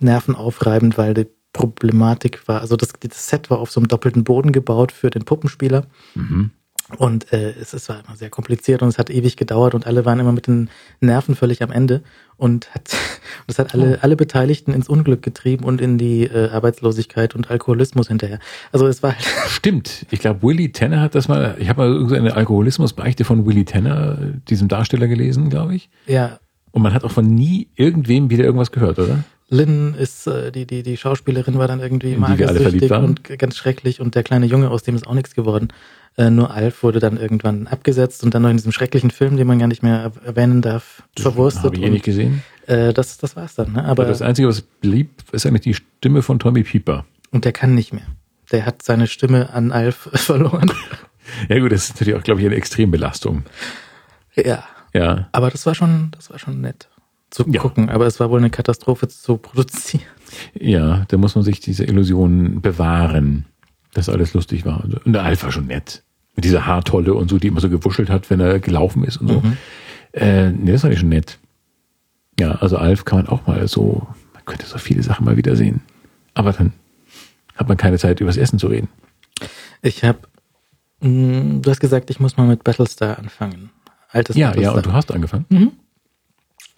nervenaufreibend, 0.00 0.96
weil 0.98 1.14
die 1.14 1.26
Problematik 1.54 2.46
war, 2.46 2.60
also 2.60 2.76
das, 2.76 2.92
das 3.00 3.28
Set 3.28 3.48
war 3.48 3.58
auf 3.60 3.70
so 3.70 3.80
einem 3.80 3.88
doppelten 3.88 4.24
Boden 4.24 4.52
gebaut 4.52 4.92
für 4.92 5.08
den 5.08 5.24
Puppenspieler. 5.24 5.86
Mhm. 6.14 6.50
Und 6.98 7.32
äh, 7.32 7.52
es, 7.52 7.72
es 7.72 7.88
war 7.88 8.02
immer 8.06 8.14
sehr 8.14 8.28
kompliziert 8.28 8.82
und 8.82 8.88
es 8.88 8.98
hat 8.98 9.08
ewig 9.08 9.38
gedauert 9.38 9.74
und 9.74 9.86
alle 9.86 10.04
waren 10.04 10.20
immer 10.20 10.32
mit 10.32 10.48
den 10.48 10.68
Nerven 11.00 11.34
völlig 11.34 11.62
am 11.62 11.72
Ende 11.72 12.02
und 12.36 12.74
hat 12.74 12.90
und 13.46 13.50
es 13.50 13.58
hat 13.58 13.72
alle 13.72 14.02
alle 14.02 14.16
Beteiligten 14.16 14.74
ins 14.74 14.88
Unglück 14.88 15.22
getrieben 15.22 15.64
und 15.64 15.80
in 15.80 15.96
die 15.96 16.24
äh, 16.24 16.50
Arbeitslosigkeit 16.50 17.34
und 17.34 17.50
Alkoholismus 17.50 18.08
hinterher. 18.08 18.38
Also 18.70 18.86
es 18.86 19.02
war 19.02 19.14
halt, 19.14 19.24
Stimmt. 19.48 20.04
Ich 20.10 20.18
glaube, 20.18 20.42
Willy 20.42 20.72
Tanner 20.72 21.00
hat 21.00 21.14
das 21.14 21.26
mal, 21.26 21.56
ich 21.58 21.70
habe 21.70 21.82
mal 21.82 21.90
irgendeine 21.90 22.34
Alkoholismusbeichte 22.34 23.24
von 23.24 23.46
Willy 23.46 23.64
Tanner, 23.64 24.18
diesem 24.48 24.68
Darsteller 24.68 25.06
gelesen, 25.06 25.48
glaube 25.48 25.76
ich. 25.76 25.88
ja 26.06 26.38
Und 26.72 26.82
man 26.82 26.92
hat 26.92 27.04
auch 27.04 27.12
von 27.12 27.24
nie 27.24 27.68
irgendwem 27.76 28.28
wieder 28.28 28.44
irgendwas 28.44 28.72
gehört, 28.72 28.98
oder? 28.98 29.24
Lynn 29.54 29.94
ist 29.94 30.26
äh, 30.26 30.50
die 30.52 30.66
die 30.66 30.82
die 30.82 30.96
Schauspielerin 30.96 31.58
war 31.58 31.68
dann 31.68 31.80
irgendwie 31.80 32.16
magersüchtig 32.16 32.90
und 32.92 33.22
ganz 33.38 33.56
schrecklich 33.56 34.00
und 34.00 34.14
der 34.14 34.22
kleine 34.22 34.46
Junge 34.46 34.70
aus 34.70 34.82
dem 34.82 34.94
ist 34.96 35.06
auch 35.06 35.14
nichts 35.14 35.34
geworden. 35.34 35.68
Äh, 36.16 36.30
nur 36.30 36.52
Alf 36.52 36.82
wurde 36.82 37.00
dann 37.00 37.16
irgendwann 37.16 37.66
abgesetzt 37.66 38.22
und 38.24 38.34
dann 38.34 38.42
noch 38.42 38.50
in 38.50 38.56
diesem 38.56 38.70
schrecklichen 38.72 39.10
Film, 39.10 39.36
den 39.36 39.46
man 39.46 39.58
gar 39.58 39.66
nicht 39.66 39.82
mehr 39.82 40.12
er- 40.22 40.26
erwähnen 40.26 40.62
darf, 40.62 41.02
verwurstet. 41.18 41.64
Habe 41.64 41.76
ich 41.76 41.82
eh 41.82 41.90
nicht 41.90 42.04
gesehen. 42.04 42.42
äh, 42.66 42.92
das 42.92 43.18
das 43.18 43.34
war's 43.36 43.54
dann. 43.56 43.72
Ne? 43.72 43.80
Aber 43.82 43.90
Aber 44.02 44.04
das 44.06 44.22
Einzige, 44.22 44.46
was 44.48 44.60
blieb, 44.62 45.10
ist 45.32 45.44
eigentlich 45.46 45.62
die 45.62 45.74
Stimme 45.74 46.22
von 46.22 46.38
Tommy 46.38 46.62
Pieper. 46.62 47.04
Und 47.32 47.44
der 47.44 47.52
kann 47.52 47.74
nicht 47.74 47.92
mehr. 47.92 48.06
Der 48.52 48.64
hat 48.66 48.82
seine 48.82 49.06
Stimme 49.08 49.50
an 49.52 49.72
Alf 49.72 50.08
verloren. 50.14 50.70
Ja 51.48 51.58
gut, 51.58 51.72
das 51.72 51.84
ist 51.88 51.94
natürlich 51.94 52.14
auch, 52.18 52.22
glaube 52.22 52.40
ich, 52.40 52.46
eine 52.46 52.56
Extrembelastung. 52.56 53.42
ja. 54.36 54.64
Ja. 54.96 55.28
Aber 55.32 55.50
das 55.50 55.66
war 55.66 55.74
schon, 55.74 56.12
das 56.12 56.30
war 56.30 56.38
schon 56.38 56.60
nett 56.60 56.88
zu 57.34 57.44
Ja. 57.50 57.60
gucken. 57.60 57.90
Aber 57.90 58.06
es 58.06 58.20
war 58.20 58.30
wohl 58.30 58.38
eine 58.38 58.50
Katastrophe 58.50 59.08
zu 59.08 59.36
produzieren. 59.36 60.04
Ja, 60.58 61.04
da 61.08 61.16
muss 61.16 61.34
man 61.34 61.44
sich 61.44 61.60
diese 61.60 61.84
Illusion 61.84 62.60
bewahren, 62.60 63.44
dass 63.92 64.08
alles 64.08 64.34
lustig 64.34 64.64
war. 64.64 64.84
Und 64.84 65.12
der 65.12 65.22
Alf 65.22 65.42
war 65.44 65.52
schon 65.52 65.66
nett. 65.66 66.02
Mit 66.36 66.44
dieser 66.44 66.66
Haartolle 66.66 67.14
und 67.14 67.28
so, 67.30 67.38
die 67.38 67.48
immer 67.48 67.60
so 67.60 67.68
gewuschelt 67.70 68.10
hat, 68.10 68.30
wenn 68.30 68.40
er 68.40 68.58
gelaufen 68.58 69.04
ist 69.04 69.18
und 69.18 69.28
so. 69.28 69.42
Äh, 70.12 70.50
nee, 70.50 70.72
das 70.72 70.82
war 70.82 70.90
nicht 70.90 71.00
schon 71.00 71.08
nett. 71.08 71.38
Ja, 72.40 72.52
also 72.56 72.76
Alf 72.76 73.04
kann 73.04 73.18
man 73.18 73.28
auch 73.28 73.46
mal 73.46 73.66
so, 73.68 74.06
man 74.32 74.44
könnte 74.44 74.66
so 74.66 74.78
viele 74.78 75.02
Sachen 75.02 75.24
mal 75.24 75.36
wieder 75.36 75.54
sehen. 75.54 75.82
Aber 76.34 76.52
dann 76.52 76.72
hat 77.56 77.68
man 77.68 77.76
keine 77.76 77.98
Zeit, 77.98 78.20
übers 78.20 78.36
Essen 78.36 78.58
zu 78.58 78.66
reden. 78.66 78.88
Ich 79.82 80.02
habe, 80.02 80.18
du 81.00 81.62
hast 81.66 81.78
gesagt, 81.80 82.10
ich 82.10 82.18
muss 82.18 82.36
mal 82.36 82.46
mit 82.48 82.64
Battlestar 82.64 83.18
anfangen. 83.18 83.70
Altes 84.10 84.34
Ja, 84.36 84.48
ja, 84.48 84.50
Battlestar. 84.50 84.76
und 84.76 84.86
du 84.86 84.92
hast 84.92 85.12
angefangen. 85.12 85.44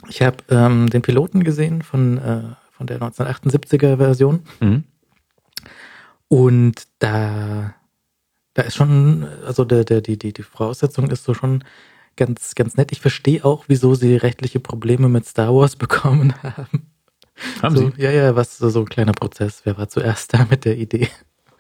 Ich 0.09 0.23
habe 0.23 0.37
ähm, 0.51 0.91
den 0.91 1.03
Piloten 1.03 1.43
gesehen 1.43 1.83
von, 1.83 2.19
äh, 2.19 2.43
von 2.71 2.87
der 2.87 3.01
1978er 3.01 3.97
Version. 3.97 4.43
Mhm. 4.61 4.85
Und 6.29 6.87
da, 6.99 7.75
da 8.55 8.63
ist 8.63 8.75
schon, 8.75 9.27
also 9.47 9.65
der, 9.65 9.85
der, 9.85 10.01
die, 10.01 10.19
die, 10.19 10.33
die 10.33 10.43
Voraussetzung 10.43 11.11
ist 11.11 11.25
so 11.25 11.35
schon 11.35 11.65
ganz, 12.17 12.55
ganz 12.55 12.77
nett. 12.77 12.93
Ich 12.93 13.01
verstehe 13.01 13.45
auch, 13.45 13.65
wieso 13.69 13.95
sie 13.95 14.17
rechtliche 14.17 14.61
Probleme 14.61 15.09
mit 15.09 15.27
Star 15.27 15.55
Wars 15.55 15.77
bekommen 15.77 16.35
haben. 16.43 16.91
Haben 17.63 17.77
so, 17.77 17.91
Sie? 17.91 18.03
Ja, 18.03 18.11
ja, 18.11 18.35
was 18.35 18.59
so, 18.59 18.71
so 18.71 18.81
ein 18.81 18.89
kleiner 18.89 19.13
Prozess. 19.13 19.61
Wer 19.65 19.77
war 19.77 19.89
zuerst 19.89 20.33
da 20.33 20.47
mit 20.51 20.65
der 20.65 20.79
Idee? 20.79 21.09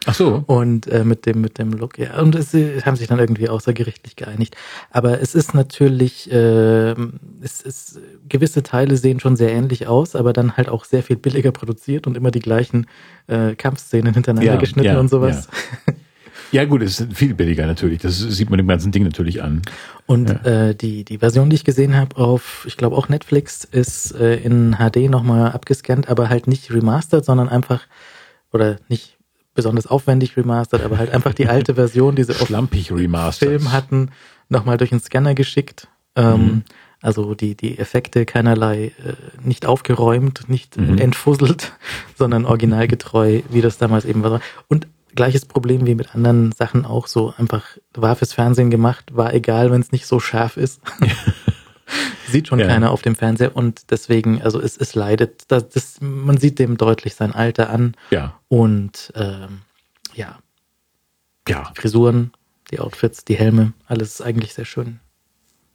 Ach 0.06 0.14
so. 0.14 0.44
Und 0.46 0.86
äh, 0.86 1.04
mit 1.04 1.26
dem 1.26 1.40
mit 1.40 1.58
dem 1.58 1.72
Look, 1.72 1.98
ja. 1.98 2.20
Und 2.20 2.34
es 2.34 2.54
äh, 2.54 2.80
haben 2.82 2.96
sich 2.96 3.08
dann 3.08 3.18
irgendwie 3.18 3.48
außergerichtlich 3.48 4.16
geeinigt. 4.16 4.56
Aber 4.90 5.20
es 5.20 5.34
ist 5.34 5.54
natürlich, 5.54 6.30
äh, 6.32 6.92
es 7.42 7.60
ist 7.60 8.00
gewisse 8.28 8.62
Teile 8.62 8.96
sehen 8.96 9.20
schon 9.20 9.36
sehr 9.36 9.50
ähnlich 9.50 9.86
aus, 9.86 10.16
aber 10.16 10.32
dann 10.32 10.56
halt 10.56 10.68
auch 10.68 10.84
sehr 10.84 11.02
viel 11.02 11.16
billiger 11.16 11.52
produziert 11.52 12.06
und 12.06 12.16
immer 12.16 12.30
die 12.30 12.40
gleichen 12.40 12.86
äh, 13.26 13.54
Kampfszenen 13.54 14.14
hintereinander 14.14 14.52
Ja, 14.52 14.58
geschnitten 14.58 14.94
ja, 14.94 15.00
und 15.00 15.08
sowas. 15.08 15.48
Ja 16.52 16.64
gut, 16.64 16.82
es 16.82 17.00
ist 17.00 17.12
viel 17.12 17.34
billiger 17.34 17.66
natürlich. 17.66 18.00
Das 18.00 18.18
sieht 18.18 18.50
man 18.50 18.58
dem 18.58 18.68
ganzen 18.68 18.92
Ding 18.92 19.02
natürlich 19.02 19.42
an. 19.42 19.62
Und 20.06 20.30
äh, 20.46 20.74
die, 20.74 21.04
die 21.04 21.18
Version, 21.18 21.50
die 21.50 21.56
ich 21.56 21.64
gesehen 21.64 21.96
habe 21.96 22.16
auf, 22.16 22.64
ich 22.68 22.76
glaube 22.76 22.96
auch 22.96 23.08
Netflix, 23.08 23.64
ist 23.64 24.12
äh, 24.12 24.36
in 24.36 24.76
HD 24.76 25.10
nochmal 25.10 25.50
abgescannt, 25.52 26.08
aber 26.08 26.28
halt 26.28 26.46
nicht 26.46 26.72
remastered, 26.72 27.24
sondern 27.24 27.48
einfach, 27.48 27.82
oder 28.52 28.76
nicht 28.88 29.15
besonders 29.56 29.86
aufwendig 29.88 30.36
remastered, 30.36 30.84
aber 30.84 30.98
halt 30.98 31.10
einfach 31.10 31.34
die 31.34 31.48
alte 31.48 31.74
Version, 31.74 32.14
die 32.14 32.22
sie 32.24 32.32
auf 32.40 32.46
Schlampig 32.46 32.92
remastered. 32.92 33.60
Film 33.60 33.72
hatten, 33.72 34.10
nochmal 34.48 34.76
durch 34.76 34.90
den 34.90 35.00
Scanner 35.00 35.34
geschickt. 35.34 35.88
Ähm, 36.14 36.62
Also 37.02 37.34
die, 37.34 37.54
die 37.56 37.78
Effekte 37.78 38.24
keinerlei 38.24 38.86
äh, 39.04 39.12
nicht 39.42 39.66
aufgeräumt, 39.66 40.48
nicht 40.48 40.76
Mhm. 40.78 40.98
entfusselt, 40.98 41.72
sondern 42.16 42.44
originalgetreu, 42.46 43.42
wie 43.50 43.60
das 43.60 43.76
damals 43.78 44.04
eben 44.06 44.22
war. 44.22 44.40
Und 44.68 44.86
gleiches 45.14 45.44
Problem 45.44 45.86
wie 45.86 45.94
mit 45.94 46.14
anderen 46.14 46.52
Sachen 46.52 46.84
auch 46.86 47.06
so 47.06 47.34
einfach 47.36 47.64
war 47.94 48.16
fürs 48.16 48.32
Fernsehen 48.32 48.70
gemacht, 48.70 49.14
war 49.16 49.34
egal, 49.34 49.70
wenn 49.70 49.80
es 49.82 49.92
nicht 49.92 50.06
so 50.06 50.20
scharf 50.20 50.56
ist. 50.56 50.80
sieht 52.28 52.48
schon 52.48 52.58
Ja. 52.58 52.66
keiner 52.66 52.90
auf 52.90 53.02
dem 53.02 53.14
Fernseher 53.14 53.54
und 53.56 53.90
deswegen, 53.90 54.42
also 54.42 54.60
es, 54.60 54.76
es 54.76 54.94
leidet, 54.94 55.44
das, 55.48 55.68
das, 55.68 55.96
man 56.00 56.36
sieht 56.38 56.58
dem 56.58 56.76
deutlich 56.76 57.14
sein 57.14 57.32
Alter 57.32 57.70
an 57.70 57.94
Ja, 58.10 58.38
und 58.48 59.12
ähm, 59.14 59.60
ja, 60.14 60.38
ja, 61.48 61.70
Frisuren, 61.76 62.32
die 62.70 62.80
Outfits, 62.80 63.24
die 63.24 63.36
Helme, 63.36 63.72
alles 63.86 64.14
ist 64.14 64.20
eigentlich 64.22 64.54
sehr 64.54 64.64
schön. 64.64 64.98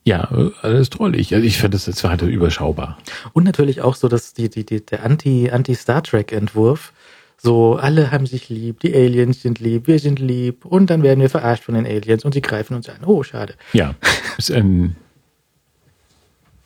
ja, 0.03 0.29
alles 0.61 0.89
drollig. 0.89 1.33
Also 1.33 1.45
ich 1.45 1.57
finde 1.57 1.75
das 1.77 1.85
jetzt 1.85 2.03
war 2.03 2.11
halt 2.11 2.21
überschaubar. 2.23 2.97
Und 3.33 3.43
natürlich 3.45 3.81
auch 3.81 3.95
so, 3.95 4.07
dass 4.09 4.33
die, 4.33 4.49
die, 4.49 4.65
die, 4.65 4.85
der 4.85 5.03
Anti, 5.03 5.49
Anti-Star 5.51 6.01
Trek-Entwurf, 6.03 6.91
so 7.37 7.75
alle 7.75 8.11
haben 8.11 8.25
sich 8.25 8.49
lieb, 8.49 8.79
die 8.81 8.93
Aliens 8.93 9.41
sind 9.41 9.59
lieb, 9.59 9.87
wir 9.87 9.99
sind 9.99 10.19
lieb 10.19 10.65
und 10.65 10.89
dann 10.89 11.01
werden 11.03 11.21
wir 11.21 11.29
verarscht 11.29 11.63
von 11.63 11.75
den 11.75 11.85
Aliens 11.85 12.25
und 12.25 12.33
sie 12.33 12.41
greifen 12.41 12.75
uns 12.75 12.89
an. 12.89 13.03
Oh, 13.05 13.23
schade. 13.23 13.53
Ja, 13.73 13.95
ist 14.37 14.51
ein 14.51 14.95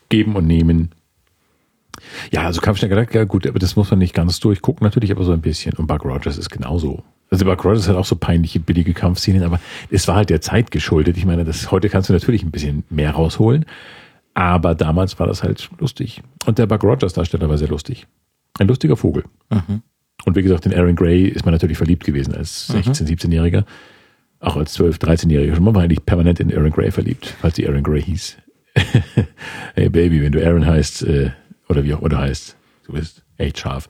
Geben 0.09 0.35
und 0.35 0.47
Nehmen. 0.47 0.91
Ja, 2.31 2.43
also 2.43 2.61
Kampfschnecke, 2.61 3.07
ja 3.11 3.23
gut, 3.23 3.47
aber 3.47 3.59
das 3.59 3.75
muss 3.75 3.89
man 3.89 3.99
nicht 3.99 4.13
ganz 4.13 4.39
durchgucken, 4.39 4.85
natürlich, 4.85 5.11
aber 5.11 5.23
so 5.23 5.31
ein 5.31 5.41
bisschen. 5.41 5.73
Und 5.73 5.87
Buck 5.87 6.03
Rogers 6.05 6.37
ist 6.37 6.49
genauso 6.49 7.03
Also 7.29 7.45
Buck 7.45 7.63
Rogers 7.63 7.87
hat 7.87 7.95
auch 7.95 8.05
so 8.05 8.15
peinliche, 8.15 8.59
billige 8.59 8.93
Kampfszenen, 8.93 9.43
aber 9.43 9.59
es 9.89 10.07
war 10.07 10.15
halt 10.15 10.29
der 10.29 10.41
Zeit 10.41 10.71
geschuldet. 10.71 11.17
Ich 11.17 11.25
meine, 11.25 11.45
das, 11.45 11.71
heute 11.71 11.89
kannst 11.89 12.09
du 12.09 12.13
natürlich 12.13 12.43
ein 12.43 12.51
bisschen 12.51 12.83
mehr 12.89 13.11
rausholen, 13.11 13.65
aber 14.33 14.75
damals 14.75 15.19
war 15.19 15.27
das 15.27 15.43
halt 15.43 15.69
lustig. 15.79 16.21
Und 16.45 16.57
der 16.57 16.67
Buck 16.67 16.83
Rogers 16.83 17.13
Darsteller 17.13 17.49
war 17.49 17.57
sehr 17.57 17.69
lustig. 17.69 18.07
Ein 18.59 18.67
lustiger 18.67 18.97
Vogel. 18.97 19.23
Mhm. 19.49 19.81
Und 20.25 20.35
wie 20.35 20.41
gesagt, 20.41 20.65
in 20.65 20.73
Aaron 20.73 20.95
Gray 20.95 21.27
ist 21.27 21.45
man 21.45 21.53
natürlich 21.53 21.77
verliebt 21.77 22.03
gewesen 22.03 22.33
als 22.33 22.69
16-, 22.73 23.05
17-Jähriger. 23.05 23.65
Auch 24.39 24.55
als 24.55 24.77
12-, 24.79 24.99
13-Jähriger. 24.99 25.59
Man 25.59 25.75
war 25.75 25.83
eigentlich 25.83 26.05
permanent 26.05 26.39
in 26.39 26.53
Aaron 26.53 26.71
Gray 26.71 26.91
verliebt, 26.91 27.35
falls 27.41 27.55
die 27.55 27.67
Aaron 27.67 27.83
Gray 27.83 28.01
hieß. 28.01 28.37
hey 29.75 29.89
Baby, 29.89 30.21
wenn 30.21 30.31
du 30.31 30.45
Aaron 30.45 30.65
heißt, 30.65 31.03
äh, 31.03 31.31
oder 31.69 31.83
wie 31.83 31.93
auch 31.93 31.99
immer 31.99 32.09
du 32.09 32.17
heißt, 32.17 32.55
du 32.85 32.93
bist 32.93 33.23
echt 33.37 33.59
scharf. 33.59 33.89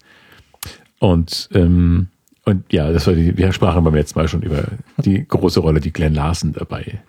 Und, 1.00 1.50
ähm, 1.54 2.08
und 2.46 2.72
ja, 2.72 2.92
das 2.92 3.08
war 3.08 3.14
die, 3.14 3.38
wir 3.38 3.52
sprachen 3.52 3.84
beim 3.84 3.96
letzten 3.96 4.20
Mal 4.20 4.28
schon 4.28 4.44
über 4.44 4.64
die 4.98 5.28
große 5.28 5.60
Rolle, 5.60 5.80
die 5.80 5.92
Glenn 5.92 6.14
Larson 6.14 6.54
dabei 6.54 7.02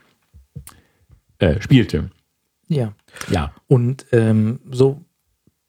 äh, 1.38 1.60
spielte. 1.60 2.10
Ja. 2.68 2.94
Ja. 3.30 3.52
Und 3.68 4.06
ähm, 4.12 4.60
so, 4.70 5.04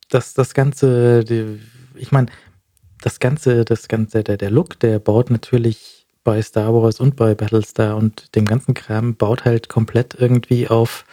dass 0.10 0.34
das 0.34 0.54
Ganze, 0.54 1.24
die, 1.24 1.60
ich 1.96 2.12
meine, 2.12 2.28
das 3.02 3.20
Ganze, 3.20 3.66
das 3.66 3.88
Ganze, 3.88 4.24
der, 4.24 4.38
der 4.38 4.52
Look, 4.52 4.80
der 4.80 5.00
baut 5.00 5.30
natürlich 5.30 6.08
bei 6.24 6.42
Star 6.42 6.74
Wars 6.74 7.00
und 7.00 7.16
bei 7.16 7.36
Battlestar 7.36 7.96
und 7.96 8.36
dem 8.36 8.46
ganzen 8.46 8.74
Kram, 8.74 9.16
baut 9.16 9.46
halt 9.46 9.70
komplett 9.70 10.16
irgendwie 10.16 10.68
auf, 10.68 11.06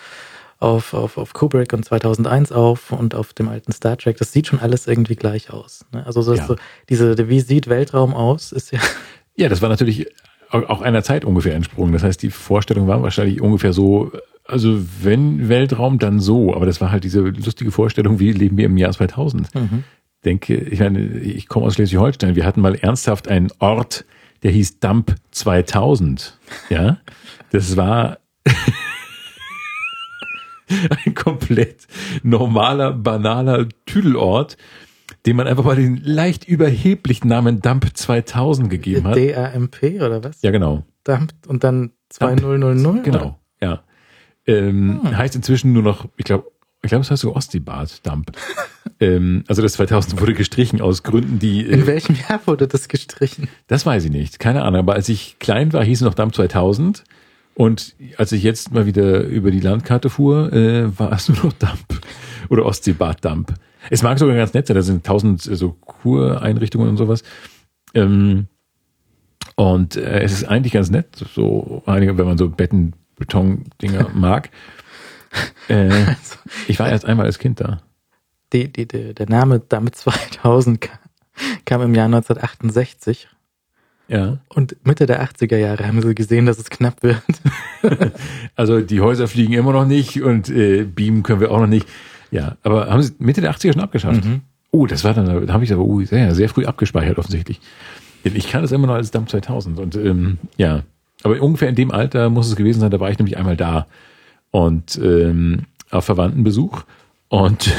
auf, 0.65 0.95
auf, 0.95 1.19
auf 1.19 1.33
Kubrick 1.35 1.73
und 1.73 1.85
2001 1.85 2.51
auf 2.53 2.91
und 2.93 3.15
auf 3.15 3.33
dem 3.35 3.49
alten 3.49 3.73
Star 3.73 3.97
Trek. 3.99 4.17
Das 4.19 4.33
sieht 4.33 4.47
schon 4.47 4.59
alles 4.61 4.87
irgendwie 4.87 5.17
gleich 5.17 5.51
aus. 5.53 5.85
Ne? 5.93 6.05
Also 6.07 6.35
Ja. 6.35 6.47
so, 6.47 6.57
diese, 6.89 7.29
wie 7.29 7.41
sieht 7.41 7.69
Weltraum 7.69 8.15
aus, 8.15 8.53
ist 8.53 8.73
ja, 8.73 8.79
Ja, 9.37 9.49
das 9.49 9.61
war 9.63 9.69
natürlich 9.69 10.07
au- 10.51 10.65
auch 10.67 10.81
einer 10.81 11.03
Zeit 11.03 11.25
ungefähr 11.25 11.55
entsprungen. 11.55 11.93
Das 11.93 12.03
heißt, 12.03 12.23
die 12.23 12.31
Vorstellung 12.31 12.87
war 12.87 13.03
wahrscheinlich 13.03 13.41
ungefähr 13.41 13.73
so, 13.73 14.13
also 14.45 14.79
wenn 15.03 15.49
Weltraum, 15.49 15.99
dann 15.99 16.21
so. 16.21 16.55
Aber 16.55 16.67
das 16.67 16.81
war 16.81 16.91
halt 16.93 17.03
diese 17.05 17.21
lustige 17.21 17.71
Vorstellung, 17.73 18.21
wie 18.21 18.33
leben 18.33 18.57
wir 18.57 18.67
im 18.67 18.77
Jahr 18.77 18.93
2000. 18.93 19.49
Denke, 20.25 20.55
ich 20.57 20.81
meine, 20.81 21.01
ich 21.19 21.49
komme 21.49 21.67
aus 21.67 21.75
Schleswig-Holstein. 21.75 22.35
Wir 22.37 22.47
hatten 22.47 22.61
mal 22.61 22.75
ernsthaft 22.77 23.29
einen 23.29 23.51
Ort, 23.59 24.05
der 24.43 24.53
hieß 24.53 24.79
Dump 24.81 25.15
2000. 25.33 26.39
Ja, 26.71 26.99
das 27.51 27.77
war 27.77 28.19
ein 31.05 31.15
komplett 31.15 31.87
normaler, 32.23 32.93
banaler 32.93 33.69
Tüdelort, 33.87 34.57
dem 35.27 35.37
man 35.37 35.47
einfach 35.47 35.65
mal 35.65 35.77
den 35.77 36.01
leicht 36.03 36.47
überheblichen 36.47 37.29
Namen 37.29 37.61
Dump 37.61 37.87
2000 37.95 38.71
gegeben 38.71 39.07
hat. 39.07 39.17
DAMP 39.17 39.83
oder 39.97 40.23
was? 40.23 40.43
Ja, 40.43 40.51
genau. 40.51 40.85
Dump 41.05 41.33
und 41.47 41.65
dann 41.65 41.93
2000? 42.11 43.05
Genau, 43.05 43.39
ja. 43.61 43.83
Ähm, 44.47 45.01
Heißt 45.17 45.35
inzwischen 45.37 45.73
nur 45.73 45.83
noch, 45.83 46.09
ich 46.17 46.25
glaube, 46.25 46.51
ich 46.83 46.91
glaube, 46.91 47.03
es 47.03 47.11
heißt 47.11 47.23
so 47.23 47.35
Ostseebad 47.35 48.07
Dump. 48.07 48.33
ähm, 49.01 49.45
also 49.49 49.63
das 49.63 49.73
2000 49.75 50.21
wurde 50.21 50.35
gestrichen 50.35 50.83
aus 50.83 51.03
Gründen, 51.03 51.39
die, 51.39 51.63
In 51.63 51.83
äh, 51.83 51.87
welchem 51.87 52.15
Jahr 52.15 52.47
wurde 52.47 52.69
das 52.69 52.89
gestrichen? 52.89 53.49
das 53.67 53.87
weiß 53.87 54.05
ich 54.05 54.11
nicht, 54.11 54.39
keine 54.39 54.63
Ahnung. 54.63 54.81
Aber 54.81 54.95
als 54.95 55.09
ich 55.09 55.39
klein 55.39 55.73
war, 55.73 55.83
hieß 55.83 56.03
es 56.03 56.05
noch 56.05 56.15
Dump 56.15 56.35
2000. 56.35 57.05
Und 57.55 57.95
als 58.17 58.33
ich 58.33 58.43
jetzt 58.43 58.73
mal 58.73 58.87
wieder 58.87 59.23
über 59.23 59.51
die 59.51 59.61
Landkarte 59.61 60.11
fuhr, 60.11 60.53
äh, 60.53 60.99
war 60.99 61.13
es 61.13 61.29
nur 61.29 61.45
noch 61.45 61.53
Dump 61.53 62.01
oder 62.49 62.67
Ostseebad 62.67 63.25
Dump. 63.25 63.55
Es 63.91 64.03
mag 64.03 64.19
sogar 64.19 64.35
ganz 64.37 64.55
nett 64.55 64.67
sein, 64.67 64.75
da 64.75 64.83
sind 64.83 65.05
tausend 65.05 65.47
äh, 65.47 65.57
so 65.57 65.73
Kureinrichtungen 65.73 66.89
und 66.89 66.97
sowas. 66.97 67.23
Ähm, 67.95 68.49
und 69.57 69.97
äh, 69.97 70.21
es 70.23 70.33
ist 70.33 70.45
eigentlich 70.45 70.73
ganz 70.73 70.91
nett, 70.91 71.25
so 71.35 71.83
einige, 71.87 72.19
wenn 72.19 72.27
man 72.27 72.39
so 72.39 72.49
Betten, 72.49 72.95
Beton-Dinger 73.17 74.11
mag. 74.15 74.51
Äh, 75.69 76.15
ich 76.67 76.79
war 76.79 76.89
erst 76.89 77.05
einmal 77.05 77.27
als 77.27 77.39
Kind 77.39 77.61
da. 77.61 77.83
Die, 78.53 78.73
die, 78.73 78.87
die, 78.87 79.15
der 79.15 79.29
Name 79.29 79.61
Dump 79.61 79.95
2000 79.95 80.81
kam, 80.81 80.99
kam 81.65 81.83
im 81.83 81.95
Jahr 81.95 82.07
1968 82.07 83.29
Ja. 84.07 84.39
und 84.51 84.77
Mitte 84.85 85.07
der 85.07 85.25
80er 85.25 85.57
Jahre 85.57 85.87
haben 85.87 86.03
sie 86.03 86.15
gesehen, 86.15 86.45
dass 86.45 86.59
es 86.59 86.69
knapp 86.71 87.03
wird. 87.03 87.23
Also 88.57 88.81
die 88.81 89.01
Häuser 89.01 89.29
fliegen 89.29 89.55
immer 89.55 89.73
noch 89.73 89.87
nicht 89.87 90.23
und 90.23 90.49
äh, 90.49 90.85
beamen 90.85 91.23
können 91.23 91.41
wir 91.41 91.51
auch 91.51 91.61
noch 91.61 91.67
nicht. 91.67 91.89
Ja, 92.31 92.57
aber 92.63 92.89
haben 92.89 93.03
sie 93.03 93.13
Mitte 93.19 93.41
der 93.41 93.53
80er 93.53 93.73
schon 93.73 93.83
abgeschafft? 93.83 94.23
Oh, 94.71 94.87
das 94.87 95.05
war 95.05 95.15
dann, 95.15 95.47
da 95.47 95.53
habe 95.53 95.65
ich 95.65 95.73
aber 95.73 95.83
uh, 95.83 96.03
sehr, 96.05 96.35
sehr 96.35 96.49
früh 96.49 96.65
abgespeichert 96.65 97.19
offensichtlich. 97.19 97.61
Ich 98.25 98.49
kann 98.49 98.63
das 98.63 98.73
immer 98.73 98.87
noch 98.87 98.95
als 98.95 99.11
Dump 99.11 99.29
2000 99.29 99.79
und 99.79 99.97
ähm, 99.97 100.39
ja, 100.57 100.83
aber 101.23 101.41
ungefähr 101.41 101.69
in 101.69 101.75
dem 101.75 101.91
Alter 101.91 102.31
muss 102.31 102.49
es 102.49 102.57
gewesen 102.57 102.81
sein, 102.81 102.91
da 102.91 103.01
war 103.01 103.11
ich 103.11 103.19
nämlich 103.19 103.37
einmal 103.37 103.57
da 103.57 103.87
und 104.51 104.99
ähm, 105.03 105.63
auf 105.91 106.05
Verwandtenbesuch 106.05 106.85
und 107.29 107.71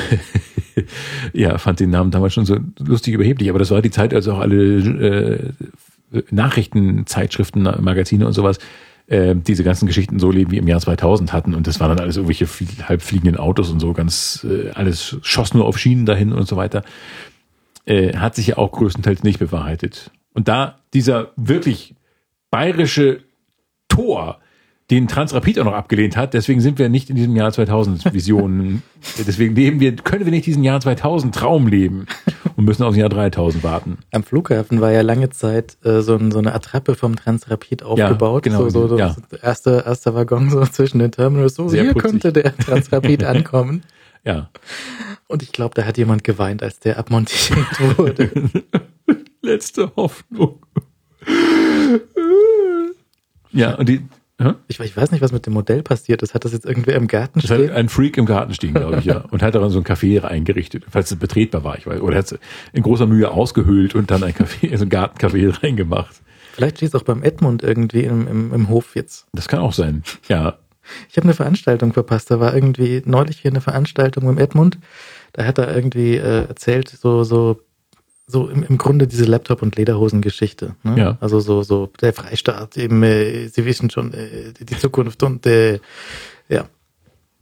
ja, 1.34 1.58
fand 1.58 1.80
den 1.80 1.90
Namen 1.90 2.12
damals 2.12 2.34
schon 2.34 2.46
so 2.46 2.58
lustig 2.80 3.14
überheblich, 3.14 3.50
aber 3.50 3.60
das 3.60 3.72
war 3.72 3.82
die 3.82 3.92
Zeit, 3.92 4.14
als 4.14 4.28
auch 4.28 4.40
alle 4.40 4.58
äh, 4.58 5.50
Nachrichtenzeitschriften, 6.32 7.64
Magazine 7.82 8.26
und 8.26 8.34
sowas 8.34 8.60
äh, 9.08 9.36
diese 9.36 9.64
ganzen 9.64 9.86
Geschichten 9.86 10.20
so 10.20 10.32
leben 10.32 10.52
wie 10.52 10.58
im 10.58 10.68
Jahr 10.68 10.80
2000 10.80 11.34
hatten. 11.34 11.54
Und 11.54 11.68
das 11.68 11.80
waren 11.80 11.90
dann 11.90 12.00
alles 12.00 12.16
irgendwelche 12.18 12.48
flie- 12.48 12.84
halbfliegenden 12.88 13.38
Autos 13.38 13.70
und 13.70 13.80
so 13.80 13.94
ganz 13.94 14.46
äh, 14.50 14.72
alles 14.72 15.18
schoss 15.22 15.54
nur 15.54 15.66
auf 15.66 15.78
Schienen 15.78 16.06
dahin 16.06 16.32
und 16.34 16.48
so 16.48 16.56
weiter. 16.58 16.84
Äh, 17.86 18.18
hat 18.18 18.36
sich 18.36 18.48
ja 18.48 18.58
auch 18.58 18.72
größtenteils 18.72 19.24
nicht 19.24 19.40
bewahrheitet. 19.40 20.12
Und 20.34 20.48
da 20.48 20.80
dieser 20.94 21.32
wirklich 21.36 21.96
bayerische 22.50 23.22
Tor 23.88 24.40
den 24.92 25.08
Transrapid 25.08 25.58
auch 25.60 25.66
noch 25.66 25.74
abgelehnt 25.74 26.16
hat, 26.16 26.36
deswegen 26.36 26.62
sind 26.62 26.78
wir 26.78 26.90
nicht 26.90 27.10
in 27.10 27.16
diesem 27.16 27.36
Jahr 27.36 27.52
2000 27.52 28.14
Visionen, 28.14 28.84
deswegen 29.18 29.56
leben 29.56 29.80
wir, 29.80 29.96
können 29.96 30.26
wir 30.26 30.32
nicht 30.32 30.46
diesen 30.46 30.64
Jahr 30.64 30.80
2000 30.80 31.34
Traum 31.34 31.68
leben 31.68 32.06
und 32.56 32.66
müssen 32.66 32.84
aufs 32.84 32.96
Jahr 32.96 33.10
3000 33.10 33.64
warten. 33.64 33.98
Am 34.12 34.24
Flughafen 34.24 34.82
war 34.82 34.92
ja 34.92 35.02
lange 35.02 35.32
Zeit 35.32 35.78
äh, 35.84 36.02
so, 36.02 36.16
ein, 36.16 36.32
so 36.32 36.38
eine 36.38 36.54
Attrappe 36.54 36.94
vom 36.94 37.16
Transrapid 37.16 37.82
aufgebaut. 37.82 38.44
genau, 38.44 38.70
so, 38.70 38.88
so, 38.88 38.98
ja. 38.98 39.16
das 39.30 39.40
erste, 39.40 39.84
erster 39.86 40.14
Waggon 40.14 40.52
so 40.52 40.64
zwischen 40.66 41.00
den 41.00 41.12
Terminals. 41.12 41.56
So, 41.56 41.68
Sehr 41.68 41.84
hier 41.84 41.94
putzig. 41.94 42.12
könnte 42.12 42.34
der 42.34 42.56
Transrapid 42.58 43.24
ankommen. 43.24 43.82
Ja. 44.24 44.50
Und 45.28 45.42
ich 45.42 45.52
glaube, 45.52 45.74
da 45.74 45.86
hat 45.86 45.98
jemand 45.98 46.24
geweint, 46.24 46.62
als 46.62 46.80
der 46.80 47.00
abmontiert 47.00 47.58
wurde. 47.98 48.30
Letzte 49.42 49.92
Hoffnung. 49.96 50.60
Ja, 53.52 53.76
und 53.76 53.90
die, 53.90 54.02
hä? 54.42 54.54
Ich, 54.68 54.80
ich 54.80 54.96
weiß 54.98 55.12
nicht, 55.12 55.22
was 55.22 55.32
mit 55.32 55.46
dem 55.46 55.54
Modell 55.54 55.84
passiert 55.84 56.22
ist. 56.24 56.34
Hat 56.34 56.46
das 56.46 56.54
jetzt 56.54 56.66
irgendwer 56.66 56.96
im 56.96 57.08
Garten 57.08 57.40
Das 57.40 57.50
hat 57.50 57.60
stehen? 57.60 57.72
ein 57.72 57.90
Freak 57.90 58.18
im 58.18 58.26
Garten 58.26 58.54
stehen, 58.54 58.74
glaube 58.74 58.98
ich, 59.00 59.06
ja. 59.06 59.18
Und 59.32 59.42
hat 59.42 59.56
daran 59.56 59.70
so 59.70 59.80
ein 59.80 59.84
Café 59.86 60.22
eingerichtet, 60.24 60.86
falls 60.90 61.12
es 61.12 61.18
betretbar 61.18 61.64
war, 61.64 61.78
ich 61.78 61.88
weiß. 61.88 62.02
Oder 62.02 62.18
hat 62.18 62.32
es 62.32 62.40
in 62.74 62.84
großer 62.84 63.06
Mühe 63.08 63.30
ausgehöhlt 63.32 63.96
und 63.96 64.12
dann 64.12 64.24
ein 64.24 64.34
Café, 64.34 64.76
so 64.78 64.84
ein 64.86 64.90
Gartencafé 64.90 65.54
reingemacht. 65.64 66.16
Vielleicht 66.54 66.78
steht 66.78 66.90
es 66.90 66.96
auch 66.96 67.04
beim 67.04 67.22
Edmund 67.24 67.64
irgendwie 67.64 68.04
im, 68.04 68.28
im, 68.28 68.54
im 68.54 68.70
Hof 68.70 68.96
jetzt. 68.96 69.28
Das 69.34 69.48
kann 69.48 69.60
auch 69.60 69.74
sein. 69.74 70.04
Ja. 70.30 70.58
Ich 71.10 71.18
habe 71.18 71.26
eine 71.26 71.34
Veranstaltung 71.34 71.94
verpasst. 71.94 72.30
Da 72.32 72.40
war 72.40 72.54
irgendwie 72.54 73.02
neulich 73.06 73.40
hier 73.40 73.52
eine 73.52 73.60
Veranstaltung 73.62 74.26
mit 74.28 74.40
Edmund. 74.40 74.78
Da 75.34 75.44
hat 75.46 75.58
er 75.58 75.76
irgendwie 75.76 76.16
äh, 76.16 76.48
erzählt, 76.48 76.88
so, 76.90 77.24
so, 77.24 77.60
so 78.28 78.50
im, 78.50 78.64
im 78.64 78.78
Grunde 78.78 79.08
diese 79.08 79.26
Laptop- 79.26 79.62
und 79.62 79.76
Lederhosen-Geschichte. 79.76 80.76
Ne? 80.84 81.00
Ja. 81.00 81.18
Also 81.22 81.40
so, 81.40 81.64
so 81.64 81.92
der 82.02 82.14
Freistaat, 82.14 82.78
eben, 82.78 83.04
äh, 83.04 83.48
Sie 83.48 83.66
wissen 83.66 83.90
schon, 83.90 84.14
äh, 84.14 84.54
die 84.60 84.78
Zukunft 84.78 85.22
und 85.24 85.46
äh, 85.46 85.80
ja. 86.50 86.68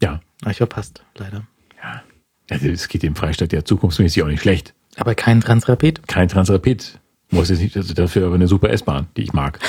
Ja. 0.01 0.21
Hab 0.43 0.51
ich 0.51 0.57
verpasst, 0.57 1.03
leider. 1.17 1.47
Ja. 1.81 2.03
Also 2.49 2.67
es 2.67 2.87
geht 2.87 3.03
dem 3.03 3.15
Freistaat 3.15 3.53
ja 3.53 3.63
zukunftsmäßig 3.63 4.23
auch 4.23 4.27
nicht 4.27 4.41
schlecht. 4.41 4.73
Aber 4.97 5.15
kein 5.15 5.41
Transrapid. 5.41 6.07
Kein 6.07 6.27
Transrapid. 6.27 6.99
Muss 7.31 7.49
jetzt 7.49 7.61
nicht, 7.61 7.75
also 7.75 7.93
dafür 7.93 8.27
aber 8.27 8.35
eine 8.35 8.47
super 8.47 8.69
S-Bahn, 8.69 9.07
die 9.17 9.23
ich 9.23 9.33
mag. 9.33 9.59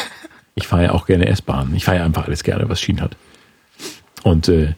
Ich 0.54 0.66
fahre 0.66 0.84
ja 0.84 0.92
auch 0.92 1.06
gerne 1.06 1.26
S-Bahn. 1.26 1.74
Ich 1.74 1.84
fahre 1.84 1.98
ja 1.98 2.04
einfach 2.04 2.26
alles 2.26 2.42
gerne, 2.42 2.68
was 2.68 2.80
Schienen 2.80 3.00
hat. 3.00 3.16
Und 4.22 4.48
äh, 4.48 4.74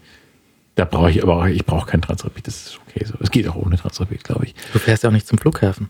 da 0.74 0.84
brauche 0.84 1.10
ich 1.10 1.22
aber 1.22 1.36
auch, 1.36 1.46
ich 1.46 1.64
brauche 1.64 1.90
kein 1.90 2.02
Transrapid, 2.02 2.46
das 2.46 2.66
ist 2.66 2.80
okay 2.86 3.04
so. 3.04 3.14
Es 3.20 3.30
geht 3.30 3.48
auch 3.48 3.56
ohne 3.56 3.76
Transrapid, 3.76 4.22
glaube 4.24 4.44
ich. 4.44 4.54
Du 4.72 4.78
fährst 4.78 5.02
ja 5.02 5.08
auch 5.08 5.12
nicht 5.12 5.26
zum 5.26 5.38
Flughafen. 5.38 5.88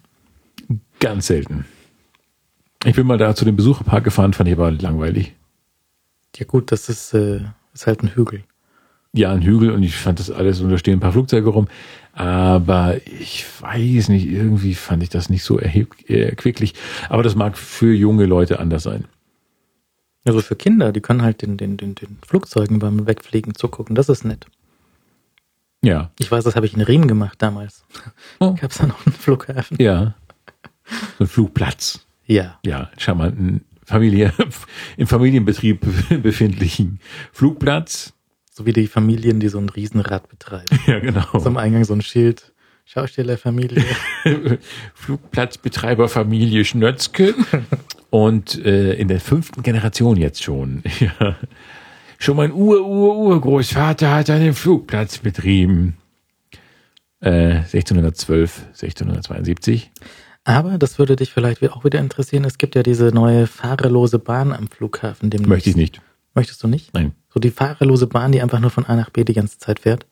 Ganz 1.01 1.27
selten. 1.27 1.65
Ich 2.85 2.95
bin 2.95 3.07
mal 3.07 3.19
da 3.19 3.35
zu 3.35 3.45
dem 3.45 3.57
Besucherpark 3.57 4.05
gefahren, 4.05 4.33
fand 4.33 4.49
ich 4.49 4.55
aber 4.55 4.71
langweilig. 4.71 5.35
Ja 6.37 6.47
gut, 6.47 6.71
das 6.73 6.89
ist, 6.89 7.15
äh, 7.15 7.41
ist 7.75 7.87
halt 7.87 8.03
ein 8.03 8.15
Hügel. 8.15 8.45
Ja, 9.13 9.33
ein 9.33 9.43
Hügel 9.43 9.71
und 9.71 9.83
ich 9.83 9.97
fand 9.97 10.21
das 10.21 10.31
alles 10.31 10.61
und 10.61 10.71
da 10.71 10.77
stehen 10.77 10.99
ein 10.99 11.01
paar 11.01 11.13
Flugzeuge 11.13 11.49
rum. 11.49 11.69
Aber 12.13 12.97
ich 13.07 13.47
weiß 13.61 14.09
nicht, 14.09 14.27
irgendwie 14.27 14.75
fand 14.75 15.03
ich 15.03 15.09
das 15.09 15.31
nicht 15.31 15.43
so 15.43 15.59
erheb 15.59 16.09
erquicklich. 16.09 16.75
Aber 17.09 17.23
das 17.23 17.35
mag 17.35 17.57
für 17.57 17.93
junge 17.93 18.27
Leute 18.27 18.59
anders 18.59 18.83
sein. 18.83 19.07
Also 20.25 20.41
für 20.41 20.57
Kinder, 20.57 20.93
die 20.93 21.01
können 21.01 21.23
halt 21.23 21.41
den, 21.43 21.57
den, 21.57 21.77
den, 21.77 21.95
den 21.95 22.19
Flugzeugen 22.27 22.79
beim 22.79 23.07
Wegfliegen 23.07 23.55
zugucken. 23.55 23.95
Das 23.95 24.09
ist 24.09 24.25
nett. 24.25 24.47
Ja. 25.83 26.11
Ich 26.19 26.31
weiß, 26.31 26.45
das 26.45 26.57
habe 26.57 26.67
ich 26.67 26.75
in 26.75 26.81
Riem 26.83 27.07
gemacht 27.07 27.41
damals. 27.41 27.85
Oh. 28.41 28.55
Gab's 28.55 28.79
da 28.79 28.87
noch 28.87 29.07
einen 29.07 29.15
Flughafen? 29.15 29.77
Ja. 29.81 30.15
So 31.19 31.25
ein 31.25 31.27
Flugplatz. 31.29 32.07
Ja. 32.27 32.59
Ja, 32.65 32.91
charmanten 32.99 33.65
Familie, 33.85 34.33
im 34.97 35.07
Familienbetrieb 35.07 35.87
befindlichen 36.23 37.01
Flugplatz. 37.33 38.13
So 38.51 38.67
wie 38.67 38.73
die 38.73 38.87
Familien, 38.87 39.39
die 39.39 39.49
so 39.49 39.59
ein 39.59 39.69
Riesenrad 39.69 40.29
betreiben. 40.29 40.65
Ja, 40.87 40.99
genau. 40.99 41.27
So 41.35 41.47
am 41.47 41.57
Eingang 41.57 41.85
so 41.85 41.95
ein 41.95 42.03
Schild. 42.03 42.53
Schaustellerfamilie. 42.89 43.85
Flugplatzbetreiberfamilie 44.95 46.65
Schnötzke. 46.65 47.35
Und 48.11 48.65
äh, 48.65 48.95
in 48.95 49.09
der 49.09 49.19
fünften 49.19 49.65
Generation 49.65 50.17
jetzt 50.17 50.45
schon. 50.45 50.85
Ja. 51.01 51.37
Schon 52.19 52.37
mein 52.37 52.53
Ur-Ur-Urgroßvater 52.53 54.15
hat 54.15 54.31
einen 54.31 54.55
Flugplatz 54.55 55.19
betrieben. 55.19 55.97
Äh, 57.21 57.57
1612, 57.57 58.67
1672. 58.69 59.91
Aber 60.49 60.79
das 60.79 60.99
würde 61.01 61.17
dich 61.17 61.33
vielleicht 61.33 61.69
auch 61.73 61.85
wieder 61.85 61.99
interessieren. 61.99 62.45
Es 62.45 62.57
gibt 62.57 62.77
ja 62.77 62.85
diese 62.85 63.07
neue 63.07 63.49
fahrerlose 63.49 64.21
Bahn 64.21 64.53
am 64.53 64.69
Flughafen. 64.69 65.29
Demnächst. 65.29 65.49
Möchte 65.49 65.71
ich 65.71 65.77
nicht. 65.77 66.01
Möchtest 66.35 66.63
du 66.63 66.69
nicht? 66.69 66.95
Nein. 66.95 67.13
So 67.35 67.41
die 67.41 67.51
fahrerlose 67.51 68.07
Bahn, 68.07 68.31
die 68.31 68.41
einfach 68.41 68.61
nur 68.61 68.71
von 68.71 68.87
A 68.87 68.95
nach 68.95 69.11
B 69.11 69.25
die 69.25 69.33
ganze 69.33 69.59
Zeit 69.59 69.81
fährt. 69.81 70.07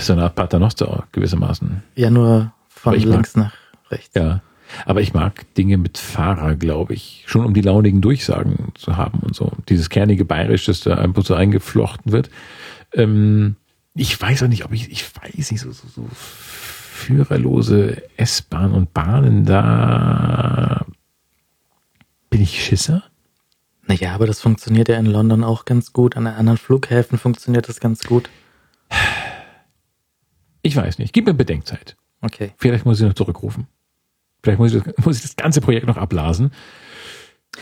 So 0.00 0.14
eine 0.14 0.22
Art 0.22 0.36
Paternoster 0.36 1.06
gewissermaßen. 1.12 1.82
Ja, 1.96 2.08
nur 2.10 2.52
von 2.70 2.94
ich 2.94 3.04
mag- 3.04 3.12
links 3.16 3.36
nach 3.36 3.52
rechts. 3.90 4.14
Ja. 4.14 4.40
Aber 4.86 5.02
ich 5.02 5.12
mag 5.12 5.52
Dinge 5.54 5.76
mit 5.76 5.98
Fahrer, 5.98 6.54
glaube 6.54 6.94
ich. 6.94 7.24
Schon 7.26 7.44
um 7.44 7.52
die 7.52 7.60
launigen 7.60 8.00
Durchsagen 8.00 8.72
zu 8.74 8.96
haben 8.96 9.18
und 9.18 9.34
so. 9.34 9.52
Dieses 9.68 9.90
kernige 9.90 10.24
Bayerisch, 10.24 10.64
das 10.64 10.80
da 10.80 10.94
einfach 10.94 11.26
so 11.26 11.34
eingeflochten 11.34 12.10
wird. 12.10 12.30
Ähm, 12.94 13.56
ich 13.94 14.18
weiß 14.18 14.44
auch 14.44 14.48
nicht, 14.48 14.64
ob 14.64 14.72
ich, 14.72 14.90
ich 14.90 15.04
weiß 15.16 15.50
nicht, 15.50 15.60
so, 15.60 15.72
so, 15.72 15.86
so 15.94 16.06
führerlose 17.00 18.02
S-Bahn 18.16 18.72
und 18.72 18.92
Bahnen, 18.94 19.44
da 19.44 20.84
bin 22.28 22.42
ich 22.42 22.62
Schisser. 22.64 23.02
Naja, 23.86 24.14
aber 24.14 24.26
das 24.26 24.40
funktioniert 24.40 24.88
ja 24.88 24.96
in 24.98 25.06
London 25.06 25.42
auch 25.42 25.64
ganz 25.64 25.92
gut. 25.92 26.16
An 26.16 26.26
anderen 26.26 26.58
Flughäfen 26.58 27.18
funktioniert 27.18 27.68
das 27.68 27.80
ganz 27.80 28.04
gut. 28.04 28.30
Ich 30.62 30.76
weiß 30.76 30.98
nicht. 30.98 31.12
Gib 31.12 31.26
mir 31.26 31.34
Bedenkzeit. 31.34 31.96
Okay. 32.20 32.52
Vielleicht 32.58 32.84
muss 32.84 33.00
ich 33.00 33.06
noch 33.06 33.14
zurückrufen. 33.14 33.66
Vielleicht 34.42 34.58
muss 34.58 34.74
ich, 34.74 34.82
das- 34.82 34.94
muss 35.04 35.16
ich 35.16 35.22
das 35.22 35.36
ganze 35.36 35.60
Projekt 35.60 35.86
noch 35.86 35.96
ablasen, 35.96 36.52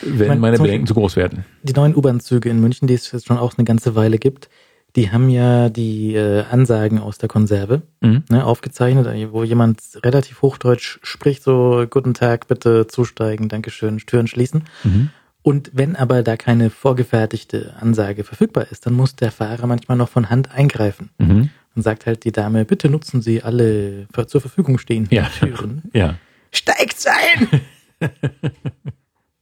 wenn 0.02 0.28
mein, 0.28 0.40
meine 0.40 0.56
zum 0.56 0.64
Bedenken 0.66 0.86
zu 0.86 0.94
groß 0.94 1.16
werden. 1.16 1.44
Die 1.62 1.72
neuen 1.72 1.94
U-Bahn-Züge 1.94 2.50
in 2.50 2.60
München, 2.60 2.88
die 2.88 2.94
es 2.94 3.10
jetzt 3.12 3.26
schon 3.26 3.38
auch 3.38 3.56
eine 3.56 3.64
ganze 3.64 3.94
Weile 3.94 4.18
gibt, 4.18 4.48
die 4.96 5.10
haben 5.12 5.28
ja 5.28 5.68
die 5.68 6.14
äh, 6.14 6.44
Ansagen 6.50 6.98
aus 6.98 7.18
der 7.18 7.28
Konserve 7.28 7.82
Mhm. 8.00 8.24
ne, 8.30 8.44
aufgezeichnet, 8.44 9.06
wo 9.32 9.44
jemand 9.44 9.80
relativ 10.04 10.42
Hochdeutsch 10.42 10.98
spricht, 11.02 11.42
so 11.42 11.84
Guten 11.88 12.14
Tag, 12.14 12.48
bitte 12.48 12.86
zusteigen, 12.86 13.48
Dankeschön, 13.48 13.98
Türen 13.98 14.26
schließen. 14.26 14.64
Mhm. 14.84 15.10
Und 15.42 15.70
wenn 15.72 15.94
aber 15.96 16.22
da 16.22 16.36
keine 16.36 16.68
vorgefertigte 16.70 17.74
Ansage 17.80 18.24
verfügbar 18.24 18.66
ist, 18.70 18.86
dann 18.86 18.94
muss 18.94 19.14
der 19.16 19.30
Fahrer 19.30 19.66
manchmal 19.66 19.96
noch 19.96 20.08
von 20.08 20.30
Hand 20.30 20.50
eingreifen 20.52 21.10
Mhm. 21.18 21.50
und 21.76 21.82
sagt 21.82 22.06
halt 22.06 22.24
die 22.24 22.32
Dame, 22.32 22.64
bitte 22.64 22.88
nutzen 22.88 23.22
Sie 23.22 23.42
alle 23.42 24.06
zur 24.26 24.40
Verfügung 24.40 24.78
stehenden 24.78 25.14
Ja. 25.14 25.24
Türen. 25.38 25.82
Ja. 25.92 26.16
Steigt 26.50 27.06
ein! 27.06 27.60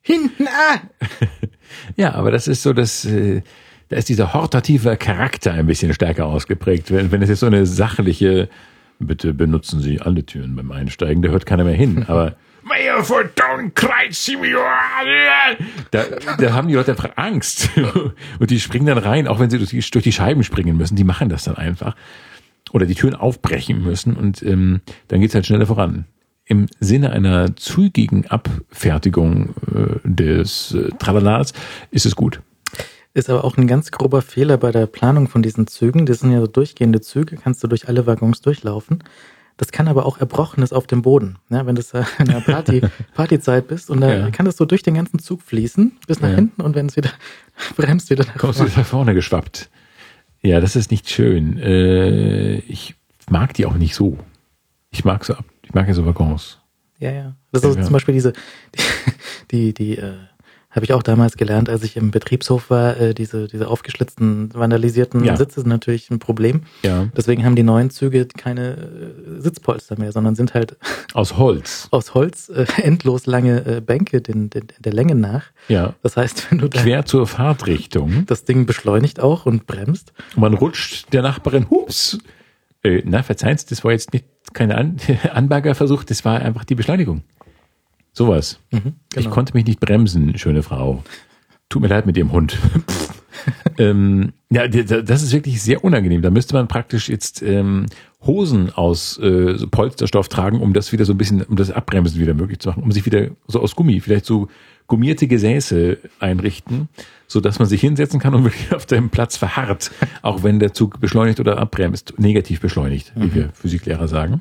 Hinten 0.03 0.47
an! 0.47 0.81
Ja, 1.97 2.15
aber 2.15 2.31
das 2.31 2.47
ist 2.49 2.63
so, 2.63 2.73
dass 2.73 3.05
äh, 3.05 3.43
da 3.89 3.97
ist 3.97 4.09
dieser 4.09 4.33
hortative 4.33 4.97
Charakter 4.97 5.53
ein 5.53 5.67
bisschen 5.67 5.95
stärker 5.95 6.27
ausgeprägt. 6.27 6.91
Wenn, 6.91 7.13
wenn 7.13 7.23
es 7.23 7.29
jetzt 7.29 7.41
so 7.41 7.47
eine 7.47 7.67
sachliche, 7.67 8.49
bitte 8.99 9.33
benutzen 9.33 9.81
Sie 9.81 10.01
alle 10.01 10.25
Türen 10.25 10.57
beim 10.57 10.73
Einsteigen, 10.73 11.23
da 11.23 11.29
hört 11.29 11.47
keiner 11.47 11.65
mehr 11.65 11.75
hin. 11.75 12.05
Aber 12.09 12.35
Mayor 12.67 13.05
for 13.05 13.23
Donkreuz, 13.23 14.29
da, 15.93 16.05
da 16.39 16.53
haben 16.53 16.67
die 16.67 16.75
Leute 16.75 16.91
einfach 16.91 17.11
Angst. 17.15 17.71
Und 18.41 18.51
die 18.51 18.59
springen 18.59 18.87
dann 18.87 18.99
rein, 18.99 19.29
auch 19.29 19.39
wenn 19.39 19.51
sie 19.51 19.59
durch 19.59 19.71
die, 19.71 19.81
durch 19.81 20.03
die 20.03 20.13
Scheiben 20.13 20.43
springen 20.43 20.77
müssen. 20.77 20.97
Die 20.97 21.05
machen 21.05 21.29
das 21.29 21.45
dann 21.45 21.57
einfach. 21.57 21.95
Oder 22.73 22.87
die 22.87 22.97
Türen 22.97 23.15
aufbrechen 23.15 23.85
müssen 23.85 24.17
und 24.17 24.43
ähm, 24.43 24.81
dann 25.07 25.21
geht's 25.21 25.37
halt 25.37 25.47
schneller 25.47 25.67
voran. 25.67 26.07
Im 26.45 26.67
Sinne 26.81 27.11
einer 27.11 27.55
zügigen 27.55 28.27
Abfertigung 28.27 29.55
äh, 29.73 30.01
des 30.03 30.75
äh, 30.75 30.91
Tralalas 30.99 31.53
ist 31.93 32.07
es 32.07 32.17
gut. 32.17 32.41
Ist 33.17 33.31
aber 33.31 33.45
auch 33.45 33.57
ein 33.57 33.67
ganz 33.67 33.91
grober 33.91 34.21
Fehler 34.21 34.59
bei 34.59 34.73
der 34.73 34.87
Planung 34.87 35.27
von 35.29 35.43
diesen 35.43 35.67
Zügen. 35.67 36.05
Das 36.05 36.21
sind 36.21 36.33
ja 36.33 36.41
so 36.41 36.47
durchgehende 36.47 37.01
Züge, 37.01 37.37
kannst 37.37 37.63
du 37.65 37.67
durch 37.67 37.89
alle 37.89 38.07
Waggons 38.07 38.43
durchlaufen. 38.43 39.03
Das 39.57 39.73
kann 39.73 39.89
aber 39.89 40.05
auch 40.05 40.19
Erbrochenes 40.19 40.75
auf 40.75 40.87
dem 40.87 41.01
Boden. 41.01 41.39
Ja, 41.49 41.65
wenn 41.65 41.77
du 41.77 41.83
in 42.19 42.27
der 42.27 42.41
Party, 42.41 42.83
Partyzeit 43.15 43.69
bist 43.69 43.89
und 43.89 44.03
da 44.03 44.13
Ja. 44.15 44.31
kann 44.31 44.45
das 44.45 44.59
so 44.59 44.67
durch 44.67 44.83
den 44.83 44.93
ganzen 44.95 45.19
Zug 45.19 45.41
fließen 45.41 45.93
bis 46.07 46.21
nach 46.21 46.29
Ja. 46.29 46.35
hinten 46.35 46.61
und 46.61 46.75
wenn 46.75 46.87
es 46.87 46.97
wieder 46.97 47.09
bremst, 47.77 48.11
wieder 48.11 48.27
nach 48.27 48.37
Kommst 48.37 48.61
du 48.61 48.65
vorne. 48.67 48.77
nach 48.77 48.87
vorne 48.87 49.15
geschwappt. 49.15 49.71
Ja, 50.43 50.61
das 50.61 50.77
ist 50.77 50.91
nicht 50.91 51.09
schön. 51.09 51.59
Äh, 51.59 52.57
ich 52.59 52.97
mag 53.31 53.55
die 53.55 53.65
auch 53.65 53.77
nicht 53.79 53.95
so. 53.95 54.19
Ich 54.91 55.07
mag 55.07 55.25
so. 55.25 55.35
Ich 55.63 55.73
mag 55.73 55.89
ja 55.89 55.95
so 55.95 56.05
Waggons. 56.05 56.59
Ja, 56.99 57.11
ja. 57.13 57.35
Das 57.51 57.65
ist 57.65 57.77
Ja. 57.77 57.83
zum 57.83 57.95
Beispiel 57.95 58.13
diese, 58.13 58.35
die, 58.75 58.83
die, 59.51 59.73
die 59.75 59.97
äh, 59.97 60.13
habe 60.77 60.85
ich 60.85 60.93
auch 60.93 61.03
damals 61.03 61.37
gelernt, 61.37 61.69
als 61.69 61.83
ich 61.83 61.97
im 61.97 62.11
Betriebshof 62.11 62.71
war, 62.71 62.97
äh, 62.99 63.15
diese, 63.15 63.49
diese 63.49 63.69
aufgeschlitzten, 63.69 64.55
vandalisierten 64.55 65.25
Ja. 65.25 65.37
Sitze 65.37 65.61
sind 65.61 65.69
natürlich 65.69 66.11
ein 66.11 66.19
Problem. 66.19 66.63
Ja. 66.83 67.09
Deswegen 67.17 67.45
haben 67.45 67.57
die 67.57 67.63
neuen 67.63 67.91
Züge 67.91 68.27
keine 68.27 68.77
äh, 68.77 69.41
Sitzpolster 69.41 69.99
mehr, 69.99 70.13
sondern 70.13 70.35
sind 70.37 70.55
halt 70.55 70.77
Aus 71.15 71.37
Holz. 71.37 71.89
aus 71.91 72.15
Holz 72.15 72.49
äh, 72.51 72.67
endlos 72.83 73.27
lange 73.27 73.65
äh, 73.67 73.81
Bänke 73.81 74.21
den, 74.21 74.51
den, 74.51 74.67
der 74.79 74.93
Länge 74.93 75.15
nach. 75.15 75.45
Ja. 75.69 75.95
Das 76.03 76.17
heißt, 76.17 76.51
wenn 76.51 76.59
du 76.59 76.69
Quer 76.69 77.05
zur 77.07 77.27
Fahrtrichtung. 77.27 78.25
das 78.27 78.45
Ding 78.45 78.67
beschleunigt 78.67 79.19
auch 79.21 79.47
und 79.47 79.67
bremst, 79.67 80.13
Man 80.37 80.55
rutscht 80.55 81.13
der 81.13 81.23
Nachbarin, 81.23 81.69
hups. 81.71 82.19
Äh, 82.83 83.03
na, 83.05 83.23
verzeihen 83.23 83.57
Sie, 83.59 83.67
das 83.69 83.83
war 83.83 83.93
jetzt 83.93 84.13
nicht 84.13 84.27
keine 84.53 84.77
An 84.77 84.97
Anbaggerversuch, 85.33 86.05
das 86.05 86.25
war 86.25 86.41
einfach 86.41 86.65
die 86.65 86.75
Beschleunigung. 86.75 87.23
Sowas. 88.17 88.59
Ich 88.71 89.25
genau. 89.25 89.31
konnte 89.31 89.53
mich 89.53 89.67
nicht 89.67 89.79
bremsen, 89.79 90.39
schöne 90.39 90.63
Frau. 90.63 91.05
Tut 91.69 91.83
mir 91.83 91.89
leid 91.89 92.07
mit 92.07 92.17
Ihrem 92.17 92.33
Hund. 92.33 92.57
ähm, 93.79 94.33
ja, 94.49 94.67
das 94.69 95.23
ist 95.23 95.35
wirklich 95.35 95.61
sehr 95.61 95.85
unangenehm. 95.85 96.23
Da 96.23 96.31
müsste 96.31 96.55
man 96.55 96.67
praktisch 96.67 97.11
jetzt 97.11 97.43
ähm, 97.43 97.85
Hosen 98.25 98.71
aus 98.73 99.19
äh, 99.19 99.59
so 99.59 99.69
Polsterstoff 99.69 100.31
tragen, 100.31 100.63
um 100.63 100.73
das 100.73 100.93
wieder 100.93 101.05
so 101.05 101.13
ein 101.13 101.19
bisschen, 101.19 101.43
um 101.43 101.57
das 101.57 101.71
Abbremsen 101.71 102.19
wieder 102.19 102.33
möglich 102.33 102.61
zu 102.61 102.71
machen, 102.71 102.85
um 102.85 102.91
sich 102.91 103.05
wieder 103.05 103.29
so 103.49 103.61
aus 103.61 103.77
Gummi, 103.77 104.01
vielleicht 104.01 104.25
so 104.25 104.49
gummierte 104.87 105.27
Gesäße 105.27 105.99
einrichten, 106.19 106.89
so 107.27 107.41
dass 107.41 107.59
man 107.59 107.69
sich 107.69 107.83
hinsetzen 107.83 108.19
kann 108.19 108.35
und 108.35 108.45
wirklich 108.45 108.73
auf 108.75 108.87
dem 108.87 109.11
Platz 109.11 109.37
verharrt, 109.37 109.91
auch 110.23 110.43
wenn 110.43 110.59
der 110.59 110.73
Zug 110.73 111.01
beschleunigt 111.01 111.39
oder 111.39 111.59
abbremst, 111.59 112.15
negativ 112.17 112.63
beschleunigt, 112.63 113.13
wie 113.15 113.35
wir 113.35 113.51
Physiklehrer 113.53 114.09
sagen. 114.09 114.41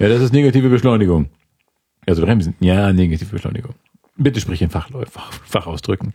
Ja, 0.00 0.08
das 0.08 0.22
ist 0.22 0.32
negative 0.32 0.70
Beschleunigung. 0.70 1.28
Also 2.08 2.22
bremsen. 2.24 2.54
Ja, 2.60 2.92
negative 2.92 3.30
Beschleunigung. 3.30 3.74
Bitte 4.16 4.40
sprich 4.40 4.62
in 4.62 4.70
Fach, 4.70 4.88
Fachausdrücken. 5.44 6.14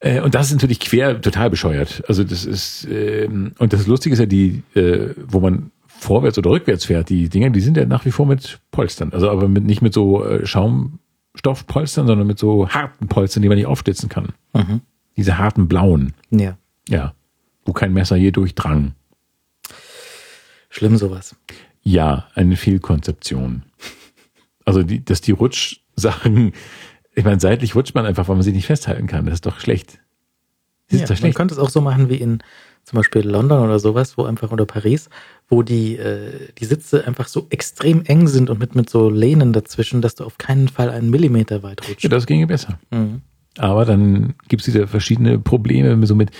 Äh, 0.00 0.20
und 0.20 0.34
das 0.34 0.46
ist 0.46 0.54
natürlich 0.54 0.80
quer 0.80 1.20
total 1.20 1.50
bescheuert. 1.50 2.02
Also 2.08 2.24
das 2.24 2.44
ist, 2.44 2.88
ähm, 2.90 3.52
und 3.58 3.72
das 3.72 3.86
Lustige 3.86 4.14
ist 4.14 4.18
ja 4.18 4.26
die, 4.26 4.62
äh, 4.74 5.14
wo 5.28 5.40
man 5.40 5.70
vorwärts 5.86 6.38
oder 6.38 6.50
rückwärts 6.50 6.86
fährt, 6.86 7.10
die 7.10 7.28
Dinger, 7.28 7.50
die 7.50 7.60
sind 7.60 7.76
ja 7.76 7.84
nach 7.84 8.06
wie 8.06 8.10
vor 8.10 8.26
mit 8.26 8.60
Polstern. 8.70 9.12
Also 9.12 9.30
aber 9.30 9.46
mit, 9.46 9.64
nicht 9.64 9.82
mit 9.82 9.92
so 9.92 10.24
äh, 10.24 10.46
Schaumstoffpolstern, 10.46 12.06
sondern 12.06 12.26
mit 12.26 12.38
so 12.38 12.68
harten 12.70 13.08
Polstern, 13.08 13.42
die 13.42 13.48
man 13.48 13.58
nicht 13.58 13.66
aufstützen 13.66 14.08
kann. 14.08 14.30
Mhm. 14.54 14.80
Diese 15.16 15.36
harten 15.36 15.68
blauen. 15.68 16.14
ja, 16.30 16.56
Ja. 16.88 17.14
Wo 17.66 17.74
kein 17.74 17.92
Messer 17.92 18.16
je 18.16 18.30
durchdrang. 18.30 18.94
schlimm 20.70 20.96
sowas. 20.96 21.36
Ja, 21.82 22.26
eine 22.34 22.56
Fehlkonzeption. 22.56 23.64
Also, 24.70 24.82
die, 24.82 25.04
dass 25.04 25.20
die 25.20 25.32
Rutschsachen, 25.32 26.52
ich 27.14 27.24
meine, 27.24 27.40
seitlich 27.40 27.74
rutscht 27.74 27.94
man 27.94 28.06
einfach, 28.06 28.28
weil 28.28 28.36
man 28.36 28.42
sie 28.42 28.52
nicht 28.52 28.66
festhalten 28.66 29.06
kann. 29.06 29.24
Das 29.26 29.34
ist 29.34 29.46
doch 29.46 29.60
schlecht. 29.60 29.98
Das 30.88 30.94
ist 30.96 31.00
Ja, 31.00 31.06
doch 31.06 31.08
man 31.10 31.16
schlecht. 31.18 31.36
könnte 31.36 31.54
es 31.54 31.60
auch 31.60 31.70
so 31.70 31.80
machen 31.80 32.08
wie 32.08 32.16
in 32.16 32.38
zum 32.82 32.96
Beispiel 32.96 33.22
London 33.28 33.62
oder 33.62 33.78
sowas, 33.78 34.16
wo 34.16 34.24
einfach 34.24 34.50
oder 34.52 34.64
Paris, 34.64 35.10
wo 35.48 35.62
die 35.62 35.96
äh, 35.96 36.48
die 36.58 36.64
Sitze 36.64 37.06
einfach 37.06 37.28
so 37.28 37.46
extrem 37.50 38.04
eng 38.06 38.26
sind 38.26 38.48
und 38.48 38.58
mit 38.58 38.74
mit 38.74 38.88
so 38.88 39.10
Lehnen 39.10 39.52
dazwischen, 39.52 40.00
dass 40.00 40.14
du 40.14 40.24
auf 40.24 40.38
keinen 40.38 40.68
Fall 40.68 40.88
einen 40.90 41.10
Millimeter 41.10 41.62
weit 41.62 41.86
rutschst. 41.86 42.02
Ja, 42.04 42.08
das 42.08 42.26
ginge 42.26 42.46
besser. 42.46 42.80
Mhm. 42.90 43.20
Aber 43.58 43.84
dann 43.84 44.34
gibt's 44.48 44.66
wieder 44.66 44.88
verschiedene 44.88 45.38
Probleme, 45.38 46.04
so 46.06 46.14
mit, 46.14 46.30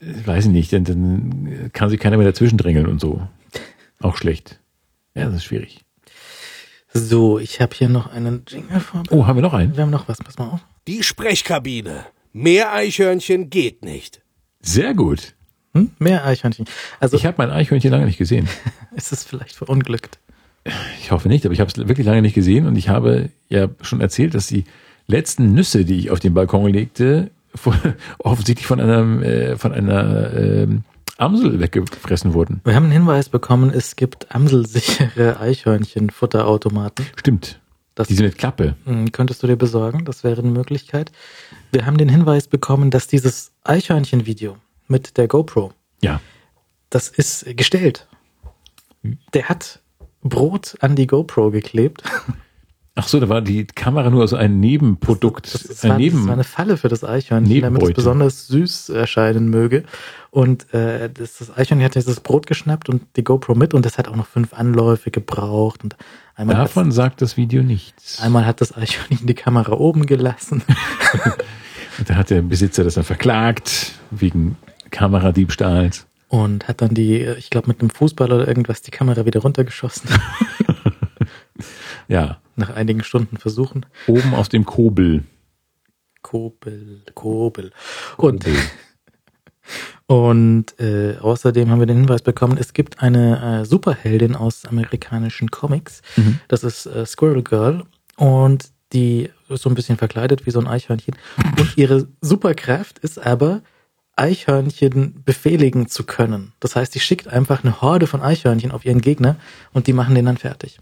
äh, 0.00 0.26
weiß 0.26 0.44
ich 0.46 0.52
nicht, 0.52 0.72
dann, 0.72 0.84
dann 0.84 1.70
kann 1.72 1.88
sich 1.88 1.98
keiner 1.98 2.18
mehr 2.18 2.26
dazwischen 2.26 2.58
drängeln 2.58 2.86
und 2.86 3.00
so. 3.00 3.26
Auch 4.00 4.16
schlecht. 4.18 4.60
Ja, 5.14 5.24
das 5.24 5.36
ist 5.36 5.44
schwierig. 5.44 5.85
So, 6.96 7.38
ich 7.38 7.60
habe 7.60 7.74
hier 7.76 7.88
noch 7.88 8.10
einen 8.10 8.42
Jingle 8.48 8.80
vor. 8.80 9.02
Oh, 9.10 9.26
haben 9.26 9.36
wir 9.36 9.42
noch 9.42 9.52
einen? 9.52 9.76
Wir 9.76 9.82
haben 9.82 9.90
noch 9.90 10.08
was, 10.08 10.18
pass 10.18 10.38
mal 10.38 10.48
auf. 10.48 10.60
Die 10.86 11.02
Sprechkabine. 11.02 12.06
Mehr 12.32 12.72
Eichhörnchen 12.72 13.50
geht 13.50 13.84
nicht. 13.84 14.22
Sehr 14.60 14.94
gut. 14.94 15.34
Hm? 15.74 15.90
Mehr 15.98 16.24
Eichhörnchen. 16.24 16.66
Also 16.98 17.16
Ich 17.16 17.26
habe 17.26 17.36
mein 17.38 17.50
Eichhörnchen 17.50 17.90
lange 17.90 18.06
nicht 18.06 18.18
gesehen. 18.18 18.48
ist 18.96 19.12
es 19.12 19.24
vielleicht 19.24 19.54
verunglückt. 19.54 20.18
ich 21.00 21.10
hoffe 21.10 21.28
nicht, 21.28 21.44
aber 21.44 21.52
ich 21.52 21.60
habe 21.60 21.70
es 21.70 21.76
wirklich 21.76 22.06
lange 22.06 22.22
nicht 22.22 22.34
gesehen 22.34 22.66
und 22.66 22.76
ich 22.76 22.88
habe 22.88 23.30
ja 23.48 23.68
schon 23.82 24.00
erzählt, 24.00 24.34
dass 24.34 24.46
die 24.46 24.64
letzten 25.06 25.52
Nüsse, 25.52 25.84
die 25.84 25.98
ich 25.98 26.10
auf 26.10 26.20
den 26.20 26.34
Balkon 26.34 26.72
legte, 26.72 27.30
von, 27.54 27.74
offensichtlich 28.18 28.66
von 28.66 28.80
einer, 28.80 29.22
äh, 29.22 29.56
von 29.56 29.72
einer 29.72 30.32
äh, 30.34 30.66
Amsel 31.18 31.58
weggefressen 31.60 32.34
wurden. 32.34 32.60
Wir 32.64 32.74
haben 32.74 32.84
einen 32.84 32.92
Hinweis 32.92 33.28
bekommen, 33.28 33.70
es 33.70 33.96
gibt 33.96 34.34
amselsichere 34.34 35.40
Eichhörnchen-Futterautomaten. 35.40 37.06
Stimmt. 37.16 37.60
Das 37.94 38.08
Die 38.08 38.14
sind 38.14 38.26
mit 38.26 38.36
Klappe. 38.36 38.76
Hm, 38.84 39.10
Könntest 39.12 39.42
du 39.42 39.46
dir 39.46 39.56
besorgen? 39.56 40.04
Das 40.04 40.22
wäre 40.22 40.42
eine 40.42 40.50
Möglichkeit. 40.50 41.12
Wir 41.72 41.86
haben 41.86 41.96
den 41.96 42.10
Hinweis 42.10 42.46
bekommen, 42.46 42.90
dass 42.90 43.06
dieses 43.06 43.52
Eichhörnchen-Video 43.64 44.58
mit 44.88 45.16
der 45.16 45.28
GoPro, 45.28 45.72
Ja. 46.02 46.20
das 46.90 47.08
ist 47.08 47.46
gestellt. 47.56 48.06
Der 49.32 49.48
hat 49.48 49.80
Brot 50.22 50.76
an 50.80 50.96
die 50.96 51.06
GoPro 51.06 51.50
geklebt. 51.50 52.02
Ach 52.98 53.06
so, 53.06 53.20
da 53.20 53.28
war 53.28 53.42
die 53.42 53.66
Kamera 53.66 54.08
nur 54.08 54.26
so 54.26 54.36
ein 54.36 54.58
Nebenprodukt. 54.58 55.52
Das, 55.52 55.64
das, 55.64 55.84
ein 55.84 55.90
war, 55.90 55.96
das 55.96 55.98
Neben 55.98 56.26
war 56.26 56.32
eine 56.32 56.44
Falle 56.44 56.76
für 56.78 56.88
das 56.88 57.04
Eichhörnchen, 57.04 57.60
damit 57.60 57.82
es 57.82 57.92
besonders 57.92 58.48
süß 58.48 58.88
erscheinen 58.88 59.50
möge. 59.50 59.84
Und 60.30 60.72
äh, 60.72 61.10
das, 61.10 61.38
das 61.38 61.50
Eichhörnchen 61.56 61.84
hat 61.84 61.94
dieses 61.94 62.20
Brot 62.20 62.46
geschnappt 62.46 62.88
und 62.88 63.02
die 63.16 63.22
GoPro 63.22 63.54
mit 63.54 63.74
und 63.74 63.84
das 63.84 63.98
hat 63.98 64.08
auch 64.08 64.16
noch 64.16 64.26
fünf 64.26 64.54
Anläufe 64.54 65.10
gebraucht. 65.10 65.84
Und 65.84 65.96
einmal, 66.34 66.56
Davon 66.56 66.90
sagt 66.90 67.20
das 67.20 67.36
Video 67.36 67.62
nichts. 67.62 68.20
einmal 68.22 68.46
hat 68.46 68.62
das 68.62 68.74
Eichhörnchen 68.74 69.26
die 69.26 69.34
Kamera 69.34 69.72
oben 69.72 70.06
gelassen. 70.06 70.62
Und 71.98 72.10
da 72.10 72.16
hat 72.16 72.28
der 72.28 72.42
Besitzer 72.42 72.84
das 72.84 72.94
dann 72.94 73.04
verklagt 73.04 73.92
wegen 74.10 74.58
Kameradiebstahls. 74.90 76.06
Und 76.28 76.68
hat 76.68 76.82
dann 76.82 76.92
die, 76.92 77.22
ich 77.38 77.48
glaube, 77.48 77.68
mit 77.68 77.80
einem 77.80 77.88
Fußball 77.88 78.30
oder 78.30 78.46
irgendwas 78.46 78.82
die 78.82 78.90
Kamera 78.90 79.24
wieder 79.24 79.40
runtergeschossen. 79.40 80.10
Ja, 82.08 82.38
Nach 82.56 82.70
einigen 82.70 83.02
Stunden 83.04 83.36
Versuchen. 83.36 83.86
oben 84.06 84.34
aus 84.34 84.48
dem 84.48 84.64
Kobel. 84.64 85.24
Kobel, 86.22 87.02
Kobel. 87.14 87.70
Und, 88.16 88.44
und 90.06 90.80
äh, 90.80 91.18
außerdem 91.20 91.70
haben 91.70 91.78
wir 91.78 91.86
den 91.86 91.98
Hinweis 91.98 92.22
bekommen, 92.22 92.58
es 92.58 92.72
gibt 92.72 93.00
eine 93.00 93.60
äh, 93.60 93.64
Superheldin 93.64 94.34
aus 94.34 94.64
amerikanischen 94.64 95.50
Comics. 95.50 96.02
Das 96.48 96.64
ist 96.64 96.86
äh, 96.86 97.06
Squirrel 97.06 97.42
Girl. 97.42 97.84
Und 98.16 98.70
die 98.92 99.30
ist 99.48 99.62
so 99.62 99.68
ein 99.68 99.74
bisschen 99.74 99.98
verkleidet 99.98 100.46
wie 100.46 100.50
so 100.50 100.58
ein 100.58 100.66
Eichhörnchen. 100.66 101.16
Und 101.58 101.76
ihre 101.76 102.08
Superkraft 102.20 102.98
ist 102.98 103.24
aber, 103.24 103.62
Eichhörnchen 104.16 105.22
befehligen 105.24 105.88
zu 105.88 106.04
können. 106.04 106.54
Das 106.58 106.74
heißt, 106.74 106.94
die 106.94 107.00
schickt 107.00 107.28
einfach 107.28 107.62
eine 107.62 107.82
Horde 107.82 108.06
von 108.06 108.22
Eichhörnchen 108.22 108.70
auf 108.72 108.84
ihren 108.86 109.02
Gegner 109.02 109.36
und 109.74 109.86
die 109.86 109.92
machen 109.92 110.14
den 110.14 110.24
dann 110.24 110.38
fertig. 110.38 110.78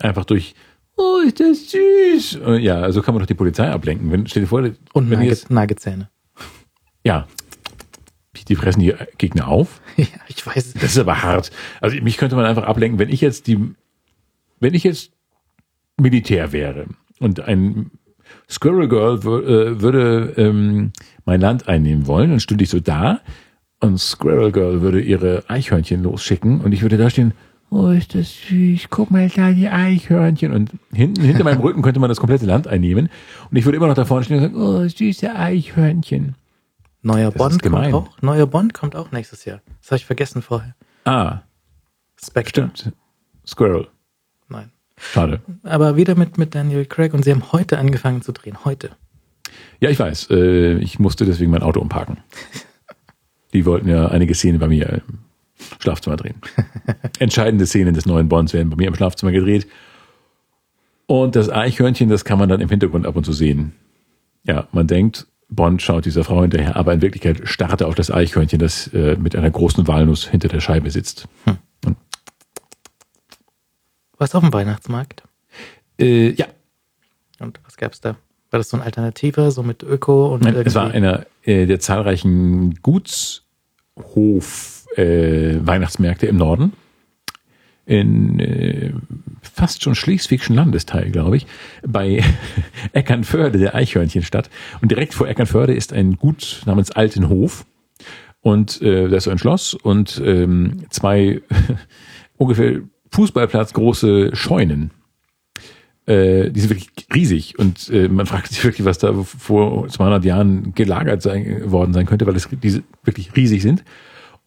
Einfach 0.00 0.24
durch, 0.24 0.54
oh, 0.96 1.18
ist 1.24 1.40
das 1.40 1.70
süß. 1.70 2.40
Äh, 2.46 2.58
Ja, 2.58 2.80
also 2.80 3.02
kann 3.02 3.14
man 3.14 3.20
doch 3.20 3.26
die 3.28 3.34
Polizei 3.34 3.70
ablenken. 3.70 4.10
Wenn, 4.10 4.26
stell 4.26 4.42
dir 4.42 4.48
vor, 4.48 4.60
Und 4.92 5.10
wenn 5.10 5.18
Nage, 5.18 5.28
jetzt, 5.30 5.50
Nagezähne. 5.50 6.10
ja, 7.04 7.26
die 8.50 8.56
fressen 8.56 8.80
die 8.80 8.94
Gegner 9.16 9.48
auf. 9.48 9.80
Ja, 9.96 10.06
ich 10.28 10.46
weiß 10.46 10.66
es. 10.68 10.74
Das 10.74 10.84
ist 10.92 10.98
aber 10.98 11.22
hart. 11.22 11.50
Also 11.80 12.00
mich 12.02 12.16
könnte 12.16 12.36
man 12.36 12.46
einfach 12.46 12.64
ablenken, 12.64 12.98
wenn 12.98 13.10
ich 13.10 13.20
jetzt 13.20 13.46
die, 13.46 13.58
wenn 14.60 14.72
ich 14.74 14.82
jetzt 14.84 15.12
Militär 15.98 16.52
wäre 16.52 16.86
und 17.18 17.40
ein 17.40 17.90
Squirrel 18.48 18.88
Girl 18.88 19.18
äh, 19.18 19.80
würde 19.82 20.34
ähm, 20.36 20.92
mein 21.26 21.40
Land 21.40 21.68
einnehmen 21.68 22.06
wollen, 22.06 22.30
dann 22.30 22.40
stünde 22.40 22.64
ich 22.64 22.70
so 22.70 22.80
da 22.80 23.20
und 23.80 23.98
Squirrel 23.98 24.52
Girl 24.52 24.80
würde 24.80 25.00
ihre 25.00 25.44
Eichhörnchen 25.48 26.02
losschicken 26.02 26.60
und 26.62 26.72
ich 26.72 26.82
würde 26.82 26.96
da 26.96 27.10
stehen, 27.10 27.34
oh 27.70 27.88
ist 27.88 28.14
das 28.14 28.32
süß, 28.48 28.88
guck 28.90 29.10
mal 29.10 29.28
da 29.28 29.52
die 29.52 29.68
Eichhörnchen 29.68 30.52
und 30.52 30.72
hinten, 30.92 31.22
hinter 31.22 31.44
meinem 31.44 31.60
Rücken 31.60 31.82
könnte 31.82 32.00
man 32.00 32.08
das 32.08 32.18
komplette 32.18 32.46
Land 32.46 32.66
einnehmen 32.66 33.08
und 33.50 33.56
ich 33.56 33.64
würde 33.64 33.76
immer 33.76 33.86
noch 33.86 33.94
da 33.94 34.04
vorne 34.04 34.24
stehen 34.24 34.38
und 34.38 34.42
sagen, 34.42 34.56
oh 34.56 34.86
süße 34.86 35.34
Eichhörnchen. 35.34 36.34
Neuer 37.02 37.30
Das 37.30 37.38
Bond 37.38 37.62
kommt 37.62 37.94
auch. 37.94 38.08
Neuer 38.20 38.46
Bond 38.46 38.74
kommt 38.74 38.94
auch 38.94 39.10
nächstes 39.10 39.44
Jahr. 39.44 39.60
Das 39.80 39.90
habe 39.92 39.96
ich 39.96 40.06
vergessen 40.06 40.42
vorher. 40.42 40.74
Ah, 41.04 41.40
Spectre. 42.22 42.70
stimmt. 42.74 42.92
Squirrel. 43.46 43.88
Nein. 44.48 44.70
Schade. 44.98 45.40
Aber 45.62 45.96
wieder 45.96 46.14
mit, 46.14 46.36
mit 46.36 46.54
Daniel 46.54 46.84
Craig 46.84 47.14
und 47.14 47.24
sie 47.24 47.30
haben 47.30 47.52
heute 47.52 47.78
angefangen 47.78 48.20
zu 48.20 48.32
drehen. 48.32 48.64
Heute. 48.64 48.90
Ja, 49.80 49.88
ich 49.88 49.98
weiß. 49.98 50.28
Äh, 50.30 50.74
ich 50.78 50.98
musste 50.98 51.24
deswegen 51.24 51.50
mein 51.50 51.62
Auto 51.62 51.80
umparken. 51.80 52.18
Die 53.52 53.64
wollten 53.66 53.88
ja 53.88 54.08
einige 54.08 54.34
Szenen 54.34 54.60
bei 54.60 54.68
mir 54.68 55.02
Schlafzimmer 55.78 56.16
drehen. 56.16 56.36
Entscheidende 57.18 57.66
Szenen 57.66 57.94
des 57.94 58.06
neuen 58.06 58.28
Bonds 58.28 58.52
werden 58.52 58.70
bei 58.70 58.76
mir 58.76 58.88
im 58.88 58.94
Schlafzimmer 58.94 59.32
gedreht. 59.32 59.66
Und 61.06 61.34
das 61.36 61.50
Eichhörnchen, 61.50 62.08
das 62.08 62.24
kann 62.24 62.38
man 62.38 62.48
dann 62.48 62.60
im 62.60 62.68
Hintergrund 62.68 63.06
ab 63.06 63.16
und 63.16 63.24
zu 63.24 63.32
sehen. 63.32 63.72
Ja, 64.44 64.68
man 64.72 64.86
denkt, 64.86 65.26
Bond 65.48 65.82
schaut 65.82 66.04
dieser 66.04 66.24
Frau 66.24 66.42
hinterher, 66.42 66.76
aber 66.76 66.92
in 66.94 67.02
Wirklichkeit 67.02 67.40
starrt 67.44 67.80
er 67.80 67.88
auf 67.88 67.94
das 67.96 68.10
Eichhörnchen, 68.10 68.58
das 68.58 68.86
äh, 68.88 69.16
mit 69.16 69.34
einer 69.34 69.50
großen 69.50 69.88
Walnuss 69.88 70.28
hinter 70.28 70.48
der 70.48 70.60
Scheibe 70.60 70.90
sitzt. 70.90 71.28
Was 74.16 74.34
auf 74.34 74.42
dem 74.42 74.52
Weihnachtsmarkt? 74.52 75.24
Äh, 75.98 76.30
ja, 76.30 76.46
Und 77.38 77.60
was 77.64 77.76
gab's 77.76 78.00
da? 78.00 78.16
War 78.50 78.58
das 78.58 78.68
so 78.68 78.76
ein 78.76 78.82
Alternativer, 78.82 79.50
so 79.50 79.62
mit 79.62 79.82
Öko 79.82 80.34
und 80.34 80.42
Nein, 80.42 80.56
es 80.56 80.74
war 80.74 80.90
einer 80.90 81.26
äh, 81.44 81.66
der 81.66 81.80
zahlreichen 81.80 82.74
Gutshof 82.82 83.44
äh, 84.96 85.58
Weihnachtsmärkte 85.60 86.26
im 86.26 86.36
Norden. 86.36 86.72
In 87.86 88.38
äh, 88.38 88.92
fast 89.42 89.82
schon 89.82 89.94
schleswigschen 89.94 90.54
Landesteil, 90.54 91.10
glaube 91.10 91.38
ich, 91.38 91.46
bei 91.86 92.22
Eckernförde, 92.92 93.58
der 93.58 93.74
Eichhörnchenstadt. 93.74 94.50
Und 94.80 94.90
direkt 94.90 95.14
vor 95.14 95.28
Eckernförde 95.28 95.74
ist 95.74 95.92
ein 95.92 96.16
Gut 96.16 96.62
namens 96.66 96.90
Altenhof. 96.90 97.66
Und 98.42 98.80
äh, 98.80 99.08
da 99.08 99.16
ist 99.16 99.28
ein 99.28 99.38
Schloss 99.38 99.74
und 99.74 100.20
ähm, 100.24 100.84
zwei 100.90 101.42
ungefähr 102.38 102.80
Fußballplatz 103.10 103.72
große 103.74 104.34
Scheunen. 104.34 104.92
Äh, 106.06 106.50
die 106.50 106.60
sind 106.60 106.70
wirklich 106.70 106.90
riesig 107.14 107.58
und 107.58 107.90
äh, 107.90 108.08
man 108.08 108.26
fragt 108.26 108.48
sich 108.48 108.64
wirklich, 108.64 108.84
was 108.84 108.98
da 108.98 109.12
vor 109.22 109.88
200 109.88 110.24
Jahren 110.24 110.74
gelagert 110.74 111.22
sein, 111.22 111.70
worden 111.70 111.92
sein 111.92 112.06
könnte, 112.06 112.26
weil 112.26 112.36
es 112.36 112.48
diese 112.62 112.82
wirklich 113.04 113.36
riesig 113.36 113.62
sind. 113.62 113.84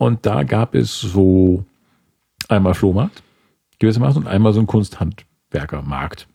Und 0.04 0.26
da 0.26 0.44
gab 0.44 0.76
es 0.76 1.00
so 1.00 1.64
einmal 2.50 2.74
Flohmarkt 2.74 3.24
gewissermaßen 3.80 4.24
und 4.24 4.28
einmal 4.28 4.52
so 4.52 4.60
ein 4.60 4.68
Kunsthandwerkermarkt 4.68 6.28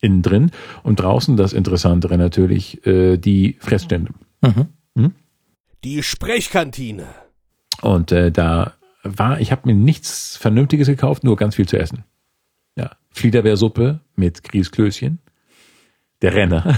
innen 0.00 0.22
drin 0.22 0.50
und 0.82 0.98
draußen 0.98 1.36
das 1.36 1.52
Interessantere 1.52 2.18
natürlich 2.18 2.84
äh, 2.84 3.18
die 3.18 3.56
Fressstände. 3.60 4.12
Mhm. 4.40 5.12
Die 5.84 6.02
Sprechkantine. 6.02 7.06
Und 7.80 8.10
äh, 8.10 8.32
da 8.32 8.72
war, 9.04 9.40
ich 9.40 9.52
habe 9.52 9.68
mir 9.72 9.74
nichts 9.74 10.36
Vernünftiges 10.36 10.88
gekauft, 10.88 11.22
nur 11.22 11.36
ganz 11.36 11.54
viel 11.54 11.68
zu 11.68 11.78
essen. 11.78 12.02
Ja, 12.76 12.90
Fliederbeersuppe 13.10 14.00
mit 14.16 14.42
Grießklößchen. 14.42 15.20
Der 16.22 16.34
Renner. 16.34 16.76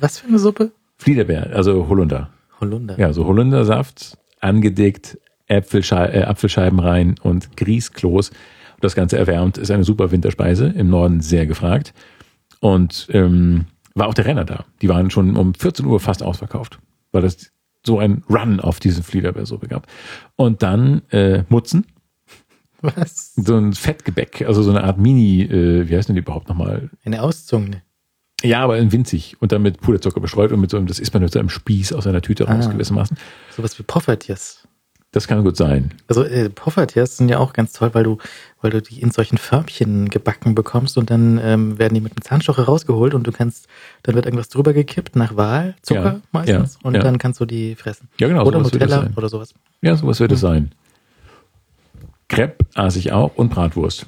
Was 0.00 0.18
für 0.18 0.26
eine 0.26 0.40
Suppe? 0.40 0.72
Fliederbeer, 0.96 1.50
also 1.54 1.88
Holunder. 1.88 2.30
Holunder. 2.60 2.98
Ja, 2.98 3.12
so 3.12 3.24
Holundersaft, 3.24 4.18
angedickt, 4.40 5.16
Äpfelschei 5.50 6.06
äh, 6.06 6.22
Apfelscheiben 6.22 6.78
rein 6.78 7.16
und 7.22 7.56
Grießkloß. 7.56 8.30
Das 8.80 8.94
Ganze 8.94 9.18
erwärmt, 9.18 9.58
ist 9.58 9.70
eine 9.70 9.84
super 9.84 10.10
Winterspeise, 10.10 10.66
im 10.68 10.88
Norden 10.88 11.20
sehr 11.20 11.46
gefragt. 11.46 11.92
Und 12.60 13.08
ähm, 13.12 13.66
war 13.94 14.06
auch 14.08 14.14
der 14.14 14.24
Renner 14.26 14.44
da. 14.44 14.64
Die 14.80 14.88
waren 14.88 15.10
schon 15.10 15.36
um 15.36 15.54
14 15.54 15.84
Uhr 15.86 16.00
fast 16.00 16.22
ausverkauft, 16.22 16.78
weil 17.12 17.24
es 17.24 17.52
so 17.84 17.98
ein 17.98 18.22
Run 18.30 18.60
auf 18.60 18.78
diese 18.80 19.02
Fliederbeersuppe 19.02 19.68
gab. 19.68 19.86
Und 20.36 20.62
dann 20.62 21.02
äh, 21.10 21.44
Mutzen, 21.48 21.86
Was? 22.82 23.34
so 23.34 23.56
ein 23.56 23.72
Fettgebäck, 23.74 24.42
also 24.46 24.62
so 24.62 24.70
eine 24.70 24.84
Art 24.84 24.98
Mini, 24.98 25.42
äh, 25.42 25.88
wie 25.88 25.96
heißt 25.96 26.08
denn 26.08 26.16
die 26.16 26.22
überhaupt 26.22 26.48
nochmal? 26.48 26.88
Eine 27.04 27.22
Auszunge. 27.22 27.82
Ja, 28.42 28.60
aber 28.62 28.78
in 28.78 28.90
winzig 28.92 29.36
und 29.40 29.52
dann 29.52 29.60
mit 29.60 29.80
Puderzucker 29.82 30.20
bestreut 30.20 30.50
und 30.52 30.60
mit 30.60 30.70
so 30.70 30.78
einem, 30.78 30.86
das 30.86 30.98
isst 30.98 31.12
man 31.12 31.22
mit 31.22 31.30
so 31.32 31.38
einem 31.38 31.50
Spieß 31.50 31.92
aus 31.92 32.06
einer 32.06 32.22
Tüte 32.22 32.44
raus 32.48 32.66
Ah. 32.68 32.72
gewissermaßen. 32.72 33.18
Sowas 33.54 33.78
wie 33.78 33.82
Poffertjes. 33.82 34.59
Das 35.12 35.26
kann 35.26 35.42
gut 35.42 35.56
sein. 35.56 35.90
Also 36.06 36.22
äh, 36.22 36.48
Poffertjes 36.50 37.16
sind 37.16 37.28
ja 37.28 37.38
auch 37.38 37.52
ganz 37.52 37.72
toll, 37.72 37.90
weil 37.94 38.04
du, 38.04 38.18
weil 38.60 38.70
du 38.70 38.80
die 38.80 39.00
in 39.00 39.10
solchen 39.10 39.38
Förmchen 39.38 40.08
gebacken 40.08 40.54
bekommst 40.54 40.96
und 40.98 41.10
dann 41.10 41.40
ähm, 41.42 41.78
werden 41.78 41.94
die 41.94 42.00
mit 42.00 42.12
einem 42.12 42.22
Zahnstocher 42.22 42.62
rausgeholt 42.62 43.14
und 43.14 43.26
du 43.26 43.32
kannst, 43.32 43.66
dann 44.04 44.14
wird 44.14 44.26
irgendwas 44.26 44.50
drüber 44.50 44.72
gekippt 44.72 45.16
nach 45.16 45.36
Wahl, 45.36 45.74
Zucker 45.82 46.04
Ja, 46.04 46.20
meistens 46.30 46.74
ja, 46.74 46.80
und 46.86 46.94
ja. 46.94 47.02
dann 47.02 47.18
kannst 47.18 47.40
du 47.40 47.44
die 47.44 47.74
fressen. 47.74 48.08
Ja, 48.20 48.28
genau, 48.28 48.44
Oder 48.44 48.60
sowas 48.60 48.72
wird 48.72 48.82
das 48.82 48.90
Nutella 48.90 49.16
oder 49.16 49.28
sowas. 49.28 49.54
Ja, 49.82 49.96
sowas 49.96 50.20
wird 50.20 50.30
es 50.30 50.40
sein. 50.40 50.72
Crepe 52.28 52.64
aß 52.74 52.94
ich 52.94 53.10
auch 53.10 53.34
und 53.34 53.48
Bratwurst. 53.48 54.06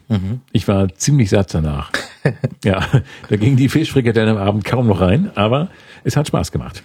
Ich 0.53 0.69
war 0.69 0.95
ziemlich 0.95 1.29
satt 1.29 1.53
danach. 1.53 1.91
ja, 2.65 2.87
da 3.29 3.37
ging 3.37 3.57
die 3.57 3.69
Fischfrikadelle 3.69 4.31
am 4.31 4.37
Abend 4.37 4.65
kaum 4.65 4.87
noch 4.87 5.01
rein, 5.01 5.33
aber 5.35 5.71
es 6.05 6.17
hat 6.17 6.29
Spaß 6.29 6.53
gemacht. 6.53 6.85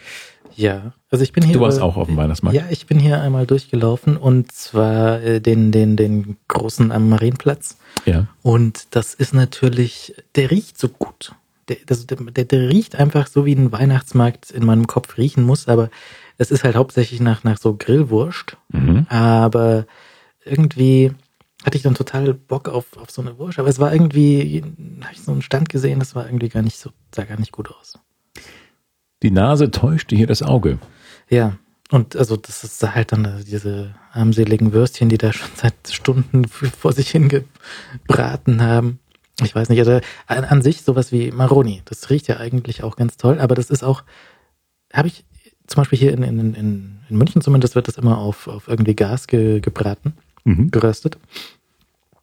Ja, 0.58 0.94
also 1.12 1.24
ich 1.24 1.32
bin 1.32 1.44
hier. 1.44 1.54
Du 1.54 1.60
warst 1.62 1.80
auch 1.80 1.98
auf 1.98 2.08
dem 2.08 2.18
Weihnachtsmarkt? 2.18 2.58
Ja, 2.58 2.66
ich 2.70 2.88
bin 2.88 3.00
hier 3.00 3.22
einmal 3.22 3.46
durchgelaufen 3.46 4.18
und 4.18 4.52
zwar 4.52 5.22
äh, 5.22 5.40
den, 5.40 5.72
den, 5.72 5.96
den 5.96 6.38
großen 6.48 6.92
am 6.92 7.10
Marienplatz. 7.10 7.78
Ja. 8.06 8.28
Und 8.42 8.96
das 8.96 9.14
ist 9.14 9.34
natürlich, 9.34 10.16
der 10.36 10.50
riecht 10.50 10.80
so 10.80 10.90
gut. 10.90 11.34
Der, 11.70 11.78
das, 11.86 12.08
der, 12.08 12.18
der, 12.18 12.46
der 12.46 12.70
riecht 12.70 12.96
einfach 12.96 13.28
so, 13.28 13.46
wie 13.46 13.54
ein 13.54 13.72
Weihnachtsmarkt 13.72 14.50
in 14.52 14.66
meinem 14.66 14.88
Kopf 14.88 15.18
riechen 15.18 15.44
muss, 15.44 15.68
aber 15.68 15.90
es 16.40 16.50
ist 16.50 16.64
halt 16.64 16.76
hauptsächlich 16.76 17.20
nach, 17.20 17.44
nach 17.44 17.60
so 17.60 17.76
Grillwurst. 17.76 18.58
Mhm. 18.70 19.06
Aber 19.10 19.86
irgendwie 20.44 21.12
hatte 21.64 21.78
ich 21.78 21.84
dann 21.84 21.96
total 21.96 22.34
Bock 22.34 22.70
auf, 22.70 22.98
auf 22.98 23.12
so 23.12 23.22
eine 23.22 23.38
Wurst. 23.38 23.60
Aber 23.60 23.68
es 23.68 23.80
war 23.80 23.92
irgendwie, 23.92 24.64
habe 25.02 25.14
ich 25.14 25.22
so 25.22 25.32
einen 25.32 25.42
Stand 25.42 25.70
gesehen, 25.70 26.00
das 26.00 26.16
war 26.16 26.26
irgendwie 26.26 26.50
gar 26.50 26.64
nicht 26.64 26.80
so, 26.80 26.92
sah 27.14 27.26
gar 27.26 27.40
nicht 27.40 27.52
gut 27.52 27.70
aus. 27.70 28.00
Die 29.24 29.32
Nase 29.32 29.72
täuschte 29.72 30.16
hier 30.16 30.28
das 30.28 30.44
Auge. 30.44 30.78
Ja, 31.30 31.58
und 31.92 32.16
also 32.16 32.36
das 32.36 32.64
ist 32.64 32.84
halt 32.84 33.12
dann 33.12 33.44
diese 33.48 33.96
armseligen 34.12 34.74
Würstchen, 34.74 35.10
die 35.10 35.18
da 35.18 35.34
schon 35.34 35.50
seit 35.56 35.74
Stunden 35.90 36.46
vor 36.48 36.94
sich 36.94 37.10
hingebraten 37.10 38.62
haben. 38.62 39.00
Ich 39.44 39.54
weiß 39.56 39.70
nicht, 39.70 39.80
also 39.80 40.00
an, 40.26 40.44
an 40.46 40.62
sich 40.62 40.82
sowas 40.82 41.12
wie 41.12 41.32
Maroni, 41.32 41.82
das 41.86 42.10
riecht 42.10 42.28
ja 42.28 42.38
eigentlich 42.38 42.84
auch 42.84 42.96
ganz 42.96 43.18
toll, 43.18 43.40
aber 43.40 43.56
das 43.56 43.70
ist 43.70 43.84
auch, 43.84 44.04
habe 44.92 45.08
ich 45.08 45.26
zum 45.68 45.82
Beispiel 45.82 46.00
hier 46.00 46.14
in, 46.14 46.24
in, 46.24 46.54
in, 46.56 47.00
in 47.10 47.18
München 47.18 47.42
zumindest 47.42 47.76
wird 47.76 47.88
das 47.88 47.98
immer 47.98 48.18
auf, 48.18 48.48
auf 48.48 48.68
irgendwie 48.68 48.96
Gas 48.96 49.28
ge, 49.28 49.60
gebraten, 49.60 50.14
Mhm. 50.44 50.72
geröstet. 50.72 51.18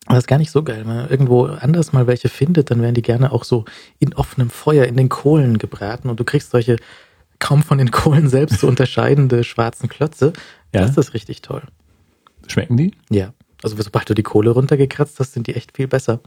Das 0.06 0.18
ist 0.18 0.26
gar 0.26 0.38
nicht 0.38 0.50
so 0.50 0.62
geil. 0.62 0.80
Wenn 0.80 0.96
man 0.96 1.08
irgendwo 1.08 1.44
anders 1.44 1.92
mal 1.92 2.06
welche 2.06 2.28
findet, 2.28 2.70
dann 2.70 2.82
werden 2.82 2.94
die 2.94 3.02
gerne 3.02 3.32
auch 3.32 3.44
so 3.44 3.64
in 3.98 4.14
offenem 4.14 4.50
Feuer 4.50 4.84
in 4.84 4.96
den 4.96 5.08
Kohlen 5.08 5.58
gebraten 5.58 6.10
und 6.10 6.20
du 6.20 6.24
kriegst 6.24 6.50
solche 6.50 6.76
kaum 7.38 7.62
von 7.62 7.78
den 7.78 7.90
Kohlen 7.90 8.28
selbst 8.28 8.60
zu 8.60 8.66
unterscheidende 8.66 9.44
schwarzen 9.44 9.88
Klötze. 9.88 10.32
Ja. 10.74 10.82
Das 10.82 10.96
ist 10.96 11.14
richtig 11.14 11.42
toll. 11.42 11.62
Schmecken 12.46 12.76
die? 12.76 12.92
Ja. 13.10 13.32
Also 13.62 13.76
sobald 13.80 14.08
du 14.10 14.14
die 14.14 14.22
Kohle 14.22 14.50
runtergekratzt 14.50 15.18
hast, 15.20 15.32
sind 15.32 15.46
die 15.46 15.54
echt 15.54 15.74
viel 15.74 15.88
besser. 15.88 16.20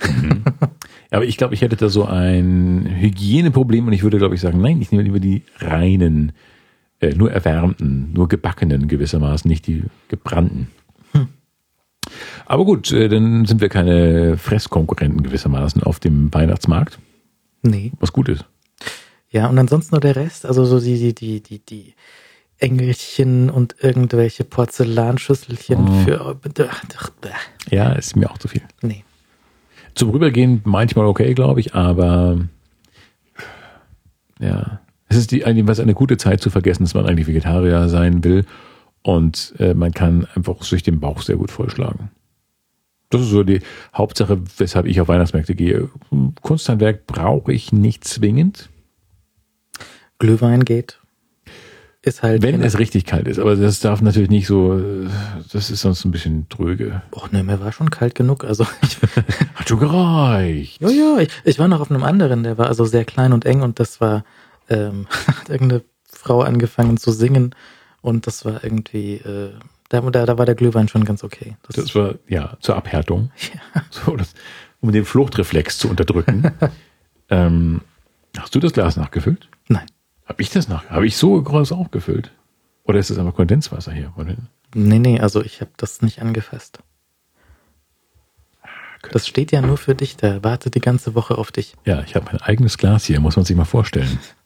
Aber 1.10 1.24
ich 1.24 1.36
glaube, 1.36 1.54
ich 1.54 1.62
hätte 1.62 1.76
da 1.76 1.88
so 1.88 2.04
ein 2.04 2.86
Hygieneproblem 2.98 3.86
und 3.86 3.92
ich 3.92 4.02
würde, 4.02 4.18
glaube 4.18 4.34
ich, 4.34 4.40
sagen, 4.40 4.60
nein, 4.60 4.80
ich 4.80 4.92
nehme 4.92 5.02
lieber 5.02 5.20
die 5.20 5.42
reinen, 5.58 6.32
äh, 7.00 7.14
nur 7.14 7.32
erwärmten, 7.32 8.12
nur 8.12 8.28
gebackenen 8.28 8.88
gewissermaßen, 8.88 9.48
nicht 9.48 9.66
die 9.66 9.84
gebrannten. 10.08 10.68
Aber 12.46 12.64
gut, 12.64 12.92
äh, 12.92 13.08
dann 13.08 13.44
sind 13.46 13.60
wir 13.60 13.68
keine 13.68 14.36
Fresskonkurrenten 14.36 15.22
gewissermaßen 15.22 15.82
auf 15.82 16.00
dem 16.00 16.32
Weihnachtsmarkt, 16.32 16.98
Nee. 17.62 17.92
was 18.00 18.12
gut 18.12 18.28
ist. 18.28 18.44
Ja, 19.30 19.48
und 19.48 19.58
ansonsten 19.58 19.94
nur 19.94 20.00
der 20.00 20.16
Rest, 20.16 20.46
also 20.46 20.64
so 20.64 20.78
die, 20.80 20.96
die, 20.98 21.14
die, 21.14 21.40
die, 21.40 21.58
die 21.58 21.94
Engelchen 22.58 23.50
und 23.50 23.74
irgendwelche 23.80 24.44
Porzellanschüsselchen 24.44 25.88
Oh. 25.88 26.04
für. 26.04 26.36
Ja, 27.70 27.92
ist 27.92 28.14
mir 28.16 28.30
auch 28.30 28.38
zu 28.38 28.48
viel. 28.48 28.62
Nee. 28.82 29.04
Zum 29.94 30.10
Rübergehen 30.10 30.60
manchmal 30.64 31.06
okay, 31.06 31.34
glaube 31.34 31.60
ich, 31.60 31.74
aber 31.74 32.38
ja, 34.40 34.80
es 35.08 35.16
ist 35.16 35.30
die, 35.30 35.42
was 35.66 35.80
eine 35.80 35.94
gute 35.94 36.16
Zeit 36.16 36.40
zu 36.40 36.50
vergessen, 36.50 36.84
dass 36.84 36.94
man 36.94 37.06
eigentlich 37.06 37.26
Vegetarier 37.26 37.88
sein 37.88 38.22
will 38.24 38.44
und 39.04 39.54
äh, 39.58 39.74
man 39.74 39.92
kann 39.92 40.26
einfach 40.34 40.62
sich 40.62 40.82
den 40.82 40.98
Bauch 40.98 41.22
sehr 41.22 41.36
gut 41.36 41.50
vollschlagen. 41.50 42.10
Das 43.10 43.20
ist 43.20 43.28
so 43.28 43.44
die 43.44 43.60
Hauptsache, 43.94 44.40
weshalb 44.56 44.86
ich 44.86 45.00
auf 45.00 45.08
Weihnachtsmärkte 45.08 45.54
gehe. 45.54 45.90
Kunsthandwerk 46.40 47.06
brauche 47.06 47.52
ich 47.52 47.70
nicht 47.70 48.04
zwingend, 48.04 48.70
Glühwein 50.18 50.64
geht. 50.64 50.98
Ist 52.00 52.22
halt. 52.22 52.42
wenn 52.42 52.60
es 52.62 52.78
richtig 52.78 53.06
kalt 53.06 53.28
ist. 53.28 53.38
Aber 53.38 53.56
das 53.56 53.80
darf 53.80 54.02
natürlich 54.02 54.28
nicht 54.28 54.46
so, 54.46 54.78
äh, 54.78 55.08
das 55.52 55.70
ist 55.70 55.80
sonst 55.80 56.04
ein 56.04 56.10
bisschen 56.10 56.48
tröge. 56.50 57.02
Och, 57.12 57.32
ne, 57.32 57.42
mir 57.42 57.60
war 57.60 57.72
schon 57.72 57.90
kalt 57.90 58.14
genug. 58.14 58.44
Also 58.44 58.66
ich, 58.82 58.98
Hat 59.54 59.68
schon 59.68 59.78
gereicht. 59.78 60.80
ja, 60.80 60.90
ja, 60.90 61.18
ich, 61.18 61.30
ich 61.44 61.58
war 61.58 61.68
noch 61.68 61.80
auf 61.80 61.90
einem 61.90 62.02
anderen, 62.02 62.42
der 62.42 62.58
war 62.58 62.68
also 62.68 62.84
sehr 62.84 63.04
klein 63.04 63.32
und 63.32 63.46
eng 63.46 63.62
und 63.62 63.80
das 63.80 64.00
war, 64.00 64.24
ähm, 64.68 65.06
hat 65.26 65.48
irgendeine 65.48 65.82
Frau 66.04 66.42
angefangen 66.42 66.96
zu 66.96 67.10
singen 67.10 67.54
und 68.04 68.26
das 68.26 68.44
war 68.44 68.62
irgendwie, 68.62 69.14
äh, 69.14 69.54
da, 69.88 70.02
da, 70.02 70.26
da 70.26 70.36
war 70.36 70.44
der 70.44 70.54
Glühwein 70.54 70.88
schon 70.88 71.06
ganz 71.06 71.24
okay. 71.24 71.56
Das, 71.62 71.76
Das 71.76 71.94
war, 71.94 72.16
ja, 72.28 72.58
zur 72.60 72.76
Abhärtung. 72.76 73.30
So, 73.90 74.14
das, 74.14 74.34
um 74.80 74.92
den 74.92 75.06
Fluchtreflex 75.06 75.78
zu 75.78 75.88
unterdrücken. 75.88 76.52
ähm, 77.30 77.80
hast 78.36 78.54
du 78.54 78.60
das 78.60 78.74
Glas 78.74 78.96
nachgefüllt? 78.96 79.48
nein. 79.68 79.86
Habe 80.26 80.42
ich 80.42 80.50
das 80.50 80.68
nach? 80.68 80.88
Habe 80.90 81.06
ich 81.06 81.16
so 81.16 81.40
groß 81.40 81.72
aufgefüllt? 81.72 82.30
Oder 82.84 82.98
ist 82.98 83.08
das 83.10 83.18
einfach 83.18 83.34
Kondenswasser 83.34 83.92
hier? 83.92 84.12
Oder? 84.16 84.36
Nee, 84.74 84.98
nee, 84.98 85.20
also 85.20 85.42
ich 85.42 85.60
habe 85.62 85.70
das 85.78 86.02
nicht 86.02 86.20
angefasst. 86.20 86.80
Das 89.12 89.26
steht 89.26 89.52
ja 89.52 89.60
nur 89.62 89.76
für 89.78 89.94
dich, 89.94 90.16
der 90.16 90.44
wartet 90.44 90.74
die 90.74 90.80
ganze 90.80 91.14
Woche 91.14 91.36
auf 91.38 91.52
dich. 91.52 91.74
Ja, 91.84 92.02
ich 92.02 92.14
habe 92.14 92.26
mein 92.26 92.40
eigenes 92.40 92.76
Glas 92.78 93.04
hier, 93.04 93.20
muss 93.20 93.36
man 93.36 93.44
sich 93.44 93.56
mal 93.56 93.64
vorstellen. 93.64 94.18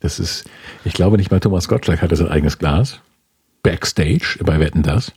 Das 0.00 0.18
ist, 0.20 0.44
ich 0.84 0.94
glaube 0.94 1.16
nicht 1.16 1.30
mal 1.30 1.40
Thomas 1.40 1.68
Gottschalk 1.68 2.02
hatte 2.02 2.16
sein 2.16 2.28
eigenes 2.28 2.58
Glas. 2.58 3.00
Backstage 3.62 4.38
bei 4.44 4.60
Wetten 4.60 4.82
das. 4.82 5.12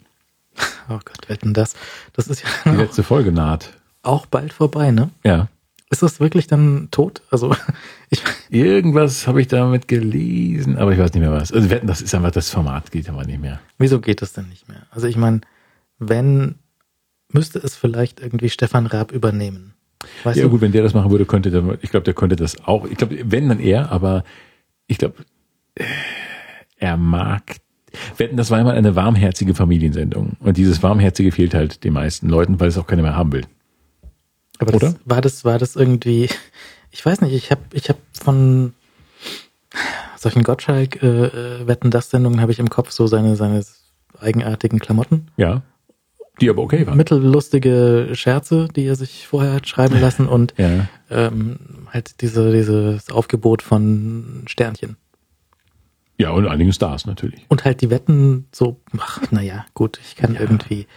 Oh 0.89 0.99
Gott, 1.05 1.29
wetten 1.29 1.53
das. 1.53 1.75
Das 2.13 2.27
ist 2.27 2.43
Die 2.65 2.69
ja 2.69 2.75
letzte 2.75 3.03
Folge 3.03 3.31
naht. 3.31 3.69
auch 4.03 4.25
bald 4.25 4.51
vorbei, 4.53 4.91
ne? 4.91 5.09
Ja. 5.23 5.47
Ist 5.89 6.01
das 6.03 6.19
wirklich 6.19 6.47
dann 6.47 6.87
tot? 6.91 7.21
Also 7.29 7.55
ich, 8.09 8.23
Irgendwas 8.49 9.27
habe 9.27 9.41
ich 9.41 9.47
damit 9.47 9.87
gelesen, 9.87 10.77
aber 10.77 10.91
ich 10.93 10.99
weiß 10.99 11.13
nicht 11.13 11.21
mehr 11.21 11.31
was. 11.31 11.51
Also 11.51 11.69
Wetten, 11.69 11.87
das 11.87 12.01
ist 12.01 12.13
einfach 12.15 12.31
das 12.31 12.49
Format, 12.49 12.91
geht 12.91 13.07
aber 13.09 13.23
nicht 13.25 13.39
mehr. 13.41 13.59
wieso 13.77 13.99
geht 14.01 14.21
das 14.21 14.33
denn 14.33 14.49
nicht 14.49 14.67
mehr? 14.67 14.81
Also 14.91 15.07
ich 15.07 15.15
meine, 15.17 15.41
wenn 15.99 16.55
müsste 17.31 17.59
es 17.59 17.75
vielleicht 17.75 18.19
irgendwie 18.19 18.49
Stefan 18.49 18.87
Raab 18.87 19.11
übernehmen. 19.11 19.73
Weißt 20.23 20.37
ja 20.37 20.43
du? 20.45 20.49
gut, 20.49 20.61
wenn 20.61 20.71
der 20.71 20.83
das 20.83 20.93
machen 20.93 21.11
würde, 21.11 21.25
könnte 21.25 21.51
der, 21.51 21.77
ich 21.81 21.91
glaube, 21.91 22.03
der 22.03 22.13
könnte 22.13 22.35
das 22.35 22.65
auch. 22.65 22.85
Ich 22.85 22.97
glaube, 22.97 23.17
wenn 23.23 23.47
dann 23.47 23.59
er, 23.59 23.91
aber 23.91 24.23
ich 24.91 24.97
glaube, 24.97 25.15
er 26.77 26.97
mag. 26.97 27.55
Wetten, 28.17 28.37
das 28.37 28.51
war 28.51 28.57
einmal 28.59 28.75
eine 28.75 28.95
warmherzige 28.95 29.53
Familiensendung. 29.55 30.33
Und 30.39 30.57
dieses 30.57 30.83
Warmherzige 30.83 31.31
fehlt 31.31 31.53
halt 31.53 31.83
den 31.83 31.93
meisten 31.93 32.29
Leuten, 32.29 32.59
weil 32.59 32.67
es 32.67 32.77
auch 32.77 32.87
keiner 32.87 33.01
mehr 33.01 33.15
haben 33.15 33.31
will. 33.31 33.45
Aber 34.59 34.71
das, 34.71 34.83
Oder? 34.83 34.95
war 35.05 35.21
das 35.21 35.43
war 35.45 35.57
das 35.57 35.75
irgendwie 35.75 36.29
ich 36.91 37.05
weiß 37.05 37.21
nicht, 37.21 37.33
ich 37.33 37.51
habe 37.51 37.61
ich 37.73 37.89
habe 37.89 37.99
von 38.11 38.73
solchen 40.17 40.43
Gottschalk 40.43 41.01
äh, 41.01 41.61
äh, 41.61 41.77
das 41.85 42.09
Sendungen 42.09 42.41
habe 42.41 42.51
ich 42.51 42.59
im 42.59 42.69
Kopf 42.69 42.91
so 42.91 43.07
seine 43.07 43.35
seine 43.35 43.63
eigenartigen 44.19 44.79
Klamotten, 44.79 45.27
Ja. 45.37 45.63
Die 46.41 46.49
aber 46.49 46.61
okay 46.63 46.85
waren. 46.87 46.97
mittellustige 46.97 48.09
Scherze, 48.13 48.67
die 48.75 48.85
er 48.85 48.95
sich 48.95 49.27
vorher 49.27 49.53
hat 49.53 49.67
schreiben 49.67 49.99
lassen 50.01 50.27
und 50.27 50.53
Ja. 50.57 50.87
ähm, 51.09 51.59
halt 51.93 52.21
diese 52.21 52.51
dieses 52.51 53.09
Aufgebot 53.11 53.61
von 53.61 54.43
Sternchen 54.47 54.97
Ja, 56.17 56.31
und 56.31 56.47
einigen 56.47 56.73
Stars 56.73 57.05
natürlich. 57.05 57.45
und 57.49 57.63
halt 57.65 57.81
die 57.81 57.89
Wetten 57.89 58.47
so 58.51 58.79
ach 58.97 59.19
naja, 59.31 59.65
gut, 59.73 59.99
ich 60.03 60.15
kann 60.15 60.33
Ja. 60.33 60.41
irgendwie 60.41 60.87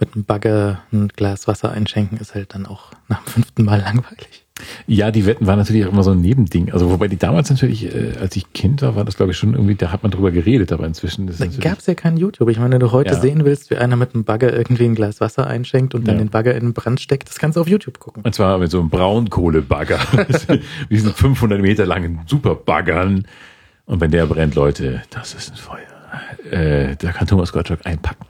mit 0.00 0.14
einem 0.14 0.24
Bagger 0.24 0.82
ein 0.92 1.08
Glas 1.08 1.46
Wasser 1.48 1.70
einschenken, 1.72 2.18
ist 2.18 2.34
halt 2.34 2.54
dann 2.54 2.66
auch 2.66 2.90
nach 3.08 3.22
dem 3.24 3.32
fünften 3.32 3.64
Mal 3.64 3.80
langweilig. 3.80 4.44
Ja, 4.86 5.10
die 5.10 5.26
Wetten 5.26 5.46
waren 5.46 5.58
natürlich 5.58 5.84
auch 5.86 5.92
immer 5.92 6.02
so 6.02 6.10
ein 6.12 6.20
Nebending. 6.20 6.72
Also 6.72 6.90
wobei 6.90 7.08
die 7.08 7.16
damals 7.16 7.50
natürlich, 7.50 7.94
äh, 7.94 8.12
als 8.20 8.34
ich 8.36 8.52
Kind 8.52 8.82
war, 8.82 8.96
war 8.96 9.04
das 9.04 9.16
glaube 9.16 9.32
ich 9.32 9.38
schon 9.38 9.54
irgendwie, 9.54 9.74
da 9.74 9.92
hat 9.92 10.02
man 10.02 10.10
drüber 10.12 10.30
geredet, 10.30 10.72
aber 10.72 10.86
inzwischen 10.86 11.28
ist 11.28 11.40
es 11.40 11.56
Da 11.56 11.68
gab 11.68 11.78
es 11.78 11.86
ja 11.86 11.94
kein 11.94 12.16
YouTube. 12.16 12.48
Ich 12.50 12.58
meine, 12.58 12.72
wenn 12.74 12.80
du 12.80 12.90
heute 12.92 13.14
Ja. 13.14 13.20
sehen 13.20 13.44
willst, 13.44 13.70
wie 13.70 13.76
einer 13.76 13.96
mit 13.96 14.14
einem 14.14 14.24
Bagger 14.24 14.52
irgendwie 14.56 14.84
ein 14.84 14.94
Glas 14.94 15.20
Wasser 15.20 15.46
einschenkt 15.46 15.94
und 15.94 16.06
dann 16.08 16.16
Ja. 16.16 16.24
den 16.24 16.30
Bagger 16.30 16.54
in 16.54 16.64
den 16.64 16.72
Brand 16.72 17.00
steckt, 17.00 17.28
das 17.28 17.38
kannst 17.38 17.56
du 17.56 17.60
auf 17.60 17.68
YouTube 17.68 17.98
gucken. 17.98 18.22
Und 18.24 18.34
zwar 18.34 18.58
mit 18.58 18.70
so 18.70 18.80
einem 18.80 18.90
Braunkohlebagger. 18.90 19.98
Diesen 20.90 21.12
500 21.12 21.60
Meter 21.60 21.86
langen 21.86 22.20
Superbaggern. 22.26 23.26
Und 23.86 24.00
wenn 24.00 24.10
der 24.10 24.26
brennt, 24.26 24.54
Leute, 24.54 25.02
das 25.10 25.34
ist 25.34 25.52
ein 25.52 25.56
Feuer. 25.56 25.78
Äh, 26.50 26.96
da 26.96 27.12
kann 27.12 27.26
Thomas 27.26 27.52
Gottschalk 27.52 27.80
einpacken. 27.84 28.24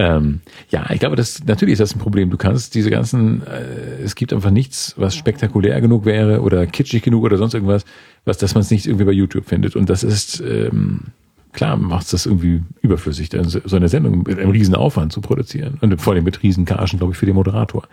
Ähm, 0.00 0.40
ja, 0.70 0.90
ich 0.90 0.98
glaube, 0.98 1.14
das 1.14 1.44
natürlich 1.44 1.74
ist 1.74 1.80
das 1.80 1.94
ein 1.94 1.98
Problem. 1.98 2.30
Du 2.30 2.38
kannst 2.38 2.74
diese 2.74 2.88
ganzen, 2.88 3.46
äh, 3.46 4.02
es 4.02 4.14
gibt 4.14 4.32
einfach 4.32 4.50
nichts, 4.50 4.94
was 4.96 5.14
spektakulär 5.14 5.78
genug 5.82 6.06
wäre 6.06 6.40
oder 6.40 6.66
kitschig 6.66 7.02
genug 7.02 7.22
oder 7.24 7.36
sonst 7.36 7.52
irgendwas, 7.52 7.84
was, 8.24 8.38
dass 8.38 8.54
man 8.54 8.62
es 8.62 8.70
nicht 8.70 8.86
irgendwie 8.86 9.04
bei 9.04 9.12
YouTube 9.12 9.44
findet. 9.44 9.76
Und 9.76 9.90
das 9.90 10.02
ist 10.02 10.40
ähm, 10.40 11.08
klar, 11.52 11.76
macht 11.76 12.10
das 12.14 12.24
irgendwie 12.24 12.62
überflüssig, 12.80 13.28
so 13.44 13.76
eine 13.76 13.90
Sendung 13.90 14.22
mit 14.26 14.38
einem 14.38 14.52
riesen 14.52 14.74
Aufwand 14.74 15.12
zu 15.12 15.20
produzieren 15.20 15.76
und 15.82 16.00
vor 16.00 16.14
allem 16.14 16.24
mit 16.24 16.42
riesen 16.42 16.64
Gagen, 16.64 16.96
glaube 16.96 17.12
ich, 17.12 17.18
für 17.18 17.26
den 17.26 17.34
Moderator. 17.34 17.86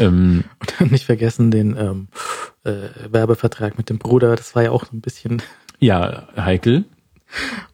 Ähm, 0.00 0.42
Und 0.58 0.74
dann 0.80 0.88
nicht 0.88 1.04
vergessen 1.04 1.52
den 1.52 1.76
ähm, 1.76 2.08
äh, 2.64 2.88
Werbevertrag 3.12 3.78
mit 3.78 3.90
dem 3.90 3.98
Bruder. 3.98 4.34
Das 4.34 4.56
war 4.56 4.64
ja 4.64 4.72
auch 4.72 4.86
so 4.86 4.96
ein 4.96 5.00
bisschen. 5.00 5.40
Ja, 5.78 6.26
heikel. 6.36 6.84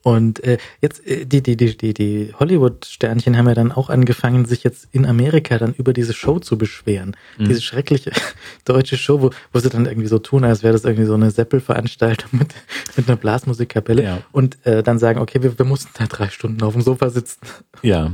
Und 0.03 0.43
äh, 0.45 0.59
jetzt, 0.81 1.07
äh, 1.07 1.25
die, 1.27 1.43
die, 1.43 1.57
die, 1.57 1.77
die, 1.77 1.95
die 1.95 2.35
Hollywood-Sternchen 2.39 3.37
haben 3.37 3.49
ja 3.49 3.55
dann 3.55 3.73
auch 3.73 3.91
angefangen, 3.91 4.45
sich 4.45 4.65
jetzt 4.65 4.89
in 4.93 5.07
Amerika 5.07 5.59
dann 5.59 5.75
über 5.75 5.93
diese 5.93 6.13
Show 6.15 6.39
zu 6.39 6.57
beschweren. 6.59 7.17
Mhm. 7.39 7.49
Diese 7.49 7.63
schreckliche 7.63 8.13
deutsche 8.65 8.97
Show, 8.97 9.21
wo, 9.21 9.31
wo 9.53 9.59
sie 9.59 9.69
dann 9.71 9.87
irgendwie 9.87 10.09
so 10.09 10.19
tun, 10.19 10.45
als 10.45 10.63
wäre 10.63 10.73
das 10.73 10.85
irgendwie 10.85 11.07
so 11.07 11.15
eine 11.15 11.31
Seppel-Veranstaltung 11.31 12.31
mit, 12.33 12.55
mit 12.97 13.09
einer 13.09 13.17
Blasmusikkapelle 13.17 14.03
Ja. 14.03 14.23
und 14.33 14.65
äh, 14.67 14.83
dann 14.83 14.99
sagen, 14.99 15.21
okay, 15.21 15.43
wir, 15.43 15.59
wir 15.59 15.67
mussten 15.67 15.91
da 15.99 16.07
drei 16.07 16.29
Stunden 16.29 16.63
auf 16.63 16.73
dem 16.73 16.83
Sofa 16.83 17.11
sitzen. 17.11 17.41
Ja. 17.83 18.13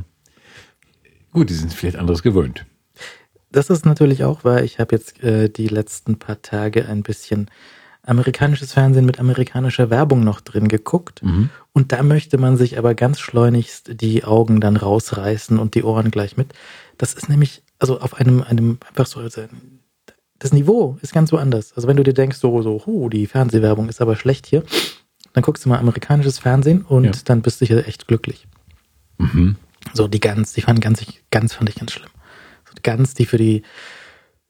Gut, 1.33 1.51
die 1.51 1.55
sind 1.55 1.73
vielleicht 1.73 1.97
anderes 1.97 2.23
gewöhnt. 2.23 2.65
Das 3.51 3.71
ist 3.71 3.87
natürlich 3.87 4.25
auch 4.25 4.43
wahr. 4.45 4.63
Ich 4.65 4.81
habe 4.81 4.97
jetzt 4.97 5.23
äh, 5.23 5.49
die 5.49 5.69
letzten 5.69 6.19
paar 6.19 6.43
Tage 6.43 6.89
ein 6.89 7.03
bisschen 7.03 7.49
amerikanisches 8.07 8.73
Fernsehen 8.73 9.07
mit 9.07 9.19
amerikanischer 9.19 9.91
Werbung 9.91 10.21
noch 10.25 10.41
drin 10.41 10.69
geguckt. 10.69 11.23
Und 11.73 11.93
da 11.93 12.03
möchte 12.03 12.39
man 12.39 12.57
sich 12.57 12.79
aber 12.79 12.95
ganz 12.95 13.19
schleunigst 13.21 14.01
die 14.01 14.25
Augen 14.25 14.61
dann 14.61 14.77
rausreißen 14.77 15.59
und 15.59 15.75
die 15.75 15.83
Ohren 15.85 16.11
gleich 16.11 16.37
mit. 16.37 16.53
Das 16.99 17.15
ist 17.15 17.29
nämlich, 17.29 17.63
also 17.79 18.01
auf 18.01 18.15
einem, 18.15 18.43
einem 18.43 18.79
einfach 18.89 19.07
so, 19.07 19.21
also 19.21 19.43
das 20.39 20.53
Niveau 20.53 20.99
ist 21.01 21.13
ganz 21.15 21.33
woanders. 21.33 21.73
Also 21.75 21.89
wenn 21.89 21.97
du 21.97 22.03
dir 22.03 22.13
denkst, 22.15 22.37
so, 22.39 22.61
so, 22.63 22.83
huh, 22.85 23.09
die 23.09 23.27
Fernsehwerbung 23.27 23.89
ist 23.89 24.01
aber 24.01 24.17
schlecht 24.17 24.47
hier, 24.47 24.63
dann 25.33 25.43
guckst 25.43 25.65
du 25.65 25.69
mal 25.71 25.79
amerikanisches 25.79 26.39
Fernsehen 26.39 26.83
und 26.83 27.05
Ja. 27.05 27.13
dann 27.25 27.43
bist 27.43 27.61
du 27.61 27.65
hier 27.67 27.89
echt 27.89 28.07
glücklich. 28.07 28.47
So 29.95 30.09
die 30.09 30.21
Gans, 30.21 30.53
die 30.53 30.61
fand 30.61 30.81
ganz, 30.81 31.05
ganz 31.31 31.55
fand 31.55 31.69
ich 31.69 31.77
ganz 31.77 31.93
schlimm. 31.93 32.11
So 32.67 32.75
die 32.77 32.83
Gans, 32.83 33.15
die 33.15 33.27
für 33.27 33.39
die 33.39 33.63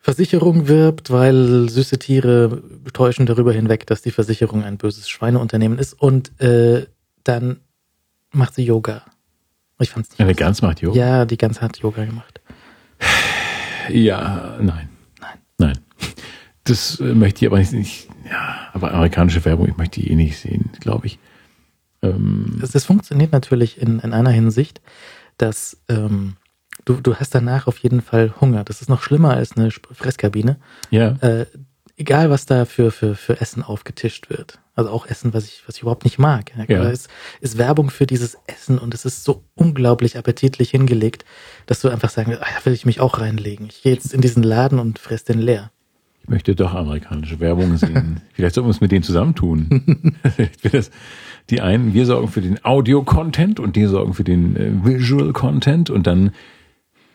Versicherung 0.04 0.68
wirbt, 0.68 1.10
weil 1.10 1.70
süße 1.70 1.98
Tiere 1.98 2.62
täuschen 2.92 3.24
darüber 3.24 3.54
hinweg, 3.54 3.86
dass 3.86 4.02
die 4.02 4.10
Versicherung 4.10 4.62
ein 4.62 4.76
böses 4.76 5.08
Schweineunternehmen 5.08 5.78
ist 5.78 5.94
und 5.94 6.38
äh, 6.42 6.84
dann 7.24 7.60
macht 8.30 8.54
sie 8.54 8.66
Yoga. 8.66 9.02
Ich 9.78 9.88
fand's 9.88 10.10
nicht. 10.10 10.20
Eine. 10.20 10.34
Gans 10.34 10.60
macht 10.60 10.82
Yoga? 10.82 10.98
Ja, 10.98 11.24
die 11.24 11.38
Gans 11.38 11.62
hat 11.62 11.78
Yoga 11.78 12.04
gemacht. 12.04 12.42
Ja, 13.88 14.58
nein. 14.60 14.90
Nein. 15.20 15.38
Nein. 15.56 15.78
Das 16.64 17.00
äh, 17.00 17.14
möchte 17.14 17.44
ich 17.44 17.50
aber 17.50 17.58
nicht, 17.58 17.72
nicht. 17.72 18.08
Ja, 18.30 18.68
aber 18.74 18.92
amerikanische 18.92 19.42
Werbung, 19.46 19.68
ich 19.68 19.76
möchte 19.78 20.00
die 20.00 20.10
eh 20.10 20.14
nicht 20.16 20.38
sehen, 20.38 20.70
glaube 20.80 21.06
ich. 21.06 21.18
Ähm, 22.02 22.58
Es, 22.62 22.74
es 22.74 22.84
funktioniert 22.84 23.32
natürlich 23.32 23.80
in, 23.80 24.00
in 24.00 24.12
einer 24.12 24.30
Hinsicht, 24.30 24.82
dass 25.38 25.78
ähm, 25.88 26.36
du, 26.84 26.94
du 27.00 27.16
hast 27.16 27.34
danach 27.34 27.66
auf 27.66 27.78
jeden 27.78 28.02
Fall 28.02 28.34
Hunger. 28.40 28.64
Das 28.64 28.80
ist 28.80 28.88
noch 28.88 29.02
schlimmer 29.02 29.34
als 29.34 29.56
eine 29.56 29.70
Fresskabine. 29.70 30.56
ja. 30.90 31.16
Äh, 31.20 31.46
egal, 31.96 32.30
was 32.30 32.46
da 32.46 32.64
für, 32.64 32.90
für, 32.90 33.14
für 33.14 33.40
Essen 33.40 33.62
aufgetischt 33.62 34.30
wird. 34.30 34.58
Also 34.74 34.90
auch 34.90 35.06
Essen, 35.06 35.32
was 35.32 35.44
ich, 35.44 35.62
was 35.66 35.76
ich 35.76 35.82
überhaupt 35.82 36.04
nicht 36.04 36.18
mag. 36.18 36.52
Ja. 36.56 36.64
Ja. 36.68 36.82
Da 36.82 36.90
Ist, 36.90 37.08
Werbung 37.58 37.90
für 37.90 38.06
dieses 38.06 38.36
Essen 38.46 38.78
und 38.78 38.94
es 38.94 39.04
ist 39.04 39.24
so 39.24 39.44
unglaublich 39.54 40.18
appetitlich 40.18 40.70
hingelegt, 40.70 41.24
dass 41.66 41.80
du 41.80 41.88
einfach 41.88 42.10
sagen, 42.10 42.36
ah, 42.40 42.46
da 42.58 42.64
will 42.64 42.72
ich 42.72 42.84
mich 42.84 43.00
auch 43.00 43.20
reinlegen. 43.20 43.66
Ich 43.68 43.82
gehe 43.82 43.92
jetzt 43.92 44.12
in 44.12 44.20
diesen 44.20 44.42
Laden 44.42 44.78
und 44.78 44.98
fress 44.98 45.24
den 45.24 45.38
leer. 45.38 45.70
Ich 46.22 46.28
möchte 46.28 46.54
doch 46.54 46.74
amerikanische 46.74 47.38
Werbung 47.38 47.76
sehen. 47.76 48.22
Vielleicht 48.32 48.54
sollten 48.54 48.66
wir 48.66 48.70
uns 48.70 48.80
mit 48.80 48.90
denen 48.90 49.02
zusammentun. 49.02 50.16
Die 51.50 51.60
einen, 51.60 51.92
wir 51.92 52.06
sorgen 52.06 52.28
für 52.28 52.40
den 52.40 52.64
Audio-Content 52.64 53.60
und 53.60 53.76
die 53.76 53.84
sorgen 53.84 54.14
für 54.14 54.24
den 54.24 54.56
äh, 54.56 54.70
Visual-Content 54.82 55.90
und 55.90 56.06
dann 56.06 56.32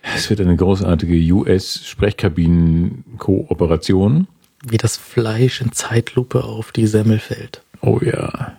es 0.01 0.29
wird 0.29 0.41
eine 0.41 0.55
großartige 0.55 1.33
US-Sprechkabinen-Kooperation. 1.33 4.27
Wie 4.67 4.77
das 4.77 4.97
Fleisch 4.97 5.61
in 5.61 5.71
Zeitlupe 5.71 6.43
auf 6.43 6.71
die 6.71 6.87
Semmel 6.87 7.19
fällt. 7.19 7.61
Oh 7.81 7.99
ja. 8.01 8.57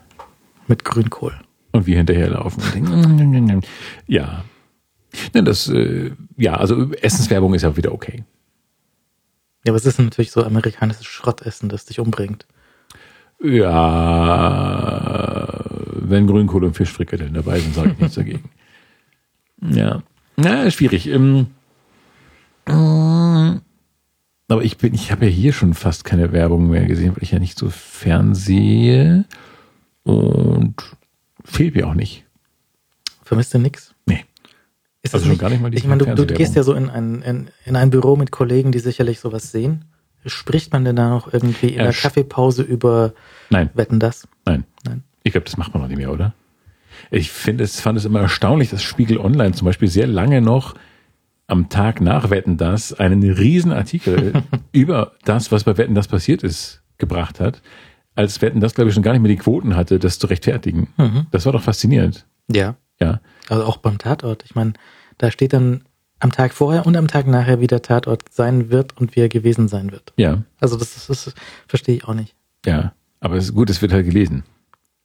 Mit 0.67 0.85
Grünkohl. 0.85 1.35
Und 1.73 1.87
wir 1.87 1.97
hinterherlaufen 1.97 2.63
und 2.63 2.75
denken, 3.19 3.63
ja. 4.07 4.45
Nein, 5.33 5.45
das, 5.45 5.69
äh, 5.69 6.13
ja, 6.37 6.55
also 6.55 6.93
Essenswerbung 6.93 7.55
ist 7.55 7.63
ja 7.63 7.77
wieder 7.77 7.93
okay. 7.93 8.25
Ja, 9.65 9.73
aber 9.73 9.77
es 9.77 9.85
ist 9.85 9.99
natürlich 9.99 10.31
so 10.31 10.45
amerikanisches 10.45 11.07
Schrottessen, 11.07 11.69
das 11.69 11.85
dich 11.85 12.01
umbringt. 12.01 12.47
Ja, 13.43 13.67
wenn 15.95 16.27
Grünkohl 16.27 16.65
und 16.65 16.75
Fischfrikadellen 16.75 17.35
dabei 17.35 17.61
sind, 17.61 17.75
sage 17.75 17.93
ich 17.93 17.99
nichts 17.99 18.15
dagegen. 18.15 18.49
Ja, 19.63 20.03
na, 20.41 20.71
schwierig. 20.71 21.07
Ähm, 21.09 21.47
ähm, 22.67 23.61
aber 24.49 24.63
ich 24.65 24.77
bin, 24.79 24.95
ich 24.95 25.13
habe 25.13 25.27
ja 25.27 25.31
hier 25.31 25.53
schon 25.53 25.75
fast 25.75 26.05
keine 26.05 26.33
Werbung 26.33 26.69
mehr 26.71 26.87
gesehen, 26.87 27.15
weil 27.15 27.23
ich 27.23 27.31
ja 27.31 27.39
nicht 27.39 27.59
so 27.59 27.71
fernsehe 27.71 29.25
und 30.03 30.75
fehlt 31.45 31.75
mir 31.75 31.87
auch 31.89 31.95
nicht. 31.95 32.25
Vermisst 33.23 33.55
du 33.55 33.59
nix? 33.59 33.95
Nee. 34.07 34.25
Ist 35.03 35.15
Also 35.15 35.25
das 35.27 35.33
schon 35.33 35.39
gar 35.39 35.51
nicht 35.51 35.63
mal 35.63 35.71
die 35.71 35.79
Ich 35.79 35.87
meine, 35.87 36.05
du, 36.05 36.27
du 36.27 36.35
gehst 36.35 36.57
ja 36.57 36.63
so 36.63 36.75
in 36.75 36.91
ein, 36.91 37.23
in, 37.23 37.51
in 37.65 37.77
ein 37.77 37.91
Büro 37.91 38.17
mit 38.17 38.31
Kollegen, 38.33 38.73
die 38.73 38.81
sicherlich 38.81 39.21
sowas 39.21 39.53
sehen. 39.53 39.85
Spricht 40.27 40.73
man 40.73 40.85
denn 40.85 40.97
da 40.97 41.09
noch 41.09 41.33
irgendwie 41.33 41.69
in 41.69 41.77
Ja, 41.79 41.85
der 41.85 41.93
Kaffeepause 41.95 42.63
über 42.63 43.15
Nein, 43.49 43.71
Wetten 43.75 44.01
das? 44.01 44.29
nein. 44.45 44.65
Nein. 44.85 45.03
Ich 45.23 45.33
glaube, 45.33 45.47
das 45.47 45.57
macht 45.57 45.73
man 45.73 45.83
noch 45.83 45.89
nicht 45.89 45.97
mehr, 45.97 46.13
oder? 46.13 46.35
Ich 47.11 47.31
finde 47.31 47.65
es, 47.65 47.81
fand 47.81 47.99
es 47.99 48.05
immer 48.05 48.21
erstaunlich, 48.21 48.71
dass 48.71 48.83
Spiegel 48.83 49.19
Online 49.19 49.53
zum 49.53 49.67
Beispiel 49.67 49.89
sehr 49.89 50.07
lange 50.07 50.41
noch 50.41 50.75
am 51.47 51.69
Tag 51.69 52.01
nach 52.01 52.31
Wetten 52.31 52.57
das 52.57 52.93
einen 52.93 53.23
riesen 53.23 53.73
Artikel 53.73 54.45
über 54.73 55.13
das, 55.25 55.51
was 55.51 55.65
bei 55.65 55.77
Wetten 55.77 55.95
das 55.95 56.09
passiert 56.09 56.43
ist, 56.43 56.83
gebracht 56.99 57.41
hat, 57.41 57.61
als 58.15 58.41
Wetten 58.41 58.61
das, 58.61 58.75
glaube 58.75 58.89
ich, 58.89 58.95
schon 58.95 59.03
gar 59.03 59.13
nicht 59.13 59.23
mehr 59.23 59.31
die 59.31 59.37
Quoten 59.37 59.77
hatte, 59.77 59.99
das 59.99 60.19
zu 60.19 60.27
rechtfertigen. 60.29 60.89
Mhm. 60.97 61.27
Das 61.31 61.47
war 61.47 61.53
doch 61.53 61.63
faszinierend. 61.63 62.27
Ja. 62.49 62.77
Ja. 63.01 63.21
Also 63.49 63.65
auch 63.65 63.79
beim 63.79 63.99
Tatort. 63.99 64.45
Ich 64.45 64.55
meine, 64.55 64.75
da 65.19 65.31
steht 65.31 65.53
dann 65.53 65.83
am 66.21 66.31
Tag 66.31 66.53
vorher 66.53 66.87
und 66.87 66.97
am 66.97 67.09
Tag 67.09 67.27
nachher, 67.27 67.61
wie 67.61 67.67
der 67.67 67.83
Tatort 67.83 68.25
sein 68.31 68.71
wird 68.71 68.97
und 68.99 69.17
wie 69.17 69.21
er 69.21 69.29
gewesen 69.29 69.69
sein 69.69 69.91
wird. 69.91 70.13
Ja. 70.17 70.43
Also 70.61 70.77
das, 70.77 70.95
das, 70.95 71.07
das 71.07 71.35
verstehe 71.67 71.97
ich 71.97 72.05
auch 72.05 72.15
nicht. 72.15 72.35
Ja. 72.65 72.93
Aber 73.21 73.37
es 73.37 73.47
ist 73.47 73.55
gut, 73.55 73.71
es 73.71 73.83
wird 73.83 73.93
halt 73.93 74.07
gelesen. 74.07 74.45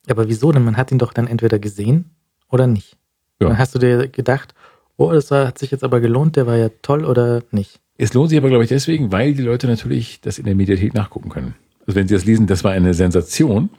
Aber 0.09 0.27
wieso 0.27 0.51
denn? 0.51 0.63
Man 0.63 0.77
hat 0.77 0.91
ihn 0.91 0.99
doch 0.99 1.13
dann 1.13 1.27
entweder 1.27 1.59
gesehen 1.59 2.11
oder 2.49 2.67
nicht. 2.67 2.97
Ja. 3.39 3.49
Dann 3.49 3.57
hast 3.57 3.75
du 3.75 3.79
dir 3.79 4.07
gedacht, 4.07 4.53
oh, 4.97 5.11
das 5.11 5.31
war, 5.31 5.47
hat 5.47 5.57
sich 5.57 5.71
jetzt 5.71 5.83
aber 5.83 5.99
gelohnt, 5.99 6.35
der 6.35 6.47
war 6.47 6.55
ja 6.55 6.69
toll 6.81 7.05
oder 7.05 7.43
nicht. 7.51 7.79
Es 7.97 8.13
lohnt 8.13 8.29
sich 8.29 8.37
aber, 8.37 8.49
glaube 8.49 8.63
ich, 8.63 8.69
deswegen, 8.69 9.11
weil 9.11 9.33
die 9.33 9.43
Leute 9.43 9.67
natürlich 9.67 10.21
das 10.21 10.37
in 10.37 10.45
der 10.45 10.55
Mediathek 10.55 10.93
nachgucken 10.93 11.29
können. 11.29 11.55
Also 11.87 11.99
wenn 11.99 12.07
sie 12.07 12.13
das 12.13 12.25
lesen, 12.25 12.47
das 12.47 12.63
war 12.63 12.71
eine 12.71 12.93
Sensation, 12.93 13.69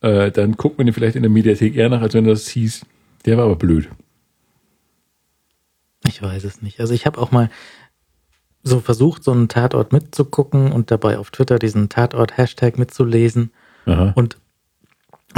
äh, 0.00 0.30
dann 0.30 0.52
guckt 0.52 0.78
man 0.78 0.86
den 0.86 0.92
vielleicht 0.92 1.16
in 1.16 1.22
der 1.22 1.30
Mediathek 1.30 1.74
eher 1.74 1.88
nach, 1.88 2.02
als 2.02 2.14
wenn 2.14 2.24
das 2.24 2.48
hieß, 2.48 2.84
der 3.24 3.38
war 3.38 3.44
aber 3.44 3.56
blöd. 3.56 3.88
Ich 6.06 6.20
weiß 6.20 6.44
es 6.44 6.60
nicht. 6.60 6.80
Also 6.80 6.92
ich 6.92 7.06
habe 7.06 7.18
auch 7.18 7.30
mal 7.30 7.48
so 8.62 8.80
versucht, 8.80 9.24
so 9.24 9.32
einen 9.32 9.48
Tatort 9.48 9.92
mitzugucken 9.92 10.72
und 10.72 10.90
dabei 10.90 11.18
auf 11.18 11.30
Twitter 11.30 11.58
diesen 11.58 11.88
Tatort-Hashtag 11.88 12.78
mitzulesen. 12.78 13.52
Aha. 13.86 14.12
Und 14.14 14.38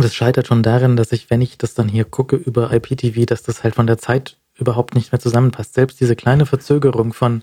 das 0.02 0.14
scheitert 0.14 0.46
schon 0.46 0.62
darin, 0.62 0.96
dass 0.96 1.12
ich, 1.12 1.30
wenn 1.30 1.40
ich 1.40 1.58
das 1.58 1.74
dann 1.74 1.88
hier 1.88 2.04
gucke 2.04 2.36
über 2.36 2.72
IPTV, 2.72 3.26
dass 3.26 3.42
das 3.42 3.62
halt 3.64 3.74
von 3.74 3.86
der 3.86 3.98
Zeit 3.98 4.36
überhaupt 4.56 4.94
nicht 4.94 5.12
mehr 5.12 5.20
zusammenpasst. 5.20 5.74
Selbst 5.74 6.00
diese 6.00 6.16
kleine 6.16 6.46
Verzögerung 6.46 7.12
von 7.12 7.42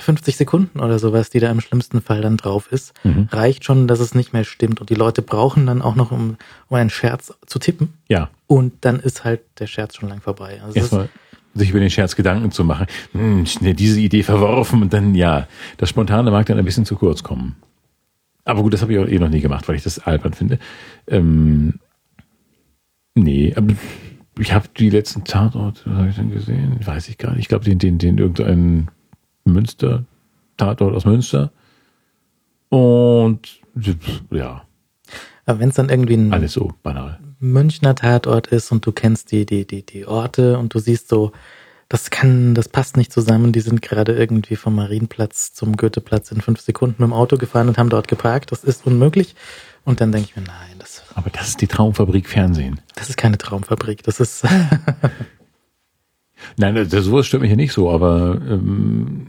50 0.00 0.36
Sekunden 0.36 0.80
oder 0.80 0.98
sowas, 0.98 1.28
die 1.30 1.38
da 1.40 1.50
im 1.50 1.60
schlimmsten 1.60 2.00
Fall 2.00 2.22
dann 2.22 2.36
drauf 2.38 2.70
ist, 2.72 2.94
Mhm. 3.04 3.28
reicht 3.30 3.64
schon, 3.64 3.86
dass 3.86 4.00
es 4.00 4.14
nicht 4.14 4.32
mehr 4.32 4.44
stimmt. 4.44 4.80
Und 4.80 4.88
die 4.88 4.94
Leute 4.94 5.20
brauchen 5.22 5.66
dann 5.66 5.82
auch 5.82 5.94
noch, 5.96 6.10
um, 6.12 6.36
um 6.68 6.76
einen 6.76 6.88
Scherz 6.90 7.34
zu 7.46 7.58
tippen. 7.58 7.92
Ja, 8.08 8.30
Und 8.46 8.72
dann 8.82 9.00
ist 9.00 9.24
halt 9.24 9.40
der 9.58 9.66
Scherz 9.66 9.96
schon 9.96 10.08
lang 10.08 10.20
vorbei. 10.22 10.60
Also 10.64 10.76
erstmal 10.78 11.08
sich 11.54 11.70
über 11.70 11.80
den 11.80 11.90
Scherz 11.90 12.16
Gedanken 12.16 12.52
zu 12.52 12.64
machen. 12.64 12.86
Hm, 13.12 13.44
schnell 13.44 13.74
diese 13.74 14.00
Idee 14.00 14.22
verworfen 14.22 14.80
und 14.80 14.92
dann, 14.92 15.14
ja, 15.14 15.46
das 15.76 15.90
Spontane 15.90 16.30
mag 16.30 16.46
dann 16.46 16.58
ein 16.58 16.64
bisschen 16.64 16.86
zu 16.86 16.96
kurz 16.96 17.22
kommen. 17.22 17.56
Aber 18.48 18.62
gut, 18.62 18.72
das 18.72 18.80
habe 18.80 18.94
ich 18.94 18.98
auch 18.98 19.06
eh 19.06 19.18
noch 19.18 19.28
nie 19.28 19.42
gemacht, 19.42 19.68
weil 19.68 19.76
ich 19.76 19.82
das 19.82 19.98
albern 19.98 20.32
finde. 20.32 20.58
Ähm, 21.06 21.80
nee, 23.14 23.52
aber 23.54 23.74
ich 24.38 24.54
habe 24.54 24.68
die 24.74 24.88
letzten 24.88 25.24
Tatorte, 25.24 25.82
was 25.84 25.98
habe 25.98 26.08
ich 26.08 26.16
denn 26.16 26.30
gesehen? 26.30 26.78
Weiß 26.82 27.10
ich 27.10 27.18
gar 27.18 27.32
nicht. 27.32 27.40
Ich 27.40 27.48
glaube, 27.48 27.66
den, 27.66 27.78
den, 27.78 27.98
den 27.98 28.16
irgendein 28.16 28.88
Münster, 29.44 30.06
Tatort 30.56 30.94
aus 30.94 31.04
Münster. 31.04 31.52
Und 32.70 33.60
ja, 34.30 34.62
aber 35.44 35.60
wenn 35.60 35.68
es 35.68 35.74
dann 35.74 35.90
irgendwie 35.90 36.14
ein 36.14 36.32
alles 36.32 36.54
so 36.54 36.72
banal. 36.82 37.18
Münchner 37.40 37.94
Tatort 37.94 38.46
ist 38.46 38.72
und 38.72 38.86
du 38.86 38.92
kennst 38.92 39.30
die, 39.30 39.44
die, 39.44 39.66
die, 39.66 39.84
die 39.84 40.06
Orte 40.06 40.58
und 40.58 40.72
du 40.72 40.78
siehst 40.78 41.10
so, 41.10 41.32
das 41.88 42.10
kann, 42.10 42.54
das 42.54 42.68
passt 42.68 42.96
nicht 42.96 43.12
zusammen. 43.12 43.52
Die 43.52 43.60
sind 43.60 43.82
gerade 43.82 44.12
irgendwie 44.12 44.56
vom 44.56 44.74
Marienplatz 44.74 45.52
zum 45.52 45.76
Goetheplatz 45.76 46.30
in 46.30 46.40
fünf 46.40 46.60
Sekunden 46.60 47.02
mit 47.02 47.10
dem 47.10 47.14
Auto 47.14 47.38
gefahren 47.38 47.68
und 47.68 47.78
haben 47.78 47.88
dort 47.88 48.08
geparkt. 48.08 48.52
Das 48.52 48.64
ist 48.64 48.86
unmöglich. 48.86 49.34
Und 49.84 50.00
dann 50.00 50.12
denke 50.12 50.28
ich 50.30 50.36
mir, 50.36 50.42
nein, 50.42 50.76
das, 50.78 51.02
Aber 51.14 51.30
das 51.30 51.48
ist 51.48 51.60
die 51.62 51.66
Traumfabrik 51.66 52.28
Fernsehen. 52.28 52.80
das 52.94 53.08
ist 53.08 53.16
keine 53.16 53.38
Traumfabrik. 53.38 54.02
Das 54.02 54.20
ist, 54.20 54.44
Nein, 56.56 56.74
das, 56.74 57.04
sowas 57.04 57.26
stört 57.26 57.42
mich 57.42 57.50
ja 57.50 57.56
nicht 57.56 57.72
so, 57.72 57.90
aber 57.90 58.40
ähm, 58.48 59.26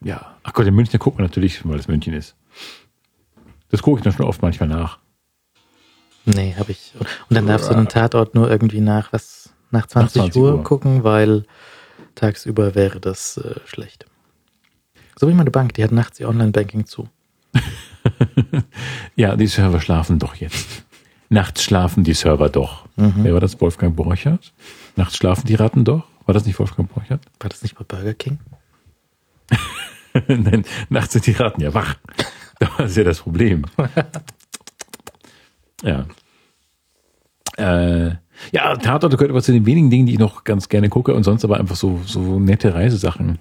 ja. 0.00 0.36
Ach 0.42 0.52
Gott, 0.52 0.66
in 0.66 0.74
München 0.74 0.98
guckt 0.98 1.18
man 1.18 1.26
natürlich, 1.26 1.66
weil 1.66 1.78
es 1.78 1.88
München 1.88 2.14
ist. 2.14 2.36
Das 3.70 3.82
gucke 3.82 3.98
ich 3.98 4.04
dann 4.04 4.12
schon 4.12 4.26
oft 4.26 4.40
manchmal 4.40 4.68
nach. 4.68 4.98
Nee, 6.24 6.54
habe 6.58 6.72
ich. 6.72 6.92
Und 6.98 7.36
dann 7.36 7.46
darfst 7.46 7.70
du 7.70 7.74
den 7.74 7.88
Tatort 7.88 8.34
nur 8.34 8.50
irgendwie 8.50 8.80
nach 8.80 9.12
was 9.12 9.37
nach 9.70 9.86
20, 9.86 10.16
Nach 10.16 10.24
20 10.24 10.42
Uhr, 10.42 10.54
Uhr. 10.54 10.62
gucken, 10.64 11.04
weil 11.04 11.44
tagsüber 12.14 12.74
wäre 12.74 13.00
das 13.00 13.36
äh, 13.36 13.54
schlecht. 13.66 14.06
So 15.16 15.28
wie 15.28 15.34
meine 15.34 15.50
Bank, 15.50 15.74
die 15.74 15.84
hat 15.84 15.92
nachts 15.92 16.20
ihr 16.20 16.28
Online-Banking 16.28 16.86
zu. 16.86 17.08
Ja, 19.16 19.36
die 19.36 19.48
Server 19.48 19.80
schlafen 19.80 20.18
doch 20.18 20.36
jetzt. 20.36 20.84
Nachts 21.28 21.62
schlafen 21.64 22.04
die 22.04 22.14
Server 22.14 22.48
doch. 22.48 22.86
Wer 22.96 23.34
war 23.34 23.40
das? 23.40 23.60
Wolfgang 23.60 23.94
Borchert? 23.96 24.52
Nachts 24.96 25.16
schlafen 25.16 25.46
die 25.46 25.56
Ratten 25.56 25.84
doch? 25.84 26.04
War 26.24 26.32
das 26.34 26.46
nicht 26.46 26.58
Wolfgang 26.58 26.88
Borchert? 26.92 27.20
War 27.40 27.50
das 27.50 27.62
nicht 27.62 27.76
bei 27.76 27.84
Burger 27.84 28.14
King? 28.14 28.38
Nein, 30.28 30.64
nachts 30.88 31.12
sind 31.12 31.26
die 31.26 31.32
Ratten 31.32 31.60
ja 31.60 31.74
wach. 31.74 31.96
Das 32.78 32.90
ist 32.90 32.96
ja 32.96 33.04
das 33.04 33.20
Problem. 33.20 33.64
ja. 35.82 36.06
Äh, 37.56 38.16
ja, 38.52 38.76
Tatort 38.76 39.12
gehört 39.16 39.30
aber 39.30 39.42
zu 39.42 39.52
den 39.52 39.66
wenigen 39.66 39.90
Dingen, 39.90 40.06
die 40.06 40.12
ich 40.14 40.18
noch 40.18 40.44
ganz 40.44 40.68
gerne 40.68 40.88
gucke 40.88 41.14
und 41.14 41.24
sonst 41.24 41.44
aber 41.44 41.58
einfach 41.58 41.76
so, 41.76 42.00
so 42.04 42.38
nette 42.38 42.74
Reisesachen. 42.74 43.38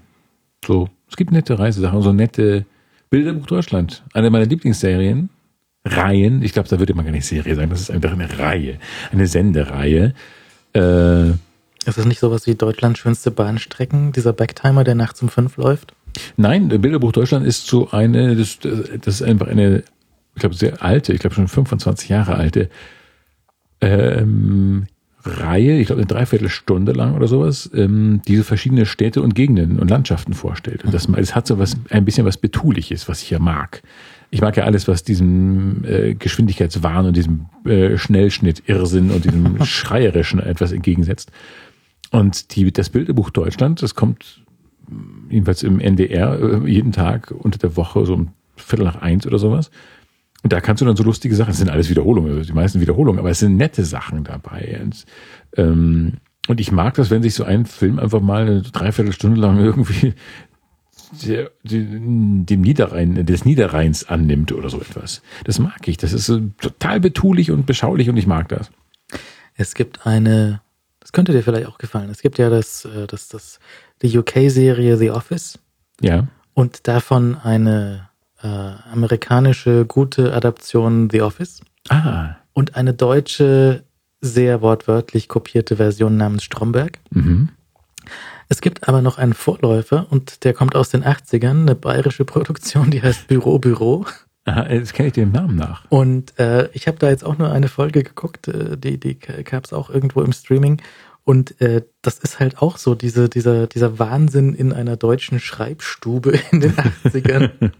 So, 0.65 0.89
es 1.09 1.15
gibt 1.15 1.31
nette 1.31 1.59
Reisesachen, 1.59 2.01
so 2.01 2.13
nette 2.13 2.65
Bilderbuch 3.09 3.45
Deutschland. 3.45 4.03
Eine 4.13 4.29
meiner 4.29 4.45
Lieblingsserien. 4.45 5.29
Reihen. 5.85 6.41
Ich 6.41 6.53
glaube, 6.53 6.67
da 6.67 6.79
würde 6.79 6.93
man 6.93 7.05
gar 7.05 7.11
nicht 7.11 7.25
Serie 7.25 7.55
sagen. 7.55 7.69
Das 7.69 7.79
ist 7.79 7.91
einfach 7.91 8.11
eine 8.11 8.37
Reihe. 8.37 8.77
Eine 9.11 9.27
Sendereihe. 9.27 10.13
Äh, 10.73 11.29
Ist 11.29 11.97
das 11.97 12.05
nicht 12.05 12.19
sowas 12.19 12.45
wie 12.45 12.55
Deutschlands 12.55 12.99
schönste 12.99 13.31
Bahnstrecken, 13.31 14.11
dieser 14.11 14.33
Backtimer, 14.33 14.83
der 14.83 14.95
nachts 14.95 15.21
um 15.21 15.29
fünf 15.29 15.55
läuft? 15.57 15.93
Nein, 16.35 16.69
der 16.69 16.79
Bilderbuch 16.79 17.11
Deutschland 17.11 17.45
ist 17.45 17.67
so 17.67 17.91
eine, 17.91 18.35
das, 18.35 18.59
das 18.59 19.15
ist 19.15 19.21
einfach 19.21 19.47
eine, 19.47 19.83
ich 20.35 20.39
glaube, 20.41 20.55
sehr 20.55 20.81
alte, 20.81 21.13
ich 21.13 21.19
glaube 21.19 21.35
schon 21.35 21.47
25 21.47 22.09
Jahre 22.09 22.35
alte 22.35 22.69
ähm, 23.81 24.87
Reihe, 25.23 25.79
ich 25.79 25.87
glaube 25.87 26.01
eine 26.01 26.07
Dreiviertelstunde 26.07 26.93
lang 26.93 27.15
oder 27.15 27.27
sowas, 27.27 27.69
ähm, 27.73 28.21
diese 28.27 28.43
verschiedene 28.43 28.85
Städte 28.85 29.21
und 29.21 29.35
Gegenden 29.35 29.79
und 29.79 29.89
Landschaften 29.89 30.33
vorstellt. 30.33 30.85
Und 30.85 30.93
das, 30.93 31.07
es 31.17 31.35
hat 31.35 31.47
so 31.47 31.59
was, 31.59 31.75
ein 31.89 32.05
bisschen 32.05 32.25
was 32.25 32.37
Betuliches, 32.37 33.09
was 33.09 33.21
ich 33.21 33.29
ja 33.29 33.39
mag. 33.39 33.81
Ich 34.29 34.41
mag 34.41 34.57
ja 34.57 34.63
alles, 34.63 34.87
was 34.87 35.03
diesem 35.03 35.83
äh, 35.85 36.13
Geschwindigkeitswahn 36.13 37.05
und 37.05 37.17
diesem 37.17 37.45
äh, 37.65 37.97
Schnellschnitt-Irrsinn 37.97 39.11
und 39.11 39.25
diesem 39.25 39.63
Schreierischen 39.65 40.39
etwas 40.39 40.71
entgegensetzt. 40.71 41.31
Und 42.11 42.55
die, 42.55 42.71
das 42.71 42.89
Bilderbuch 42.89 43.29
Deutschland, 43.29 43.81
das 43.81 43.95
kommt 43.95 44.43
jedenfalls 45.29 45.63
im 45.63 45.79
NDR 45.79 46.39
äh, 46.39 46.69
jeden 46.69 46.91
Tag 46.91 47.31
unter 47.31 47.59
der 47.59 47.75
Woche 47.75 48.05
so 48.05 48.13
um 48.13 48.29
Viertel 48.55 48.85
nach 48.85 49.01
eins 49.01 49.27
oder 49.27 49.39
sowas. 49.39 49.71
Und 50.43 50.53
da 50.53 50.61
kannst 50.61 50.81
du 50.81 50.85
dann 50.85 50.95
so 50.95 51.03
lustige 51.03 51.35
Sachen, 51.35 51.51
es 51.51 51.57
sind 51.57 51.69
alles 51.69 51.89
Wiederholungen, 51.89 52.31
also 52.37 52.47
die 52.47 52.53
meisten 52.53 52.79
Wiederholungen, 52.79 53.19
aber 53.19 53.29
es 53.31 53.39
sind 53.39 53.57
nette 53.57 53.83
Sachen 53.83 54.23
dabei. 54.23 54.79
Und, 54.83 55.05
ähm, 55.55 56.13
und 56.47 56.59
ich 56.61 56.71
mag 56.71 56.93
das, 56.93 57.09
wenn 57.09 57.23
sich 57.23 57.33
so 57.33 57.43
ein 57.43 57.65
Film 57.65 57.99
einfach 57.99 58.21
mal 58.21 58.43
eine 58.43 58.61
Dreiviertelstunde 58.61 59.39
lang 59.39 59.57
irgendwie 59.59 60.13
der, 61.23 61.51
dem 61.63 62.61
Niederrhein, 62.61 63.25
des 63.25 63.45
Niederrheins 63.45 64.07
annimmt 64.07 64.51
oder 64.51 64.69
so 64.69 64.79
etwas. 64.79 65.21
Das 65.45 65.59
mag 65.59 65.87
ich. 65.87 65.97
Das 65.97 66.13
ist 66.13 66.25
so 66.25 66.39
total 66.61 66.99
betulich 66.99 67.51
und 67.51 67.65
beschaulich 67.65 68.09
und 68.09 68.17
ich 68.17 68.27
mag 68.27 68.49
das. 68.49 68.69
Es 69.55 69.73
gibt 69.73 70.05
eine, 70.05 70.61
das 70.99 71.11
könnte 71.13 71.31
dir 71.31 71.41
vielleicht 71.43 71.67
auch 71.67 71.77
gefallen. 71.77 72.09
Es 72.09 72.21
gibt 72.21 72.37
ja 72.37 72.49
das, 72.49 72.85
äh, 72.85 73.07
das, 73.07 73.27
das, 73.29 73.59
die 74.01 74.17
UK-Serie 74.17 74.97
The 74.97 75.11
Office 75.11 75.59
Ja. 76.01 76.27
und 76.53 76.87
davon 76.87 77.35
eine 77.37 78.06
äh, 78.43 78.47
amerikanische 78.47 79.85
gute 79.85 80.33
Adaption 80.33 81.09
The 81.09 81.21
Office 81.21 81.61
Ah. 81.89 82.35
und 82.53 82.75
eine 82.75 82.93
deutsche, 82.93 83.83
sehr 84.21 84.61
wortwörtlich 84.61 85.27
kopierte 85.29 85.77
Version 85.77 86.17
namens 86.17 86.43
Stromberg. 86.43 86.99
Mhm. 87.11 87.49
Es 88.49 88.61
gibt 88.61 88.87
aber 88.87 89.01
noch 89.01 89.17
einen 89.17 89.33
Vorläufer 89.33 90.07
und 90.09 90.43
der 90.43 90.53
kommt 90.53 90.75
aus 90.75 90.89
den 90.89 91.03
80ern, 91.03 91.61
eine 91.61 91.75
bayerische 91.75 92.25
Produktion, 92.25 92.89
die 92.91 93.01
heißt 93.01 93.27
Büro 93.27 93.59
Büro. 93.59 94.05
Aha, 94.45 94.67
jetzt 94.69 94.93
kenne 94.93 95.07
ich 95.07 95.13
den 95.13 95.33
Namen 95.33 95.57
nach. 95.57 95.83
Und 95.89 96.39
äh, 96.39 96.69
ich 96.71 96.87
habe 96.87 96.97
da 96.99 97.09
jetzt 97.09 97.25
auch 97.25 97.37
nur 97.37 97.51
eine 97.51 97.67
Folge 97.67 98.03
geguckt, 98.03 98.47
äh, 98.47 98.77
die, 98.77 98.97
die 98.97 99.19
gab 99.19 99.65
es 99.65 99.73
auch 99.73 99.89
irgendwo 99.89 100.21
im 100.21 100.31
Streaming. 100.31 100.81
Und 101.27 101.59
äh, 101.59 101.81
das 102.03 102.19
ist 102.19 102.39
halt 102.39 102.61
auch 102.61 102.77
so, 102.77 102.95
diese, 102.95 103.27
dieser, 103.27 103.67
dieser 103.67 103.99
Wahnsinn 103.99 104.53
in 104.53 104.71
einer 104.71 104.95
deutschen 104.95 105.41
Schreibstube 105.41 106.39
in 106.53 106.61
den 106.61 106.73
80ern. 106.73 107.51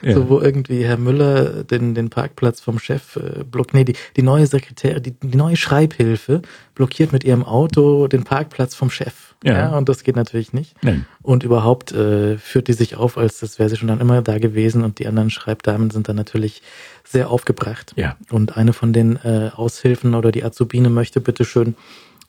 Ja. 0.00 0.14
So, 0.14 0.30
wo 0.30 0.40
irgendwie 0.40 0.86
Herr 0.86 0.96
Müller 0.96 1.64
den, 1.64 1.94
den 1.94 2.08
Parkplatz 2.08 2.62
vom 2.62 2.78
Chef 2.78 3.16
äh, 3.16 3.44
blockiert. 3.44 3.74
Nee, 3.74 3.84
die, 3.84 3.94
die 4.16 4.22
neue 4.22 4.46
Sekretärin, 4.46 5.02
die, 5.02 5.10
die 5.10 5.36
neue 5.36 5.56
Schreibhilfe 5.56 6.40
blockiert 6.74 7.12
mit 7.12 7.24
ihrem 7.24 7.44
Auto 7.44 8.06
den 8.06 8.24
Parkplatz 8.24 8.74
vom 8.74 8.88
Chef. 8.90 9.34
Ja. 9.44 9.76
und 9.76 9.90
das 9.90 10.02
geht 10.02 10.16
natürlich 10.16 10.54
nicht. 10.54 10.82
Nein. 10.82 11.04
Und 11.20 11.44
überhaupt 11.44 11.92
äh, 11.92 12.38
führt 12.38 12.68
die 12.68 12.72
sich 12.72 12.96
auf, 12.96 13.18
als 13.18 13.40
das 13.40 13.58
wäre 13.58 13.68
sie 13.68 13.76
schon 13.76 13.88
dann 13.88 14.00
immer 14.00 14.22
da 14.22 14.38
gewesen 14.38 14.82
und 14.82 14.98
die 14.98 15.06
anderen 15.06 15.28
Schreibdamen 15.28 15.90
sind 15.90 16.08
dann 16.08 16.16
natürlich 16.16 16.62
sehr 17.04 17.28
aufgebracht. 17.28 17.92
Ja. 17.96 18.16
Und 18.30 18.56
eine 18.56 18.72
von 18.72 18.94
den 18.94 19.16
äh, 19.16 19.50
Aushilfen 19.54 20.14
oder 20.14 20.32
die 20.32 20.42
Azubine 20.42 20.88
möchte 20.88 21.20
bitteschön 21.20 21.74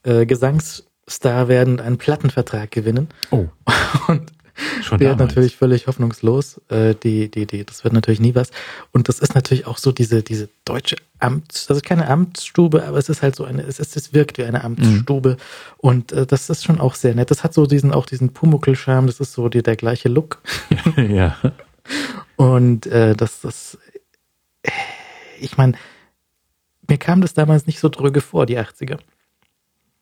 äh, 0.03 0.26
Gesangsstar 0.26 1.48
werden 1.48 1.73
und 1.73 1.82
einen 1.82 1.98
Plattenvertrag 1.98 2.72
gewinnen. 2.72 3.10
Oh. 3.32 3.48
Und 4.07 4.32
Schon 4.84 4.99
der 4.99 5.11
damals. 5.11 5.30
natürlich 5.30 5.56
völlig 5.56 5.88
hoffnungslos. 5.88 6.61
Äh, 6.69 6.95
die, 6.95 7.30
die, 7.30 7.45
die, 7.48 7.65
das 7.65 7.84
wird 7.84 7.94
natürlich 7.94 8.19
nie 8.19 8.36
was. 8.36 8.52
Und 8.91 9.10
das 9.10 9.19
ist 9.19 9.34
natürlich 9.34 9.65
auch 9.65 9.78
so 9.78 9.91
diese, 9.91 10.23
diese 10.23 10.49
deutsche 10.65 10.98
Amts, 11.19 11.68
das 11.68 11.78
ist 11.78 11.86
keine 11.86 12.07
Amtsstube, 12.07 12.84
aber 12.84 12.98
es 12.98 13.10
ist 13.10 13.22
halt 13.22 13.36
so 13.36 13.45
eine, 13.45 13.64
es 13.64 13.80
ist, 13.80 13.95
es 13.95 14.14
wirkt 14.14 14.38
wie 14.38 14.44
eine 14.44 14.64
Amtsstube. 14.64 15.38
Und 15.78 16.11
äh, 16.11 16.26
das 16.26 16.49
ist 16.49 16.64
schon 16.64 16.80
auch 16.80 16.95
sehr 16.95 17.15
nett. 17.15 17.32
Das 17.32 17.44
hat 17.44 17.53
so 17.53 17.65
diesen, 17.65 17.91
auch 17.91 18.06
diesen 18.06 18.34
Pumuckl-Charme, 18.34 19.07
das 19.07 19.19
ist 19.19 19.34
so 19.34 19.49
die, 19.49 19.64
der 19.64 19.76
gleiche 19.76 20.10
Look. 20.10 20.41
ja. 20.98 21.38
Und 22.36 22.88
äh, 22.88 23.15
das, 23.15 23.41
das, 23.41 23.78
äh, 24.64 24.72
ich 25.40 25.57
meine, 25.57 25.73
mir 26.88 26.98
kam 26.98 27.22
das 27.22 27.34
damals 27.34 27.68
nicht 27.68 27.80
so 27.80 27.90
dröge 27.90 28.22
vor, 28.22 28.45
die 28.45 28.60
80er. 28.60 28.98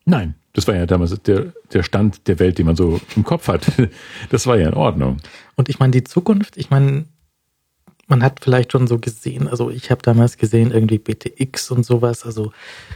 Nein, 0.10 0.34
das 0.54 0.68
war 0.68 0.76
ja 0.76 0.88
damals 0.88 1.18
der, 1.22 1.54
der 1.72 1.84
Stand 1.84 2.28
der 2.28 2.40
Welt, 2.40 2.58
den 2.58 2.66
man 2.66 2.76
so 2.76 3.00
im 3.16 3.24
Kopf 3.24 3.48
hat. 3.48 3.66
Das 4.30 4.48
war 4.48 4.58
ja 4.58 4.68
in 4.68 4.74
Ordnung. 4.74 5.18
Und 5.56 5.70
ich 5.70 5.80
meine, 5.80 5.92
die 5.92 6.04
Zukunft, 6.04 6.58
ich 6.58 6.70
meine, 6.70 7.06
man 8.08 8.24
hat 8.24 8.40
vielleicht 8.42 8.72
schon 8.72 8.88
so 8.88 8.98
gesehen, 8.98 9.48
also 9.48 9.70
ich 9.70 9.92
habe 9.92 10.02
damals 10.02 10.38
gesehen, 10.38 10.72
irgendwie 10.72 10.98
BTX 10.98 11.70
und 11.70 11.86
sowas, 11.86 12.26
also 12.26 12.52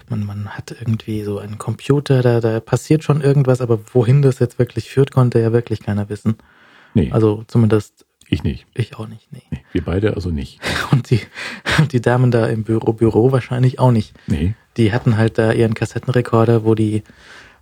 man, 0.10 0.26
man 0.26 0.50
hat 0.50 0.72
irgendwie 0.72 1.24
so 1.24 1.38
einen 1.38 1.60
Computer, 1.60 2.24
da, 2.24 2.42
da 2.42 2.60
passiert 2.60 3.04
schon 3.04 3.22
irgendwas, 3.22 3.62
aber 3.62 3.80
wohin 3.94 4.24
das 4.24 4.40
jetzt 4.40 4.58
wirklich 4.58 4.90
führt, 4.90 5.12
konnte 5.12 5.40
ja 5.40 5.54
wirklich 5.54 5.82
keiner 5.82 6.10
wissen. 6.10 6.38
Nee, 6.96 7.12
Also 7.12 7.44
zumindest 7.48 8.06
ich 8.34 8.44
nicht. 8.44 8.66
ich 8.74 8.96
auch 8.96 9.08
nicht, 9.08 9.32
nee. 9.32 9.44
Nee, 9.52 9.64
wir 9.72 9.84
beide 9.84 10.16
also 10.16 10.30
nicht. 10.30 10.60
Und 10.92 11.10
die, 11.10 11.20
die 11.92 12.02
Damen 12.02 12.32
da 12.32 12.48
im 12.48 12.64
Büro, 12.64 12.94
Büro 12.94 13.32
wahrscheinlich 13.32 13.80
auch 13.80 13.92
nicht. 13.92 14.14
Nee. 14.28 14.56
Die 14.78 14.92
hatten 14.92 15.18
halt 15.18 15.38
da 15.38 15.52
ihren 15.52 15.74
Kassettenrekorder, 15.74 16.66
wo 16.66 16.76
die, 16.76 17.04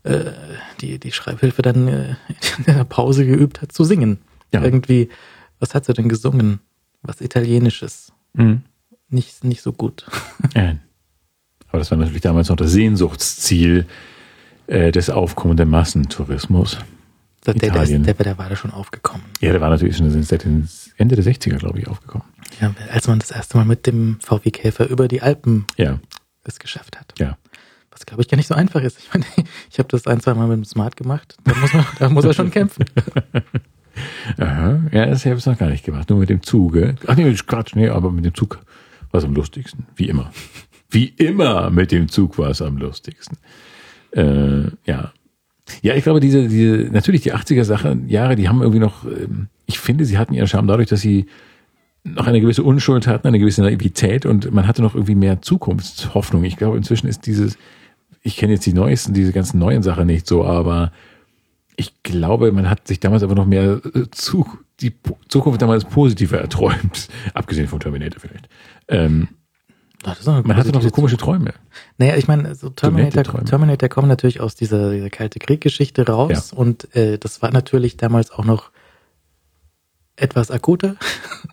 äh, 0.03 0.31
die, 0.79 0.99
die 0.99 1.11
Schreibhilfe 1.11 1.61
dann 1.61 1.87
äh, 1.87 2.15
in 2.57 2.63
der 2.65 2.83
Pause 2.83 3.25
geübt 3.25 3.61
hat 3.61 3.71
zu 3.71 3.83
singen. 3.83 4.19
Ja. 4.53 4.63
Irgendwie, 4.63 5.09
was 5.59 5.73
hat 5.75 5.85
sie 5.85 5.93
denn 5.93 6.09
gesungen? 6.09 6.59
Was 7.01 7.21
Italienisches. 7.21 8.11
Mhm. 8.33 8.61
Nicht, 9.09 9.43
nicht 9.43 9.61
so 9.61 9.73
gut. 9.73 10.05
Ja. 10.55 10.75
Aber 11.69 11.79
das 11.79 11.89
war 11.89 11.97
natürlich 11.97 12.21
damals 12.21 12.49
noch 12.49 12.57
das 12.57 12.71
Sehnsuchtsziel 12.71 13.85
äh, 14.67 14.91
des 14.91 15.09
aufkommenden 15.09 15.69
Massentourismus. 15.69 16.77
Der, 17.45 17.55
der, 17.55 17.71
der, 17.71 18.13
der, 18.13 18.37
war 18.37 18.49
da 18.49 18.55
schon 18.55 18.71
aufgekommen. 18.71 19.25
Ja, 19.39 19.51
der 19.51 19.61
war 19.61 19.69
natürlich 19.69 19.97
schon 19.97 20.23
seit 20.23 20.45
Ende 20.45 21.15
der 21.15 21.25
60er, 21.25 21.57
glaube 21.57 21.79
ich, 21.79 21.87
aufgekommen. 21.87 22.27
Ja, 22.59 22.73
als 22.91 23.07
man 23.07 23.17
das 23.17 23.31
erste 23.31 23.57
Mal 23.57 23.65
mit 23.65 23.87
dem 23.87 24.19
VW-Käfer 24.21 24.87
über 24.87 25.07
die 25.07 25.23
Alpen 25.23 25.65
Ja, 25.77 25.99
es 26.43 26.59
geschafft 26.59 26.99
hat. 26.99 27.13
ja. 27.17 27.37
Was, 27.91 28.05
glaube 28.05 28.21
ich, 28.21 28.29
gar 28.29 28.37
nicht 28.37 28.47
so 28.47 28.55
einfach 28.55 28.81
ist. 28.81 28.99
Ich 28.99 29.13
meine, 29.13 29.25
ich 29.69 29.79
habe 29.79 29.89
das 29.89 30.07
ein, 30.07 30.21
zwei 30.21 30.33
Mal 30.33 30.47
mit 30.47 30.57
dem 30.57 30.65
Smart 30.65 30.95
gemacht. 30.95 31.35
Da 31.43 31.53
muss, 31.55 31.73
man, 31.73 31.85
da 31.99 32.09
muss 32.09 32.25
er 32.25 32.33
schon 32.33 32.49
kämpfen. 32.49 32.85
Aha. 34.37 34.81
Ja, 34.91 35.05
das 35.07 35.25
habe 35.25 35.37
ich 35.37 35.45
noch 35.45 35.57
gar 35.57 35.69
nicht 35.69 35.83
gemacht. 35.83 36.09
Nur 36.09 36.19
mit 36.19 36.29
dem 36.29 36.41
Zuge. 36.41 36.95
Ach 37.07 37.15
nee, 37.15 37.33
Quatsch, 37.33 37.75
nee, 37.75 37.89
aber 37.89 38.11
mit 38.11 38.23
dem 38.23 38.33
Zug 38.33 38.59
war 39.11 39.19
es 39.19 39.25
am 39.25 39.33
lustigsten. 39.33 39.85
Wie 39.95 40.07
immer. 40.07 40.31
Wie 40.89 41.07
immer 41.07 41.69
mit 41.69 41.91
dem 41.91 42.07
Zug 42.07 42.37
war 42.37 42.49
es 42.49 42.61
am 42.61 42.77
lustigsten. 42.77 43.37
Äh, 44.11 44.71
ja. 44.85 45.11
Ja, 45.81 45.95
ich 45.95 46.03
glaube, 46.03 46.19
diese, 46.19 46.47
diese, 46.47 46.89
natürlich 46.91 47.21
die 47.21 47.33
80er 47.33 47.63
Sache, 47.63 47.97
Jahre, 48.07 48.35
die 48.35 48.49
haben 48.49 48.61
irgendwie 48.61 48.79
noch, 48.79 49.05
ähm, 49.05 49.47
ich 49.65 49.79
finde, 49.79 50.05
sie 50.05 50.17
hatten 50.17 50.33
ihren 50.33 50.47
Charme 50.47 50.67
dadurch, 50.67 50.89
dass 50.89 51.01
sie 51.01 51.25
noch 52.03 52.27
eine 52.27 52.41
gewisse 52.41 52.63
Unschuld 52.63 53.07
hatten, 53.07 53.27
eine 53.27 53.39
gewisse 53.39 53.61
Naivität 53.61 54.25
und 54.25 54.51
man 54.51 54.67
hatte 54.67 54.81
noch 54.81 54.95
irgendwie 54.95 55.15
mehr 55.15 55.41
Zukunftshoffnung. 55.41 56.43
Ich 56.43 56.57
glaube, 56.57 56.77
inzwischen 56.77 57.07
ist 57.07 57.25
dieses, 57.25 57.57
ich 58.23 58.37
kenne 58.37 58.53
jetzt 58.53 58.65
die 58.65 58.73
neuesten, 58.73 59.13
diese 59.13 59.31
ganzen 59.31 59.59
neuen 59.59 59.83
Sachen 59.83 60.07
nicht 60.07 60.27
so, 60.27 60.43
aber 60.43 60.91
ich 61.75 62.03
glaube, 62.03 62.51
man 62.51 62.69
hat 62.69 62.87
sich 62.87 62.99
damals 62.99 63.23
aber 63.23 63.35
noch 63.35 63.45
mehr 63.45 63.81
äh, 63.93 64.09
zu, 64.11 64.47
die 64.79 64.93
Zukunft 65.27 65.61
damals 65.61 65.85
positiver 65.85 66.39
erträumt, 66.39 67.07
abgesehen 67.33 67.67
von 67.67 67.79
Terminator 67.79 68.19
vielleicht. 68.19 68.49
Ähm, 68.87 69.29
Eine 70.03 70.41
Man 70.43 70.57
hatte 70.57 70.71
noch 70.71 70.81
so 70.81 70.89
komische 70.89 71.17
Träume. 71.17 71.53
Naja, 71.97 72.15
ich 72.15 72.27
meine, 72.27 72.55
so 72.55 72.69
Terminator. 72.69 73.43
Terminator 73.45 73.89
kommen 73.89 74.07
natürlich 74.07 74.41
aus 74.41 74.55
dieser, 74.55 74.91
dieser 74.91 75.09
kalte 75.09 75.39
Krieggeschichte 75.39 76.07
raus 76.07 76.51
und 76.53 76.93
äh, 76.95 77.17
das 77.17 77.41
war 77.41 77.51
natürlich 77.51 77.97
damals 77.97 78.31
auch 78.31 78.45
noch 78.45 78.71
etwas 80.15 80.51
akuter. 80.51 80.95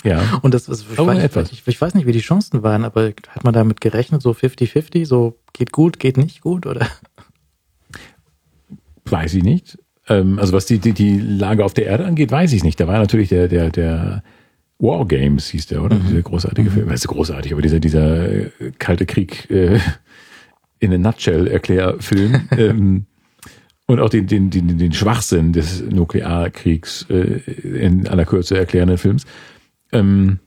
Ja. 0.05 0.39
Und 0.43 0.53
das, 0.53 0.67
das 0.67 0.83
ich, 0.83 0.99
weiß, 0.99 1.23
etwas. 1.23 1.53
Ich, 1.53 1.67
ich 1.67 1.81
weiß 1.81 1.95
nicht, 1.95 2.07
wie 2.07 2.13
die 2.13 2.21
Chancen 2.21 2.63
waren, 2.63 2.85
aber 2.85 3.13
hat 3.29 3.45
man 3.45 3.55
damit 3.55 3.81
gerechnet, 3.81 4.23
so 4.23 4.33
50-50, 4.33 5.07
so 5.07 5.39
geht 5.53 5.73
gut, 5.73 5.99
geht 5.99 6.17
nicht 6.17 6.43
gut 6.43 6.67
oder? 6.67 6.87
Weiß 9.05 9.35
ich 9.35 9.43
nicht. 9.43 9.79
Ähm, 10.09 10.39
also 10.39 10.53
was 10.53 10.67
die, 10.67 10.79
die, 10.79 10.93
die 10.93 11.19
Lage 11.19 11.65
auf 11.65 11.75
der 11.75 11.87
Erde 11.87 12.05
angeht, 12.05 12.31
weiß 12.31 12.53
ich 12.53 12.63
nicht. 12.63 12.79
Da 12.79 12.87
war 12.87 12.99
natürlich 12.99 13.31
der, 13.31 13.49
der, 13.49 13.71
der 13.71 14.23
War 14.79 15.07
Games 15.07 15.49
hieß 15.49 15.67
der, 15.67 15.83
oder? 15.83 15.97
Dieser 15.97 16.23
großartige 16.23 16.71
Film. 16.71 16.89
Das 16.89 17.01
ist 17.01 17.09
großartig, 17.09 17.53
aber 17.53 17.63
dieser, 17.63 17.81
dieser 17.81 18.29
äh, 18.31 18.51
kalte 18.79 19.07
Krieg 19.07 19.51
äh, 19.51 19.81
in 20.79 20.93
a 20.93 20.99
nutshell 20.99 21.49
Erklärfilm. 21.49 22.49
ähm, 22.57 23.07
und 23.87 24.01
auch 24.01 24.11
den, 24.11 24.27
den, 24.27 24.51
den, 24.51 24.79
den 24.79 24.93
Schwachsinn 24.93 25.53
des 25.53 25.83
Nuklearkriegs 25.83 27.07
äh, 27.09 27.41
in 27.63 28.07
aller 28.07 28.27
Kürze 28.27 28.59
erklärenden 28.59 28.99
Films. 28.99 29.25
Ähm, 29.93 30.39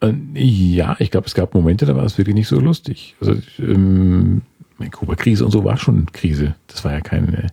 äh, 0.00 0.12
ja, 0.34 0.96
ich 0.98 1.10
glaube, 1.10 1.26
es 1.26 1.34
gab 1.34 1.54
Momente, 1.54 1.86
da 1.86 1.96
war 1.96 2.04
es 2.04 2.18
wirklich 2.18 2.34
nicht 2.34 2.48
so 2.48 2.60
lustig. 2.60 3.16
Also 3.20 3.36
ähm, 3.58 4.42
meine 4.78 4.90
Kuba-Krise 4.90 5.44
und 5.44 5.50
so 5.50 5.64
war 5.64 5.78
schon 5.78 6.06
Krise. 6.12 6.54
Das 6.66 6.84
war 6.84 6.92
ja 6.92 7.00
kein, 7.00 7.32
äh, 7.32 7.46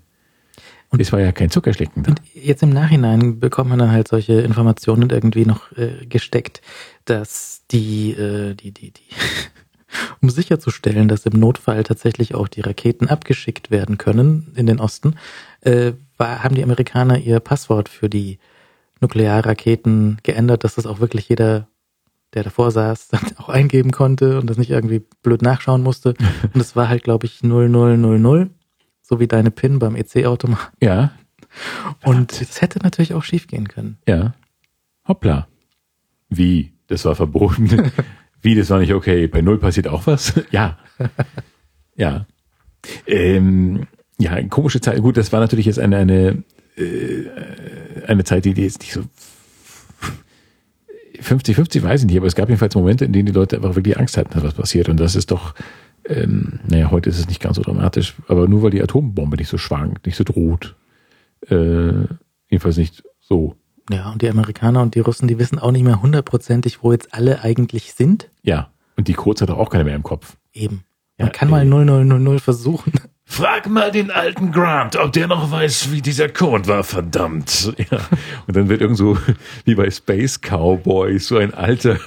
Und- 0.89 1.01
das 1.01 1.11
war 1.11 1.19
ja 1.19 1.31
kein 1.31 1.49
Zuckerschlecken 1.51 2.03
da. 2.03 2.11
Und 2.11 2.21
jetzt 2.33 2.63
im 2.63 2.69
Nachhinein 2.69 3.39
bekommt 3.39 3.69
man 3.69 3.79
dann 3.79 3.91
halt 3.91 4.07
solche 4.07 4.41
Informationen 4.41 5.09
irgendwie 5.09 5.45
noch 5.45 5.71
äh, 5.77 6.05
gesteckt, 6.07 6.61
dass 7.05 7.63
die, 7.71 8.11
äh, 8.11 8.55
die, 8.55 8.71
die, 8.71 8.91
die, 8.91 9.01
um 10.21 10.29
sicherzustellen, 10.29 11.07
dass 11.07 11.25
im 11.25 11.39
Notfall 11.39 11.83
tatsächlich 11.83 12.33
auch 12.35 12.47
die 12.47 12.61
Raketen 12.61 13.07
abgeschickt 13.07 13.69
werden 13.71 13.97
können 13.97 14.51
in 14.55 14.65
den 14.65 14.79
Osten, 14.79 15.15
äh, 15.61 15.93
war, 16.17 16.43
haben 16.43 16.55
die 16.55 16.63
Amerikaner 16.63 17.17
ihr 17.17 17.39
Passwort 17.39 17.87
für 17.89 18.09
die 18.09 18.39
Nuklearraketen 19.01 20.17
geändert, 20.23 20.63
dass 20.63 20.75
das 20.75 20.85
auch 20.85 20.99
wirklich 20.99 21.29
jeder, 21.29 21.67
der 22.33 22.43
davor 22.43 22.71
saß, 22.71 23.09
dann 23.09 23.21
auch 23.37 23.49
eingeben 23.49 23.91
konnte 23.91 24.39
und 24.39 24.49
das 24.49 24.57
nicht 24.57 24.71
irgendwie 24.71 25.03
blöd 25.23 25.41
nachschauen 25.41 25.83
musste. 25.83 26.13
Und 26.53 26.61
es 26.61 26.75
war 26.75 26.89
halt, 26.89 27.03
glaube 27.03 27.25
ich, 27.25 27.41
0000, 27.43 28.51
so 29.09 29.19
wie 29.19 29.27
deine 29.27 29.49
PIN 29.49 29.79
beim 29.79 29.95
EC-Automat. 29.95 30.71
Ja, 30.81 31.11
Und 32.03 32.39
es 32.39 32.61
hätte 32.61 32.77
natürlich 32.79 33.15
auch 33.15 33.23
schief 33.23 33.47
gehen 33.47 33.67
können. 33.67 33.97
ja. 34.07 34.35
Hoppla. 35.07 35.47
Wie? 36.29 36.73
Das 36.85 37.03
war 37.05 37.15
verboten. 37.15 37.91
Wie? 38.43 38.53
Das 38.53 38.69
war 38.69 38.77
nicht 38.77 38.93
okay. 38.93 39.25
Bei 39.25 39.41
Null 39.41 39.57
passiert 39.57 39.87
auch 39.87 40.05
was? 40.05 40.39
ja. 40.51 40.77
Ja. 41.95 42.27
Ähm, 43.07 43.87
ja, 44.19 44.39
komische 44.43 44.81
Zeit. 44.81 45.01
Gut, 45.01 45.17
das 45.17 45.31
war 45.31 45.39
natürlich 45.39 45.65
jetzt 45.65 45.79
eine, 45.79 45.97
eine, 45.97 46.43
äh, 46.77 47.25
eine 48.05 48.23
Zeit, 48.23 48.45
die 48.45 48.53
die 48.53 48.61
jetzt 48.61 48.81
nicht 48.81 48.93
so 48.93 49.01
50-50 51.23 51.81
weiß 51.81 52.01
ich 52.01 52.07
nicht, 52.07 52.17
aber 52.17 52.27
es 52.27 52.35
gab 52.35 52.49
jedenfalls 52.49 52.75
Momente, 52.75 53.05
in 53.05 53.11
denen 53.13 53.25
die 53.25 53.31
Leute 53.31 53.55
einfach 53.55 53.75
wirklich 53.75 53.97
Angst 53.97 54.15
hatten, 54.15 54.31
dass 54.33 54.43
was 54.43 54.53
passiert. 54.53 54.89
Und 54.89 54.99
das 54.99 55.15
ist 55.15 55.31
doch, 55.31 55.55
ähm, 56.09 56.59
naja, 56.67 56.91
heute 56.91 57.09
ist 57.09 57.19
es 57.19 57.27
nicht 57.27 57.41
ganz 57.41 57.55
so 57.57 57.61
dramatisch, 57.61 58.15
aber 58.27 58.47
nur 58.47 58.63
weil 58.63 58.71
die 58.71 58.81
Atombombe 58.81 59.37
nicht 59.37 59.47
so 59.49 59.57
schwankt, 59.57 60.05
nicht 60.05 60.15
so 60.17 60.23
droht. 60.23 60.75
Äh, 61.47 62.05
jedenfalls 62.49 62.77
nicht 62.77 63.03
so. 63.19 63.55
Ja, 63.89 64.11
und 64.11 64.21
die 64.21 64.29
Amerikaner 64.29 64.81
und 64.81 64.95
die 64.95 64.99
Russen, 64.99 65.27
die 65.27 65.39
wissen 65.39 65.57
auch 65.59 65.71
nicht 65.71 65.83
mehr 65.83 66.01
hundertprozentig, 66.01 66.83
wo 66.83 66.91
jetzt 66.91 67.13
alle 67.13 67.41
eigentlich 67.43 67.93
sind. 67.93 68.29
Ja. 68.43 68.69
Und 68.97 69.07
die 69.07 69.13
Codes 69.13 69.41
hat 69.41 69.49
auch 69.49 69.69
keiner 69.69 69.85
mehr 69.85 69.95
im 69.95 70.03
Kopf. 70.03 70.35
Eben. 70.53 70.83
Man 71.17 71.27
Ja, 71.27 71.29
kann 71.29 71.49
mal 71.49 71.61
ey. 71.61 71.67
0000 71.69 72.41
versuchen. 72.41 72.93
Frag 73.31 73.69
mal 73.69 73.91
den 73.91 74.09
alten 74.09 74.51
Grant, 74.51 74.95
ob 74.95 75.13
der 75.13 75.27
noch 75.27 75.51
weiß, 75.51 75.91
wie 75.91 76.01
dieser 76.01 76.29
Code 76.29 76.67
war, 76.67 76.83
verdammt. 76.83 77.71
Ja. 77.91 77.99
Und 78.47 78.55
dann 78.57 78.69
wird 78.69 78.81
irgend 78.81 78.97
so, 78.97 79.17
wie 79.65 79.75
bei 79.75 79.89
Space 79.91 80.39
Cowboys, 80.41 81.27
so 81.27 81.37
ein 81.37 81.53
alter, 81.53 81.97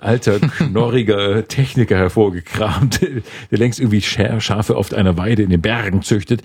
alter, 0.00 0.40
knorriger 0.40 1.46
Techniker 1.48 1.96
hervorgekramt, 1.96 3.00
der 3.02 3.58
längst 3.58 3.78
irgendwie 3.78 4.00
Scha- 4.00 4.40
Schafe 4.40 4.76
auf 4.76 4.92
einer 4.94 5.16
Weide 5.18 5.42
in 5.42 5.50
den 5.50 5.60
Bergen 5.60 6.02
züchtet. 6.02 6.42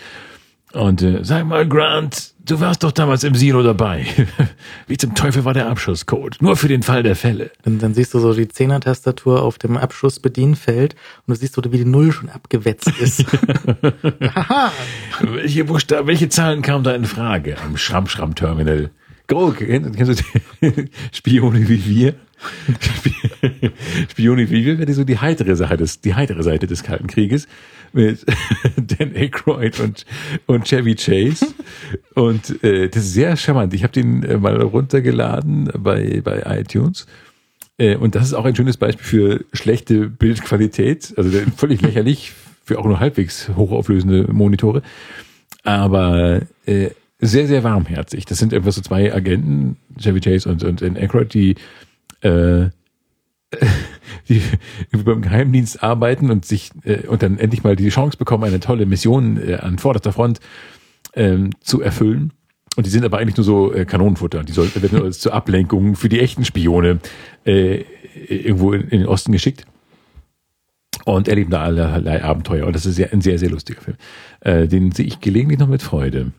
Und 0.72 1.02
äh, 1.02 1.24
sag 1.24 1.48
mal, 1.48 1.68
Grant, 1.68 2.34
du 2.46 2.60
warst 2.60 2.84
doch 2.84 2.91
damals 2.91 3.24
im 3.24 3.34
Silo 3.34 3.64
dabei. 3.64 4.06
Wie 4.88 4.98
zum 4.98 5.16
Teufel 5.16 5.44
war 5.44 5.54
der 5.56 5.68
Abschusscode? 5.68 6.38
Nur 6.41 6.56
für 6.58 6.68
den 6.68 6.84
Fall 6.84 7.02
der 7.02 7.16
Fälle. 7.16 7.50
Und 7.66 7.82
dann 7.82 7.96
siehst 7.96 8.14
du 8.14 8.20
so 8.20 8.34
die 8.36 8.48
Zehner-Tastatur 8.48 9.41
auf 9.41 9.58
dem 9.58 9.78
Abschussbedienfeld 9.78 10.94
und 11.26 11.34
du 11.34 11.40
siehst 11.40 11.56
so, 11.56 11.64
wie 11.72 11.78
die 11.78 11.86
Null 11.86 12.12
schon 12.12 12.30
abgewetzt 12.30 12.91
ist. 13.00 13.26
Haha. 14.36 14.72
Welche 15.22 15.66
Buchstaben, 15.66 16.08
welche 16.08 16.30
Zahlen 16.30 16.62
kamen 16.62 16.84
da 16.84 16.94
in 16.94 17.06
Frage 17.06 17.58
am 17.66 17.76
Schramm-Schramm-Terminal? 17.76 18.91
Grog, 19.28 19.58
kennst, 19.58 20.22
du 20.22 20.24
die 20.62 20.90
Spione 21.12 21.68
wie 21.68 21.86
wir? 21.86 22.14
Sp- 22.80 23.20
Spione 24.10 24.50
wie 24.50 24.66
wir 24.66 24.80
wäre 24.80 24.94
so 24.94 25.04
die 25.04 25.18
heitere 25.20 25.56
Seite 25.56 25.78
des, 25.78 26.00
die 26.02 26.16
heitere 26.16 26.41
Seite 26.41 26.68
des 26.68 26.84
Kalten 26.84 27.08
Krieges 27.08 27.48
mit 27.94 28.26
Dan 28.76 29.16
Aykroyd 29.16 29.80
und, 29.80 30.06
und 30.45 30.66
Chevy 30.66 30.95
Chase. 30.95 31.48
Und 32.16 32.61
äh, 32.64 32.90
das 32.90 33.03
ist 33.03 33.14
sehr 33.14 33.38
charmant. 33.38 33.74
Ich 33.74 33.84
habe 33.84 33.94
den 33.94 34.24
äh, 34.24 34.38
mal 34.38 34.61
runtergeladen 34.61 35.72
bei, 35.78 36.22
bei 36.22 36.44
iTunes. 36.60 37.07
Äh, 37.78 37.95
und 37.95 38.16
das 38.16 38.26
ist 38.26 38.34
auch 38.34 38.45
ein 38.45 38.56
schönes 38.56 38.78
Beispiel 38.78 39.06
für 39.06 39.45
schlechte 39.53 40.10
Bildqualität. 40.10 41.14
Also 41.18 41.32
völlig 41.56 41.82
lächerlich 41.82 42.34
für 42.66 42.78
auch 42.78 42.86
nur 42.86 42.99
halbwegs 42.99 43.49
hochauflösende 43.56 44.32
Monitore. 44.32 44.82
Aber 45.64 46.41
äh, 46.66 46.90
sehr, 47.20 47.48
sehr 47.48 47.64
warmherzig. 47.64 48.26
Das 48.26 48.38
sind 48.38 48.53
etwa 48.53 48.72
so 48.72 48.82
zwei 48.82 49.14
Agenten, 49.14 49.78
Chevy 49.98 50.20
Chase 50.20 50.49
und, 50.49 50.64
und, 50.64 50.82
und 50.82 50.98
Aykroyd, 50.98 51.34
die, 51.34 51.56
äh, 52.22 52.70
die 54.30 54.41
beim 54.91 55.21
Geheimdienst 55.21 55.81
arbeiten 55.81 56.30
und 56.30 56.45
sich 56.45 56.71
äh, 56.84 57.07
und 57.07 57.23
dann 57.23 57.39
endlich 57.39 57.63
mal 57.63 57.76
die 57.76 57.89
Chance 57.89 58.17
bekommen, 58.17 58.43
eine 58.43 58.59
tolle 58.59 58.85
Mission 58.85 59.38
äh, 59.38 59.55
an 59.55 59.80
vorderster 59.80 60.13
Front 60.13 60.39
ähm, 61.15 61.51
zu 61.61 61.81
erfüllen. 61.81 62.34
Und 62.76 62.85
die 62.85 62.91
sind 62.91 63.03
aber 63.03 63.17
eigentlich 63.17 63.38
nur 63.38 63.43
so 63.43 63.73
äh, 63.73 63.85
Kanonenfutter. 63.85 64.43
Die 64.43 64.53
sollten 64.53 64.81
werden 64.81 64.97
nur 64.99 65.05
als 65.05 65.19
zur 65.19 65.34
Ablenkung 65.34 65.95
für 65.95 66.09
die 66.09 66.19
echten 66.19 66.45
Spione 66.45 66.99
äh, 67.45 67.84
irgendwo 68.27 68.73
in, 68.73 68.81
in 68.84 68.99
den 68.99 69.07
Osten 69.07 69.31
geschickt 69.31 69.65
und 71.05 71.27
erleben 71.27 71.49
da 71.49 71.63
allerlei 71.63 72.23
Abenteuer. 72.23 72.67
Und 72.67 72.76
das 72.76 72.85
ist 72.85 72.95
sehr, 72.95 73.11
ein 73.11 73.21
sehr, 73.21 73.39
sehr 73.39 73.49
lustiger 73.49 73.81
Film. 73.81 73.97
Äh, 74.41 74.67
den 74.67 74.91
sehe 74.91 75.05
ich 75.05 75.19
gelegentlich 75.19 75.59
noch 75.59 75.67
mit 75.67 75.81
Freude. 75.81 76.31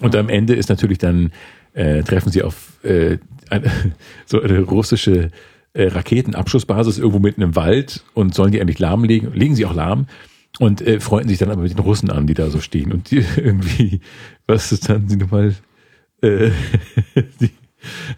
Und 0.00 0.16
am 0.16 0.28
Ende 0.28 0.54
ist 0.54 0.68
natürlich 0.68 0.98
dann, 0.98 1.32
äh, 1.72 2.02
treffen 2.02 2.30
sie 2.30 2.42
auf 2.42 2.84
äh, 2.84 3.18
eine, 3.50 3.70
so 4.26 4.40
eine 4.40 4.60
russische 4.60 5.30
äh, 5.74 5.88
Raketenabschussbasis 5.88 6.98
irgendwo 6.98 7.18
mitten 7.18 7.42
im 7.42 7.56
Wald 7.56 8.04
und 8.14 8.34
sollen 8.34 8.52
die 8.52 8.60
eigentlich 8.60 8.78
lahmlegen, 8.78 9.34
legen 9.34 9.54
sie 9.54 9.66
auch 9.66 9.74
lahm 9.74 10.06
und 10.58 10.80
äh, 10.80 11.00
freunden 11.00 11.28
sich 11.28 11.38
dann 11.38 11.50
aber 11.50 11.62
mit 11.62 11.72
den 11.72 11.80
Russen 11.80 12.10
an, 12.10 12.26
die 12.26 12.34
da 12.34 12.48
so 12.48 12.60
stehen. 12.60 12.92
Und 12.92 13.10
die 13.10 13.24
irgendwie, 13.36 14.00
was 14.46 14.72
ist 14.72 14.88
dann, 14.88 15.08
sie 15.08 15.16
nochmal, 15.16 15.54
äh, 16.22 16.50
die 17.40 17.50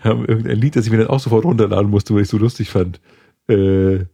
haben 0.01 0.25
irgendein 0.27 0.59
Lied, 0.59 0.77
das 0.77 0.87
ich 0.87 0.93
mir 0.93 0.99
dann 0.99 1.09
auch 1.09 1.21
sofort 1.21 1.45
runterladen 1.45 1.91
musste, 1.91 2.15
weil 2.15 2.23
ich 2.23 2.29
so 2.29 2.39
lustig 2.39 2.71
fand. 2.71 3.01
Äh, 3.49 4.05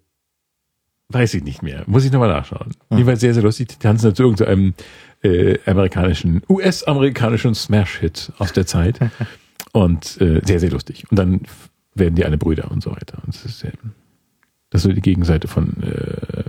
weiß 1.09 1.35
ich 1.35 1.45
nicht 1.45 1.63
mehr. 1.63 1.85
Muss 1.87 2.05
ich 2.05 2.13
nochmal 2.13 2.29
nachschauen. 2.29 2.71
Hm. 2.89 2.99
Jedenfalls 2.99 3.21
sehr, 3.21 3.35
sehr 3.35 3.43
lustig. 3.43 3.69
Die 3.69 3.77
tanzen 3.77 4.07
dann 4.07 4.15
zu 4.15 4.23
irgendeinem 4.23 4.75
äh, 5.23 5.59
amerikanischen, 5.67 6.43
US-amerikanischen 6.49 7.55
Smash-Hit 7.55 8.33
aus 8.39 8.53
der 8.53 8.67
Zeit. 8.67 8.99
Und 9.73 10.21
äh, 10.21 10.41
sehr, 10.45 10.61
sehr 10.61 10.71
lustig. 10.71 11.05
Und 11.11 11.19
dann 11.19 11.43
werden 11.95 12.15
die 12.15 12.25
alle 12.25 12.39
Brüder 12.39 12.71
und 12.71 12.83
so 12.83 12.91
weiter. 12.91 13.19
Und 13.25 13.35
das 13.35 13.45
ist, 13.45 13.65
das 14.71 14.81
ist 14.81 14.83
so 14.83 14.93
die 14.93 15.01
Gegenseite 15.01 15.49
von 15.49 15.83
äh, 15.83 16.45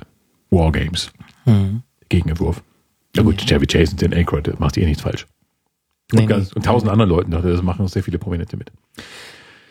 Wargames. 0.49 1.11
Hm. 1.45 1.81
Gegenentwurf. 2.09 2.63
Ja 3.15 3.23
gut, 3.23 3.37
Chevy 3.37 3.67
Chase 3.67 3.91
und 3.91 4.01
Dan 4.01 4.13
Aykroyd, 4.13 4.59
macht 4.59 4.77
eh 4.77 4.85
nichts 4.85 5.03
falsch. 5.03 5.27
Nee, 6.11 6.21
und, 6.21 6.27
ganz, 6.27 6.49
nee. 6.49 6.55
und 6.55 6.65
tausend 6.65 6.91
anderen 6.91 7.09
Leuten, 7.09 7.31
das 7.31 7.61
machen 7.61 7.85
auch 7.85 7.89
sehr 7.89 8.03
viele 8.03 8.19
Prominente 8.19 8.57
mit. 8.57 8.71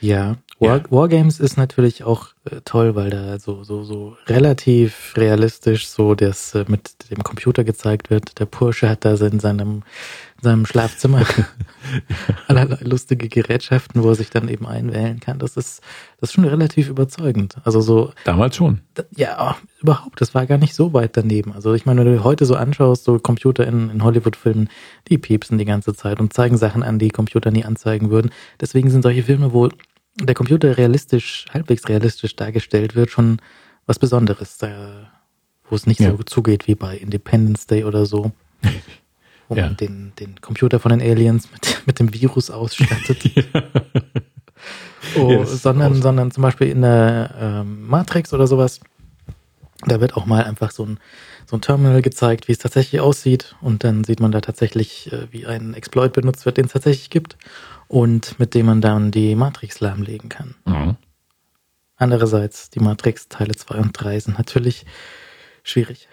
Ja, 0.00 0.36
War, 0.58 0.78
Ja. 0.78 0.90
Wargames 0.90 1.38
ist 1.38 1.56
natürlich 1.56 2.02
auch 2.02 2.30
äh, 2.44 2.60
toll, 2.64 2.96
weil 2.96 3.10
da 3.10 3.38
so, 3.38 3.62
so, 3.62 3.84
so 3.84 4.16
relativ 4.26 5.14
realistisch 5.16 5.86
so 5.86 6.16
das 6.16 6.56
äh, 6.56 6.64
mit 6.66 7.10
dem 7.10 7.22
Computer 7.22 7.62
gezeigt 7.62 8.10
wird. 8.10 8.40
Der 8.40 8.46
Porsche 8.46 8.88
hat 8.88 9.04
da 9.04 9.14
in 9.14 9.38
seinem, 9.38 9.84
in 10.31 10.31
seinem 10.42 10.66
Schlafzimmer 10.66 11.24
allerlei 12.48 12.78
lustige 12.82 13.28
Gerätschaften, 13.28 14.02
wo 14.02 14.08
er 14.10 14.14
sich 14.14 14.30
dann 14.30 14.48
eben 14.48 14.66
einwählen 14.66 15.20
kann. 15.20 15.38
Das 15.38 15.56
ist, 15.56 15.80
das 16.20 16.30
ist 16.30 16.34
schon 16.34 16.44
relativ 16.44 16.88
überzeugend. 16.88 17.56
Also 17.64 17.80
so, 17.80 18.12
Damals 18.24 18.56
schon. 18.56 18.80
ja, 19.16 19.56
überhaupt, 19.80 20.20
das 20.20 20.34
war 20.34 20.46
gar 20.46 20.58
nicht 20.58 20.74
so 20.74 20.92
weit 20.92 21.16
daneben. 21.16 21.52
Also 21.52 21.74
ich 21.74 21.86
meine, 21.86 22.04
wenn 22.04 22.14
du 22.14 22.24
heute 22.24 22.44
so 22.46 22.54
anschaust, 22.56 23.04
so 23.04 23.18
Computer 23.18 23.66
in, 23.66 23.90
in 23.90 24.02
Hollywood-Filmen, 24.04 24.68
die 25.08 25.18
piepsen 25.18 25.58
die 25.58 25.64
ganze 25.64 25.94
Zeit 25.94 26.20
und 26.20 26.32
zeigen 26.32 26.56
Sachen 26.58 26.82
an, 26.82 26.98
die 26.98 27.10
Computer 27.10 27.50
nie 27.50 27.64
anzeigen 27.64 28.10
würden. 28.10 28.30
Deswegen 28.60 28.90
sind 28.90 29.02
solche 29.02 29.22
Filme, 29.22 29.52
wo 29.52 29.68
der 30.20 30.34
Computer 30.34 30.76
realistisch, 30.76 31.46
halbwegs 31.52 31.88
realistisch 31.88 32.36
dargestellt 32.36 32.94
wird, 32.94 33.10
schon 33.10 33.40
was 33.86 33.98
Besonderes, 33.98 34.58
da, 34.58 35.10
wo 35.68 35.74
es 35.74 35.86
nicht 35.86 36.00
Ja. 36.00 36.10
so 36.10 36.22
zugeht 36.22 36.66
wie 36.68 36.74
bei 36.74 36.96
Independence 36.96 37.66
Day 37.66 37.84
oder 37.84 38.06
so. 38.06 38.32
Wo 39.52 39.58
Ja. 39.58 39.66
man 39.66 39.76
den, 39.76 40.12
den 40.18 40.40
Computer 40.40 40.80
von 40.80 40.90
den 40.90 41.00
Aliens 41.02 41.50
mit, 41.52 41.82
mit 41.86 41.98
dem 41.98 42.12
Virus 42.14 42.50
ausstattet. 42.50 43.22
Oh, 45.16 45.30
Ja, 45.30 45.38
das 45.38 45.52
ist 45.52 45.62
sondern, 45.62 46.00
sondern 46.00 46.30
zum 46.30 46.42
Beispiel 46.42 46.68
in 46.68 46.82
der 46.82 47.34
ähm, 47.38 47.86
Matrix 47.88 48.32
oder 48.32 48.46
sowas, 48.46 48.80
da 49.84 50.00
wird 50.00 50.16
auch 50.16 50.26
mal 50.26 50.44
einfach 50.44 50.70
so 50.70 50.84
ein, 50.86 50.98
so 51.44 51.56
ein 51.56 51.60
Terminal 51.60 52.00
gezeigt, 52.02 52.46
wie 52.46 52.52
es 52.52 52.58
tatsächlich 52.58 53.00
aussieht. 53.00 53.56
Und 53.60 53.82
dann 53.82 54.04
sieht 54.04 54.20
man 54.20 54.30
da 54.30 54.40
tatsächlich, 54.40 55.12
äh, 55.12 55.26
wie 55.32 55.44
ein 55.46 55.74
Exploit 55.74 56.12
benutzt 56.12 56.46
wird, 56.46 56.56
den 56.56 56.66
es 56.66 56.72
tatsächlich 56.72 57.10
gibt. 57.10 57.36
Und 57.88 58.38
mit 58.38 58.54
dem 58.54 58.66
man 58.66 58.80
dann 58.80 59.10
die 59.10 59.34
Matrix 59.34 59.80
lahmlegen 59.80 60.28
kann. 60.28 60.54
Mhm. 60.64 60.96
Andererseits, 61.96 62.70
die 62.70 62.80
Matrix 62.80 63.28
Teile 63.28 63.54
2 63.54 63.74
und 63.78 63.92
3 63.92 64.20
sind 64.20 64.38
natürlich 64.38 64.86
schwierig. 65.64 66.08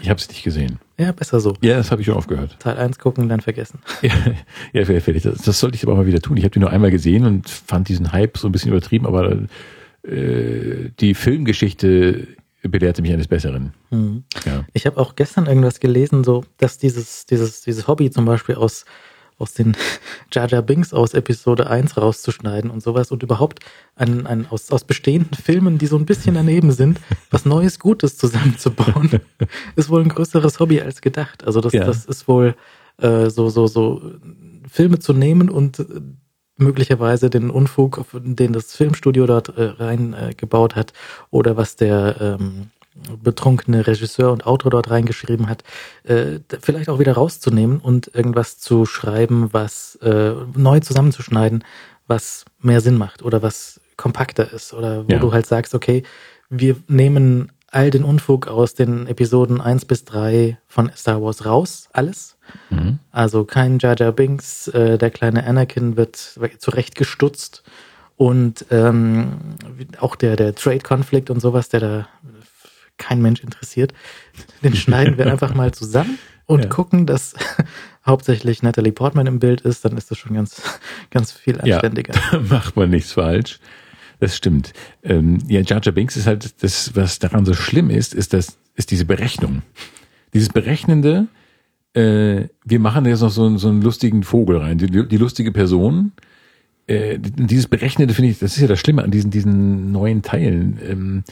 Ich 0.00 0.10
habe 0.10 0.20
es 0.20 0.28
nicht 0.28 0.42
gesehen. 0.42 0.78
Ja, 1.02 1.12
besser 1.12 1.40
so. 1.40 1.54
Ja, 1.62 1.76
das 1.76 1.90
habe 1.90 2.00
ich 2.00 2.06
schon 2.06 2.16
aufgehört. 2.16 2.56
Teil 2.60 2.76
1 2.76 2.98
gucken, 2.98 3.28
dann 3.28 3.40
vergessen. 3.40 3.80
Ja, 4.02 4.84
ja 4.84 5.00
vielleicht, 5.00 5.24
das, 5.24 5.42
das 5.42 5.58
sollte 5.58 5.76
ich 5.76 5.82
aber 5.82 5.96
mal 5.96 6.06
wieder 6.06 6.20
tun. 6.20 6.36
Ich 6.36 6.44
habe 6.44 6.52
die 6.52 6.60
nur 6.60 6.70
einmal 6.70 6.90
gesehen 6.90 7.26
und 7.26 7.48
fand 7.48 7.88
diesen 7.88 8.12
Hype 8.12 8.38
so 8.38 8.48
ein 8.48 8.52
bisschen 8.52 8.70
übertrieben, 8.70 9.06
aber 9.06 9.36
äh, 10.02 10.90
die 11.00 11.14
Filmgeschichte 11.14 12.28
belehrte 12.62 13.02
mich 13.02 13.12
eines 13.12 13.26
Besseren. 13.26 13.72
Mhm. 13.90 14.22
Ja. 14.44 14.64
Ich 14.72 14.86
habe 14.86 15.00
auch 15.00 15.16
gestern 15.16 15.46
irgendwas 15.46 15.80
gelesen, 15.80 16.22
so 16.22 16.44
dass 16.58 16.78
dieses, 16.78 17.26
dieses, 17.26 17.62
dieses 17.62 17.88
Hobby 17.88 18.10
zum 18.10 18.24
Beispiel 18.24 18.54
aus, 18.54 18.84
aus 19.42 19.52
den 19.54 19.76
Jar 20.32 20.48
Jar 20.48 20.62
Binks 20.62 20.94
aus 20.94 21.12
Episode 21.14 21.68
1 21.68 21.96
rauszuschneiden 21.96 22.70
und 22.70 22.82
sowas 22.82 23.10
und 23.10 23.22
überhaupt 23.22 23.60
an, 23.96 24.26
an, 24.26 24.46
aus, 24.48 24.70
aus 24.70 24.84
bestehenden 24.84 25.34
Filmen, 25.34 25.78
die 25.78 25.86
so 25.86 25.96
ein 25.96 26.06
bisschen 26.06 26.34
daneben 26.34 26.72
sind, 26.72 27.00
was 27.30 27.44
Neues 27.44 27.78
Gutes 27.78 28.16
zusammenzubauen, 28.16 29.20
ist 29.76 29.90
wohl 29.90 30.02
ein 30.02 30.08
größeres 30.08 30.60
Hobby 30.60 30.80
als 30.80 31.00
gedacht. 31.00 31.44
Also 31.44 31.60
das, 31.60 31.72
Ja. 31.72 31.84
das 31.84 32.06
ist 32.06 32.28
wohl 32.28 32.54
äh, 32.98 33.28
so, 33.28 33.48
so, 33.48 33.66
so 33.66 34.12
Filme 34.68 34.98
zu 34.98 35.12
nehmen 35.12 35.50
und 35.50 35.80
äh, 35.80 35.84
möglicherweise 36.56 37.30
den 37.30 37.50
Unfug, 37.50 38.04
den 38.14 38.52
das 38.52 38.74
Filmstudio 38.76 39.26
dort 39.26 39.56
äh, 39.56 39.64
rein 39.64 40.14
äh, 40.14 40.34
hat 40.74 40.92
oder 41.30 41.56
was 41.56 41.76
der 41.76 42.16
ähm, 42.20 42.70
betrunkene 43.22 43.86
Regisseur 43.86 44.32
und 44.32 44.46
Autor 44.46 44.70
dort 44.70 44.90
reingeschrieben 44.90 45.48
hat, 45.48 45.64
äh, 46.04 46.38
vielleicht 46.60 46.88
auch 46.88 46.98
wieder 46.98 47.14
rauszunehmen 47.14 47.78
und 47.78 48.14
irgendwas 48.14 48.58
zu 48.58 48.84
schreiben, 48.86 49.48
was 49.52 49.96
äh, 50.02 50.32
neu 50.54 50.80
zusammenzuschneiden, 50.80 51.64
was 52.06 52.44
mehr 52.60 52.80
Sinn 52.80 52.98
macht 52.98 53.22
oder 53.22 53.42
was 53.42 53.80
kompakter 53.96 54.52
ist 54.52 54.74
oder 54.74 55.04
wo 55.08 55.12
Ja. 55.12 55.18
du 55.18 55.32
halt 55.32 55.46
sagst, 55.46 55.74
okay, 55.74 56.02
wir 56.50 56.76
nehmen 56.88 57.50
all 57.70 57.90
den 57.90 58.04
Unfug 58.04 58.48
aus 58.48 58.74
den 58.74 59.06
Episoden 59.06 59.60
1 59.62 59.86
bis 59.86 60.04
3 60.04 60.58
von 60.66 60.90
Star 60.94 61.22
Wars 61.22 61.46
raus, 61.46 61.88
alles. 61.94 62.36
Mhm. 62.68 62.98
Also 63.10 63.44
kein 63.44 63.78
Jar 63.78 63.96
Jar 63.98 64.12
Binks, 64.12 64.68
äh, 64.68 64.98
der 64.98 65.10
kleine 65.10 65.44
Anakin 65.46 65.96
wird 65.96 66.16
zurechtgestutzt 66.58 67.62
und 68.16 68.66
ähm, 68.70 69.32
auch 69.98 70.16
der, 70.16 70.36
der 70.36 70.54
Trade-Konflikt 70.54 71.30
und 71.30 71.40
sowas, 71.40 71.70
der 71.70 71.80
da 71.80 72.08
kein 73.02 73.20
Mensch 73.22 73.42
interessiert, 73.42 73.92
den 74.62 74.74
schneiden 74.74 75.18
wir 75.18 75.26
einfach 75.30 75.54
mal 75.54 75.72
zusammen 75.72 76.18
und 76.46 76.64
Ja. 76.64 76.68
gucken, 76.70 77.06
dass 77.06 77.34
hauptsächlich 78.06 78.62
Natalie 78.62 78.92
Portman 78.92 79.26
im 79.26 79.38
Bild 79.38 79.60
ist, 79.62 79.84
dann 79.84 79.96
ist 79.96 80.10
das 80.10 80.18
schon 80.18 80.34
ganz, 80.34 80.62
ganz 81.10 81.32
viel 81.32 81.56
Ja, 81.64 81.74
anständiger. 81.76 82.14
da 82.32 82.40
macht 82.40 82.76
man 82.76 82.90
nichts 82.90 83.12
falsch. 83.12 83.58
Das 84.20 84.36
stimmt. 84.36 84.72
Ähm, 85.02 85.38
ja, 85.48 85.60
Jar 85.62 85.80
Jar 85.82 85.92
Binks 85.92 86.16
ist 86.16 86.26
halt 86.28 86.62
das, 86.62 86.94
was 86.94 87.18
daran 87.18 87.44
so 87.44 87.54
schlimm 87.54 87.90
ist, 87.90 88.14
ist 88.14 88.32
das, 88.32 88.56
ist 88.76 88.90
diese 88.92 89.04
Berechnung. 89.04 89.62
Dieses 90.32 90.48
Berechnende, 90.48 91.26
äh, 91.94 92.48
wir 92.64 92.78
machen 92.78 93.04
jetzt 93.06 93.20
noch 93.20 93.30
so, 93.32 93.44
einen- 93.46 93.58
so 93.58 93.68
einen 93.68 93.82
lustigen 93.82 94.22
Vogel 94.22 94.58
rein, 94.58 94.78
die, 94.78 94.86
die 95.08 95.16
lustige 95.16 95.50
Person. 95.52 96.12
Äh, 96.86 97.18
dieses 97.18 97.66
Berechnende 97.66 98.14
finde 98.14 98.30
ich, 98.30 98.38
das 98.38 98.54
ist 98.56 98.60
ja 98.62 98.68
das 98.68 98.78
Schlimme 98.80 99.02
an 99.02 99.10
diesen, 99.10 99.30
diesen 99.30 99.92
neuen 99.92 100.22
Teilen. 100.22 100.78
Ähm, 100.88 101.24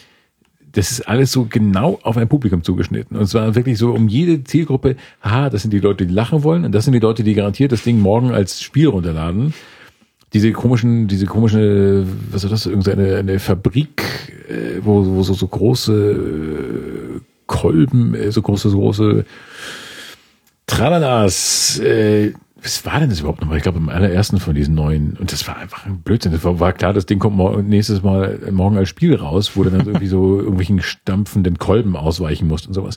das 0.73 0.93
ist 0.93 1.09
alles 1.09 1.33
so 1.33 1.47
genau 1.49 1.99
auf 2.03 2.17
ein 2.17 2.29
Publikum 2.29 2.63
zugeschnitten. 2.63 3.17
Und 3.17 3.27
zwar 3.27 3.55
wirklich 3.55 3.79
so 3.79 3.93
um 3.93 4.09
jede 4.09 4.45
Zielgruppe, 4.45 4.97
haha, 5.23 5.51
das 5.51 5.63
sind 5.63 5.73
die 5.73 5.79
Leute, 5.79 6.07
die 6.07 6.15
lachen 6.15 6.43
wollen 6.45 6.65
und 6.65 6.73
das 6.73 6.85
sind 6.85 6.93
die 6.93 7.01
Leute, 7.01 7.25
die 7.25 7.35
garantiert 7.35 7.73
das 7.73 7.83
Ding 7.83 8.01
morgen 8.01 8.31
als 8.31 8.63
Spiel 8.63 8.89
runterladen. 8.89 9.55
Diese 10.33 10.53
komischen, 10.53 11.09
diese 11.09 11.27
komische, 11.27 12.07
was 12.31 12.45
ist 12.45 12.51
das, 12.51 12.67
irgendeine 12.67 13.17
eine 13.17 13.41
Fabrik, 13.41 14.05
äh, 14.49 14.81
wo, 14.81 15.05
wo 15.05 15.23
so, 15.25 15.35
so 15.35 15.49
große 15.49 15.93
äh, 15.93 17.21
Kolben, 17.47 18.15
äh, 18.15 18.31
so 18.31 18.41
große, 18.41 18.71
so 18.71 18.79
große 18.79 19.25
Tralalas, 20.67 21.81
äh, 21.81 22.33
was 22.63 22.85
war 22.87 23.01
denn 23.01 23.11
das 23.11 23.21
überhaupt 23.21 23.41
nochmal? 23.41 23.57
Ich 23.57 23.63
glaube, 23.63 23.79
im 23.79 23.89
allerersten 23.89 24.39
von 24.39 24.55
diesen 24.55 24.75
neuen, 24.75 25.17
und 25.19 25.33
das 25.33 25.47
war 25.49 25.57
einfach 25.57 25.87
ein 25.87 26.01
Blödsinn. 26.01 26.33
Das 26.33 26.45
war, 26.45 26.61
war 26.61 26.73
klar, 26.73 26.93
das 26.93 27.07
Ding 27.07 27.19
kommt 27.19 27.37
mor- 27.37 27.63
nächstes 27.63 28.03
Mal 28.03 28.41
äh, 28.47 28.51
morgen 28.51 28.77
als 28.77 28.89
Spiel 28.89 29.15
raus, 29.15 29.53
wo 29.55 29.65
du 29.65 29.71
dann 29.71 29.87
irgendwie 29.87 30.07
so 30.07 30.39
irgendwelchen 30.39 30.81
stampfenden 30.83 31.59
Kolben 31.59 31.97
ausweichen 31.97 32.49
musst 32.49 32.67
und 32.67 32.75
sowas. 32.75 32.97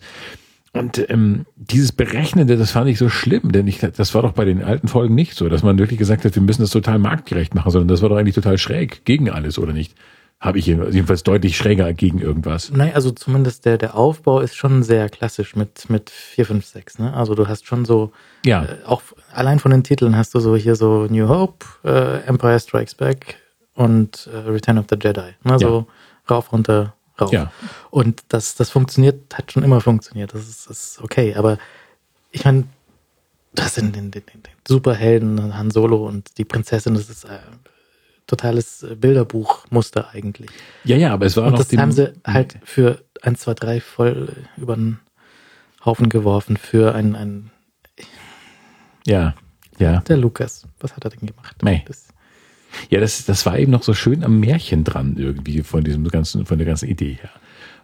Und 0.73 1.07
ähm, 1.09 1.45
dieses 1.55 1.91
Berechnende, 1.91 2.57
das 2.57 2.71
fand 2.71 2.89
ich 2.89 2.97
so 2.97 3.07
schlimm, 3.07 3.51
denn 3.51 3.67
ich, 3.67 3.79
das 3.79 4.15
war 4.15 4.23
doch 4.23 4.31
bei 4.31 4.43
den 4.43 4.63
alten 4.63 4.87
Folgen 4.87 5.13
nicht 5.13 5.35
so, 5.35 5.47
dass 5.47 5.61
man 5.61 5.77
wirklich 5.77 5.99
gesagt 5.99 6.25
hat, 6.25 6.33
wir 6.33 6.41
müssen 6.41 6.63
das 6.63 6.71
total 6.71 6.97
marktgerecht 6.97 7.53
machen, 7.53 7.69
sondern 7.69 7.89
das 7.89 8.01
war 8.01 8.09
doch 8.09 8.17
eigentlich 8.17 8.33
total 8.33 8.57
schräg 8.57 9.05
gegen 9.05 9.29
alles, 9.29 9.59
oder 9.59 9.71
nicht? 9.71 9.93
Habe 10.39 10.57
ich 10.57 10.65
jedenfalls 10.65 10.95
jedenfalls 10.95 11.23
deutlich 11.23 11.55
schräger 11.55 11.93
gegen 11.93 12.19
irgendwas. 12.19 12.71
Nein, 12.71 12.91
also 12.95 13.11
zumindest 13.11 13.65
der, 13.65 13.77
der 13.77 13.95
Aufbau 13.95 14.39
ist 14.41 14.55
schon 14.55 14.81
sehr 14.83 15.09
klassisch 15.09 15.55
mit, 15.55 15.89
mit 15.89 16.09
4, 16.09 16.47
5, 16.47 16.65
6. 16.65 16.99
Ne? 16.99 17.13
Also 17.13 17.35
du 17.35 17.47
hast 17.47 17.67
schon 17.67 17.85
so, 17.85 18.11
Ja, 18.45 18.63
äh, 18.65 18.77
auch 18.85 19.01
allein 19.31 19.59
von 19.59 19.71
den 19.71 19.83
Titeln 19.83 20.15
hast 20.15 20.33
du 20.35 20.39
so 20.39 20.55
hier 20.55 20.75
so 20.75 21.07
New 21.09 21.27
Hope, 21.27 21.65
äh, 21.83 22.21
Empire 22.27 22.59
Strikes 22.59 22.95
Back 22.95 23.37
und 23.75 24.29
äh, 24.31 24.49
Return 24.49 24.77
of 24.77 24.85
the 24.89 24.97
Jedi. 25.01 25.33
Ne? 25.43 25.59
So 25.59 25.87
rauf, 26.29 26.51
runter, 26.51 26.93
rauf. 27.19 27.31
Ja. 27.31 27.51
Und 27.89 28.23
das, 28.29 28.55
das 28.55 28.69
funktioniert, 28.69 29.33
hat 29.33 29.51
schon 29.51 29.63
immer 29.63 29.81
funktioniert. 29.81 30.33
Das 30.33 30.47
ist, 30.47 30.69
das 30.69 30.83
ist 30.83 31.01
okay. 31.01 31.35
Aber 31.35 31.57
ich 32.31 32.45
meine, 32.45 32.65
das 33.53 33.75
sind 33.75 33.95
den, 33.95 34.11
den, 34.11 34.25
den, 34.25 34.43
den 34.43 34.53
Superhelden, 34.67 35.55
Han 35.55 35.71
Solo 35.71 36.07
und 36.07 36.37
die 36.37 36.45
Prinzessin, 36.45 36.95
das 36.95 37.09
ist 37.09 37.25
äh, 37.25 37.39
totales 38.27 38.85
Bilderbuchmuster 38.97 40.09
eigentlich. 40.11 40.49
ja, 40.83 40.95
ja, 40.95 41.13
aber 41.13 41.25
es 41.25 41.37
war 41.37 41.45
Und 41.45 41.51
noch 41.53 41.59
das 41.59 41.77
haben 41.77 41.91
sie 41.91 42.13
halt 42.25 42.57
für 42.63 43.03
1, 43.21 43.39
2, 43.41 43.53
3 43.53 43.81
voll 43.81 44.33
über 44.57 44.75
den 44.75 44.99
Haufen 45.85 46.09
geworfen 46.09 46.57
für 46.57 46.95
ein, 46.95 47.15
ein 47.15 47.51
Ja, 49.05 49.35
ja. 49.79 50.01
der 50.01 50.17
Lukas. 50.17 50.67
Was 50.79 50.95
hat 50.95 51.03
er 51.05 51.11
denn 51.11 51.27
gemacht? 51.27 51.57
Nee. 51.63 51.83
Das, 51.87 52.07
Ja, 52.89 52.99
das, 52.99 53.25
das 53.25 53.45
war 53.45 53.57
eben 53.57 53.71
noch 53.71 53.83
so 53.83 53.93
schön 53.93 54.23
am 54.23 54.39
Märchen 54.39 54.83
dran 54.83 55.15
irgendwie 55.17 55.63
von 55.63 55.83
diesem 55.83 56.07
ganzen, 56.07 56.45
von 56.45 56.57
der 56.57 56.67
ganzen 56.67 56.89
Idee 56.89 57.17
her. 57.21 57.29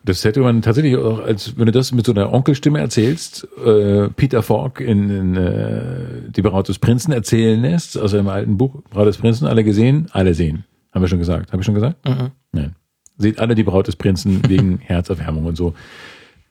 Das 0.04 0.24
hätte 0.24 0.40
man 0.40 0.62
tatsächlich 0.62 0.96
auch, 0.96 1.20
als 1.20 1.58
wenn 1.58 1.66
du 1.66 1.72
das 1.74 1.92
mit 1.92 2.06
so 2.06 2.14
einer 2.14 2.32
Onkelstimme 2.32 2.80
erzählst, 2.80 3.48
äh, 3.66 4.08
Peter 4.10 4.42
Falk 4.42 4.80
in, 4.80 5.10
in 5.10 5.36
äh, 5.36 6.30
Die 6.30 6.42
Braut 6.42 6.70
des 6.70 6.80
Prinzen 6.80 7.12
erzählen 7.12 7.60
lässt, 7.60 7.98
aus 7.98 8.14
einem 8.14 8.30
alten 8.30 8.58
Buch, 8.58 8.82
Braut 8.90 9.08
des 9.08 9.18
Prinzen, 9.18 9.46
alle 9.46 9.64
gesehen, 9.64 10.08
alle 10.12 10.34
sehen. 10.34 10.64
Haben 10.94 11.02
wir 11.02 11.10
schon 11.10 11.20
gesagt. 11.20 11.52
Habe 11.52 11.62
ich 11.62 11.66
schon 11.66 11.76
gesagt? 11.76 12.08
Mhm. 12.08 12.32
Nein. 12.54 12.76
Seht 13.18 13.40
alle 13.40 13.56
die 13.56 13.64
Braut 13.64 13.88
des 13.88 13.98
Prinzen 13.98 14.42
wegen 14.48 14.78
Herzerwärmung 14.82 15.46
und 15.46 15.58
so. 15.58 15.74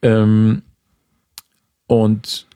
Ähm, 0.03 0.63
und 1.87 2.47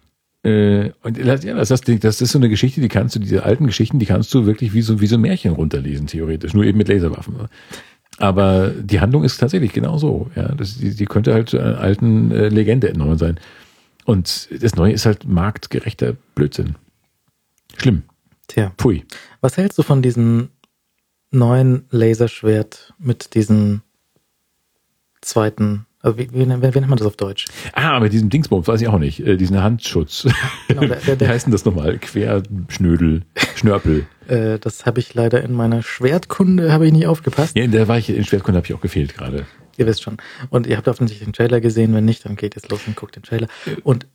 äh, 0.45 0.91
und 1.03 1.19
das- 1.25 1.45
ja, 1.45 1.55
das, 1.55 1.69
das, 1.69 1.81
das 1.83 2.21
ist 2.21 2.33
so 2.33 2.39
eine 2.39 2.49
Geschichte, 2.49 2.81
die 2.81 2.89
kannst 2.89 3.15
du, 3.15 3.21
diese 3.21 3.45
alten 3.45 3.67
Geschichten, 3.67 3.99
die 3.99 4.07
kannst 4.07 4.33
du 4.35 4.47
wirklich 4.47 4.73
wie 4.75 4.83
so, 4.83 5.01
wie 5.01 5.07
so 5.07 5.17
ein 5.17 5.21
Märchen 5.21 5.53
runterlesen, 5.53 6.07
theoretisch, 6.07 6.55
nur 6.55 6.65
eben 6.65 6.79
mit 6.79 6.89
Laserwaffen. 6.89 7.37
Aber 8.19 8.69
die 8.71 9.01
Handlung 9.01 9.25
ist 9.25 9.39
tatsächlich 9.39 9.73
genau 9.73 9.99
so. 9.99 10.31
Ja, 10.37 10.55
das, 10.55 10.79
die, 10.79 10.95
die 10.95 11.07
könnte 11.07 11.33
halt 11.33 11.49
zu 11.49 11.59
einer 11.59 11.79
alten 11.79 12.31
äh, 12.31 12.49
Legende 12.49 12.89
entnommen 12.89 13.19
sein. 13.19 13.41
Und 14.05 14.49
das 14.63 14.75
Neue 14.75 14.93
ist 14.93 15.07
halt 15.07 15.27
marktgerechter 15.27 16.17
Blödsinn. 16.35 16.75
Schlimm. 17.77 18.03
Tja, 18.49 18.73
Pfui. 18.77 19.05
was 19.41 19.57
hältst 19.57 19.79
du 19.79 19.83
von 19.83 20.03
diesem 20.03 20.51
neuen 21.31 21.87
Laserschwert 21.91 22.93
mit 22.99 23.35
diesem 23.35 23.81
zweiten, 25.23 25.87
also 26.03 26.19
wie, 26.19 26.29
wie, 26.33 26.41
wie 26.41 26.47
nennt 26.47 26.89
man 26.89 26.99
das 26.99 27.07
auf 27.07 27.17
Deutsch? 27.17 27.47
Ah, 27.73 27.99
mit 28.01 28.13
diesem 28.13 28.29
Dingsbums 28.29 28.67
weiß 28.69 28.81
ich 28.81 28.89
auch 28.89 28.99
nicht. 28.99 29.21
Äh, 29.27 29.37
diesen 29.37 29.63
Handschutz. 29.63 30.27
Genau, 30.69 30.83
der- 30.83 30.97
der- 30.97 31.21
Wie 31.29 31.29
heißt 31.29 31.47
denn 31.47 31.53
das 31.53 31.65
nochmal? 31.65 31.99
Querschnödel, 31.99 33.23
Schnörpel. 33.57 34.07
Äh, 34.29 34.61
das 34.61 34.87
habe 34.87 35.01
ich 35.01 35.15
leider 35.15 35.43
in 35.43 35.53
meiner 35.53 35.83
Schwertkunde, 35.83 36.73
habe 36.73 36.87
ich 36.87 36.93
nicht 36.93 37.09
aufgepasst. 37.09 37.57
Ja, 37.57 37.65
in 37.65 37.73
der 37.73 37.89
war 37.89 37.99
ich, 37.99 38.09
in 38.09 38.25
Schwertkunde 38.25 38.57
habe 38.59 38.67
ich 38.69 38.73
auch 38.73 38.81
gefehlt 38.81 39.15
gerade. 39.17 39.47
Ihr 39.77 39.87
wisst 39.87 40.01
schon. 40.05 40.17
Und 40.49 40.69
ihr 40.69 40.77
habt 40.77 40.87
offensichtlich 40.87 41.27
den 41.27 41.33
Trailer 41.33 41.61
gesehen. 41.61 41.93
Wenn 41.93 42.05
nicht, 42.05 42.25
dann 42.25 42.37
geht 42.37 42.55
jetzt 42.55 42.71
los 42.71 42.83
und 42.87 42.95
guckt 42.95 43.17
den 43.17 43.25
Trailer. 43.25 43.49
Und 43.83 44.07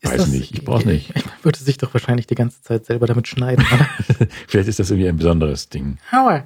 ist 0.00 0.10
Weiß 0.10 0.26
nicht, 0.28 0.54
ich 0.54 0.64
brauch's 0.64 0.86
nicht. 0.86 1.14
Man 1.14 1.24
würde 1.42 1.58
sich 1.58 1.76
doch 1.76 1.92
wahrscheinlich 1.92 2.26
die 2.26 2.34
ganze 2.34 2.62
Zeit 2.62 2.86
selber 2.86 3.06
damit 3.06 3.28
schneiden. 3.28 3.62
Vielleicht 4.48 4.68
ist 4.68 4.78
das 4.78 4.90
irgendwie 4.90 5.08
ein 5.10 5.16
besonderes 5.18 5.68
Ding. 5.68 5.98
Aua. 6.10 6.44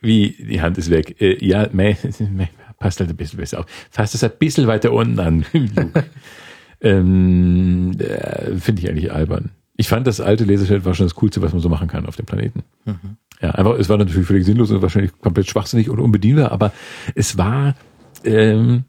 Wie, 0.00 0.30
die 0.38 0.62
Hand 0.62 0.78
ist 0.78 0.88
weg. 0.90 1.20
Äh, 1.20 1.44
ja, 1.44 1.68
meh, 1.72 1.96
meh, 2.30 2.48
Passt 2.78 3.00
halt 3.00 3.10
ein 3.10 3.16
bisschen 3.16 3.38
besser 3.38 3.60
auf. 3.60 3.66
Fasst 3.90 4.14
es 4.14 4.24
ein 4.24 4.32
bisschen 4.38 4.66
weiter 4.66 4.92
unten 4.92 5.18
an. 5.20 5.46
ähm, 6.80 7.92
äh, 7.98 8.56
Finde 8.56 8.82
ich 8.82 8.90
eigentlich 8.90 9.12
albern. 9.12 9.50
Ich 9.76 9.88
fand, 9.88 10.06
das 10.06 10.20
alte 10.20 10.44
Laserschwert 10.44 10.84
war 10.84 10.94
schon 10.94 11.06
das 11.06 11.14
Coolste, 11.16 11.42
was 11.42 11.52
man 11.52 11.60
so 11.60 11.68
machen 11.68 11.88
kann 11.88 12.06
auf 12.06 12.16
dem 12.16 12.26
Planeten. 12.26 12.62
Mhm. 12.84 13.16
Ja, 13.40 13.50
einfach, 13.50 13.78
es 13.78 13.88
war 13.88 13.98
natürlich 13.98 14.26
völlig 14.26 14.44
sinnlos 14.44 14.70
und 14.70 14.82
wahrscheinlich 14.82 15.12
komplett 15.18 15.48
schwachsinnig 15.48 15.90
und 15.90 15.98
unbedienbar, 15.98 16.52
aber 16.52 16.72
es 17.14 17.36
war 17.36 17.74
ähm, 18.22 18.84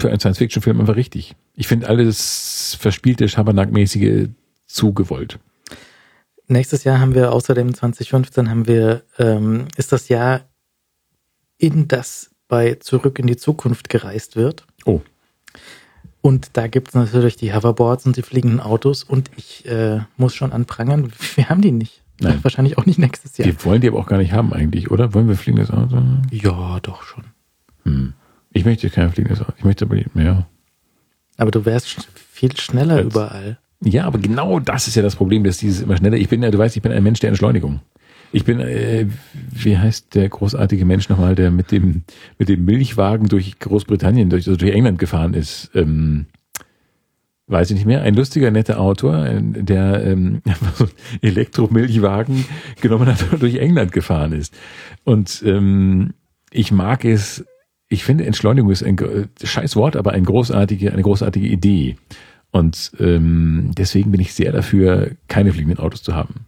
für 0.00 0.08
einen 0.08 0.18
Science-Fiction-Film 0.18 0.80
einfach 0.80 0.96
richtig. 0.96 1.36
Ich 1.54 1.68
finde 1.68 1.88
alles 1.88 2.76
verspielte, 2.80 3.28
Schabernack-mäßige 3.28 4.28
zu 4.66 4.94
gewollt. 4.94 5.38
Nächstes 6.48 6.84
Jahr 6.84 6.98
haben 6.98 7.14
wir 7.14 7.32
außerdem 7.32 7.72
2015 7.72 8.50
haben 8.50 8.66
wir, 8.66 9.02
ähm, 9.18 9.66
ist 9.76 9.92
das 9.92 10.08
Jahr, 10.08 10.42
in 11.58 11.86
das 11.86 12.31
bei 12.52 12.74
Zurück 12.74 13.18
in 13.18 13.26
die 13.26 13.38
Zukunft 13.38 13.88
gereist 13.88 14.36
wird. 14.36 14.66
Oh. 14.84 15.00
Und 16.20 16.50
da 16.52 16.66
gibt 16.66 16.88
es 16.88 16.94
natürlich 16.94 17.36
die 17.36 17.54
Hoverboards 17.54 18.04
und 18.04 18.18
die 18.18 18.22
fliegenden 18.22 18.60
Autos 18.60 19.04
und 19.04 19.30
ich 19.38 19.64
äh, 19.64 20.00
muss 20.18 20.34
schon 20.34 20.52
anprangern, 20.52 21.10
wir 21.34 21.48
haben 21.48 21.62
die 21.62 21.72
nicht. 21.72 22.02
Nein. 22.20 22.40
Wahrscheinlich 22.42 22.76
auch 22.76 22.84
nicht 22.84 22.98
nächstes 22.98 23.38
Jahr. 23.38 23.46
Wir 23.46 23.64
wollen 23.64 23.80
die 23.80 23.88
aber 23.88 23.98
auch 23.98 24.06
gar 24.06 24.18
nicht 24.18 24.34
haben 24.34 24.52
eigentlich, 24.52 24.90
oder? 24.90 25.14
Wollen 25.14 25.28
wir 25.28 25.36
fliegendes 25.36 25.70
Auto? 25.70 26.02
Ja, 26.30 26.78
doch 26.80 27.04
schon. 27.04 27.24
Hm. 27.84 28.12
Ich 28.52 28.66
möchte 28.66 28.90
kein 28.90 29.10
fliegendes 29.10 29.40
Auto. 29.40 29.54
Ich 29.56 29.64
möchte 29.64 29.86
aber 29.86 29.96
mehr. 30.12 30.46
Aber 31.38 31.52
du 31.52 31.64
wärst 31.64 32.06
viel 32.30 32.54
schneller 32.54 32.96
Als, 32.96 33.06
überall. 33.06 33.58
Ja, 33.80 34.04
aber 34.04 34.18
genau 34.18 34.60
das 34.60 34.88
ist 34.88 34.94
ja 34.94 35.02
das 35.02 35.16
Problem, 35.16 35.42
dass 35.42 35.56
dieses 35.56 35.80
immer 35.80 35.96
schneller. 35.96 36.18
Ich 36.18 36.28
bin 36.28 36.42
ja, 36.42 36.50
du 36.50 36.58
weißt, 36.58 36.76
ich 36.76 36.82
bin 36.82 36.92
ein 36.92 37.02
Mensch 37.02 37.20
der 37.20 37.28
Entschleunigung. 37.28 37.80
Ich 38.32 38.44
bin, 38.44 38.60
äh, 38.60 39.06
wie 39.50 39.76
heißt 39.76 40.14
der 40.14 40.28
großartige 40.28 40.84
Mensch 40.86 41.08
nochmal, 41.08 41.34
der 41.34 41.50
mit 41.50 41.70
dem 41.70 42.02
mit 42.38 42.48
dem 42.48 42.64
Milchwagen 42.64 43.28
durch 43.28 43.58
Großbritannien, 43.58 44.30
durch, 44.30 44.46
also 44.46 44.56
durch 44.56 44.72
England 44.72 44.98
gefahren 44.98 45.34
ist? 45.34 45.70
Ähm, 45.74 46.26
weiß 47.46 47.70
ich 47.70 47.76
nicht 47.76 47.86
mehr. 47.86 48.02
Ein 48.02 48.14
lustiger, 48.14 48.50
netter 48.50 48.80
Autor, 48.80 49.26
der 49.28 50.04
ähm, 50.04 50.42
so 50.76 50.88
Elektromilchwagen 51.20 52.46
genommen 52.80 53.06
hat 53.06 53.32
und 53.32 53.42
durch 53.42 53.56
England 53.56 53.92
gefahren 53.92 54.32
ist. 54.32 54.54
Und 55.04 55.42
ähm, 55.46 56.14
ich 56.50 56.72
mag 56.72 57.04
es. 57.04 57.44
Ich 57.88 58.04
finde, 58.04 58.24
Entschleunigung 58.24 58.70
ist 58.70 58.82
ein 58.82 58.96
äh, 58.98 59.26
scheiß 59.44 59.76
Wort, 59.76 59.96
aber 59.96 60.12
ein 60.12 60.24
großartige, 60.24 60.92
eine 60.92 61.02
großartige 61.02 61.46
Idee. 61.46 61.96
Und 62.50 62.92
ähm, 62.98 63.72
deswegen 63.76 64.10
bin 64.10 64.20
ich 64.20 64.32
sehr 64.32 64.52
dafür, 64.52 65.10
keine 65.28 65.52
fliegenden 65.52 65.78
Autos 65.78 66.02
zu 66.02 66.14
haben. 66.14 66.46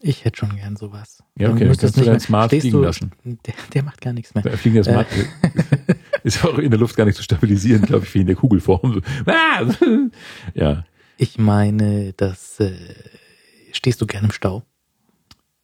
Ich 0.00 0.24
hätte 0.24 0.38
schon 0.38 0.54
gern 0.56 0.76
sowas. 0.76 1.22
Ja, 1.36 1.50
okay, 1.50 1.64
dann 1.64 1.76
kannst 1.76 1.96
du 1.96 2.04
dein 2.04 2.20
Smart 2.20 2.50
fliegen 2.50 2.70
du, 2.70 2.82
lassen. 2.82 3.12
Der, 3.24 3.54
der, 3.74 3.82
macht 3.82 4.00
gar 4.00 4.12
nichts 4.12 4.34
mehr. 4.34 4.42
Der 4.42 4.56
fliegende 4.56 4.84
Smart 4.84 5.08
äh. 5.12 5.94
ist 6.22 6.44
auch 6.44 6.58
in 6.58 6.70
der 6.70 6.78
Luft 6.78 6.96
gar 6.96 7.04
nicht 7.04 7.16
zu 7.16 7.22
stabilisieren, 7.22 7.82
glaube 7.82 8.04
ich, 8.04 8.14
wie 8.14 8.20
in 8.20 8.26
der 8.26 8.36
Kugelform. 8.36 9.02
ja. 10.54 10.84
Ich 11.16 11.38
meine, 11.38 12.12
das 12.16 12.60
äh, 12.60 12.72
stehst 13.72 14.00
du 14.00 14.06
gern 14.06 14.24
im 14.24 14.30
Stau? 14.30 14.62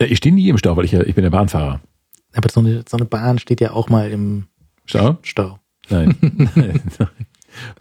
Ja, 0.01 0.09
ich 0.09 0.19
stehe 0.19 0.35
nie 0.35 0.49
im 0.49 0.59
Stau, 0.59 0.77
weil 0.77 0.85
ich 0.85 0.93
ja, 0.93 1.03
ich 1.03 1.15
bin 1.15 1.23
der 1.23 1.31
Bahnfahrer. 1.31 1.81
Aber 2.35 2.49
so 2.49 2.59
eine, 2.59 2.85
so 2.89 2.97
eine 2.97 3.07
Bahn 3.07 3.39
steht 3.39 3.61
ja 3.61 3.71
auch 3.71 3.89
mal 3.89 4.11
im 4.11 4.49
Stau. 4.85 5.19
Stau. 5.23 5.61
Nein. 5.91 6.17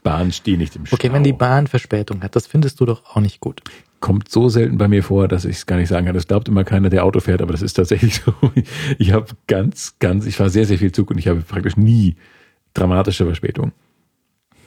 Bahn 0.03 0.31
steht 0.31 0.59
nicht 0.59 0.75
im 0.75 0.85
Stau. 0.85 0.95
Okay, 0.95 1.11
wenn 1.11 1.23
die 1.23 1.33
Bahn 1.33 1.65
Verspätung 1.65 2.21
hat, 2.21 2.35
das 2.35 2.45
findest 2.45 2.79
du 2.79 2.85
doch 2.85 3.03
auch 3.05 3.21
nicht 3.21 3.39
gut 3.39 3.63
kommt 4.03 4.27
so 4.27 4.49
selten 4.49 4.77
bei 4.77 4.89
mir 4.89 5.01
vor, 5.01 5.29
dass 5.29 5.45
ich 5.45 5.55
es 5.55 5.65
gar 5.65 5.77
nicht 5.77 5.87
sagen 5.87 6.05
kann. 6.05 6.13
Das 6.13 6.27
glaubt 6.27 6.49
immer 6.49 6.65
keiner, 6.65 6.89
der 6.89 7.05
Auto 7.05 7.21
fährt, 7.21 7.41
aber 7.41 7.53
das 7.53 7.61
ist 7.61 7.75
tatsächlich 7.75 8.15
so. 8.25 8.33
Ich 8.99 9.13
habe 9.13 9.27
ganz, 9.47 9.95
ganz, 9.99 10.25
ich 10.25 10.35
fahre 10.35 10.49
sehr, 10.49 10.65
sehr 10.65 10.77
viel 10.77 10.91
Zug 10.91 11.09
und 11.09 11.19
ich 11.19 11.29
habe 11.29 11.39
praktisch 11.39 11.77
nie 11.77 12.17
dramatische 12.73 13.23
Verspätung. 13.23 13.71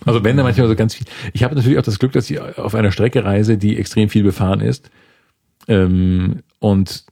Also 0.06 0.24
wenn 0.24 0.38
da 0.38 0.42
manchmal 0.42 0.68
so 0.68 0.74
ganz 0.74 0.94
viel. 0.94 1.06
Ich 1.34 1.44
habe 1.44 1.54
natürlich 1.54 1.78
auch 1.78 1.82
das 1.82 1.98
Glück, 1.98 2.12
dass 2.12 2.30
ich 2.30 2.40
auf 2.40 2.74
einer 2.74 2.92
Strecke 2.92 3.26
reise, 3.26 3.58
die 3.58 3.76
extrem 3.76 4.08
viel 4.08 4.22
befahren 4.22 4.62
ist. 4.62 4.90
Ähm, 5.68 6.40
und 6.58 7.04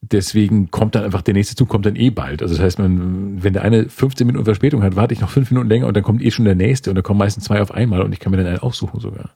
deswegen 0.00 0.72
kommt 0.72 0.96
dann 0.96 1.04
einfach 1.04 1.22
der 1.22 1.34
nächste 1.34 1.54
Zug 1.54 1.68
kommt 1.68 1.86
dann 1.86 1.94
eh 1.94 2.10
bald. 2.10 2.42
Also 2.42 2.56
das 2.56 2.64
heißt, 2.64 2.80
man, 2.80 3.40
wenn 3.40 3.52
der 3.52 3.62
eine 3.62 3.88
15 3.88 4.26
Minuten 4.26 4.46
Verspätung 4.46 4.82
hat, 4.82 4.96
warte 4.96 5.14
ich 5.14 5.20
noch 5.20 5.30
fünf 5.30 5.52
Minuten 5.52 5.68
länger 5.68 5.86
und 5.86 5.96
dann 5.96 6.02
kommt 6.02 6.22
eh 6.22 6.32
schon 6.32 6.44
der 6.44 6.56
nächste 6.56 6.90
und 6.90 6.96
dann 6.96 7.04
kommen 7.04 7.18
meistens 7.18 7.44
zwei 7.44 7.62
auf 7.62 7.70
einmal 7.70 8.02
und 8.02 8.12
ich 8.12 8.18
kann 8.18 8.32
mir 8.32 8.38
dann 8.38 8.48
einen 8.48 8.58
aussuchen 8.58 8.98
sogar. 8.98 9.30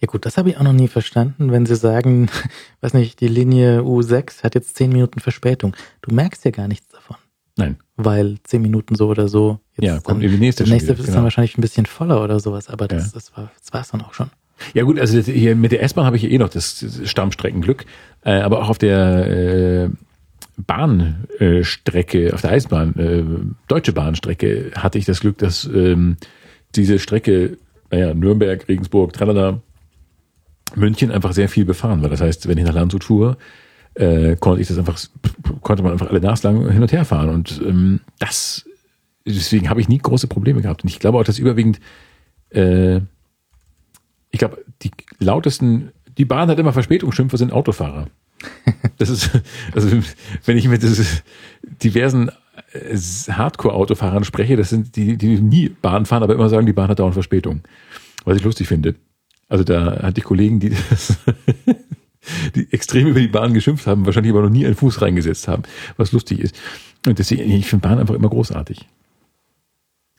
Ja 0.00 0.06
gut, 0.06 0.26
das 0.26 0.36
habe 0.36 0.50
ich 0.50 0.56
auch 0.56 0.62
noch 0.62 0.72
nie 0.72 0.88
verstanden, 0.88 1.52
wenn 1.52 1.66
sie 1.66 1.76
sagen, 1.76 2.28
weiß 2.80 2.94
nicht, 2.94 3.20
die 3.20 3.28
Linie 3.28 3.80
U6 3.80 4.42
hat 4.42 4.54
jetzt 4.54 4.76
zehn 4.76 4.90
Minuten 4.90 5.20
Verspätung. 5.20 5.76
Du 6.02 6.14
merkst 6.14 6.44
ja 6.44 6.50
gar 6.50 6.68
nichts 6.68 6.88
davon. 6.88 7.16
Nein. 7.56 7.76
Weil 7.96 8.38
zehn 8.42 8.62
Minuten 8.62 8.96
so 8.96 9.08
oder 9.08 9.28
so. 9.28 9.60
Jetzt 9.76 9.86
ja, 9.86 10.00
kommt 10.00 10.22
dann, 10.22 10.30
die 10.30 10.38
nächste. 10.38 10.64
Der 10.64 10.72
nächste 10.72 10.92
ist 10.92 11.04
genau. 11.04 11.14
dann 11.14 11.24
wahrscheinlich 11.24 11.56
ein 11.56 11.60
bisschen 11.60 11.86
voller 11.86 12.22
oder 12.22 12.40
sowas, 12.40 12.68
aber 12.68 12.88
das, 12.88 13.06
ja. 13.06 13.10
das 13.14 13.36
war 13.36 13.50
das 13.58 13.72
war's 13.72 13.90
dann 13.90 14.02
auch 14.02 14.14
schon. 14.14 14.30
Ja 14.72 14.84
gut, 14.84 14.98
also 14.98 15.18
hier 15.20 15.56
mit 15.56 15.72
der 15.72 15.82
S-Bahn 15.82 16.06
habe 16.06 16.16
ich 16.16 16.24
eh 16.24 16.38
noch 16.38 16.48
das 16.48 16.84
Stammstreckenglück, 17.04 17.84
äh, 18.24 18.32
aber 18.40 18.62
auch 18.62 18.68
auf 18.70 18.78
der 18.78 19.86
äh, 19.86 19.88
Bahnstrecke, 20.56 22.32
auf 22.32 22.40
der 22.40 22.50
Eisbahn, 22.50 22.94
äh, 22.96 23.24
deutsche 23.66 23.92
Bahnstrecke 23.92 24.70
hatte 24.76 24.98
ich 24.98 25.04
das 25.04 25.20
Glück, 25.20 25.38
dass 25.38 25.64
ähm, 25.64 26.16
diese 26.76 26.98
Strecke 26.98 27.58
naja, 27.90 28.14
Nürnberg, 28.14 28.66
Regensburg, 28.68 29.12
tralala, 29.12 29.60
München 30.74 31.10
einfach 31.10 31.32
sehr 31.32 31.48
viel 31.48 31.64
befahren 31.64 32.02
war. 32.02 32.08
Das 32.08 32.20
heißt, 32.20 32.48
wenn 32.48 32.58
ich 32.58 32.64
nach 32.64 32.74
Landshut 32.74 33.04
fuhr, 33.04 33.36
äh, 33.94 34.36
konnte 34.36 34.60
ich 34.60 34.68
das 34.68 34.78
einfach, 34.78 34.98
konnte 35.60 35.82
man 35.82 35.92
einfach 35.92 36.08
alle 36.08 36.20
nachslang 36.20 36.70
hin 36.70 36.82
und 36.82 36.92
her 36.92 37.04
fahren. 37.04 37.28
Und 37.28 37.60
ähm, 37.64 38.00
das, 38.18 38.64
deswegen 39.24 39.70
habe 39.70 39.80
ich 39.80 39.88
nie 39.88 39.98
große 39.98 40.26
Probleme 40.26 40.62
gehabt. 40.62 40.82
Und 40.82 40.88
ich 40.88 40.98
glaube 40.98 41.18
auch, 41.18 41.24
dass 41.24 41.38
überwiegend, 41.38 41.80
äh, 42.50 42.96
ich 44.30 44.38
glaube, 44.38 44.64
die 44.82 44.90
lautesten, 45.18 45.92
die 46.18 46.24
Bahn 46.24 46.48
hat 46.48 46.58
immer 46.58 46.72
Verspätungsschimpfer, 46.72 47.38
sind 47.38 47.52
Autofahrer. 47.52 48.08
Das 48.98 49.08
ist, 49.08 49.30
also 49.74 49.90
wenn 50.44 50.56
ich 50.56 50.68
mit 50.68 50.82
diversen 51.82 52.30
Hardcore-Autofahrern 52.74 54.24
spreche, 54.24 54.56
das 54.56 54.70
sind 54.70 54.96
die, 54.96 55.16
die 55.16 55.40
nie 55.40 55.68
Bahn 55.68 56.06
fahren, 56.06 56.22
aber 56.22 56.34
immer 56.34 56.48
sagen, 56.48 56.66
die 56.66 56.72
Bahn 56.72 56.88
hat 56.88 56.98
dauernd 56.98 57.14
Verspätung. 57.14 57.62
Was 58.24 58.36
ich 58.36 58.44
lustig 58.44 58.68
finde. 58.68 58.94
Also 59.48 59.64
da 59.64 60.02
hatte 60.02 60.18
ich 60.18 60.24
Kollegen, 60.24 60.58
die 60.60 60.70
das, 60.70 61.18
die 62.54 62.72
extrem 62.72 63.08
über 63.08 63.20
die 63.20 63.28
Bahn 63.28 63.54
geschimpft 63.54 63.86
haben, 63.86 64.06
wahrscheinlich 64.06 64.32
aber 64.32 64.42
noch 64.42 64.50
nie 64.50 64.66
einen 64.66 64.74
Fuß 64.74 65.02
reingesetzt 65.02 65.46
haben, 65.46 65.62
was 65.96 66.12
lustig 66.12 66.40
ist. 66.40 66.56
Und 67.06 67.18
deswegen, 67.18 67.50
ich 67.50 67.66
finde 67.66 67.86
Bahn 67.86 67.98
einfach 67.98 68.14
immer 68.14 68.30
großartig. 68.30 68.86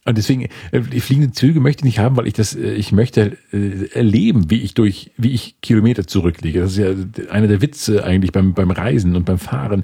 Und 0.07 0.19
deswegen, 0.19 0.43
äh, 0.71 0.81
die 0.81 1.01
fliegenden 1.01 1.33
Züge 1.33 1.59
möchte 1.59 1.81
ich 1.81 1.85
nicht 1.85 1.99
haben, 1.99 2.15
weil 2.15 2.27
ich 2.27 2.33
das, 2.33 2.55
äh, 2.55 2.73
ich 2.73 2.91
möchte 2.91 3.37
erleben, 3.51 4.51
wie 4.51 4.61
ich 4.61 4.75
durch, 4.75 5.11
wie 5.17 5.31
ich 5.31 5.59
Kilometer 5.61 6.05
zurücklege. 6.05 6.59
Das 6.59 6.77
ist 6.77 6.77
ja 6.77 7.31
einer 7.31 7.47
der 7.47 7.61
Witze 7.61 8.03
eigentlich 8.03 8.31
beim, 8.31 8.53
beim 8.53 8.69
Reisen 8.69 9.15
und 9.15 9.25
beim 9.25 9.39
Fahren. 9.39 9.83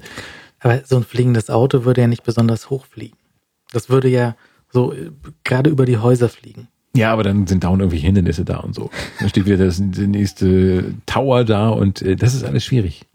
Aber 0.62 0.82
so 0.84 0.96
ein 0.96 1.04
fliegendes 1.04 1.50
Auto 1.50 1.84
würde 1.84 2.00
ja 2.00 2.06
nicht 2.06 2.22
besonders 2.22 2.70
hoch 2.70 2.86
fliegen. 2.86 3.16
Das 3.72 3.90
würde 3.90 4.08
ja 4.08 4.36
so 4.70 4.92
äh, 4.92 5.10
gerade 5.44 5.70
über 5.70 5.84
die 5.84 5.98
Häuser 5.98 6.28
fliegen. 6.28 6.68
Ja, 6.94 7.12
aber 7.12 7.22
dann 7.22 7.46
sind 7.46 7.64
dauernd 7.64 7.80
irgendwelche 7.80 8.06
Hindernisse 8.06 8.44
da 8.44 8.58
und 8.58 8.74
so. 8.74 8.90
Dann 9.18 9.28
steht 9.28 9.46
wieder 9.46 9.56
das, 9.64 9.80
der 9.80 10.06
nächste 10.06 10.94
Tower 11.06 11.44
da 11.44 11.70
und 11.70 12.02
äh, 12.02 12.16
das 12.16 12.34
ist 12.34 12.44
alles 12.44 12.64
schwierig. 12.64 13.06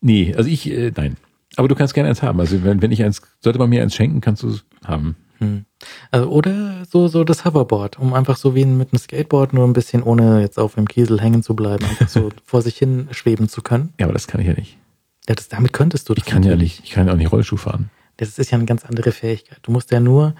Nee, 0.00 0.34
also 0.34 0.48
ich, 0.48 0.70
äh, 0.70 0.92
nein. 0.96 1.16
Aber 1.56 1.68
du 1.68 1.74
kannst 1.74 1.94
gerne 1.94 2.08
eins 2.08 2.22
haben. 2.22 2.40
Also 2.40 2.62
wenn, 2.64 2.82
wenn 2.82 2.92
ich 2.92 3.02
eins, 3.02 3.22
sollte 3.40 3.58
man 3.58 3.70
mir 3.70 3.82
eins 3.82 3.94
schenken, 3.94 4.20
kannst 4.20 4.42
du 4.42 4.48
es 4.48 4.64
haben. 4.84 5.16
Hm. 5.38 5.66
Also, 6.10 6.30
oder 6.30 6.84
so, 6.90 7.08
so 7.08 7.22
das 7.22 7.44
Hoverboard, 7.44 7.98
um 7.98 8.14
einfach 8.14 8.36
so 8.36 8.54
wie 8.54 8.64
mit 8.64 8.92
einem 8.92 8.98
Skateboard 8.98 9.52
nur 9.52 9.66
ein 9.66 9.74
bisschen 9.74 10.02
ohne 10.02 10.40
jetzt 10.40 10.58
auf 10.58 10.74
dem 10.74 10.88
Kiesel 10.88 11.20
hängen 11.20 11.42
zu 11.42 11.54
bleiben, 11.54 11.84
einfach 11.84 12.08
so 12.08 12.30
vor 12.44 12.62
sich 12.62 12.76
hin 12.76 13.08
schweben 13.10 13.48
zu 13.48 13.60
können. 13.62 13.92
Ja, 14.00 14.06
aber 14.06 14.14
das 14.14 14.26
kann 14.26 14.40
ich 14.40 14.46
ja 14.46 14.54
nicht. 14.54 14.78
Ja, 15.28 15.34
das, 15.34 15.48
damit 15.48 15.72
könntest 15.72 16.08
du 16.08 16.14
das. 16.14 16.24
Ich 16.24 16.30
kann 16.30 16.42
ja 16.42 16.56
nicht, 16.56 16.82
ich 16.84 16.90
kann 16.90 17.06
ja 17.06 17.12
auch 17.12 17.16
nicht 17.16 17.32
Rollschuh 17.32 17.56
fahren. 17.56 17.90
Das 18.16 18.38
ist 18.38 18.50
ja 18.50 18.58
eine 18.58 18.66
ganz 18.66 18.84
andere 18.84 19.12
Fähigkeit. 19.12 19.58
Du 19.62 19.72
musst 19.72 19.90
ja 19.90 20.00
nur, 20.00 20.34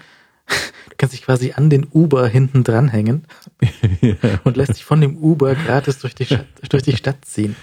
du 0.47 0.95
kannst 0.97 1.13
dich 1.13 1.23
quasi 1.23 1.53
an 1.55 1.69
den 1.69 1.85
Uber 1.91 2.27
hinten 2.27 2.63
dranhängen 2.63 3.25
ja. 4.01 4.15
und 4.43 4.57
lässt 4.57 4.75
dich 4.75 4.85
von 4.85 5.01
dem 5.01 5.17
Uber 5.17 5.55
gratis 5.55 5.99
durch 5.99 6.15
die, 6.15 6.25
Stadt, 6.25 6.47
durch 6.69 6.83
die 6.83 6.95
Stadt 6.95 7.23
ziehen. 7.25 7.55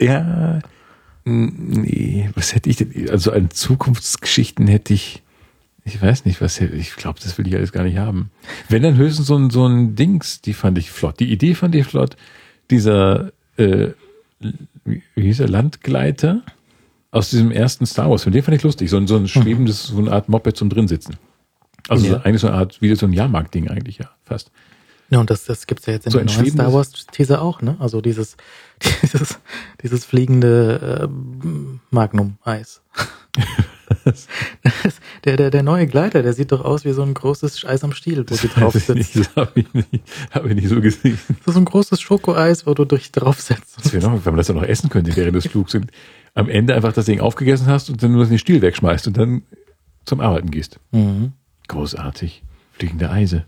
Ja, 0.00 0.60
nee, 1.24 2.30
was 2.34 2.54
hätte 2.54 2.70
ich 2.70 2.76
denn, 2.76 3.10
also 3.10 3.32
an 3.32 3.50
Zukunftsgeschichten 3.50 4.66
hätte 4.66 4.94
ich, 4.94 5.22
ich 5.84 6.00
weiß 6.00 6.24
nicht, 6.24 6.40
was 6.40 6.60
hätte, 6.60 6.76
ich 6.76 6.94
glaube, 6.96 7.18
das 7.22 7.36
will 7.38 7.48
ich 7.48 7.56
alles 7.56 7.72
gar 7.72 7.82
nicht 7.82 7.98
haben. 7.98 8.30
Wenn 8.68 8.82
dann 8.82 8.96
höchstens 8.96 9.26
so 9.26 9.36
ein, 9.36 9.50
so 9.50 9.66
ein 9.66 9.96
Dings, 9.96 10.40
die 10.40 10.54
fand 10.54 10.78
ich 10.78 10.90
flott. 10.90 11.18
Die 11.18 11.32
Idee 11.32 11.54
fand 11.54 11.74
ich 11.74 11.86
flott. 11.86 12.16
Dieser, 12.70 13.32
äh, 13.56 13.88
wie 14.84 15.02
hieß 15.16 15.40
er, 15.40 15.48
Landgleiter? 15.48 16.42
Aus 17.10 17.30
diesem 17.30 17.50
ersten 17.50 17.86
Star 17.86 18.10
Wars 18.10 18.22
Film. 18.22 18.32
Den 18.32 18.42
fand 18.42 18.56
ich 18.56 18.62
lustig. 18.62 18.90
So 18.90 18.96
ein, 18.96 19.06
so 19.06 19.16
ein 19.16 19.28
schwebendes, 19.28 19.88
so 19.88 19.98
eine 19.98 20.12
Art 20.12 20.28
Moped 20.28 20.56
zum 20.56 20.68
Drinsitzen. 20.68 21.16
Also 21.88 22.06
ja. 22.06 22.20
eigentlich 22.22 22.42
so 22.42 22.48
eine 22.48 22.56
Art, 22.56 22.80
wie 22.82 22.94
so 22.94 23.06
ein 23.06 23.12
Jahrmarkt-Ding 23.12 23.68
eigentlich, 23.68 23.98
ja, 23.98 24.10
fast. 24.24 24.50
Ja, 25.10 25.20
und 25.20 25.30
das, 25.30 25.44
das 25.44 25.66
gibt's 25.66 25.86
ja 25.86 25.94
jetzt 25.94 26.04
in 26.04 26.12
so 26.12 26.18
der 26.18 26.26
neuen 26.26 26.50
Star 26.50 26.72
Wars 26.72 27.06
Teaser 27.06 27.40
auch, 27.40 27.62
ne? 27.62 27.76
Also 27.78 28.02
dieses, 28.02 28.36
dieses, 29.02 29.38
dieses 29.82 30.04
fliegende 30.04 31.08
äh, 31.08 31.74
Magnum-Eis. 31.90 32.82
der, 35.24 35.36
der, 35.36 35.50
der 35.50 35.62
neue 35.62 35.86
Gleiter, 35.86 36.22
der 36.22 36.32
sieht 36.32 36.52
doch 36.52 36.64
aus 36.64 36.84
wie 36.84 36.92
so 36.92 37.02
ein 37.02 37.14
großes 37.14 37.64
Eis 37.64 37.84
am 37.84 37.92
Stiel, 37.92 38.18
wo 38.28 38.34
du 38.34 38.48
drauf 38.48 38.74
sitzt. 38.74 39.16
Das 39.16 39.36
habe 39.36 39.50
ich, 39.60 39.72
nicht- 39.74 39.88
hab 40.30 40.44
ich 40.46 40.54
nicht 40.54 40.68
so 40.68 40.80
gesehen. 40.80 41.18
Das 41.28 41.38
ist 41.48 41.54
so 41.54 41.60
ein 41.60 41.64
großes 41.64 42.00
Schokoeis, 42.00 42.66
wo 42.66 42.74
du 42.74 42.84
dich 42.84 43.12
drauf 43.12 43.40
setzt. 43.40 43.78
Das 43.84 43.92
wäre 43.92 44.06
noch, 44.10 44.24
wenn 44.24 44.32
man 44.32 44.36
das 44.38 44.46
dann 44.48 44.56
noch 44.56 44.62
essen 44.64 44.90
könnte 44.90 45.14
während 45.16 45.34
des 45.36 45.46
Flugs 45.46 45.74
und 45.74 45.90
am 46.34 46.48
Ende 46.48 46.74
einfach 46.74 46.92
das 46.92 47.06
Ding 47.06 47.20
aufgegessen 47.20 47.66
hast 47.66 47.90
und 47.90 48.02
dann 48.02 48.12
nur 48.12 48.26
den 48.26 48.38
Stiel 48.38 48.62
wegschmeißt 48.62 49.06
und 49.08 49.16
dann 49.16 49.42
zum 50.04 50.20
Arbeiten 50.20 50.50
gehst. 50.50 50.78
Mhm. 50.92 51.32
Großartig. 51.68 52.42
Fliegende 52.72 53.10
Eise. 53.10 53.44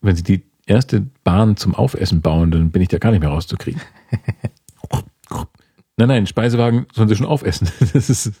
Wenn 0.00 0.16
sie 0.16 0.22
die 0.22 0.42
erste 0.66 1.04
Bahn 1.24 1.56
zum 1.56 1.74
Aufessen 1.74 2.20
bauen, 2.20 2.50
dann 2.50 2.70
bin 2.70 2.80
ich 2.82 2.88
da 2.88 2.98
gar 2.98 3.10
nicht 3.10 3.20
mehr 3.20 3.30
rauszukriegen. 3.30 3.80
nein, 5.96 6.08
nein, 6.08 6.26
Speisewagen 6.26 6.86
sollen 6.92 7.08
sie 7.08 7.16
schon 7.16 7.26
aufessen. 7.26 7.68
Das 7.92 8.10
ist, 8.10 8.32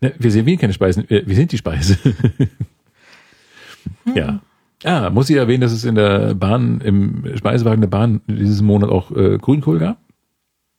ne, 0.00 0.14
wir 0.18 0.30
servieren 0.30 0.58
keine 0.58 0.72
Speisen, 0.72 1.04
wir, 1.08 1.26
wir 1.26 1.34
sind 1.34 1.52
die 1.52 1.58
Speise. 1.58 1.98
ja. 4.14 4.40
Ah, 4.84 5.10
muss 5.10 5.30
ich 5.30 5.36
erwähnen, 5.36 5.62
dass 5.62 5.72
es 5.72 5.84
in 5.84 5.94
der 5.94 6.34
Bahn, 6.34 6.80
im 6.82 7.24
Speisewagen 7.36 7.80
der 7.80 7.88
Bahn 7.88 8.20
dieses 8.26 8.60
Monat 8.62 8.90
auch 8.90 9.10
äh, 9.10 9.38
Grünkohl 9.38 9.78
gab? 9.78 9.98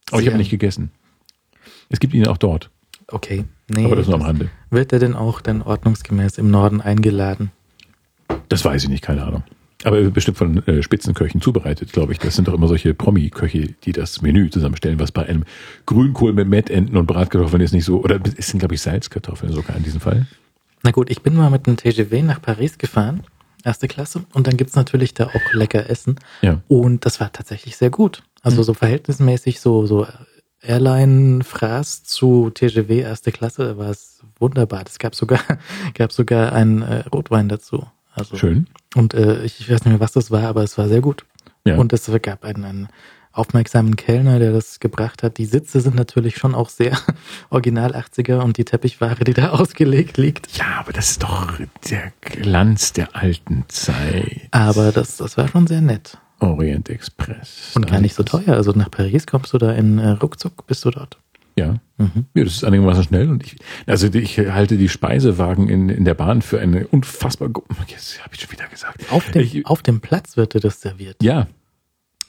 Aber 0.10 0.20
ich 0.20 0.26
Sehr. 0.26 0.34
habe 0.34 0.38
nicht 0.38 0.52
gegessen. 0.52 0.92
Es 1.90 2.00
gibt 2.00 2.14
ihn 2.14 2.28
auch 2.28 2.38
dort, 2.38 2.70
Okay. 3.10 3.46
Nee, 3.70 3.86
aber 3.86 3.96
das 3.96 4.08
nur 4.08 4.16
am 4.16 4.22
Rande. 4.22 4.50
wird 4.70 4.92
er 4.94 5.00
denn 5.00 5.14
auch 5.14 5.42
dann 5.42 5.62
ordnungsgemäß 5.62 6.38
im 6.38 6.52
Norden 6.52 6.82
eingeladen? 6.82 7.52
Das 8.50 8.64
weiß 8.64 8.84
ich 8.84 8.90
nicht, 8.90 9.04
keine 9.04 9.24
Ahnung. 9.26 9.44
Aber 9.88 10.02
bestimmt 10.12 10.38
von 10.38 10.68
äh, 10.68 10.84
Spitzenköchen 10.84 11.40
zubereitet, 11.40 11.94
glaube 11.94 12.12
ich. 12.12 12.20
Das 12.20 12.36
sind 12.36 12.50
doch 12.50 12.54
immer 12.54 12.68
solche 12.68 12.94
Promi-Köche, 12.94 13.74
die 13.86 13.94
das 13.94 14.22
Menü 14.22 14.50
zusammenstellen, 14.50 15.00
was 15.00 15.14
bei 15.14 15.26
einem 15.26 15.46
Grünkohl 15.86 16.34
mit 16.34 16.50
Mettenten 16.50 16.98
und 16.98 17.06
Bratkartoffeln 17.06 17.62
ist 17.62 17.72
nicht 17.72 17.86
so, 17.86 18.04
oder 18.04 18.20
es 18.38 18.48
sind, 18.50 18.60
glaube 18.60 18.76
ich, 18.76 18.82
Salzkartoffeln 18.82 19.54
sogar 19.54 19.78
in 19.78 19.84
diesem 19.84 20.02
Fall. 20.02 20.28
Na 20.84 20.92
gut, 20.92 21.10
ich 21.10 21.22
bin 21.22 21.36
mal 21.38 21.50
mit 21.50 21.68
einem 21.68 21.78
TGV 21.78 22.22
nach 22.24 22.42
Paris 22.42 22.78
gefahren, 22.78 23.24
erste 23.64 23.88
Klasse, 23.88 24.26
und 24.34 24.46
dann 24.48 24.58
gibt's 24.58 24.76
natürlich 24.76 25.14
da 25.14 25.28
auch 25.28 25.54
lecker 25.54 25.90
Essen. 25.90 26.20
Ja. 26.42 26.62
Und 26.68 27.06
das 27.06 27.22
war 27.22 27.32
tatsächlich 27.32 27.78
sehr 27.78 27.90
gut. 27.90 28.24
Also 28.42 28.60
Mhm. 28.60 28.64
so 28.66 28.74
verhältnismäßig 28.74 29.62
so, 29.62 29.86
so 29.86 30.06
Airline-Fraß 30.62 32.04
zu 32.04 32.50
TGV 32.50 32.90
erste 33.04 33.32
Klasse 33.32 33.78
war 33.78 33.90
es 33.90 34.22
wunderbar. 34.40 34.84
Es 34.86 35.00
gab 35.00 35.16
sogar, 35.16 35.40
gab 35.94 36.12
sogar 36.12 36.52
einen 36.52 36.82
äh, 36.82 37.04
Rotwein 37.08 37.48
dazu. 37.48 37.86
Also, 38.18 38.36
Schön. 38.36 38.68
Und 38.96 39.14
äh, 39.14 39.44
ich, 39.44 39.60
ich 39.60 39.70
weiß 39.70 39.86
nicht 39.86 39.94
mehr, 39.94 40.00
was 40.00 40.12
das 40.12 40.32
war, 40.32 40.44
aber 40.44 40.64
es 40.64 40.78
war 40.78 40.88
sehr 40.88 41.02
gut. 41.02 41.26
Ja. 41.66 41.78
Und 41.78 41.94
es 41.94 42.10
gab 42.22 42.44
einen, 42.44 42.64
einen 42.64 42.88
aufmerksamen 43.32 43.96
Kellner, 43.96 44.40
der 44.40 44.52
das 44.52 44.80
gebracht 44.80 45.22
hat. 45.22 45.38
Die 45.38 45.46
Sitze 45.46 45.82
sind 45.82 45.96
natürlich 45.96 46.38
schon 46.38 46.56
auch 46.56 46.70
sehr 46.70 46.98
original 47.50 47.96
80er 47.96 48.40
und 48.40 48.58
die 48.58 48.66
Teppichware, 48.66 49.24
die 49.24 49.34
da 49.34 49.50
ausgelegt 49.52 50.18
liegt. 50.18 50.58
ja, 50.58 50.80
aber 50.80 50.94
das 50.94 51.12
ist 51.12 51.24
doch 51.24 51.54
der 51.90 52.12
Glanz 52.22 52.94
der 52.94 53.16
alten 53.16 53.66
Zeit. 53.68 54.48
Aber 54.52 54.92
das, 54.92 55.18
das 55.18 55.38
war 55.38 55.48
schon 55.48 55.68
sehr 55.68 55.82
nett. 55.82 56.18
Orient 56.40 56.90
Express. 56.90 57.72
Und 57.76 57.88
gar 57.88 58.00
nicht 58.00 58.14
so 58.14 58.24
teuer. 58.24 58.50
Also 58.50 58.72
nach 58.72 58.92
Paris 58.92 59.26
kommst 59.26 59.54
du 59.54 59.58
da 59.58 59.72
in 59.72 59.98
äh, 59.98 60.10
ruckzuck, 60.10 60.68
bist 60.68 60.86
du 60.86 60.92
dort. 60.92 61.18
Ja. 61.58 61.80
Mhm. 61.98 62.26
Ja, 62.36 62.44
das 62.44 62.54
ist 62.54 62.64
einigermaßen 62.64 63.04
schnell 63.06 63.30
und 63.30 63.44
ich, 63.44 63.56
also 63.88 64.08
ich 64.14 64.38
halte 64.38 64.78
die 64.78 64.90
Speisewagen 64.90 65.68
in, 65.70 65.90
in 65.90 66.06
der 66.06 66.14
Bahn 66.14 66.42
für 66.44 66.60
eine 66.60 66.88
unfassbar, 66.88 67.50
jetzt 67.88 68.24
habe 68.24 68.36
ich 68.36 68.42
schon 68.42 68.52
wieder 68.52 68.68
gesagt. 68.68 69.12
Auf 69.12 69.32
dem, 69.32 69.42
Ich- 69.42 69.66
auf 69.66 69.82
dem 69.82 70.00
Platz 70.00 70.38
wird 70.38 70.54
dir 70.54 70.60
das 70.60 70.80
serviert. 70.82 71.18
Ja. 71.24 71.48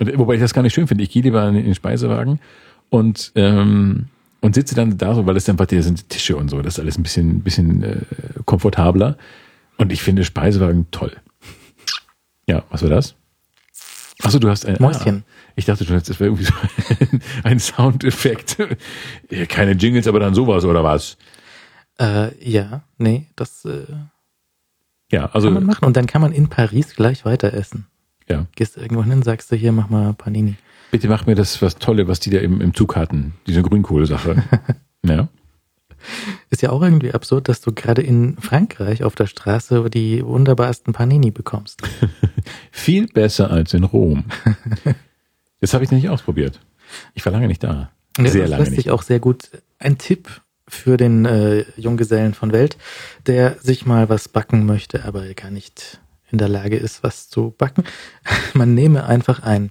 Und, 0.01 0.17
wobei 0.19 0.35
ich 0.37 0.41
das 0.41 0.55
gar 0.55 0.63
nicht 0.63 0.73
schön 0.75 0.87
finde. 0.87 1.05
Ich 1.05 1.11
gehe 1.11 1.23
lieber 1.23 1.47
in 1.49 1.55
den 1.55 1.75
Speisewagen 1.75 2.41
und, 2.89 3.33
ähm, 3.35 4.07
und 4.41 4.55
sitze 4.55 4.75
dann 4.75 4.97
da 4.97 5.15
so, 5.15 5.27
weil 5.27 5.37
es 5.37 5.49
einfach, 5.49 5.67
da 5.67 5.83
sind 5.83 6.09
Tische 6.09 6.37
und 6.37 6.49
so, 6.49 6.63
das 6.63 6.75
ist 6.75 6.81
alles 6.81 6.97
ein 6.97 7.03
bisschen, 7.03 7.41
bisschen 7.43 7.83
äh, 7.83 7.97
komfortabler. 8.47 9.19
Und 9.77 9.93
ich 9.93 10.01
finde 10.03 10.25
Speisewagen 10.25 10.87
toll. 10.91 11.13
Ja, 12.49 12.65
was 12.71 12.83
war 12.83 12.89
das? 12.91 13.15
Achso, 14.23 14.39
du 14.39 14.49
hast 14.49 14.66
ein 14.66 14.77
Mäuschen. 14.81 15.24
Ah, 15.27 15.53
ich 15.57 15.65
dachte 15.65 15.85
schon, 15.85 15.97
das 15.97 16.09
wäre 16.20 16.24
irgendwie 16.24 16.45
so 16.45 16.53
ein, 17.01 17.23
ein 17.45 17.59
Soundeffekt. 17.61 18.57
Ja, 19.31 19.47
Keine 19.47 19.73
Jingles, 19.73 20.09
aber 20.09 20.19
dann 20.20 20.35
sowas 20.35 20.65
oder 20.65 20.82
was? 20.82 21.16
Äh, 22.01 22.32
ja, 22.49 22.82
nee, 22.97 23.27
das 23.36 23.65
äh, 23.65 23.86
Ja, 25.11 25.27
also 25.32 25.49
kann 25.49 25.55
man 25.55 25.66
machen. 25.66 25.85
Und 25.85 25.97
dann 25.97 26.07
kann 26.07 26.20
man 26.20 26.32
in 26.32 26.49
Paris 26.49 26.95
gleich 26.95 27.24
weiter 27.24 27.53
essen. 27.55 27.86
ja. 28.28 28.47
Gehst 28.57 28.77
irgendwo 28.77 29.05
hin, 29.05 29.23
sagst 29.23 29.51
du, 29.53 29.57
hier, 29.57 29.73
mach 29.73 29.89
mal 29.89 30.12
Panini. 30.15 30.57
Bitte 30.90 31.09
mach 31.09 31.27
mir 31.27 31.35
das 31.35 31.61
was 31.61 31.77
Tolle, 31.77 32.09
was 32.09 32.19
die 32.20 32.31
da 32.31 32.39
im, 32.39 32.61
im 32.61 32.74
Zug 32.74 32.97
hatten, 32.97 33.35
diese 33.47 33.62
Grünkohlsache. 33.62 34.43
ja. 35.05 35.28
Ist 36.51 36.62
ja 36.62 36.70
auch 36.70 36.83
irgendwie 36.83 37.12
absurd, 37.12 37.49
dass 37.49 37.61
du 37.61 37.73
gerade 37.73 38.03
in 38.03 38.37
Frankreich 38.39 39.05
auf 39.05 39.15
der 39.15 39.27
Straße 39.27 39.91
die 39.91 40.25
wunderbarsten 40.25 40.93
Panini 40.93 41.31
bekommst. 41.31 41.83
Viel 42.70 43.07
besser 43.07 43.51
als 43.51 43.75
in 43.75 43.85
Rom. 43.85 44.25
Das 45.61 45.75
habe 45.75 45.85
ich 45.85 45.91
nicht 45.91 46.09
ausprobiert. 46.09 46.61
Ich 47.15 47.25
war 47.25 47.33
lange 47.33 47.49
nicht 47.49 47.62
da. 47.62 47.91
Sehr 48.16 48.43
das 48.43 48.51
lange 48.51 48.62
lässt 48.62 48.70
nicht. 48.73 48.85
sich 48.85 48.91
auch 48.91 49.03
sehr 49.03 49.20
gut. 49.20 49.51
Ein 49.79 49.99
Tipp 49.99 50.41
für 50.66 50.97
den 50.97 51.25
äh, 51.25 51.65
Junggesellen 51.77 52.35
von 52.35 52.53
Welt, 52.53 52.77
der 53.27 53.57
sich 53.61 53.87
mal 53.87 54.09
was 54.09 54.29
backen 54.29 54.66
möchte, 54.66 55.05
aber 55.05 55.33
gar 55.35 55.51
nicht 55.51 56.01
in 56.31 56.39
der 56.39 56.49
Lage 56.49 56.77
ist, 56.77 57.03
was 57.03 57.29
zu 57.29 57.55
backen. 57.57 57.85
Man 58.55 58.75
nehme 58.75 59.07
einfach 59.07 59.43
ein 59.43 59.70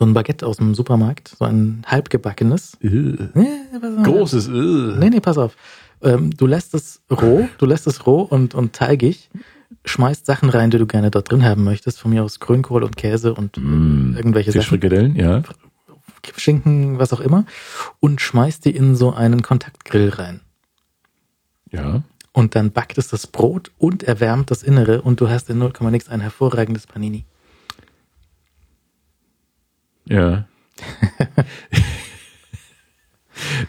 so 0.00 0.06
ein 0.06 0.14
Baguette 0.14 0.46
aus 0.46 0.56
dem 0.56 0.74
Supermarkt, 0.74 1.28
so 1.38 1.44
ein 1.44 1.82
halbgebackenes. 1.86 2.78
Äh. 2.80 3.18
Großes. 4.02 4.48
Äh. 4.48 4.98
Nee, 4.98 5.10
nee, 5.10 5.20
pass 5.20 5.36
auf. 5.36 5.54
Ähm, 6.00 6.30
du 6.34 6.46
lässt 6.46 6.72
es 6.72 7.02
roh, 7.10 7.46
du 7.58 7.66
lässt 7.66 7.86
es 7.86 8.06
roh 8.06 8.22
und, 8.22 8.54
und 8.54 8.72
teigig, 8.72 9.28
schmeißt 9.84 10.24
Sachen 10.24 10.48
rein, 10.48 10.70
die 10.70 10.78
du 10.78 10.86
gerne 10.86 11.10
dort 11.10 11.30
drin 11.30 11.44
haben 11.44 11.64
möchtest. 11.64 12.00
Von 12.00 12.12
mir 12.12 12.24
aus 12.24 12.40
Grünkohl 12.40 12.82
und 12.82 12.96
Käse 12.96 13.34
und 13.34 13.58
Mm, 13.58 14.16
irgendwelche 14.16 14.52
Sachen. 14.52 14.62
Fischfrikadellen, 14.62 15.16
ja. 15.16 15.42
Schinken, 16.34 16.98
was 16.98 17.12
auch 17.12 17.20
immer, 17.20 17.44
und 18.00 18.22
schmeißt 18.22 18.64
die 18.64 18.74
in 18.74 18.96
so 18.96 19.12
einen 19.12 19.42
Kontaktgrill 19.42 20.08
rein. 20.08 20.40
Ja. 21.70 22.02
Und 22.32 22.54
dann 22.54 22.70
backt 22.70 22.96
es 22.96 23.08
das 23.08 23.26
Brot 23.26 23.70
und 23.76 24.04
erwärmt 24.04 24.50
das 24.50 24.62
Innere 24.62 25.02
und 25.02 25.20
du 25.20 25.28
hast 25.28 25.50
in 25.50 25.58
0, 25.58 25.72
nix 25.90 26.08
ein 26.08 26.20
hervorragendes 26.20 26.86
Panini. 26.86 27.26
Ja. 30.06 30.46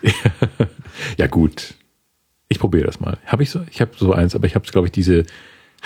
ja, 1.18 1.28
gut. 1.28 1.76
Ich 2.48 2.60
probiere 2.60 2.86
das 2.86 2.99
mal. 2.99 3.18
Habe 3.26 3.44
ich 3.44 3.49
so? 3.49 3.62
Ich 3.72 3.82
habe 3.82 3.91
so 3.98 4.14
eins, 4.14 4.36
aber 4.36 4.45
ich 4.45 4.56
habe, 4.56 4.68
glaube 4.70 4.88
ich, 4.88 4.91
diese 4.91 5.26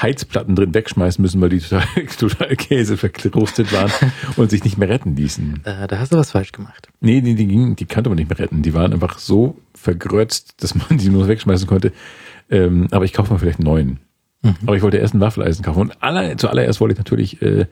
Heizplatten 0.02 0.56
drin 0.56 0.74
wegschmeißen 0.74 1.22
müssen, 1.22 1.40
weil 1.42 1.50
die 1.50 1.60
total, 1.60 1.86
total 2.20 2.56
Käse 2.56 2.98
verkrustet 2.98 3.72
waren 3.72 3.92
und 4.36 4.50
sich 4.50 4.64
nicht 4.64 4.78
mehr 4.78 4.90
retten 4.90 5.16
ließen. 5.16 5.62
Äh, 5.64 5.88
da 5.88 6.00
hast 6.00 6.12
du 6.12 6.18
was 6.18 6.32
falsch 6.32 6.52
gemacht. 6.52 6.90
Nee, 7.00 7.22
die, 7.22 7.36
die, 7.36 7.48
gingen, 7.48 7.76
die 7.76 7.86
konnte 7.86 8.10
man 8.10 8.18
nicht 8.18 8.30
mehr 8.30 8.40
retten. 8.40 8.62
Die 8.62 8.74
waren 8.74 8.94
einfach 8.94 9.20
so 9.20 9.58
vergrötzt, 9.74 10.62
dass 10.64 10.76
man 10.76 10.98
die 10.98 11.10
nur 11.10 11.28
wegschmeißen 11.28 11.68
konnte. 11.68 11.94
Ähm, 12.50 12.88
aber 12.92 13.06
ich 13.06 13.14
kaufe 13.14 13.32
mal 13.32 13.40
vielleicht 13.40 13.60
einen 13.60 13.68
neuen. 13.68 14.00
Aber 14.66 14.76
ich 14.76 14.84
wollte 14.84 14.98
erst 14.98 15.14
ein 15.14 15.20
Waffeleisen 15.20 15.66
kaufen. 15.66 15.82
Und 15.82 16.04
aller, 16.04 16.38
zuallererst 16.38 16.80
wollte 16.80 16.94
ich 16.94 17.00
natürlich 17.00 17.42
äh, 17.42 17.66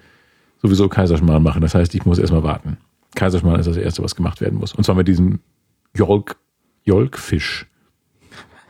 sowieso 0.64 0.90
Kaiserschmarrn 0.90 1.44
machen. 1.44 1.62
Das 1.62 1.76
heißt, 1.76 1.94
ich 1.94 2.06
muss 2.06 2.18
erstmal 2.18 2.44
warten. 2.44 2.78
Kaiserschmarrn 3.16 3.60
ist 3.60 3.68
das 3.68 3.78
Erste, 3.78 4.02
was 4.02 4.16
gemacht 4.16 4.42
werden 4.42 4.58
muss. 4.58 4.74
Und 4.74 4.84
zwar 4.84 4.96
mit 4.96 5.08
diesem 5.08 5.40
Jolk, 5.96 6.38
Jolkfisch. 6.84 7.68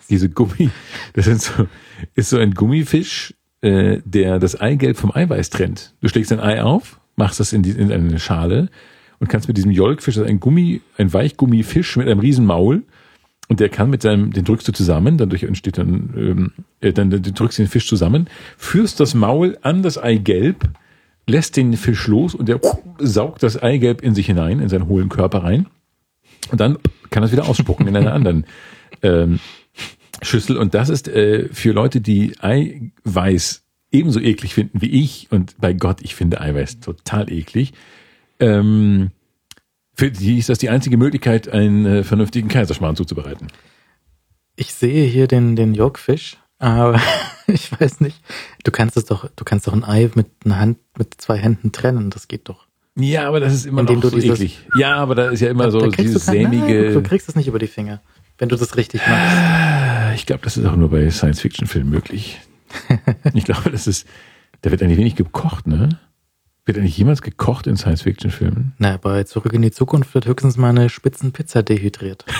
Diese 0.10 0.30
Gummi, 0.30 0.70
das 1.14 1.26
sind 1.26 1.41
so, 1.41 1.68
ist 2.14 2.30
so 2.30 2.38
ein 2.38 2.53
Gummifisch, 2.53 3.34
äh, 3.61 4.02
der 4.03 4.38
das 4.40 4.60
Eigelb 4.60 4.98
vom 4.98 5.15
Eiweiß 5.15 5.49
trennt. 5.49 5.94
Du 6.02 6.10
schlägst 6.10 6.34
ein 6.34 6.41
Ei 6.41 6.61
auf, 6.61 6.99
machst 7.15 7.40
das 7.40 7.53
in, 7.53 7.64
die, 7.64 7.72
in 7.72 7.91
eine 7.91 8.20
Schale 8.20 8.70
und 9.20 9.30
kannst 9.30 9.48
mit 9.48 9.56
diesem 9.56 9.72
Jolkfisch, 9.72 10.15
das 10.15 10.26
ist 10.26 10.30
ein 10.30 10.41
Gummi, 10.41 10.82
ein 10.98 11.14
Weichgummifisch 11.14 11.95
mit 11.95 12.07
einem 12.07 12.20
riesen 12.20 12.45
Maul, 12.45 12.84
und 13.48 13.60
der 13.60 13.70
kann 13.70 13.90
mit 13.90 14.02
seinem, 14.02 14.32
den 14.32 14.45
drückst 14.45 14.68
du 14.68 14.72
zusammen, 14.72 15.18
dadurch 15.18 15.44
entsteht 15.44 15.78
dann, 15.78 16.14
ähm, 16.15 16.52
äh, 16.80 16.94
dann, 16.94 17.10
dann 17.10 17.22
drückst 17.22 17.60
du 17.60 17.64
den 17.64 17.70
Fisch 17.70 17.88
zusammen, 17.88 18.28
führst 18.57 18.99
das 18.99 19.14
Maul 19.14 19.57
an 19.61 19.84
das 19.84 19.98
Eigelb, 19.98 20.70
lässt 21.28 21.58
den 21.58 21.76
Fisch 21.78 22.08
los 22.08 22.36
und 22.36 22.50
der 22.50 22.60
saugt 23.00 23.44
das 23.44 23.62
Eigelb 23.62 24.02
in 24.02 24.16
sich 24.16 24.26
hinein, 24.26 24.60
in 24.60 24.70
seinen 24.70 24.88
hohlen 24.88 25.10
Körper 25.10 25.44
rein. 25.44 25.68
Und 26.52 26.60
dann 26.60 26.78
kann 27.10 27.24
das 27.24 27.32
wieder 27.32 27.48
ausspucken 27.48 27.88
in 27.88 27.95
einer 27.95 28.14
anderen 28.16 28.45
ähm, 29.02 29.40
Schüssel. 30.22 30.58
Und 30.58 30.74
das 30.74 30.90
ist 30.90 31.08
äh, 31.08 31.50
für 31.52 31.72
Leute, 31.72 32.02
die 32.02 32.34
Eiweiß 32.40 33.64
ebenso 33.91 34.20
eklig 34.20 34.54
finden 34.54 34.82
wie 34.82 34.90
ich. 35.04 35.28
Und 35.32 35.56
bei 35.60 35.74
Gott, 35.74 36.02
ich 36.02 36.16
finde 36.16 36.41
Eiweiß 36.41 36.80
total 36.80 37.32
eklig. 37.32 37.74
Ähm, 38.40 39.12
für 39.94 40.12
die 40.12 40.40
ist 40.40 40.50
das 40.50 40.58
die 40.58 40.70
einzige 40.70 40.98
Möglichkeit, 40.98 41.48
einen 41.48 41.86
äh, 41.86 42.04
vernünftigen 42.04 42.50
Kaiserschmarrn 42.50 42.95
zuzubereiten. 42.95 43.48
Ich 44.56 44.74
sehe 44.74 45.06
hier 45.06 45.28
den, 45.28 45.56
den 45.56 45.74
Yorkfisch, 45.74 46.38
aber 46.60 47.00
ich 47.48 47.72
weiß 47.80 48.02
nicht. 48.02 48.22
Du 48.64 48.72
kannst 48.72 48.98
es 48.98 49.06
doch, 49.06 49.30
du 49.36 49.44
kannst 49.44 49.68
doch 49.68 49.74
ein 49.74 49.84
Ei 49.84 50.10
mit 50.15 50.28
einer 50.45 50.60
Hand, 50.60 50.78
mit 50.98 51.15
zwei 51.20 51.38
Händen 51.38 51.72
trennen. 51.72 52.10
Das 52.10 52.28
geht 52.28 52.49
doch. 52.49 52.68
Ja, 52.95 53.28
aber 53.28 53.40
das 53.40 53.53
ist 53.53 53.65
immer 53.65 53.82
Indem 53.82 53.99
noch 53.99 54.03
so 54.11 54.15
dieses- 54.15 54.40
eklig. 54.40 54.60
Ja, 54.78 54.95
aber 54.98 55.15
da 55.15 55.30
ist 55.30 55.40
ja 55.40 55.49
immer 55.49 55.72
so 55.72 55.80
da 55.80 55.88
dieses 55.88 56.26
du 56.26 56.32
kein, 56.32 56.44
nein, 56.44 56.52
sämige. 56.61 56.94
du 56.94 57.02
kriegst 57.02 57.28
es 57.28 57.36
nicht 57.36 57.48
über 57.48 57.60
die 57.60 57.68
Finger. 57.68 58.02
wenn 58.38 58.49
du 58.49 58.56
das 58.56 58.78
richtig 58.78 59.02
machst. 59.07 60.15
Ich 60.15 60.26
glaube, 60.26 60.44
das 60.44 60.57
ist 60.57 60.65
auch 60.65 60.76
nur 60.76 60.90
bei 60.90 61.10
Science-Fiction-Filmen 61.10 61.90
möglich. 61.90 62.40
ich 63.34 63.44
glaube, 63.45 63.70
das 63.72 63.88
ist, 63.88 64.07
da 64.61 64.70
wird 64.72 64.82
eigentlich 64.84 64.98
wenig 64.99 65.15
gekocht, 65.15 65.65
ne? 65.68 65.90
Wird 66.65 66.78
eigentlich 66.78 66.98
jemals 66.98 67.22
gekocht 67.22 67.68
in 67.68 67.78
Science-Fiction-Filmen? 67.78 68.74
Na, 68.78 68.98
bei 68.98 69.24
Zurück 69.24 69.53
in 69.53 69.61
die 69.64 69.72
Zukunft 69.72 70.14
wird 70.14 70.28
höchstens 70.28 70.57
mal 70.57 70.70
eine 70.70 70.90
Spitzenpizza 70.90 71.61
dehydriert. 71.61 72.26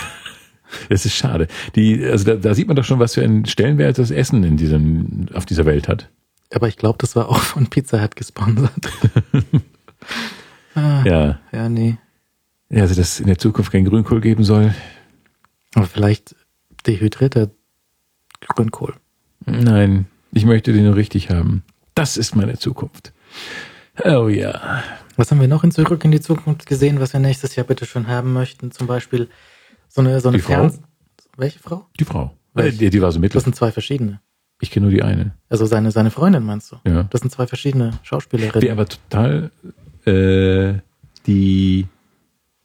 Das 0.88 1.04
ist 1.04 1.14
schade. 1.14 1.46
Die, 1.74 2.04
also 2.04 2.24
da, 2.24 2.34
da 2.34 2.54
sieht 2.54 2.66
man 2.66 2.76
doch 2.76 2.84
schon, 2.84 2.98
was 2.98 3.14
für 3.14 3.22
einen 3.22 3.46
Stellenwert 3.46 3.98
das 3.98 4.10
Essen 4.10 4.44
in 4.44 4.56
diesem, 4.56 5.26
auf 5.34 5.44
dieser 5.46 5.66
Welt 5.66 5.88
hat. 5.88 6.08
Aber 6.52 6.68
ich 6.68 6.76
glaube, 6.76 6.98
das 7.00 7.16
war 7.16 7.28
auch 7.28 7.38
von 7.38 7.68
Pizza 7.68 8.02
Hut 8.02 8.16
gesponsert. 8.16 8.70
ah, 10.74 11.02
Ja. 11.04 11.38
ja, 11.52 11.68
nee. 11.68 11.98
ja, 12.70 12.82
also 12.82 12.94
dass 12.94 13.14
es 13.14 13.20
in 13.20 13.26
der 13.26 13.38
Zukunft 13.38 13.72
kein 13.72 13.84
Grünkohl 13.84 14.20
geben 14.20 14.44
soll. 14.44 14.74
Aber 15.74 15.86
vielleicht 15.86 16.34
dehydrierter 16.86 17.50
Grünkohl. 18.40 18.94
Nein, 19.46 20.06
ich 20.32 20.44
möchte 20.44 20.72
den 20.72 20.84
nur 20.84 20.96
richtig 20.96 21.30
haben. 21.30 21.62
Das 21.94 22.16
ist 22.16 22.36
meine 22.36 22.58
Zukunft. 22.58 23.12
Oh 24.04 24.28
ja. 24.28 24.82
Was 25.16 25.30
haben 25.30 25.40
wir 25.40 25.48
noch 25.48 25.62
in 25.62 25.70
Zurück 25.70 26.04
in 26.04 26.10
die 26.10 26.20
Zukunft 26.20 26.66
gesehen, 26.66 26.98
was 26.98 27.12
wir 27.12 27.20
nächstes 27.20 27.54
Jahr 27.54 27.66
bitte 27.66 27.86
schon 27.86 28.08
haben 28.08 28.32
möchten? 28.32 28.72
Zum 28.72 28.86
Beispiel 28.86 29.28
so 29.94 30.00
eine, 30.00 30.20
so 30.20 30.28
eine 30.28 30.38
Die 30.38 30.42
Frau? 30.42 30.54
Fernseh... 30.54 30.80
Welche 31.36 31.58
Frau? 31.60 31.86
Die 31.98 32.04
Frau. 32.04 32.36
Welche? 32.52 32.78
Die, 32.78 32.90
die 32.90 33.02
war 33.02 33.12
so 33.12 33.20
mittel. 33.20 33.34
Das 33.34 33.44
sind 33.44 33.54
zwei 33.54 33.70
verschiedene. 33.70 34.20
Ich 34.60 34.70
kenne 34.70 34.86
nur 34.86 34.92
die 34.92 35.02
eine. 35.02 35.34
Also 35.48 35.66
seine, 35.66 35.90
seine 35.92 36.10
Freundin 36.10 36.44
meinst 36.44 36.72
du? 36.72 36.76
Ja. 36.88 37.04
Das 37.04 37.20
sind 37.20 37.30
zwei 37.30 37.46
verschiedene 37.46 37.90
Die 38.02 38.06
Schauspielerinnen. 38.06 38.70
aber 38.70 38.86
total, 38.86 39.50
äh, 40.04 40.74
die, 41.26 41.86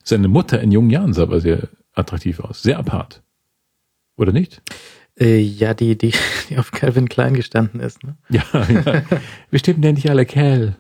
seine 0.04 0.28
Mutter 0.28 0.60
in 0.62 0.72
jungen 0.72 0.90
Jahren 0.90 1.14
sah 1.14 1.24
aber 1.24 1.40
sehr 1.42 1.70
attraktiv 1.94 2.40
aus. 2.40 2.64
Sehr 2.64 2.80
apart. 2.80 3.22
Oder 4.18 4.32
nicht? 4.32 4.62
Äh, 5.20 5.40
ja, 5.40 5.74
die, 5.74 5.98
die, 5.98 6.14
die 6.50 6.58
auf 6.58 6.72
Calvin 6.72 7.10
Klein 7.10 7.34
gestanden 7.36 7.80
ist. 7.80 8.04
Ne? 8.04 8.18
Ja, 8.30 8.44
ja. 8.54 9.04
Wir 9.52 9.60
stimmen 9.60 9.84
ja 9.84 9.92
nicht 9.92 10.10
alle 10.10 10.26
Kerl. 10.26 10.78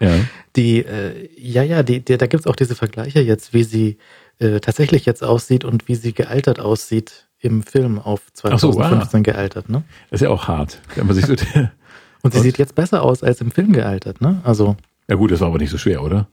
Ja. 0.00 0.14
Die, 0.56 0.78
äh, 0.78 1.28
ja, 1.38 1.62
ja, 1.62 1.82
die, 1.82 2.00
die, 2.04 2.16
da 2.16 2.26
gibt's 2.26 2.46
auch 2.46 2.56
diese 2.56 2.74
Vergleiche 2.74 3.20
jetzt, 3.20 3.52
wie 3.52 3.62
sie 3.64 3.98
äh, 4.42 4.60
tatsächlich 4.60 5.06
jetzt 5.06 5.22
aussieht 5.22 5.64
und 5.64 5.88
wie 5.88 5.94
sie 5.94 6.12
gealtert 6.12 6.60
aussieht 6.60 7.28
im 7.40 7.62
Film 7.62 7.98
auf 7.98 8.20
so, 8.34 8.48
ah. 8.48 8.56
2015 8.56 9.22
gealtert. 9.22 9.68
Ne? 9.68 9.82
Das 10.10 10.20
ist 10.20 10.24
ja 10.24 10.30
auch 10.30 10.48
hart. 10.48 10.80
Wenn 10.94 11.06
man 11.06 11.16
sich 11.16 11.26
so, 11.26 11.34
Und 12.22 12.32
sie 12.34 12.40
sieht 12.40 12.58
jetzt 12.58 12.74
besser 12.74 13.02
aus 13.02 13.22
als 13.22 13.40
im 13.40 13.50
Film 13.50 13.72
gealtert. 13.72 14.20
Ne? 14.20 14.40
Also 14.44 14.76
ja 15.08 15.16
gut, 15.16 15.30
das 15.30 15.40
war 15.40 15.48
aber 15.48 15.58
nicht 15.58 15.70
so 15.70 15.78
schwer, 15.78 16.02
oder? 16.02 16.28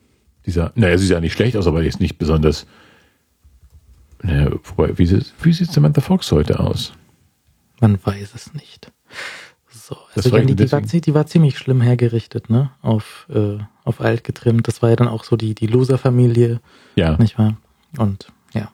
Dieser, 0.45 0.71
naja, 0.75 0.97
sie 0.97 1.05
sieht 1.05 1.13
ja 1.13 1.19
nicht 1.19 1.33
schlecht 1.33 1.57
aus, 1.57 1.67
aber 1.67 1.81
jetzt 1.83 1.99
nicht 1.99 2.17
besonders. 2.17 2.65
Naja, 4.21 4.51
wobei, 4.63 4.97
wie, 4.97 5.05
sieht- 5.05 5.33
wie 5.41 5.53
sieht 5.53 5.71
Samantha 5.71 6.01
Fox 6.01 6.31
heute 6.31 6.59
aus? 6.59 6.93
man 7.81 7.97
weiß 8.03 8.35
es 8.35 8.53
nicht. 8.53 8.91
So, 9.71 9.95
also 10.13 10.35
ja, 10.35 10.43
die, 10.43 10.55
die, 10.55 10.71
war, 10.71 10.81
die 10.81 11.13
war 11.13 11.25
ziemlich 11.27 11.57
schlimm 11.57 11.79
hergerichtet, 11.81 12.49
ne? 12.49 12.71
Auf, 12.81 13.25
äh, 13.33 13.57
auf 13.85 14.01
alt 14.01 14.23
getrimmt. 14.25 14.67
Das 14.67 14.81
war 14.81 14.89
ja 14.89 14.95
dann 14.97 15.07
auch 15.07 15.23
so 15.23 15.37
die, 15.37 15.55
die 15.55 15.67
Loser-Familie, 15.67 16.59
Ja, 16.95 17.15
nicht 17.17 17.37
wahr? 17.39 17.55
Und 17.97 18.31
ja. 18.53 18.71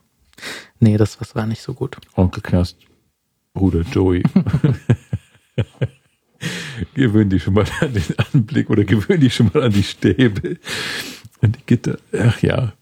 Nee, 0.80 0.98
das 0.98 1.20
was 1.22 1.36
war 1.36 1.46
nicht 1.46 1.62
so 1.62 1.74
gut. 1.74 1.98
Onkel 2.16 2.42
Knast, 2.42 2.78
Bruder 3.54 3.82
Joey. 3.82 4.24
gewöhn 6.94 7.30
dich 7.30 7.44
schon 7.44 7.54
mal 7.54 7.66
an 7.80 7.94
den 7.94 8.04
Anblick 8.34 8.70
oder 8.70 8.84
gewöhn 8.84 9.20
dich 9.20 9.36
schon 9.36 9.52
mal 9.54 9.64
an 9.64 9.72
die 9.72 9.84
Stäbe. 9.84 10.58
An 11.42 11.54
die 11.54 11.64
Gitter. 11.66 11.98
Ach 12.18 12.42
ja. 12.42 12.74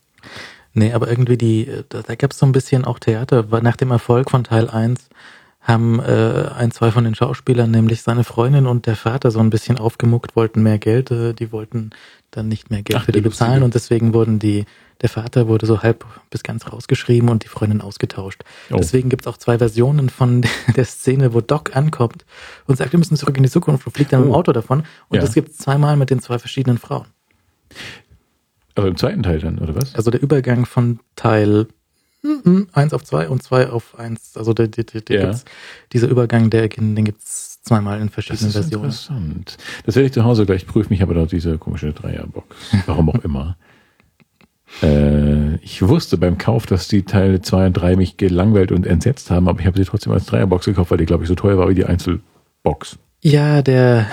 Nee, 0.73 0.93
aber 0.93 1.07
irgendwie 1.07 1.37
die, 1.37 1.67
äh, 1.67 1.83
da, 1.87 2.01
da 2.01 2.15
gab 2.15 2.31
es 2.31 2.39
so 2.39 2.45
ein 2.45 2.51
bisschen 2.51 2.85
auch 2.85 2.99
Theater, 2.99 3.45
nach 3.61 3.75
dem 3.75 3.91
Erfolg 3.91 4.31
von 4.31 4.43
Teil 4.43 4.69
1 4.69 5.09
haben 5.61 5.99
äh, 5.99 6.49
ein, 6.55 6.71
zwei 6.71 6.91
von 6.91 7.05
den 7.05 7.15
Schauspielern, 7.15 7.71
nämlich 7.71 8.01
seine 8.01 8.25
Freundin 8.25 8.67
und 8.67 8.85
der 8.85 8.97
Vater, 8.97 9.31
so 9.31 9.39
ein 9.39 9.49
bisschen 9.49 9.77
aufgemuckt, 9.77 10.35
wollten 10.35 10.61
mehr 10.61 10.77
Geld, 10.77 11.09
äh, 11.09 11.33
die 11.33 11.51
wollten 11.53 11.91
dann 12.35 12.47
nicht 12.47 12.69
mehr 12.69 12.81
Geld 12.83 12.99
Ach, 12.99 13.05
für 13.05 13.11
die 13.11 13.21
bezahlen 13.21 13.51
lustige. 13.61 13.65
und 13.65 13.73
deswegen 13.75 14.13
wurden 14.13 14.39
die, 14.39 14.65
der 15.01 15.09
Vater 15.09 15.47
wurde 15.47 15.65
so 15.65 15.81
halb 15.81 16.05
bis 16.29 16.43
ganz 16.43 16.71
rausgeschrieben 16.71 17.29
und 17.29 17.43
die 17.43 17.47
Freundin 17.47 17.81
ausgetauscht. 17.81 18.43
Oh. 18.71 18.77
Deswegen 18.77 19.09
gibt's 19.09 19.27
auch 19.27 19.37
zwei 19.37 19.57
Versionen 19.57 20.09
von 20.09 20.43
der 20.75 20.85
Szene, 20.85 21.33
wo 21.33 21.41
Doc 21.41 21.75
ankommt 21.75 22.25
und 22.67 22.77
sagt, 22.77 22.91
wir 22.91 22.99
müssen 22.99 23.15
zurück 23.17 23.37
in 23.37 23.43
die 23.43 23.49
Zukunft 23.49 23.85
und 23.87 23.93
fliegt 23.93 24.11
dann 24.13 24.27
Oh. 24.29 24.33
Auto 24.33 24.51
davon 24.51 24.83
und 25.09 25.15
Ja. 25.17 25.21
das 25.21 25.33
gibt's 25.33 25.57
zweimal 25.57 25.95
mit 25.97 26.09
den 26.09 26.19
zwei 26.21 26.39
verschiedenen 26.39 26.77
Frauen. 26.77 27.05
Aber 28.75 28.87
im 28.87 28.97
zweiten 28.97 29.21
Teil 29.23 29.39
dann, 29.39 29.59
oder 29.59 29.75
was? 29.75 29.93
Also 29.95 30.09
der 30.11 30.21
Übergang 30.21 30.65
von 30.65 30.99
Teil 31.15 31.67
1 32.73 32.93
auf 32.93 33.03
2 33.03 33.27
und 33.29 33.43
2 33.43 33.69
auf 33.69 33.99
1. 33.99 34.37
Also 34.37 34.53
der, 34.53 34.67
der, 34.69 34.85
der, 34.85 35.01
der 35.01 35.19
Ja. 35.19 35.25
gibt's, 35.25 35.45
dieser 35.91 36.07
Übergang, 36.07 36.49
der, 36.49 36.69
den 36.69 37.03
gibt's 37.03 37.52
zweimal 37.63 37.99
in 37.99 38.07
Das 38.07 38.13
verschiedenen 38.13 38.47
ist 38.49 38.53
Versionen. 38.53 38.85
interessant. 38.85 39.57
Das 39.85 39.95
werde 39.95 40.05
ich 40.07 40.13
zu 40.13 40.23
Hause 40.23 40.45
gleich 40.45 40.67
prüfen. 40.67 40.93
Ich 40.93 41.01
habe 41.01 41.13
dort 41.13 41.31
diese 41.31 41.57
komische 41.57 41.91
Dreierbox. 41.93 42.55
Warum 42.85 43.09
auch 43.09 43.23
immer. 43.23 43.57
Äh, 44.81 45.55
ich 45.57 45.83
wusste 45.83 46.17
beim 46.17 46.39
Kauf, 46.39 46.65
dass 46.65 46.87
die 46.87 47.03
Teile 47.03 47.41
2 47.41 47.67
und 47.67 47.73
3 47.73 47.95
mich 47.95 48.17
gelangweilt 48.17 48.71
und 48.71 48.87
entsetzt 48.87 49.29
haben, 49.29 49.47
aber 49.47 49.59
ich 49.59 49.67
habe 49.67 49.77
sie 49.77 49.85
trotzdem 49.85 50.11
als 50.13 50.25
Dreierbox 50.25 50.65
gekauft, 50.65 50.89
weil 50.89 50.97
die, 50.97 51.05
glaube 51.05 51.23
ich, 51.23 51.27
so 51.27 51.35
teuer 51.35 51.59
war 51.59 51.69
wie 51.69 51.75
die 51.75 51.85
Einzelbox. 51.85 52.97
Ja, 53.21 53.61
der, 53.61 54.07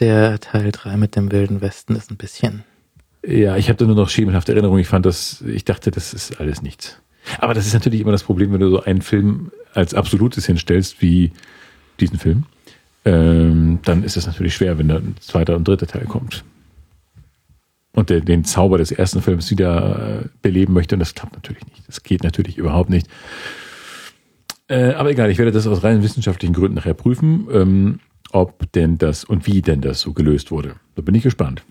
der 0.00 0.38
Teil 0.38 0.70
3 0.70 0.98
mit 0.98 1.16
dem 1.16 1.32
Wilden 1.32 1.62
Westen 1.62 1.96
ist 1.96 2.10
ein 2.10 2.18
bisschen. 2.18 2.64
Ja, 3.26 3.56
ich 3.56 3.68
habe 3.70 3.78
da 3.78 3.86
nur 3.86 3.94
noch 3.96 4.10
schemenhafte 4.10 4.52
Erinnerungen. 4.52 4.80
Ich 4.82 4.88
fand 4.88 5.06
das, 5.06 5.42
ich 5.46 5.64
dachte, 5.64 5.90
das 5.90 6.12
ist 6.12 6.38
alles 6.40 6.60
nichts. 6.60 7.00
Aber 7.38 7.54
das 7.54 7.66
ist 7.66 7.72
natürlich 7.72 8.00
immer 8.00 8.12
das 8.12 8.24
Problem, 8.24 8.52
wenn 8.52 8.60
du 8.60 8.68
so 8.68 8.82
einen 8.82 9.00
Film 9.00 9.50
als 9.72 9.94
absolutes 9.94 10.44
hinstellst, 10.44 11.00
wie 11.00 11.32
diesen 12.00 12.18
Film, 12.18 12.44
ähm, 13.04 13.80
dann 13.84 14.04
ist 14.04 14.16
es 14.16 14.26
natürlich 14.26 14.54
schwer, 14.54 14.78
wenn 14.78 14.88
dann 14.88 15.02
ein 15.02 15.16
zweiter 15.20 15.56
und 15.56 15.66
dritter 15.66 15.86
Teil 15.86 16.06
kommt. 16.06 16.44
Und 17.94 18.10
der, 18.10 18.20
den 18.20 18.44
Zauber 18.44 18.78
des 18.78 18.90
ersten 18.90 19.20
Films 19.20 19.50
wieder 19.50 20.22
äh, 20.22 20.28
beleben 20.40 20.72
möchte, 20.72 20.94
und 20.94 21.00
das 21.00 21.14
klappt 21.14 21.34
natürlich 21.34 21.66
nicht. 21.66 21.86
Das 21.86 22.02
geht 22.02 22.22
natürlich 22.22 22.56
überhaupt 22.56 22.90
nicht. 22.90 23.08
Äh, 24.68 24.94
aber 24.94 25.10
egal, 25.10 25.30
ich 25.30 25.38
werde 25.38 25.52
das 25.52 25.66
aus 25.66 25.84
rein 25.84 26.02
wissenschaftlichen 26.02 26.54
Gründen 26.54 26.76
nachher 26.76 26.94
prüfen, 26.94 27.48
ähm, 27.52 28.00
ob 28.30 28.70
denn 28.72 28.96
das 28.96 29.24
und 29.24 29.46
wie 29.46 29.60
denn 29.60 29.82
das 29.82 30.00
so 30.00 30.14
gelöst 30.14 30.50
wurde. 30.50 30.76
Da 30.94 31.02
bin 31.02 31.14
ich 31.14 31.22
gespannt. 31.22 31.62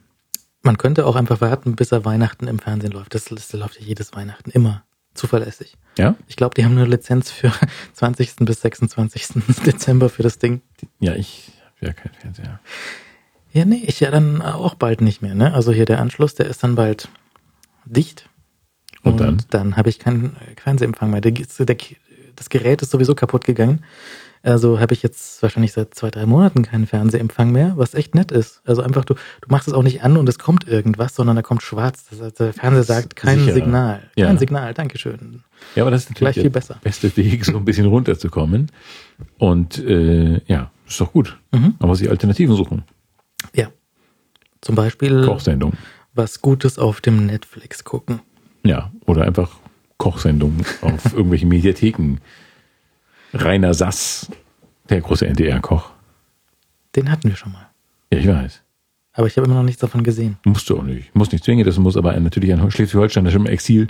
Man 0.61 0.77
könnte 0.77 1.07
auch 1.07 1.15
einfach 1.15 1.41
warten, 1.41 1.75
bis 1.75 1.91
er 1.91 2.05
Weihnachten 2.05 2.47
im 2.47 2.59
Fernsehen 2.59 2.91
läuft. 2.91 3.15
Das, 3.15 3.25
das 3.25 3.51
läuft 3.53 3.79
ja 3.79 3.85
jedes 3.85 4.13
Weihnachten 4.13 4.51
immer. 4.51 4.83
Zuverlässig. 5.13 5.77
Ja? 5.97 6.15
Ich 6.27 6.35
glaube, 6.35 6.55
die 6.55 6.63
haben 6.63 6.77
eine 6.77 6.85
Lizenz 6.85 7.31
für 7.31 7.51
20. 7.93 8.38
bis 8.41 8.61
26. 8.61 9.27
Dezember 9.65 10.09
für 10.09 10.23
das 10.23 10.39
Ding. 10.39 10.61
Ja, 10.99 11.15
ich 11.15 11.51
habe 11.75 11.88
ja 11.88 11.93
keinen 11.93 12.13
Fernseher. 12.13 12.59
Ja, 13.53 13.65
nee, 13.65 13.83
ich 13.85 13.99
ja 13.99 14.11
dann 14.11 14.41
auch 14.41 14.75
bald 14.75 15.01
nicht 15.01 15.21
mehr, 15.21 15.35
ne? 15.35 15.53
Also 15.53 15.73
hier 15.73 15.85
der 15.85 15.99
Anschluss, 15.99 16.35
der 16.35 16.45
ist 16.45 16.63
dann 16.63 16.75
bald 16.75 17.09
dicht. 17.85 18.29
Und 19.03 19.19
dann? 19.19 19.43
Dann 19.49 19.77
habe 19.77 19.89
ich 19.89 19.99
keinen 19.99 20.38
Fernsehempfang 20.55 21.09
mehr. 21.09 21.21
Der, 21.21 21.31
der, 21.31 21.77
das 22.35 22.49
Gerät 22.49 22.81
ist 22.81 22.91
sowieso 22.91 23.15
kaputt 23.15 23.45
gegangen. 23.45 23.83
Also 24.43 24.80
habe 24.80 24.93
ich 24.93 25.03
jetzt 25.03 25.43
wahrscheinlich 25.43 25.72
seit 25.72 25.93
zwei, 25.93 26.09
drei 26.09 26.26
Monaten 26.26 26.63
keinen 26.63 26.88
Fernsehempfang 26.88 27.51
mehr, 27.51 27.73
was 27.76 27.93
echt 27.93 28.15
nett 28.15 28.31
ist. 28.31 28.61
Also 28.65 28.81
einfach, 28.81 29.05
du, 29.05 29.13
du 29.13 29.47
machst 29.49 29.68
es 29.68 29.73
auch 29.73 29.84
nicht 29.84 30.03
an 30.03 30.18
und 30.18 30.27
es 30.27 30.39
kommt 30.39 30.68
irgendwas, 30.68 31.13
sondern 31.15 31.35
da 31.35 31.43
kommt 31.43 31.61
schwarz. 31.61 32.05
Das 32.09 32.22
heißt, 32.22 32.39
der 32.39 32.53
Fernseher 32.53 32.84
sagt 32.84 33.15
kein 33.15 33.38
Sicherer. 33.39 33.53
Signal. 33.53 34.09
Ja. 34.15 34.26
Kein 34.27 34.39
Signal, 34.39 34.73
Dankeschön. 34.73 35.43
Ja, 35.76 35.84
aber 35.84 35.91
das 35.91 36.03
ist 36.03 36.09
natürlich 36.09 36.19
Gleich 36.26 36.34
der 36.35 36.43
viel 36.43 36.49
besser. 36.49 36.77
beste 36.81 37.15
Weg, 37.18 37.45
so 37.45 37.55
ein 37.55 37.65
bisschen 37.65 37.85
runterzukommen. 37.85 38.72
Und 39.38 39.77
äh, 39.77 40.41
ja, 40.47 40.72
ist 40.88 40.99
doch 40.99 41.13
gut. 41.13 41.38
Mhm. 41.51 41.76
Muss 41.80 41.99
sich 41.99 42.09
Alternativen 42.09 42.55
suchen. 42.55 42.84
Ja. 43.53 43.68
Zum 44.61 44.76
Beispiel 44.76 45.23
Kochsendung. 45.26 45.73
was 46.15 46.41
Gutes 46.41 46.80
auf 46.80 46.99
dem 47.01 47.27
Netflix 47.27 47.84
gucken. 47.84 48.22
Ja, 48.63 48.91
oder 49.05 49.23
einfach 49.23 49.51
Kochsendungen 49.97 50.65
auf 50.81 51.05
irgendwelchen 51.13 51.49
Mediatheken. 51.49 52.18
Rainer 53.33 53.73
Sass, 53.73 54.29
der 54.89 55.01
große 55.01 55.25
NDR-Koch. 55.27 55.89
Den 56.95 57.09
hatten 57.09 57.29
wir 57.29 57.35
schon 57.35 57.51
mal. 57.51 57.67
Ja, 58.11 58.19
ich 58.19 58.27
weiß. 58.27 58.61
Aber 59.13 59.27
ich 59.27 59.37
habe 59.37 59.45
immer 59.45 59.55
noch 59.55 59.63
nichts 59.63 59.81
davon 59.81 60.03
gesehen. 60.03 60.37
Musst 60.45 60.69
du 60.69 60.77
auch 60.77 60.83
nicht. 60.83 61.13
Muss 61.15 61.31
nicht 61.31 61.43
zwingen, 61.43 61.65
das 61.65 61.77
muss 61.77 61.97
aber 61.97 62.11
ein, 62.11 62.23
natürlich 62.23 62.53
ein 62.53 62.71
Schleswig-Holsteiner 62.71 63.33
im 63.33 63.45
Exil, 63.45 63.87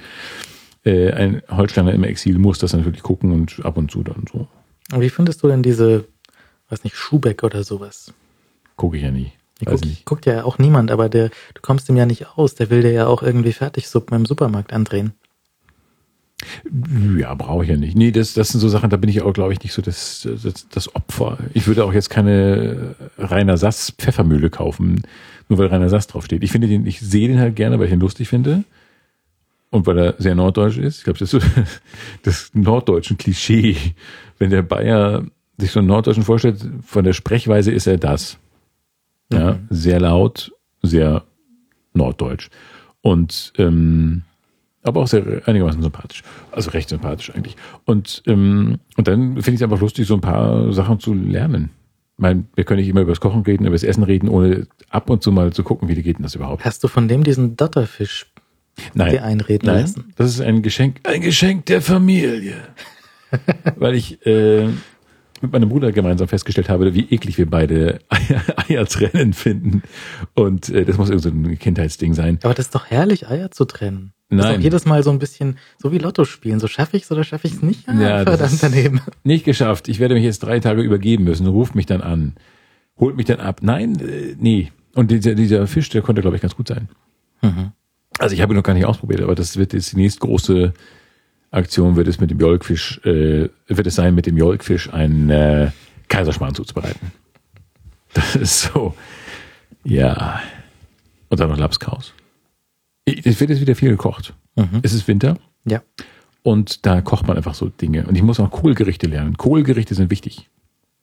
äh, 0.84 1.12
ein 1.12 1.42
Holsteiner 1.50 1.94
im 1.94 2.04
Exil 2.04 2.40
muss 2.40 2.60
das 2.60 2.74
natürlich 2.74 3.04
gucken 3.04 3.32
und 3.32 3.64
ab 3.64 3.78
und 3.78 3.92
zu 3.92 4.04
dann 4.04 4.26
so. 4.32 4.48
Und 4.92 5.02
wie 5.02 5.10
findest 5.10 5.44
du 5.44 5.48
denn 5.48 5.64
diese, 5.64 6.06
weiß 6.70 6.84
nicht, 6.84 6.96
Schubeck 6.96 7.44
oder 7.44 7.64
sowas? 7.64 8.14
Gucke 8.76 8.98
ich 8.98 9.04
ja 9.04 9.12
nie. 9.12 9.32
Guckt, 9.64 9.86
nicht. 9.86 10.06
guckt 10.06 10.26
ja 10.26 10.44
auch 10.44 10.58
niemand, 10.58 10.90
aber 10.90 11.08
der, 11.08 11.30
du 11.54 11.62
kommst 11.62 11.88
ihm 11.88 11.98
ja 11.98 12.08
nicht 12.08 12.30
aus. 12.36 12.56
Der 12.56 12.72
will 12.72 12.82
dir 12.82 12.92
ja 12.92 13.08
auch 13.08 13.22
irgendwie 13.22 13.54
Fertigsuppen 13.54 14.18
im 14.18 14.26
Supermarkt 14.26 14.74
andrehen. 14.74 15.14
Ja, 17.18 17.34
brauche 17.36 17.64
ich 17.64 17.70
ja 17.70 17.78
nicht. 17.78 17.96
Nee, 17.98 18.12
das, 18.12 18.34
das 18.34 18.50
sind 18.50 18.60
so 18.60 18.70
Sachen, 18.70 18.90
da 18.90 18.98
bin 18.98 19.10
ich 19.10 19.22
auch, 19.22 19.34
glaube 19.34 19.54
ich, 19.54 19.62
nicht 19.62 19.74
so 19.74 19.82
das, 19.82 20.28
das, 20.44 20.68
das 20.70 20.96
Opfer. 20.96 21.38
Ich 21.54 21.68
würde 21.68 21.84
auch 21.86 21.94
jetzt 21.94 22.10
keine 22.10 22.96
Rainer 23.18 23.58
Sass 23.58 23.92
Pfeffermühle 23.98 24.50
kaufen, 24.50 25.02
nur 25.50 25.60
weil 25.60 25.68
Rainer 25.68 25.90
Sass 25.90 26.08
draufsteht. 26.08 26.44
Ich 26.44 26.52
finde 26.52 26.68
den, 26.68 26.86
ich 26.86 27.00
sehe 27.00 27.28
den 27.28 27.40
halt 27.40 27.56
gerne, 27.56 27.80
weil 27.80 27.88
ich 27.88 27.94
ihn 27.94 28.00
lustig 28.00 28.28
finde. 28.30 28.64
und 29.70 29.86
weil 29.88 29.98
er 29.98 30.16
sehr 30.18 30.36
norddeutsch 30.36 30.78
ist, 30.78 30.98
ich 31.00 31.04
glaube, 31.04 31.20
das 31.20 31.34
ist 31.34 31.42
so 31.44 31.48
das 32.24 32.52
norddeutschen 32.54 33.18
Klischee. 33.18 33.76
Wenn 34.40 34.50
der 34.50 34.64
Bayer 34.64 35.24
sich 35.58 35.72
so 35.72 35.80
einen 35.80 35.88
Norddeutschen 35.90 36.24
vorstellt, 36.24 36.66
von 36.86 37.04
der 37.04 37.14
Sprechweise 37.14 37.72
ist 37.72 37.88
er 37.88 37.98
das. 37.98 38.38
Ja, 39.32 39.54
Mhm. 39.54 39.68
sehr 39.70 40.00
laut, 40.00 40.52
sehr 40.82 41.24
norddeutsch. 41.94 42.50
Und 43.02 43.54
ähm, 43.58 44.24
aber 44.84 45.02
auch 45.02 45.08
sehr 45.08 45.42
einigermaßen 45.46 45.82
sympathisch. 45.82 46.24
Also 46.52 46.72
recht 46.72 46.90
sympathisch 46.90 47.34
eigentlich. 47.34 47.56
Und, 47.86 48.24
ähm, 48.26 48.80
und 48.98 49.08
dann 49.08 49.34
finde 49.34 49.52
ich 49.52 49.56
es 49.56 49.62
einfach 49.64 49.80
lustig, 49.80 50.08
so 50.08 50.16
ein 50.16 50.22
paar 50.22 50.74
Sachen 50.74 51.00
zu 51.00 51.14
lernen. 51.14 51.70
Ich 52.18 52.22
meine, 52.22 52.46
wir 52.56 52.64
können 52.64 52.80
nicht 52.80 52.90
immer 52.90 53.02
über 53.02 53.12
das 53.12 53.20
Kochen 53.20 53.42
reden, 53.42 53.66
über 53.66 53.76
das 53.76 53.84
Essen 53.84 54.04
reden, 54.04 54.30
ohne 54.30 54.68
ab 54.90 55.10
und 55.10 55.24
zu 55.24 55.32
mal 55.32 55.54
zu 55.54 55.64
gucken, 55.64 55.88
wie 55.88 56.02
geht 56.02 56.18
denn 56.18 56.24
das 56.24 56.36
überhaupt. 56.36 56.66
Hast 56.66 56.84
du 56.84 56.88
von 56.88 57.08
dem 57.08 57.24
diesen 57.24 57.56
Dotterfisch 57.56 58.28
Nein. 58.94 59.12
dir 59.12 59.24
einreden 59.24 59.68
Nein, 59.68 59.82
lassen? 59.82 60.14
das 60.16 60.30
ist 60.32 60.42
ein 60.42 60.62
Geschenk, 60.62 61.00
ein 61.04 61.22
Geschenk 61.22 61.66
der 61.68 61.82
Familie. 61.82 62.56
Weil 63.76 63.96
ich 63.96 64.24
äh, 64.26 64.68
mit 65.42 65.52
meinem 65.52 65.70
Bruder 65.70 65.92
gemeinsam 65.92 66.28
festgestellt 66.28 66.70
habe, 66.70 66.94
wie 66.94 67.08
eklig 67.10 67.38
wir 67.38 67.50
beide 67.50 68.00
Eier, 68.10 68.42
Eier 68.70 68.86
trennen 68.86 69.34
finden. 69.34 69.84
Und 70.36 70.70
äh, 70.70 70.86
das 70.86 70.98
muss 70.98 71.10
irgend 71.10 71.24
so 71.24 71.30
ein 71.30 71.58
Kindheitsding 71.58 72.14
sein. 72.14 72.40
Aber 72.44 72.54
das 72.54 72.68
ist 72.68 72.76
doch 72.76 72.86
herrlich, 72.88 73.28
Eier 73.28 73.52
zu 73.52 73.66
trennen. 73.66 74.14
Das 74.32 74.40
ist 74.40 74.46
Nein. 74.52 74.60
auch 74.60 74.64
jedes 74.64 74.86
Mal 74.86 75.04
so 75.04 75.12
ein 75.12 75.20
bisschen, 75.20 75.58
so 75.78 75.92
wie 75.92 75.98
Lotto 75.98 76.24
spielen. 76.26 76.60
So 76.60 76.68
schaffe 76.68 76.96
ich 76.98 77.04
es 77.04 77.12
oder 77.12 77.24
schaffe 77.24 77.48
ich 77.48 77.54
es 77.56 77.62
nicht? 77.62 77.88
Ah, 77.88 77.94
Ja, 77.94 78.26
das 78.26 78.38
verdammt 78.40 78.64
daneben. 78.64 79.02
Nicht 79.24 79.44
geschafft. 79.46 79.88
Ich 79.90 80.00
werde 80.00 80.16
mich 80.16 80.24
jetzt 80.24 80.40
drei 80.40 80.60
Tage 80.60 80.82
übergeben 80.82 81.26
müssen. 81.26 81.46
Ruft 81.48 81.76
mich 81.76 81.86
dann 81.86 82.02
an. 82.02 82.36
Holt 82.98 83.18
mich 83.18 83.26
dann 83.26 83.40
ab. 83.42 83.60
Nein, 83.62 84.00
äh, 84.00 84.36
nee. 84.40 84.72
Und 84.96 85.12
dieser, 85.12 85.36
dieser 85.36 85.68
Fisch, 85.68 85.90
der 85.90 86.02
konnte, 86.02 86.22
glaube 86.22 86.38
ich, 86.38 86.42
ganz 86.42 86.56
gut 86.56 86.68
sein. 86.70 86.88
Mhm. 87.42 87.72
Also 88.20 88.34
ich 88.36 88.42
habe 88.42 88.54
ihn 88.54 88.58
noch 88.58 88.64
gar 88.64 88.74
nicht 88.74 88.86
ausprobiert, 88.86 89.22
aber 89.22 89.36
das 89.36 89.58
wird 89.58 89.74
jetzt 89.74 89.92
die 89.94 89.98
nächste 89.98 90.20
große 90.22 90.74
Aktion, 91.52 91.96
wird 91.98 92.08
es 92.08 92.20
mit 92.20 92.32
dem 92.32 92.40
Jolkfisch, 92.40 93.00
äh, 93.06 93.50
wird 93.68 93.88
es 93.88 93.96
sein, 93.96 94.16
mit 94.16 94.26
dem 94.26 94.38
Jolkfisch 94.38 94.92
einen 94.94 95.30
äh, 95.30 95.72
Kaiserschmarrn 96.08 96.56
zuzubereiten. 96.56 97.12
Das 98.14 98.36
ist 98.36 98.62
so, 98.64 98.94
ja. 99.86 100.42
Und 101.30 101.40
dann 101.40 101.50
noch 101.50 101.58
Lapskaus. 101.58 102.14
Es 103.06 103.40
wird 103.40 103.50
jetzt 103.50 103.62
wieder 103.62 103.76
viel 103.76 103.90
gekocht. 103.92 104.34
Mhm. 104.56 104.80
Es 104.84 104.94
ist 104.94 105.08
Winter 105.08 105.38
Ja. 105.66 105.82
und 106.44 106.86
da 106.86 107.02
kocht 107.02 107.28
man 107.28 107.38
einfach 107.38 107.56
so 107.56 107.70
Dinge. 107.70 108.06
Und 108.06 108.16
ich 108.16 108.24
muss 108.24 108.40
auch 108.40 108.52
Kohlgerichte 108.52 109.08
lernen. 109.08 109.38
Kohlgerichte 109.38 109.96
sind 109.96 110.12
wichtig. 110.12 110.50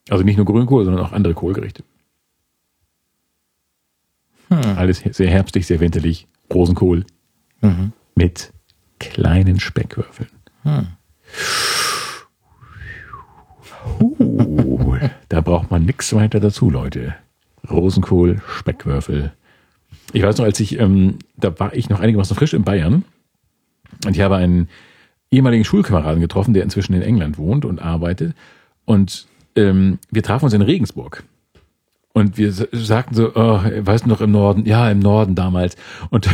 Also 0.09 0.25
nicht 0.25 0.37
nur 0.37 0.47
Grünkohl, 0.47 0.85
sondern 0.85 1.05
auch 1.05 1.13
andere 1.13 1.35
Kohlgerichte. 1.35 1.83
Hm. 4.49 4.59
Alles 4.79 5.01
sehr 5.01 5.29
herbstlich, 5.29 5.67
sehr 5.67 5.81
winterlich. 5.81 6.27
Rosenkohl 6.53 7.05
Mhm. 7.61 7.93
mit 8.15 8.53
kleinen 8.99 9.61
Speckwürfeln. 9.61 10.31
Hm. 10.63 10.87
Uh, 14.01 14.97
da 15.29 15.41
braucht 15.41 15.71
man 15.71 15.85
nichts 15.85 16.15
weiter 16.15 16.41
dazu, 16.41 16.71
Leute. 16.71 17.15
Rosenkohl, 17.71 18.41
Speckwürfel. 18.57 19.33
Ich 20.13 20.23
weiß 20.23 20.39
noch, 20.39 20.45
als 20.45 20.59
ich, 20.61 20.79
ähm, 20.79 21.19
da 21.37 21.59
war 21.59 21.75
ich 21.75 21.89
noch 21.89 22.01
einigermaßen 22.01 22.37
frisch 22.37 22.55
in 22.55 22.65
Bayern 22.65 23.05
und 24.05 24.17
ich 24.17 24.23
habe 24.23 24.37
einen 24.37 24.69
ehemaligen 25.31 25.65
Schulkameraden 25.65 26.21
getroffen, 26.21 26.55
der 26.55 26.63
inzwischen 26.63 26.95
in 26.95 27.03
England 27.03 27.39
wohnt 27.39 27.65
und 27.65 27.81
arbeitet. 27.81 28.35
Und 28.85 29.27
ähm, 29.57 29.99
wir 30.11 30.23
trafen 30.23 30.47
uns 30.47 30.55
in 30.55 30.63
Regensburg. 30.63 31.25
Und 32.15 32.39
wir 32.39 32.53
sagten 32.53 33.15
so, 33.15 33.33
oh, 33.35 33.61
weißt 33.63 34.07
du 34.07 34.09
noch 34.09 34.21
im 34.21 34.33
Norden? 34.33 34.65
Ja, 34.65 34.91
im 34.91 34.99
Norden 34.99 35.35
damals. 35.35 35.77
Und 36.11 36.29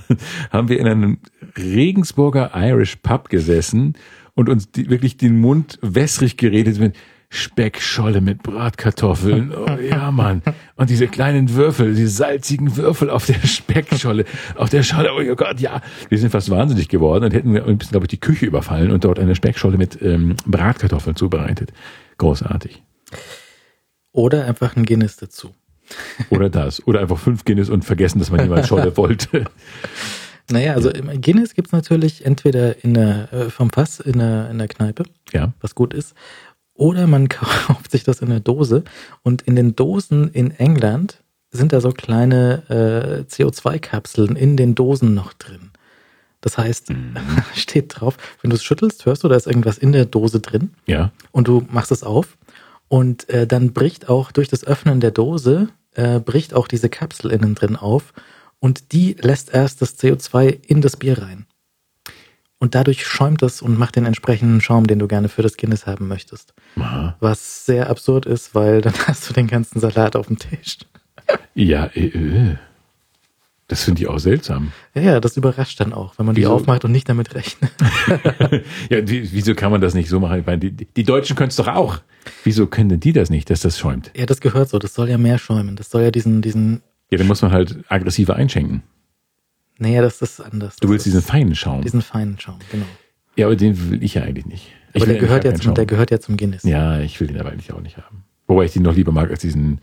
haben 0.50 0.68
wir 0.68 0.80
in 0.80 0.86
einem 0.86 1.18
Regensburger 1.56 2.52
Irish 2.54 2.96
Pub 2.96 3.28
gesessen 3.28 3.94
und 4.34 4.48
uns 4.48 4.70
die, 4.70 4.88
wirklich 4.88 5.16
den 5.16 5.40
Mund 5.40 5.78
wässrig 5.82 6.36
geredet 6.38 6.78
mit 6.80 6.96
Speckscholle 7.30 8.20
mit 8.22 8.42
Bratkartoffeln. 8.42 9.52
Oh, 9.54 9.66
ja, 9.78 10.10
Mann. 10.10 10.42
Und 10.76 10.88
diese 10.88 11.08
kleinen 11.08 11.52
Würfel, 11.54 11.94
diese 11.94 12.08
salzigen 12.08 12.76
Würfel 12.76 13.10
auf 13.10 13.26
der 13.26 13.34
Speckscholle, 13.46 14.24
auf 14.56 14.70
der 14.70 14.82
Scholle. 14.82 15.10
Oh 15.12 15.34
Gott, 15.36 15.60
ja. 15.60 15.82
Wir 16.08 16.18
sind 16.18 16.30
fast 16.30 16.48
wahnsinnig 16.50 16.88
geworden 16.88 17.24
und 17.24 17.34
hätten 17.34 17.52
glaube 17.78 18.04
ich, 18.04 18.08
die 18.08 18.20
Küche 18.20 18.46
überfallen 18.46 18.90
und 18.90 19.04
dort 19.04 19.18
eine 19.18 19.34
Speckscholle 19.34 19.76
mit 19.76 20.00
ähm, 20.00 20.36
Bratkartoffeln 20.46 21.16
zubereitet. 21.16 21.72
Großartig. 22.16 22.82
Oder 24.12 24.46
einfach 24.46 24.74
ein 24.76 24.84
Guinness 24.86 25.16
dazu. 25.16 25.54
Oder 26.30 26.48
das. 26.48 26.86
Oder 26.86 27.00
einfach 27.00 27.18
fünf 27.18 27.44
Guinness 27.44 27.68
und 27.68 27.84
vergessen, 27.84 28.18
dass 28.18 28.30
man 28.30 28.40
jemand 28.40 28.66
Scholle 28.66 28.96
wollte. 28.96 29.44
Naja, 30.50 30.72
also 30.72 30.88
im 30.90 31.20
Guinness 31.20 31.54
gibt's 31.54 31.72
natürlich 31.72 32.24
entweder 32.24 32.82
in 32.82 32.94
der, 32.94 33.30
äh, 33.34 33.50
vom 33.50 33.68
Fass 33.68 34.00
in 34.00 34.18
der, 34.18 34.48
in 34.50 34.56
der 34.56 34.68
Kneipe, 34.68 35.02
Ja. 35.32 35.52
was 35.60 35.74
gut 35.74 35.92
ist, 35.92 36.14
oder 36.78 37.06
man 37.06 37.28
kauft 37.28 37.90
sich 37.90 38.04
das 38.04 38.20
in 38.22 38.30
der 38.30 38.40
Dose. 38.40 38.84
Und 39.22 39.42
in 39.42 39.54
den 39.56 39.76
Dosen 39.76 40.28
in 40.32 40.50
England 40.52 41.22
sind 41.50 41.72
da 41.72 41.80
so 41.80 41.90
kleine 41.90 42.62
äh, 43.28 43.30
CO2-Kapseln 43.32 44.36
in 44.36 44.56
den 44.56 44.74
Dosen 44.74 45.14
noch 45.14 45.32
drin. 45.34 45.70
Das 46.40 46.56
heißt, 46.56 46.92
steht 47.54 48.00
drauf, 48.00 48.16
wenn 48.40 48.50
du 48.50 48.56
es 48.56 48.62
schüttelst, 48.64 49.04
hörst 49.06 49.24
du, 49.24 49.28
da 49.28 49.36
ist 49.36 49.46
irgendwas 49.46 49.76
in 49.76 49.92
der 49.92 50.04
Dose 50.06 50.40
drin 50.40 50.70
Ja. 50.86 51.10
und 51.32 51.48
du 51.48 51.66
machst 51.70 51.90
es 51.90 52.02
auf 52.04 52.38
und 52.86 53.28
äh, 53.28 53.46
dann 53.46 53.72
bricht 53.72 54.08
auch 54.08 54.30
durch 54.30 54.48
das 54.48 54.64
Öffnen 54.64 55.00
der 55.00 55.10
Dose, 55.10 55.68
äh, 55.94 56.20
bricht 56.20 56.54
auch 56.54 56.68
diese 56.68 56.88
Kapsel 56.88 57.32
innen 57.32 57.54
drin 57.56 57.74
auf 57.76 58.12
und 58.60 58.92
die 58.92 59.16
lässt 59.20 59.52
erst 59.52 59.82
das 59.82 59.98
CO2 59.98 60.58
in 60.66 60.80
das 60.80 60.96
Bier 60.96 61.18
rein. 61.20 61.46
Und 62.60 62.74
dadurch 62.74 63.06
schäumt 63.06 63.42
es 63.42 63.62
und 63.62 63.78
macht 63.78 63.94
den 63.96 64.04
entsprechenden 64.04 64.60
Schaum, 64.60 64.86
den 64.86 64.98
du 64.98 65.06
gerne 65.06 65.28
für 65.28 65.42
das 65.42 65.56
Guinness 65.56 65.86
haben 65.86 66.08
möchtest. 66.08 66.54
Aha. 66.76 67.16
Was 67.20 67.66
sehr 67.66 67.88
absurd 67.88 68.26
ist, 68.26 68.54
weil 68.54 68.80
dann 68.80 68.94
hast 69.06 69.28
du 69.28 69.34
den 69.34 69.46
ganzen 69.46 69.78
Salat 69.80 70.16
auf 70.16 70.26
dem 70.26 70.38
Tisch. 70.38 70.78
Ja, 71.54 71.86
äh, 71.94 72.06
äh. 72.06 72.56
das 73.68 73.84
finde 73.84 74.02
ich 74.02 74.08
auch 74.08 74.18
seltsam. 74.18 74.72
Ja, 74.94 75.02
ja, 75.02 75.20
das 75.20 75.36
überrascht 75.36 75.78
dann 75.78 75.92
auch, 75.92 76.18
wenn 76.18 76.26
man 76.26 76.34
die 76.34 76.40
Wieso? 76.42 76.54
aufmacht 76.54 76.84
und 76.84 76.90
nicht 76.92 77.08
damit 77.08 77.34
rechnet. 77.34 77.70
Ja, 78.90 79.06
wie, 79.06 79.30
wieso 79.32 79.54
kann 79.54 79.70
man 79.70 79.80
das 79.80 79.94
nicht 79.94 80.08
so 80.08 80.18
machen? 80.18 80.40
Ich 80.40 80.46
meine, 80.46 80.58
die, 80.58 80.72
die 80.72 81.04
Deutschen 81.04 81.36
können 81.36 81.50
es 81.50 81.56
doch 81.56 81.68
auch. 81.68 81.98
Wieso 82.44 82.66
können 82.66 82.88
denn 82.88 83.00
die 83.00 83.12
das 83.12 83.30
nicht, 83.30 83.50
dass 83.50 83.60
das 83.60 83.78
schäumt? 83.78 84.10
Ja, 84.16 84.26
das 84.26 84.40
gehört 84.40 84.68
so, 84.70 84.78
das 84.78 84.94
soll 84.94 85.08
ja 85.08 85.18
mehr 85.18 85.38
schäumen. 85.38 85.76
Das 85.76 85.90
soll 85.90 86.02
ja 86.02 86.10
diesen, 86.10 86.42
diesen, 86.42 86.82
Ja, 87.10 87.18
dann 87.18 87.26
muss 87.26 87.42
man 87.42 87.52
halt 87.52 87.78
aggressiver 87.88 88.34
einschenken. 88.36 88.82
Naja, 89.78 90.02
das 90.02 90.20
ist 90.22 90.40
anders. 90.40 90.76
Du 90.76 90.88
willst 90.88 91.06
diesen 91.06 91.22
feinen 91.22 91.54
Schaum. 91.54 91.82
diesen 91.82 92.02
feinen 92.02 92.38
Schaum, 92.38 92.58
genau. 92.70 92.86
Ja, 93.36 93.46
aber 93.46 93.56
den 93.56 93.90
will 93.90 94.02
ich 94.02 94.14
ja 94.14 94.22
eigentlich 94.22 94.46
nicht. 94.46 94.72
Ich 94.92 95.02
Aber 95.02 95.12
der 95.12 95.20
gehört, 95.20 95.44
ja 95.44 95.54
zum, 95.54 95.74
der 95.74 95.86
gehört 95.86 96.10
ja 96.10 96.18
zum 96.18 96.36
Guinness. 96.36 96.64
Ja, 96.64 96.98
ich 96.98 97.20
will 97.20 97.28
den 97.28 97.38
aber 97.38 97.50
eigentlich 97.50 97.72
auch 97.72 97.80
nicht 97.80 97.96
haben. 97.96 98.24
Wobei 98.48 98.64
ich 98.64 98.72
den 98.72 98.82
noch 98.82 98.94
lieber 98.94 99.12
mag 99.12 99.30
als 99.30 99.40
diesen 99.40 99.80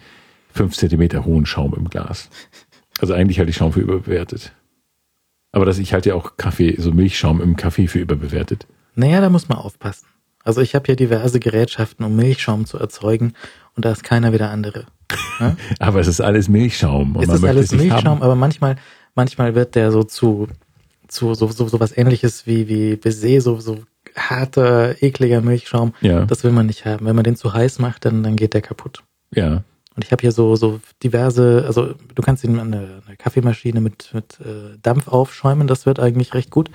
fünf 0.51 0.75
Zentimeter 0.75 1.25
hohen 1.25 1.45
Schaum 1.45 1.73
im 1.75 1.89
Glas. 1.89 2.29
Also 2.99 3.13
eigentlich 3.13 3.39
halte 3.39 3.51
ich 3.51 3.57
Schaum 3.57 3.71
für 3.71 3.81
überbewertet. 3.81 4.53
Aber 5.51 5.65
das, 5.65 5.77
ich 5.77 5.93
halte 5.93 6.09
ja 6.09 6.15
auch 6.15 6.35
Kaffee, 6.35 6.75
so 6.77 6.91
Milchschaum 6.91 7.41
im 7.41 7.55
Kaffee 7.55 7.87
für 7.87 7.99
überbewertet. 7.99 8.67
Naja, 8.95 9.21
da 9.21 9.29
muss 9.29 9.47
man 9.47 9.57
aufpassen. 9.57 10.07
Also 10.43 10.61
ich 10.61 10.75
habe 10.75 10.85
hier 10.85 10.95
diverse 10.95 11.39
Gerätschaften, 11.39 12.05
um 12.05 12.15
Milchschaum 12.15 12.65
zu 12.65 12.77
erzeugen 12.77 13.33
und 13.75 13.85
da 13.85 13.91
ist 13.91 14.03
keiner 14.03 14.33
wie 14.33 14.37
der 14.37 14.49
andere. 14.51 14.85
Ja? 15.39 15.57
Aber 15.79 15.99
es 15.99 16.07
ist 16.07 16.21
alles 16.21 16.47
Milchschaum. 16.47 17.17
Und 17.17 17.23
es 17.27 17.33
ist 17.35 17.43
alles 17.43 17.71
Milchschaum, 17.73 18.21
aber 18.21 18.35
manchmal, 18.35 18.77
manchmal 19.15 19.55
wird 19.55 19.75
der 19.75 19.91
so 19.91 20.03
zu, 20.03 20.47
zu 21.07 21.33
so, 21.33 21.47
so, 21.47 21.67
so 21.67 21.79
was 21.79 21.97
ähnliches 21.97 22.45
wie, 22.45 22.67
wie 22.67 22.95
Baiser, 22.95 23.41
so, 23.41 23.59
so 23.59 23.79
harter, 24.15 25.01
ekliger 25.01 25.41
Milchschaum. 25.41 25.93
Ja. 26.01 26.25
Das 26.25 26.43
will 26.43 26.51
man 26.51 26.67
nicht 26.67 26.85
haben. 26.85 27.05
Wenn 27.05 27.15
man 27.15 27.23
den 27.23 27.35
zu 27.35 27.53
heiß 27.53 27.79
macht, 27.79 28.05
dann, 28.05 28.23
dann 28.23 28.35
geht 28.35 28.53
der 28.53 28.61
kaputt. 28.61 29.03
Ja. 29.31 29.63
Und 29.95 30.03
ich 30.03 30.11
habe 30.11 30.21
hier 30.21 30.31
so, 30.33 30.55
so 30.57 30.81
diverse, 31.03 31.63
also 31.65 31.93
du 32.13 32.21
kannst 32.21 32.43
ihn 32.43 32.59
an 32.59 32.73
an 32.73 33.01
der 33.07 33.15
Kaffeemaschine 33.17 33.79
mit, 33.79 34.09
mit 34.13 34.39
äh, 34.41 34.77
Dampf 34.81 35.07
aufschäumen, 35.07 35.67
das 35.67 35.85
wird 35.85 35.99
eigentlich 35.99 36.33
recht 36.33 36.49
gut. 36.51 36.69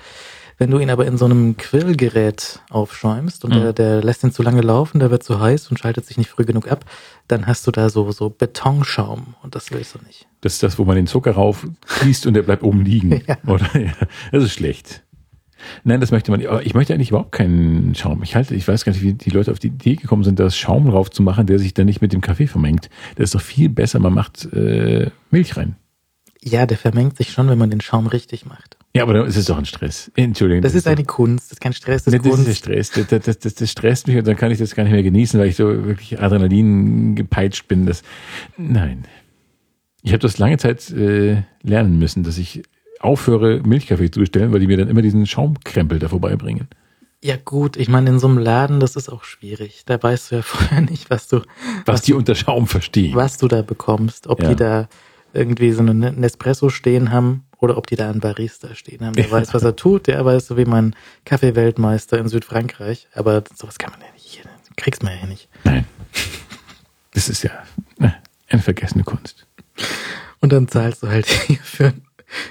Wenn 0.57 0.69
du 0.71 0.79
ihn 0.79 0.89
aber 0.89 1.05
in 1.05 1.17
so 1.17 1.25
einem 1.25 1.55
Quillgerät 1.57 2.59
aufschäumst 2.69 3.45
und 3.45 3.55
Mhm. 3.55 3.61
der, 3.61 3.73
der 3.73 4.03
lässt 4.03 4.23
ihn 4.23 4.31
zu 4.31 4.43
lange 4.43 4.61
laufen, 4.61 4.99
der 4.99 5.09
wird 5.11 5.23
zu 5.23 5.39
heiß 5.39 5.69
und 5.69 5.77
schaltet 5.79 6.05
sich 6.05 6.17
nicht 6.17 6.29
früh 6.29 6.45
genug 6.45 6.71
ab, 6.71 6.85
dann 7.27 7.47
hast 7.47 7.65
du 7.67 7.71
da 7.71 7.89
so, 7.89 8.11
so 8.11 8.29
Betonschaum 8.29 9.35
und 9.41 9.55
das 9.55 9.71
willst 9.71 9.95
du 9.95 9.99
nicht. 10.05 10.27
Das 10.41 10.53
ist 10.53 10.63
das, 10.63 10.79
wo 10.79 10.85
man 10.85 10.95
den 10.95 11.07
Zucker 11.07 11.31
rauf 11.31 11.67
gießt 12.01 12.25
und 12.27 12.33
der 12.33 12.43
bleibt 12.43 12.63
oben 12.63 12.83
liegen. 12.83 13.21
Ja. 13.27 13.37
Oder? 13.45 13.79
Ja. 13.79 13.91
Das 14.31 14.43
ist 14.43 14.53
schlecht. 14.53 15.03
Nein, 15.83 16.01
das 16.01 16.11
möchte 16.11 16.31
man 16.31 16.39
nicht. 16.39 16.49
Aber 16.49 16.65
ich 16.65 16.73
möchte 16.73 16.93
eigentlich 16.93 17.09
überhaupt 17.09 17.31
keinen 17.31 17.93
Schaum. 17.95 18.23
Ich 18.23 18.35
halte, 18.35 18.55
ich 18.55 18.67
weiß 18.67 18.83
gar 18.83 18.93
nicht, 18.93 19.03
wie 19.03 19.13
die 19.13 19.29
Leute 19.29 19.51
auf 19.51 19.59
die 19.59 19.67
Idee 19.67 19.95
gekommen 19.95 20.23
sind, 20.23 20.39
das 20.39 20.57
Schaum 20.57 20.89
drauf 20.89 21.11
zu 21.11 21.21
machen, 21.21 21.45
der 21.45 21.59
sich 21.59 21.73
dann 21.73 21.85
nicht 21.85 22.01
mit 22.01 22.13
dem 22.13 22.21
Kaffee 22.21 22.47
vermengt. 22.47 22.89
Das 23.15 23.25
ist 23.25 23.35
doch 23.35 23.41
viel 23.41 23.69
besser, 23.69 23.99
man 23.99 24.13
macht 24.13 24.51
äh, 24.53 25.11
Milch 25.29 25.57
rein. 25.57 25.75
Ja, 26.43 26.65
der 26.65 26.77
vermengt 26.77 27.17
sich 27.17 27.31
schon, 27.31 27.49
wenn 27.49 27.57
man 27.57 27.69
den 27.69 27.81
Schaum 27.81 28.07
richtig 28.07 28.45
macht. 28.45 28.77
Ja, 28.95 29.03
aber 29.03 29.13
dann 29.13 29.25
ist 29.27 29.37
es 29.37 29.45
doch 29.45 29.57
ein 29.57 29.65
Stress. 29.65 30.11
Entschuldigung. 30.15 30.63
Das 30.63 30.73
ist 30.75 30.87
eine 30.87 31.03
Kunst, 31.05 31.45
das 31.45 31.51
ist 31.53 31.61
kein 31.61 31.73
Stress, 31.73 32.03
das 32.03 32.11
Nee, 32.13 32.17
ist 32.17 32.25
das 32.25 32.39
ist 32.39 32.45
Kunst. 32.45 32.57
Stress. 32.57 32.89
Das, 32.91 33.07
das, 33.07 33.21
das, 33.25 33.39
das, 33.39 33.55
das 33.55 33.71
stresst 33.71 34.07
mich 34.07 34.17
und 34.17 34.27
dann 34.27 34.35
kann 34.35 34.51
ich 34.51 34.57
das 34.57 34.73
gar 34.75 34.83
nicht 34.83 34.91
mehr 34.91 35.03
genießen, 35.03 35.39
weil 35.39 35.47
ich 35.47 35.55
so 35.55 35.65
wirklich 35.85 36.19
Adrenalin 36.19 37.15
gepeitscht 37.15 37.67
bin. 37.67 37.85
Das, 37.85 38.01
nein. 38.57 39.05
Ich 40.01 40.11
habe 40.13 40.19
das 40.19 40.39
lange 40.39 40.57
Zeit 40.57 40.89
äh, 40.89 41.43
lernen 41.61 41.99
müssen, 41.99 42.23
dass 42.23 42.37
ich 42.39 42.63
aufhöre, 42.99 43.61
Milchkaffee 43.63 44.09
zu 44.11 44.19
bestellen, 44.19 44.51
weil 44.51 44.59
die 44.59 44.67
mir 44.67 44.77
dann 44.77 44.89
immer 44.89 45.01
diesen 45.03 45.25
Schaumkrempel 45.27 45.99
da 45.99 46.09
vorbeibringen. 46.09 46.67
Ja 47.23 47.35
gut, 47.37 47.77
ich 47.77 47.87
meine, 47.87 48.09
in 48.09 48.19
so 48.19 48.27
einem 48.27 48.39
Laden, 48.39 48.79
das 48.79 48.95
ist 48.95 49.09
auch 49.09 49.23
schwierig. 49.23 49.83
Da 49.85 50.01
weißt 50.01 50.31
du 50.31 50.35
ja 50.37 50.41
vorher 50.43 50.81
nicht, 50.81 51.09
was 51.11 51.27
du, 51.27 51.41
Was 51.85 52.01
die 52.01 52.13
unter 52.13 52.33
Schaum 52.35 52.65
verstehen. 52.67 53.15
was 53.15 53.37
du 53.37 53.47
da 53.47 53.61
bekommst. 53.61 54.25
Ob 54.27 54.41
Ja. 54.41 54.49
die 54.49 54.55
da 54.55 54.89
irgendwie 55.33 55.71
so 55.71 55.81
einen 55.81 56.19
Nespresso 56.19 56.69
stehen 56.69 57.11
haben 57.11 57.45
oder 57.59 57.77
ob 57.77 57.87
die 57.87 57.95
da 57.95 58.09
einen 58.09 58.19
Barista 58.19 58.73
stehen 58.75 59.05
haben. 59.05 59.13
Der 59.13 59.25
Ja. 59.25 59.31
weiß, 59.31 59.53
was 59.53 59.63
er 59.63 59.75
tut. 59.75 60.07
Der 60.07 60.23
weiß 60.25 60.47
so 60.47 60.57
wie 60.57 60.65
mein 60.65 60.95
Kaffeeweltmeister 61.25 62.17
in 62.17 62.27
Südfrankreich. 62.27 63.07
Aber 63.13 63.43
sowas 63.55 63.77
kann 63.77 63.91
man 63.91 64.01
ja 64.01 64.07
nicht 64.13 64.25
hier. 64.25 64.43
Kriegst 64.77 65.03
man 65.03 65.17
ja 65.19 65.25
nicht. 65.27 65.49
Nein. 65.63 65.85
Das 67.13 67.27
ist 67.27 67.43
ja 67.43 67.51
ne, 67.99 68.15
eine 68.47 68.61
vergessene 68.61 69.03
Kunst. 69.03 69.45
Und 70.39 70.53
dann 70.53 70.69
zahlst 70.69 71.03
du 71.03 71.09
halt 71.09 71.25
hier 71.47 71.57
für, 71.57 71.93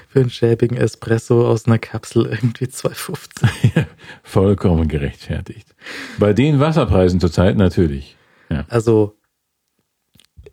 für 0.07 0.20
einen 0.20 0.28
schäbigen 0.28 0.77
Espresso 0.77 1.48
aus 1.48 1.65
einer 1.66 1.78
Kapsel 1.78 2.27
irgendwie 2.27 2.66
2,50. 2.66 3.86
Vollkommen 4.23 4.86
gerechtfertigt. 4.86 5.74
Bei 6.19 6.35
den 6.35 6.61
Wasserpreisen 6.61 7.20
zurzeit 7.20 7.57
natürlich. 7.57 8.16
Ja. 8.51 8.66
Also 8.69 9.16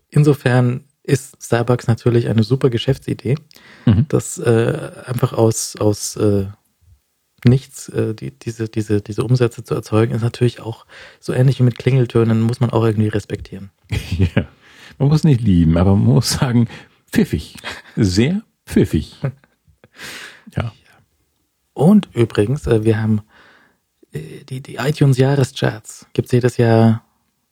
insofern 0.10 0.86
ist 1.08 1.38
Starbucks 1.42 1.88
natürlich 1.88 2.28
eine 2.28 2.44
super 2.44 2.70
Geschäftsidee, 2.70 3.36
Mhm. 3.86 4.06
das 4.10 4.38
äh, 4.38 4.92
einfach 5.06 5.34
aus, 5.34 5.76
aus 5.78 6.16
äh, 6.18 6.48
nichts 7.46 7.88
äh, 7.90 8.14
die, 8.14 8.32
diese, 8.32 8.68
diese, 8.68 9.02
diese 9.02 9.24
Umsätze 9.24 9.64
zu 9.64 9.74
erzeugen, 9.74 10.14
ist 10.14 10.22
natürlich 10.22 10.60
auch 10.60 10.86
so 11.20 11.34
ähnlich 11.34 11.60
wie 11.60 11.64
mit 11.64 11.78
Klingeltönen, 11.78 12.42
muss 12.42 12.60
man 12.60 12.72
auch 12.72 12.84
irgendwie 12.84 13.08
respektieren. 13.08 13.72
ja. 14.36 14.46
Man 14.98 15.10
muss 15.10 15.24
nicht 15.24 15.42
lieben, 15.42 15.78
aber 15.78 15.96
man 15.96 16.14
muss 16.16 16.30
sagen, 16.32 16.68
pfiffig. 17.12 17.56
Sehr 17.96 18.42
pfiffig. 18.66 19.16
Ja. 20.56 20.72
Und 21.74 22.08
übrigens, 22.14 22.68
äh, 22.68 22.84
wir 22.84 23.02
haben 23.02 23.22
äh, 24.14 24.44
die, 24.48 24.62
die 24.62 24.76
iTunes 24.76 25.18
Jahrescharts. 25.18 26.06
Gibt 26.14 26.28
es 26.28 26.32
jedes 26.32 26.58
Jahr 26.58 27.04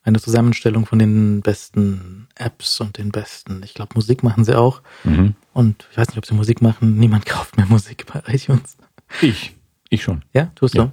eine 0.02 0.20
Zusammenstellung 0.20 0.86
von 0.86 0.98
den 0.98 1.42
besten 1.42 2.25
Apps 2.36 2.80
und 2.80 2.98
den 2.98 3.10
besten, 3.10 3.62
ich 3.64 3.74
glaube, 3.74 3.92
Musik 3.94 4.22
machen 4.22 4.44
sie 4.44 4.56
auch. 4.56 4.82
Mhm. 5.04 5.34
Und 5.52 5.86
ich 5.90 5.96
weiß 5.98 6.08
nicht, 6.08 6.18
ob 6.18 6.26
sie 6.26 6.34
Musik 6.34 6.62
machen. 6.62 6.96
Niemand 6.98 7.26
kauft 7.26 7.56
mehr 7.56 7.66
Musik 7.66 8.06
bei 8.12 8.22
iTunes. 8.32 8.76
Ich. 9.22 9.54
Ich 9.88 10.02
schon. 10.02 10.22
Ja, 10.32 10.50
tust 10.54 10.74
Ja. 10.74 10.84
du? 10.84 10.92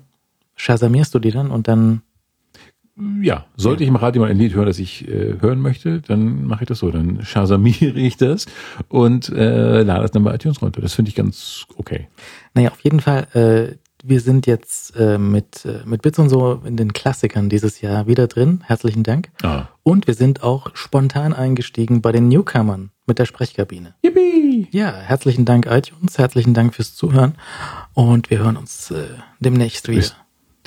Shazamierst 0.56 1.14
du 1.16 1.20
die 1.20 1.32
dann 1.32 1.50
und 1.52 1.68
dann, 1.68 2.02
Ja, 3.22 3.46
sollte 3.58 3.82
ich 3.84 3.90
im 3.90 3.96
Radio 3.96 4.22
mal 4.22 4.30
ein 4.30 4.38
Lied 4.38 4.54
hören, 4.54 4.68
das 4.68 4.78
ich 4.78 5.08
äh, 5.08 5.38
hören 5.42 5.60
möchte, 5.60 6.00
dann 6.02 6.44
mache 6.46 6.64
ich 6.64 6.68
das 6.68 6.78
so. 6.80 6.92
Dann 6.92 7.26
schasamiere 7.26 8.00
ich 8.00 8.18
das 8.18 8.46
und 8.88 9.30
äh, 9.30 9.82
lade 9.82 10.06
es 10.06 10.12
dann 10.12 10.24
bei 10.24 10.36
iTunes 10.36 10.62
runter. 10.62 10.80
Das 10.80 10.94
finde 10.94 11.10
ich 11.10 11.16
ganz 11.16 11.66
okay. 11.78 12.08
naja, 12.54 12.70
auf 12.70 12.80
jeden 12.82 13.00
Fall, 13.00 13.28
äh, 13.34 13.78
wir 14.04 14.20
sind 14.20 14.46
jetzt 14.46 14.96
äh, 14.98 15.18
mit, 15.18 15.66
äh, 15.66 15.80
mit 15.86 16.02
Bits 16.02 16.20
und 16.20 16.30
so 16.30 16.62
in 16.66 16.76
den 16.76 16.92
Klassikern 16.92 17.50
dieses 17.50 17.80
Jahr 17.82 18.06
wieder 18.06 18.28
drin. 18.28 18.62
Herzlichen 18.66 19.04
Dank. 19.04 19.30
Ah. 19.42 19.70
Und 19.82 20.08
wir 20.08 20.14
sind 20.14 20.44
auch 20.44 20.76
spontan 20.76 21.34
eingestiegen 21.34 22.02
bei 22.02 22.12
den 22.12 22.28
Newcomern 22.28 22.92
mit 23.08 23.18
der 23.18 23.26
Sprechkabine. 23.26 23.96
Yippie! 24.04 24.68
Ja, 24.72 24.94
herzlichen 24.94 25.46
Dank 25.46 25.68
iTunes, 25.68 26.18
herzlichen 26.18 26.54
Dank 26.54 26.76
fürs 26.76 26.96
Zuhören 26.96 27.36
und 27.94 28.30
wir 28.30 28.40
hören 28.40 28.58
uns 28.58 28.92
äh, 28.92 29.06
demnächst 29.40 29.88
wieder. 29.88 30.00
Ist 30.00 30.18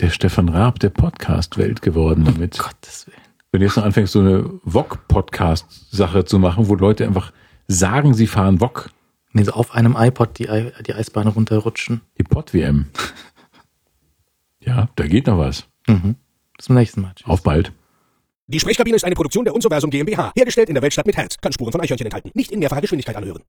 der 0.01 0.11
Stefan 0.11 0.49
Raab 0.49 0.81
der 0.81 0.91
Podcast-Welt 0.91 1.83
geworden 1.83 2.25
damit. 2.25 2.59
Gottes 2.59 3.07
Willen. 3.07 3.17
Wenn 3.53 3.61
du 3.61 3.67
jetzt 3.67 3.77
noch 3.77 3.85
anfängst, 3.85 4.13
so 4.13 4.21
eine 4.21 4.51
VOG-Podcast-Sache 4.65 6.25
zu 6.25 6.39
machen, 6.39 6.69
wo 6.69 6.75
Leute 6.75 7.07
einfach 7.07 7.33
sagen, 7.69 8.15
sie 8.15 8.27
fahren 8.27 8.61
VOG, 8.61 8.91
Nee, 9.37 9.43
so 9.45 9.53
auf 9.53 9.75
einem 9.75 9.97
iPod 9.99 10.39
die, 10.39 10.49
Ei- 10.49 10.73
die 10.87 10.95
Eisbahn 10.95 11.29
runterrutschen. 11.29 12.01
die 12.17 12.23
Pod-WM. 12.23 12.87
ja, 14.61 14.89
da 14.97 15.07
geht 15.07 15.27
noch 15.27 15.37
was. 15.37 15.67
Mhm. 15.87 16.17
Bis 16.57 16.65
zum 16.67 16.75
nächsten 16.75 17.03
Mal. 17.03 17.13
Tschüss. 17.15 17.29
Auf 17.29 17.43
bald. 17.43 17.71
Die 18.47 18.59
Sprechkabine 18.61 18.97
ist 18.97 19.05
eine 19.05 19.15
Produktion 19.15 19.45
der 19.45 19.55
Unsoversum 19.55 19.91
GmbH. 19.91 20.33
Hergestellt 20.35 20.69
in 20.71 20.75
der 20.75 20.83
Weltstadt 20.83 21.05
mit 21.07 21.17
Herz. 21.19 21.37
Kann 21.39 21.53
Spuren 21.53 21.71
von 21.71 21.81
Eichhörnchen 21.83 22.07
enthalten. 22.07 22.31
Nicht 22.35 22.51
in 22.51 22.61
mehrfacher 22.61 22.81
Geschwindigkeit 22.81 23.17
anhören. 23.17 23.43